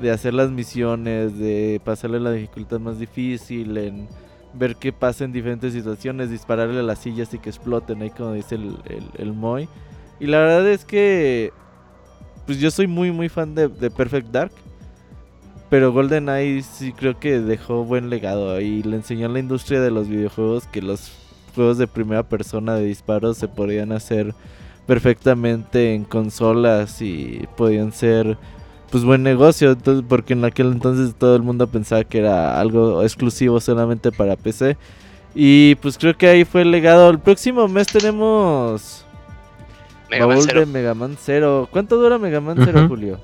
de 0.00 0.10
hacer 0.10 0.34
las 0.34 0.50
misiones, 0.50 1.38
de 1.38 1.80
pasarle 1.84 2.20
la 2.20 2.32
dificultad 2.32 2.80
más 2.80 2.98
difícil, 2.98 3.76
en 3.76 4.08
ver 4.54 4.76
qué 4.76 4.92
pasa 4.92 5.24
en 5.24 5.32
diferentes 5.32 5.72
situaciones, 5.72 6.30
dispararle 6.30 6.80
a 6.80 6.82
las 6.82 6.98
sillas 6.98 7.32
y 7.34 7.38
que 7.38 7.50
exploten, 7.50 8.02
ahí 8.02 8.10
como 8.10 8.32
dice 8.32 8.56
el, 8.56 8.76
el, 9.16 9.32
Moy. 9.32 9.68
Y 10.20 10.26
la 10.26 10.38
verdad 10.38 10.68
es 10.68 10.84
que, 10.84 11.52
pues 12.46 12.58
yo 12.58 12.70
soy 12.70 12.86
muy, 12.86 13.12
muy 13.12 13.28
fan 13.28 13.54
de, 13.54 13.68
de 13.68 13.90
Perfect 13.90 14.28
Dark. 14.28 14.52
Pero 15.70 15.90
GoldenEye 15.90 16.62
sí 16.62 16.92
creo 16.92 17.18
que 17.18 17.40
dejó 17.40 17.84
buen 17.84 18.10
legado 18.10 18.60
y 18.60 18.82
le 18.82 18.96
enseñó 18.96 19.24
a 19.24 19.30
la 19.30 19.38
industria 19.38 19.80
de 19.80 19.90
los 19.90 20.06
videojuegos 20.06 20.66
que 20.66 20.82
los 20.82 21.10
juegos 21.54 21.78
de 21.78 21.86
primera 21.86 22.22
persona 22.22 22.74
de 22.74 22.84
disparos 22.84 23.36
se 23.38 23.48
podían 23.48 23.92
hacer 23.92 24.34
perfectamente 24.86 25.94
en 25.94 26.04
consolas 26.04 27.00
y 27.02 27.46
podían 27.56 27.92
ser 27.92 28.36
pues 28.90 29.04
buen 29.04 29.22
negocio, 29.22 29.70
entonces, 29.72 30.04
porque 30.06 30.34
en 30.34 30.44
aquel 30.44 30.70
entonces 30.72 31.14
todo 31.14 31.34
el 31.34 31.42
mundo 31.42 31.66
pensaba 31.66 32.04
que 32.04 32.18
era 32.18 32.60
algo 32.60 33.02
exclusivo 33.02 33.58
solamente 33.58 34.12
para 34.12 34.36
PC. 34.36 34.76
Y 35.34 35.76
pues 35.76 35.96
creo 35.96 36.14
que 36.14 36.28
ahí 36.28 36.44
fue 36.44 36.60
el 36.60 36.70
legado. 36.70 37.08
El 37.08 37.18
próximo 37.18 37.66
mes 37.68 37.86
tenemos 37.86 39.06
Mega 40.10 40.26
Man 40.26 40.42
Zero. 40.42 40.60
de 40.60 40.66
Mega 40.66 40.92
Man 40.94 41.16
Zero. 41.18 41.68
¿Cuánto 41.70 41.96
dura 41.96 42.18
Mega 42.18 42.40
Man 42.42 42.58
Zero, 42.62 42.80
Ujú. 42.80 42.88
Julio? 42.88 43.18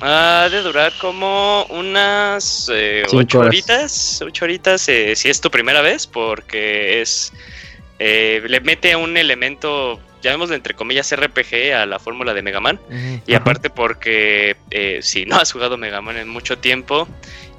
Ha 0.00 0.48
de 0.50 0.62
durar 0.62 0.92
como 1.00 1.64
unas 1.70 2.70
eh, 2.72 3.04
ocho 3.12 3.40
horas. 3.40 3.48
horitas, 3.48 4.22
ocho 4.22 4.44
horitas 4.44 4.88
eh, 4.88 5.16
si 5.16 5.28
es 5.28 5.40
tu 5.40 5.50
primera 5.50 5.80
vez, 5.80 6.06
porque 6.06 7.00
es 7.00 7.32
eh, 7.98 8.42
le 8.46 8.60
mete 8.60 8.94
un 8.94 9.16
elemento, 9.16 10.00
llamémosle 10.22 10.54
entre 10.54 10.74
comillas 10.74 11.14
RPG 11.14 11.74
a 11.74 11.86
la 11.86 11.98
fórmula 11.98 12.32
de 12.32 12.42
Mega 12.42 12.60
Man. 12.60 12.78
Y 13.26 13.34
aparte 13.34 13.70
porque 13.70 14.56
eh, 14.70 15.00
si 15.02 15.26
no 15.26 15.36
has 15.36 15.52
jugado 15.52 15.76
Mega 15.76 16.00
Man 16.00 16.16
en 16.16 16.28
mucho 16.28 16.58
tiempo 16.58 17.08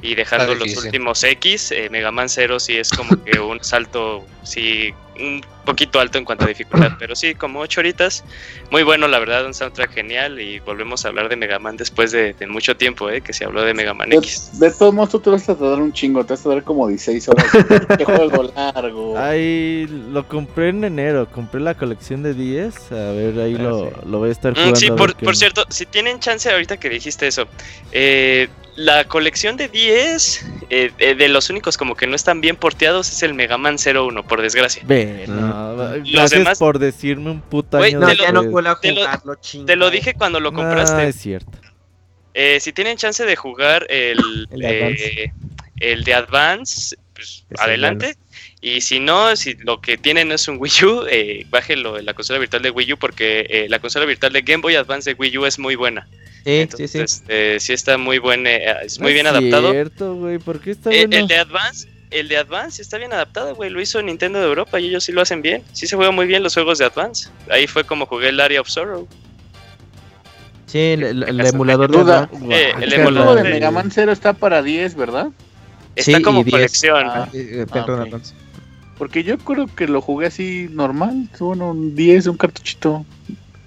y 0.01 0.15
dejando 0.15 0.55
los 0.55 0.75
últimos 0.77 1.23
X, 1.23 1.71
eh, 1.71 1.89
Mega 1.89 2.11
Man 2.11 2.29
0 2.29 2.59
sí 2.59 2.77
es 2.77 2.89
como 2.89 3.21
que 3.23 3.39
un 3.39 3.61
salto, 3.63 4.25
sí, 4.43 4.93
un 5.19 5.41
poquito 5.65 5.99
alto 5.99 6.17
en 6.17 6.23
cuanto 6.23 6.45
a 6.45 6.47
dificultad, 6.47 6.93
pero 6.97 7.13
sí, 7.13 7.35
como 7.35 7.59
8 7.59 7.81
horitas. 7.81 8.23
Muy 8.71 8.83
bueno, 8.83 9.09
la 9.09 9.19
verdad, 9.19 9.45
un 9.45 9.53
soundtrack 9.53 9.93
genial 9.93 10.39
y 10.39 10.59
volvemos 10.61 11.03
a 11.03 11.09
hablar 11.09 11.27
de 11.27 11.35
Mega 11.35 11.59
Man 11.59 11.75
después 11.75 12.11
de, 12.13 12.31
de 12.33 12.47
mucho 12.47 12.77
tiempo, 12.77 13.09
eh, 13.09 13.19
que 13.19 13.33
se 13.33 13.43
habló 13.43 13.61
de 13.63 13.73
Mega 13.73 13.93
Man 13.93 14.09
De, 14.09 14.15
X. 14.15 14.57
de 14.59 14.71
todos 14.71 14.93
modos, 14.93 15.09
tú 15.09 15.19
te 15.19 15.29
vas 15.29 15.47
a 15.49 15.55
tardar 15.57 15.79
un 15.81 15.91
chingo, 15.91 16.23
te 16.25 16.31
vas 16.33 16.39
a 16.39 16.43
tardar 16.45 16.63
como 16.63 16.87
16 16.87 17.27
horas. 17.27 17.45
Qué 17.97 18.05
juego 18.05 18.43
largo. 18.55 19.17
Ahí 19.19 19.85
lo 20.11 20.25
compré 20.27 20.69
en 20.69 20.85
enero, 20.85 21.29
compré 21.29 21.59
la 21.59 21.73
colección 21.75 22.23
de 22.23 22.33
10. 22.33 22.91
A 22.93 23.11
ver, 23.11 23.39
ahí 23.41 23.55
Ah, 23.59 23.61
lo, 23.63 23.89
sí. 23.89 23.95
lo 24.05 24.19
voy 24.19 24.29
a 24.29 24.31
estar 24.31 24.53
Mm, 24.53 24.55
jugando. 24.55 24.79
sí, 24.79 24.87
a 24.87 24.91
ver 24.91 24.97
por, 24.97 25.15
por 25.17 25.35
cierto, 25.35 25.65
si 25.69 25.85
tienen 25.85 26.19
chance 26.21 26.49
ahorita 26.49 26.77
que 26.77 26.87
dijiste 26.89 27.27
eso, 27.27 27.45
eh, 27.91 28.47
la 28.79 29.03
colección 29.09 29.57
de 29.57 29.67
10 29.67 30.45
eh, 30.69 30.91
eh, 30.99 31.13
de 31.15 31.27
los 31.27 31.49
únicos 31.49 31.75
como 31.77 31.95
que 31.95 32.07
no 32.07 32.15
están 32.15 32.39
bien 32.39 32.55
porteados 32.55 33.09
es 33.11 33.23
el 33.23 33.33
Mega 33.33 33.57
Man 33.57 33.75
01, 33.77 34.25
por 34.25 34.41
desgracia. 34.41 34.81
Ve, 34.85 35.25
no, 35.27 35.73
Los 35.97 36.11
gracias 36.11 36.31
demás- 36.31 36.59
por 36.59 36.79
decirme 36.79 37.29
un 37.31 37.41
puto 37.41 37.77
Güey, 37.77 37.91
año 37.91 37.99
No, 37.99 38.07
te 38.07 38.15
lo- 38.15 38.23
ya 38.23 38.31
no 38.31 38.41
te 38.79 38.91
lo- 38.93 39.01
jugarlo, 39.01 39.35
chinga. 39.35 39.65
Te 39.65 39.75
lo 39.75 39.89
dije 39.89 40.13
cuando 40.13 40.39
lo 40.39 40.49
Ah, 40.49 40.53
compraste. 40.53 41.07
es 41.09 41.15
cierto. 41.17 41.51
Eh, 42.33 42.59
si 42.61 42.71
tienen 42.71 42.95
chance 42.95 43.25
de 43.25 43.35
jugar 43.35 43.85
el, 43.89 44.17
El 44.51 44.59
de 44.59 44.91
eh, 44.91 45.33
el 45.81 46.03
de 46.05 46.13
Advance, 46.13 46.95
pues 47.13 47.45
adelante. 47.57 48.15
Y 48.61 48.79
si 48.81 48.99
no, 49.01 49.35
si 49.35 49.55
lo 49.55 49.81
que 49.81 49.97
tienen 49.97 50.31
es 50.31 50.47
un 50.47 50.57
Wii 50.57 50.83
U, 50.85 51.05
eh, 51.09 51.45
bájenlo 51.49 51.97
en 51.97 52.05
la 52.05 52.13
consola 52.13 52.39
virtual 52.39 52.61
de 52.61 52.69
Wii 52.69 52.93
U 52.93 52.97
porque 52.97 53.45
eh, 53.49 53.67
la 53.69 53.79
consola 53.79 54.05
virtual 54.05 54.31
de 54.31 54.41
Game 54.41 54.61
Boy 54.61 54.75
Advance 54.75 55.09
de 55.09 55.15
Wii 55.19 55.37
U 55.37 55.45
es 55.45 55.59
muy 55.59 55.75
buena. 55.75 56.07
Sí, 56.49 56.59
Entonces, 56.61 56.91
sí, 56.91 57.07
sí. 57.07 57.23
eh, 57.27 57.57
sí 57.59 57.73
está 57.73 57.97
muy 57.97 58.17
buen, 58.19 58.47
eh, 58.47 58.63
es 58.83 58.97
No 58.99 59.03
muy 59.03 59.11
es 59.11 59.13
bien 59.15 59.27
adaptado. 59.27 59.71
cierto, 59.71 60.15
güey, 60.15 60.39
¿por 60.39 60.59
qué 60.59 60.71
está 60.71 60.89
Eh, 60.91 61.05
bueno? 61.05 61.17
El 61.17 61.27
de 61.27 61.37
Advance, 61.37 61.87
el 62.11 62.27
de 62.27 62.37
Advance 62.37 62.81
está 62.81 62.97
bien 62.97 63.13
adaptado, 63.13 63.53
güey. 63.55 63.69
Lo 63.69 63.79
hizo 63.81 64.01
Nintendo 64.01 64.39
de 64.39 64.45
Europa 64.47 64.79
y 64.79 64.87
ellos 64.87 65.03
sí 65.03 65.11
lo 65.11 65.21
hacen 65.21 65.41
bien. 65.41 65.63
Sí 65.73 65.85
se 65.87 65.95
juegan 65.95 66.15
muy 66.15 66.25
bien 66.25 66.41
los 66.41 66.53
juegos 66.55 66.77
de 66.79 66.85
Advance. 66.85 67.29
Ahí 67.51 67.67
fue 67.67 67.83
como 67.83 68.05
jugué 68.07 68.29
el 68.29 68.39
Area 68.39 68.61
of 68.61 68.67
Sorrow. 68.69 69.07
Sí, 70.65 70.77
el, 70.79 71.03
el- 71.03 71.23
el 71.23 71.45
emulador 71.45 71.91
de 71.91 71.97
Duda. 71.97 72.29
Eh, 72.51 72.73
el 72.81 72.93
emulador 72.93 73.41
de 73.41 73.49
Mega 73.49 73.71
Man 73.71 73.91
Zero 73.91 74.11
está 74.11 74.33
para 74.33 74.61
10, 74.61 74.95
¿verdad? 74.95 75.27
Está 75.95 76.17
Sí, 76.17 76.21
como 76.23 76.41
y 76.41 76.43
10. 76.45 76.51
colección. 76.55 77.05
Ah, 77.07 77.29
Eh, 77.33 77.37
eh, 77.51 77.65
Ah, 77.69 77.73
perdón, 77.73 78.01
ok. 78.01 78.07
Advance. 78.07 78.33
Porque 78.97 79.23
yo 79.23 79.37
creo 79.37 79.67
que 79.67 79.87
lo 79.87 80.01
jugué 80.01 80.27
así 80.27 80.67
normal. 80.71 81.27
Bueno, 81.39 81.71
un 81.71 81.95
10, 81.95 82.27
un 82.27 82.37
cartuchito. 82.37 83.05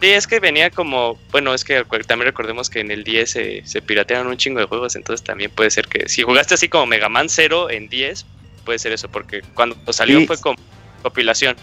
Sí, 0.03 0.11
es 0.11 0.27
que 0.27 0.41
venía 0.41 0.69
como, 0.70 1.16
bueno, 1.31 1.55
es 1.55 1.62
que 1.62 1.85
también 2.09 2.27
recordemos 2.27 2.69
que 2.69 2.81
en 2.81 2.91
el 2.91 3.05
10 3.05 3.31
se, 3.31 3.62
se 3.65 3.81
piratearon 3.81 4.27
un 4.27 4.37
chingo 4.37 4.59
de 4.59 4.66
juegos, 4.66 4.97
entonces 4.97 5.23
también 5.24 5.51
puede 5.53 5.70
ser 5.70 5.87
que 5.87 6.09
si 6.09 6.23
jugaste 6.23 6.55
así 6.55 6.69
como 6.69 6.87
Mega 6.87 7.09
Man 7.09 7.29
0 7.29 7.70
en 7.70 7.89
10, 7.89 8.27
puede 8.65 8.81
ser 8.81 8.91
eso, 8.93 9.09
porque 9.09 9.43
cuando 9.55 9.77
salió 9.93 10.19
Sí. 10.19 10.27
fue 10.27 10.39
como 10.39 10.57
compilación. 11.03 11.55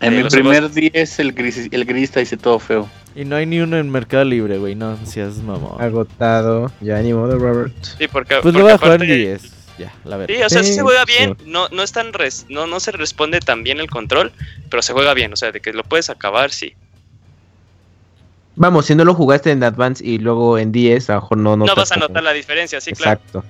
En 0.00 0.14
Eh, 0.14 0.22
mi 0.22 0.28
primer 0.30 0.70
10 0.70 1.18
el 1.18 1.32
gris, 1.32 1.68
el 1.70 1.84
gris 1.84 2.04
está 2.04 2.20
dice 2.20 2.38
todo 2.38 2.58
feo. 2.58 2.88
Y 3.14 3.26
no 3.26 3.36
hay 3.36 3.44
ni 3.44 3.60
uno 3.60 3.76
en 3.76 3.90
Mercado 3.90 4.24
Libre, 4.24 4.56
güey. 4.58 4.74
No 4.74 4.98
seas 5.06 5.36
mamón. 5.36 5.80
Agotado. 5.80 6.72
Ya 6.80 6.98
ni 7.00 7.12
modo, 7.12 7.38
Robert. 7.38 7.72
Sí, 7.98 8.08
porque, 8.08 8.36
Pues 8.42 8.54
lo 8.54 8.62
voy 8.62 8.72
a 8.72 8.78
jugar 8.78 8.94
en 8.94 9.02
aparte- 9.02 9.16
10. 9.16 9.42
Ya, 9.78 9.92
la 10.04 10.16
verdad. 10.16 10.34
Sí, 10.36 10.42
o 10.42 10.48
sea, 10.48 10.62
sí 10.62 10.68
Sí, 10.70 10.74
se 10.76 10.82
juega 10.82 11.04
bien, 11.04 11.36
sí. 11.38 11.44
no, 11.48 11.68
no 11.68 11.82
es 11.82 11.92
tan 11.92 12.12
res- 12.14 12.46
no, 12.48 12.66
no 12.66 12.80
se 12.80 12.92
responde 12.92 13.40
tan 13.40 13.62
bien 13.62 13.78
el 13.78 13.90
control, 13.90 14.32
pero 14.70 14.82
se 14.82 14.92
juega 14.94 15.12
bien, 15.14 15.32
o 15.32 15.36
sea, 15.36 15.52
de 15.52 15.60
que 15.60 15.72
lo 15.74 15.82
puedes 15.84 16.08
acabar, 16.10 16.50
sí. 16.50 16.74
Vamos, 18.56 18.86
si 18.86 18.94
no 18.94 19.04
lo 19.04 19.14
jugaste 19.14 19.50
en 19.50 19.62
Advance 19.64 20.04
y 20.04 20.18
luego 20.18 20.58
en 20.58 20.70
10, 20.72 21.10
a 21.10 21.14
lo 21.14 21.20
mejor 21.22 21.38
no 21.38 21.50
No, 21.50 21.56
notas 21.66 21.76
vas 21.76 21.92
a 21.92 21.94
como- 21.96 22.08
notar 22.08 22.22
la 22.22 22.32
diferencia, 22.32 22.80
sí, 22.80 22.92
claro. 22.92 23.20
Exacto. 23.20 23.44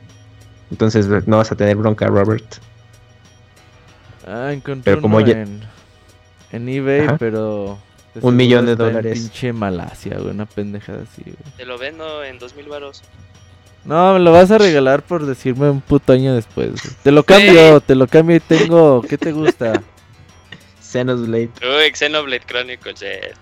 Entonces 0.71 1.07
no 1.27 1.37
vas 1.37 1.53
a 1.53 1.57
tener 1.57 1.77
bronca, 1.77 2.07
Robert. 2.07 2.45
Ah, 4.27 4.51
encontré 4.53 4.93
Pero 4.93 5.03
como 5.03 5.19
uno 5.19 5.27
ya- 5.27 5.41
en, 5.43 5.61
en 6.53 6.69
eBay, 6.69 7.01
Ajá. 7.07 7.17
pero... 7.19 7.79
Un 8.21 8.37
millón 8.37 8.65
de 8.65 8.77
dólares. 8.77 9.19
pinche 9.19 9.53
Malasia, 9.53 10.17
güey. 10.19 10.31
Una 10.31 10.47
pendejada 10.47 11.03
así, 11.03 11.23
güey. 11.23 11.37
Te 11.57 11.67
lo 11.67 11.77
vendo 11.79 12.23
en 12.23 12.39
2000 12.39 12.69
varos. 12.69 13.03
No, 13.85 14.15
me 14.15 14.21
lo 14.21 14.31
vas 14.33 14.51
a 14.53 14.57
regalar 14.59 15.03
por 15.03 15.27
decirme 15.27 15.69
un 15.69 15.81
puto 15.81 16.13
año 16.13 16.33
después. 16.35 16.71
güey. 16.71 16.95
Te 17.03 17.11
lo 17.11 17.25
cambio, 17.25 17.81
te 17.81 17.95
lo 17.97 18.07
cambio 18.07 18.37
y 18.37 18.41
tengo... 18.41 19.03
¿Qué 19.03 19.19
te 19.19 19.33
gusta? 19.33 19.83
Xenoblade. 20.81 21.51
Uy, 21.61 21.93
Xenoblade 21.93 22.43
Chronicles, 22.47 23.03
eh. 23.03 23.33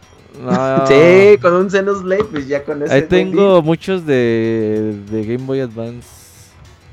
No, 0.41 0.87
Sí, 0.87 1.39
con 1.41 1.55
un 1.55 1.71
Xenoblade, 1.71 2.25
pues 2.25 2.47
ya 2.49 2.63
con 2.65 2.83
ese. 2.83 2.95
Ahí 2.95 3.03
tengo 3.03 3.63
muchos 3.63 4.07
de, 4.07 4.95
de 5.11 5.23
Game 5.25 5.45
Boy 5.45 5.61
Advance. 5.61 6.09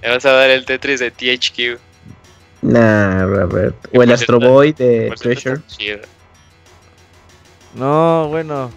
Me 0.02 0.10
vas 0.10 0.26
a 0.26 0.32
dar 0.32 0.49
el 0.49 0.66
Tetris 0.66 0.99
de 0.99 1.11
THQ. 1.11 1.80
Nah, 2.61 3.24
Robert. 3.26 3.76
O 3.94 4.03
el 4.03 4.11
Astro 4.11 4.40
Boy 4.40 4.74
de 4.74 5.14
Treasure. 5.20 5.61
No, 7.76 8.28
bueno. 8.30 8.72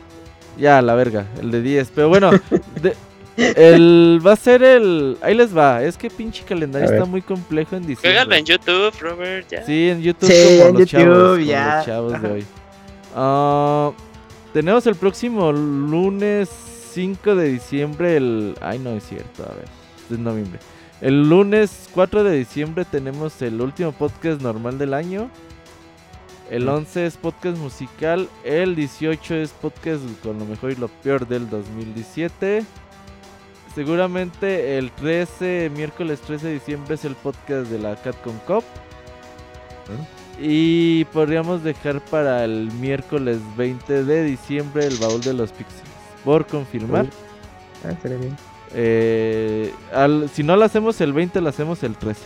Ya, 0.59 0.83
la 0.83 0.95
verga, 0.95 1.27
el 1.41 1.51
de 1.51 1.63
10. 1.63 1.93
Pero 1.95 2.09
bueno, 2.09 2.31
de- 2.83 2.95
el 3.37 4.21
va 4.25 4.33
a 4.33 4.37
ser 4.37 4.63
el... 4.63 5.17
Ahí 5.23 5.35
les 5.35 5.57
va. 5.57 5.83
Es 5.83 5.97
que 5.97 6.11
pinche 6.11 6.45
calendario 6.45 6.91
está 6.93 7.07
muy 7.07 7.23
complejo 7.23 7.75
en 7.77 7.87
diciembre. 7.87 8.11
Juégalo 8.11 8.35
en 8.35 8.45
YouTube, 8.45 8.93
Robert, 9.01 9.47
ya. 9.51 9.65
Sí, 9.65 9.89
en 9.89 10.03
YouTube 10.03 10.29
Sí, 10.31 10.59
como 10.59 10.69
en 10.69 10.79
los 10.79 10.91
YouTube, 10.91 11.05
chavos, 11.05 11.29
como 11.39 11.45
ya. 11.51 11.77
los 11.77 11.87
chavos 11.87 12.13
de 12.13 12.19
Ajá. 12.19 12.29
hoy. 12.35 12.45
Ah, 13.17 13.91
tenemos 14.53 14.87
el 14.87 14.95
próximo 14.95 15.53
lunes 15.53 16.49
5 16.93 17.35
de 17.35 17.53
diciembre 17.53 18.17
el... 18.17 18.55
Ay, 18.61 18.79
no 18.79 18.91
es 18.91 19.05
cierto, 19.05 19.45
a 19.45 19.55
ver. 19.55 19.65
este 20.03 20.15
Es 20.15 20.21
noviembre. 20.21 20.61
El 21.01 21.29
lunes 21.29 21.89
4 21.95 22.23
de 22.23 22.37
diciembre 22.37 22.85
tenemos 22.85 23.41
el 23.43 23.61
último 23.61 23.93
podcast 23.93 24.41
normal 24.41 24.79
del 24.79 24.95
año. 24.95 25.31
El 26.51 26.69
11 26.69 27.07
es 27.07 27.17
podcast 27.17 27.57
musical. 27.59 28.29
El 28.45 28.77
18 28.77 29.35
es 29.37 29.51
podcast 29.51 30.03
con 30.23 30.39
lo 30.39 30.45
mejor 30.45 30.73
y 30.73 30.77
lo 30.77 30.89
peor 30.89 31.27
del 31.27 31.49
2017. 31.49 32.65
Seguramente 33.75 34.77
el 34.77 34.91
13, 34.93 35.71
miércoles 35.75 36.21
13 36.21 36.49
de 36.49 36.53
diciembre 36.55 36.95
es 36.95 37.05
el 37.07 37.15
podcast 37.17 37.71
de 37.71 37.79
la 37.79 37.97
Catcon 37.97 38.39
Cup. 38.47 38.65
Y 40.45 41.05
podríamos 41.07 41.63
dejar 41.63 42.01
para 42.01 42.45
el 42.45 42.71
miércoles 42.81 43.39
20 43.57 44.03
de 44.05 44.25
diciembre 44.25 44.87
el 44.87 44.97
baúl 44.97 45.21
de 45.21 45.35
los 45.35 45.53
pixels. 45.53 45.81
Por 46.25 46.47
confirmar. 46.47 47.07
Ah, 47.87 47.93
estaría 47.93 48.17
bien. 48.19 48.37
Eh, 48.75 49.73
al- 49.95 50.29
si 50.33 50.43
no 50.43 50.57
lo 50.57 50.65
hacemos 50.65 51.01
el 51.01 51.13
20, 51.13 51.41
lo 51.41 51.49
hacemos 51.49 51.83
el 51.85 51.95
13. 51.97 52.23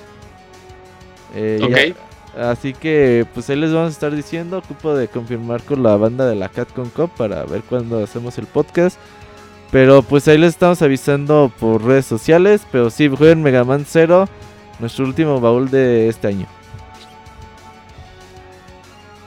Eh, 1.34 1.58
ya- 2.34 2.50
así 2.50 2.72
que 2.72 3.26
pues 3.34 3.50
ahí 3.50 3.56
les 3.56 3.72
vamos 3.72 3.88
a 3.88 3.92
estar 3.92 4.14
diciendo. 4.14 4.58
Ocupo 4.58 4.94
de 4.94 5.08
confirmar 5.08 5.62
con 5.62 5.82
la 5.82 5.96
banda 5.96 6.26
de 6.26 6.36
la 6.36 6.48
Catcon 6.48 6.88
Cup 6.90 7.10
para 7.16 7.44
ver 7.44 7.62
cuándo 7.62 8.02
hacemos 8.02 8.38
el 8.38 8.46
podcast. 8.46 8.98
Pero 9.70 10.00
pues 10.02 10.26
ahí 10.28 10.38
les 10.38 10.50
estamos 10.50 10.80
avisando 10.80 11.52
por 11.58 11.84
redes 11.84 12.06
sociales. 12.06 12.62
Pero 12.72 12.88
sí, 12.88 13.08
jueguen 13.08 13.42
Mega 13.42 13.64
Man 13.64 13.84
0, 13.86 14.26
nuestro 14.78 15.04
último 15.04 15.38
baúl 15.40 15.70
de 15.70 16.08
este 16.08 16.28
año. 16.28 16.46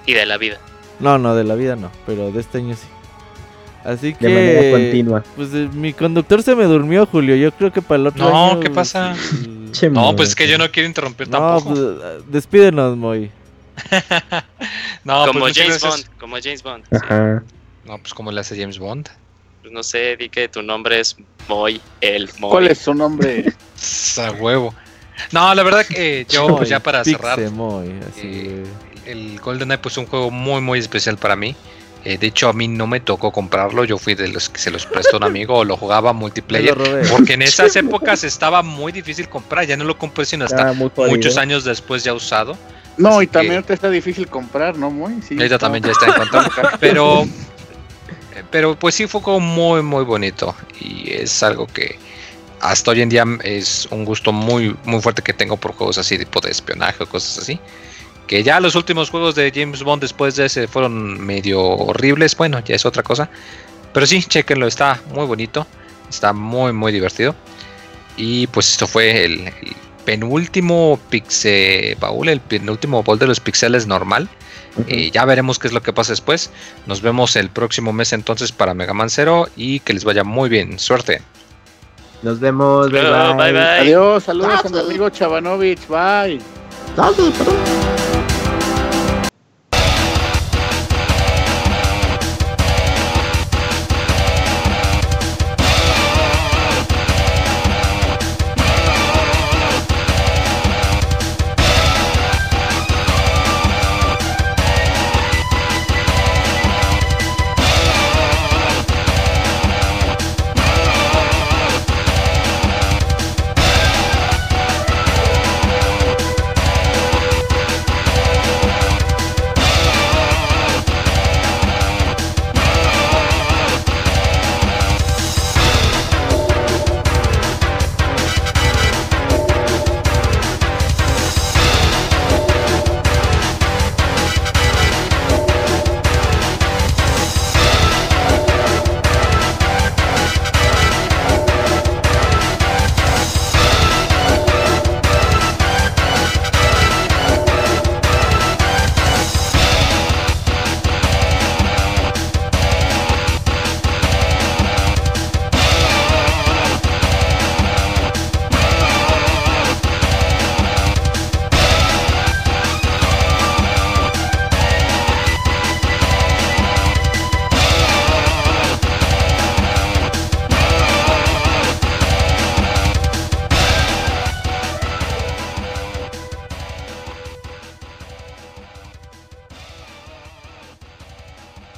Y 0.09 0.15
de 0.15 0.25
la 0.25 0.37
vida. 0.37 0.57
No, 0.99 1.19
no, 1.19 1.35
de 1.35 1.43
la 1.43 1.53
vida 1.53 1.75
no, 1.75 1.91
pero 2.07 2.31
de 2.31 2.39
este 2.39 2.57
año 2.57 2.75
sí. 2.75 2.87
Así 3.83 4.15
que... 4.15 4.27
De 4.27 4.33
manera 4.33 4.71
continua. 4.71 5.23
Pues 5.35 5.49
eh, 5.53 5.69
mi 5.71 5.93
conductor 5.93 6.41
se 6.41 6.55
me 6.55 6.63
durmió, 6.63 7.05
Julio. 7.05 7.35
Yo 7.35 7.51
creo 7.51 7.71
que 7.71 7.83
para 7.83 8.01
el 8.01 8.07
otro 8.07 8.27
No, 8.27 8.51
año, 8.53 8.59
¿qué 8.59 8.71
pasa? 8.71 9.15
No, 9.91 10.15
pues 10.15 10.29
es 10.29 10.35
que 10.35 10.47
yo 10.47 10.57
no 10.57 10.71
quiero 10.71 10.87
interrumpir 10.87 11.29
No, 11.29 11.37
tampoco. 11.37 11.75
pues, 11.75 12.31
despídenos, 12.31 12.97
Moy. 12.97 13.29
no, 15.03 15.27
como 15.27 15.41
pues 15.41 15.55
James. 15.55 15.79
Bond, 15.79 16.05
como 16.17 16.37
James 16.41 16.63
Bond. 16.63 16.85
sí. 16.89 16.97
Ajá. 16.99 17.43
No, 17.85 17.99
pues 17.99 18.15
como 18.15 18.31
le 18.31 18.41
hace 18.41 18.59
James 18.59 18.79
Bond. 18.79 19.09
Pues 19.61 19.71
no 19.71 19.83
sé, 19.83 20.17
di 20.17 20.27
que 20.29 20.47
tu 20.47 20.63
nombre 20.63 20.99
es 20.99 21.15
Moy, 21.47 21.79
el 22.01 22.27
Moy. 22.39 22.49
¿Cuál 22.49 22.67
es 22.67 22.79
su 22.79 22.95
nombre? 22.95 23.53
A 24.17 24.31
huevo. 24.31 24.73
No, 25.31 25.53
la 25.53 25.61
verdad 25.61 25.85
que 25.85 26.25
yo, 26.27 26.49
Moy, 26.49 26.57
pues 26.57 26.69
ya 26.69 26.79
para 26.79 27.03
cerrar, 27.03 27.39
Moy, 27.51 27.93
así 28.09 28.21
eh, 28.25 28.63
el 29.05 29.39
GoldenEye 29.39 29.77
pues 29.79 29.97
un 29.97 30.05
juego 30.05 30.31
muy 30.31 30.61
muy 30.61 30.79
especial 30.79 31.17
para 31.17 31.35
mí. 31.35 31.55
Eh, 32.05 32.17
de 32.17 32.27
hecho 32.27 32.47
a 32.47 32.53
mí 32.53 32.69
no 32.69 32.87
me 32.87 33.01
tocó 33.01 33.31
comprarlo, 33.31 33.83
yo 33.83 33.97
fui 33.97 34.15
de 34.15 34.29
los 34.29 34.47
que 34.47 34.57
se 34.61 34.71
los 34.71 34.85
prestó 34.85 35.17
un 35.17 35.23
amigo 35.25 35.57
o 35.57 35.65
lo 35.65 35.75
jugaba 35.75 36.11
lo 36.11 36.13
multiplayer. 36.13 36.77
Porque 37.11 37.33
en 37.33 37.41
esas 37.41 37.75
épocas 37.75 38.23
estaba 38.23 38.63
muy 38.63 38.91
difícil 38.93 39.27
comprar, 39.27 39.65
ya 39.65 39.75
no 39.75 39.83
lo 39.83 39.97
compré 39.97 40.23
sino 40.25 40.45
hasta 40.45 40.73
muchos 40.73 41.35
años 41.37 41.65
después 41.65 42.03
ya 42.05 42.13
usado. 42.13 42.57
No, 42.95 43.17
Así 43.17 43.25
y 43.25 43.27
también 43.27 43.51
que- 43.51 43.55
ahorita 43.57 43.73
está 43.73 43.89
difícil 43.89 44.27
comprar, 44.27 44.77
¿no, 44.77 44.89
Muy? 44.91 45.21
Sí, 45.21 45.35
está- 45.41 45.57
también 45.57 45.83
ya 45.83 45.91
está 45.91 46.05
en 46.07 46.13
control. 46.19 46.45
Pero, 46.79 47.25
pero 48.51 48.75
pues 48.77 48.95
sí 48.95 49.07
fue 49.07 49.21
como 49.21 49.39
muy, 49.41 49.81
muy 49.81 50.03
bonito. 50.03 50.55
Y 50.79 51.11
es 51.11 51.43
algo 51.43 51.67
que 51.67 51.97
hasta 52.61 52.91
hoy 52.91 53.01
en 53.01 53.09
día 53.09 53.25
es 53.43 53.87
un 53.91 54.05
gusto 54.05 54.31
muy, 54.31 54.75
muy 54.85 55.01
fuerte 55.01 55.21
que 55.21 55.33
tengo 55.33 55.57
por 55.57 55.73
juegos 55.73 55.97
así, 55.97 56.17
tipo 56.17 56.39
de 56.41 56.51
espionaje 56.51 57.03
o 57.03 57.07
cosas 57.07 57.39
así. 57.39 57.59
Que 58.29 58.43
ya 58.43 58.59
los 58.59 58.75
últimos 58.75 59.09
juegos 59.09 59.33
de 59.33 59.51
James 59.51 59.81
Bond 59.81 60.03
después 60.03 60.35
de 60.35 60.45
ese 60.45 60.67
fueron 60.67 61.19
medio 61.19 61.61
horribles. 61.61 62.37
Bueno, 62.37 62.59
ya 62.59 62.75
es 62.75 62.85
otra 62.85 63.01
cosa. 63.01 63.27
Pero 63.91 64.05
sí, 64.05 64.21
chequenlo, 64.21 64.67
está 64.67 65.01
muy 65.15 65.25
bonito. 65.25 65.65
Está 66.07 66.31
muy, 66.31 66.71
muy 66.71 66.91
divertido. 66.91 67.35
Y 68.17 68.45
pues 68.45 68.69
esto 68.69 68.85
fue 68.85 69.25
el, 69.25 69.47
el 69.47 69.75
penúltimo 70.05 70.99
pixel 71.09 71.95
baúl, 71.99 72.29
el 72.29 72.39
penúltimo 72.39 73.01
baúl 73.01 73.17
de 73.17 73.25
los 73.25 73.39
pixeles 73.39 73.87
normal. 73.87 74.29
Eh, 74.87 75.09
ya 75.09 75.25
veremos 75.25 75.57
qué 75.57 75.65
es 75.65 75.73
lo 75.73 75.81
que 75.81 75.91
pasa 75.91 76.11
después. 76.11 76.51
Nos 76.85 77.01
vemos 77.01 77.35
el 77.35 77.49
próximo 77.49 77.93
mes 77.93 78.13
entonces 78.13 78.51
para 78.51 78.75
Mega 78.75 78.93
Man 78.93 79.09
Zero 79.09 79.49
y 79.55 79.79
que 79.79 79.93
les 79.93 80.03
vaya 80.03 80.23
muy 80.23 80.49
bien. 80.49 80.77
Suerte. 80.77 81.23
Nos 82.21 82.39
vemos. 82.39 82.91
Bye 82.91 83.01
bye. 83.01 83.33
bye 83.35 83.51
bye. 83.53 83.79
Adiós, 83.79 84.25
saludos 84.25 84.65
a 84.65 84.69
mi 84.69 84.77
amigo 84.77 85.09
Chavanovich, 85.09 85.87
bye. 85.87 86.39
Saludos. 86.95 87.33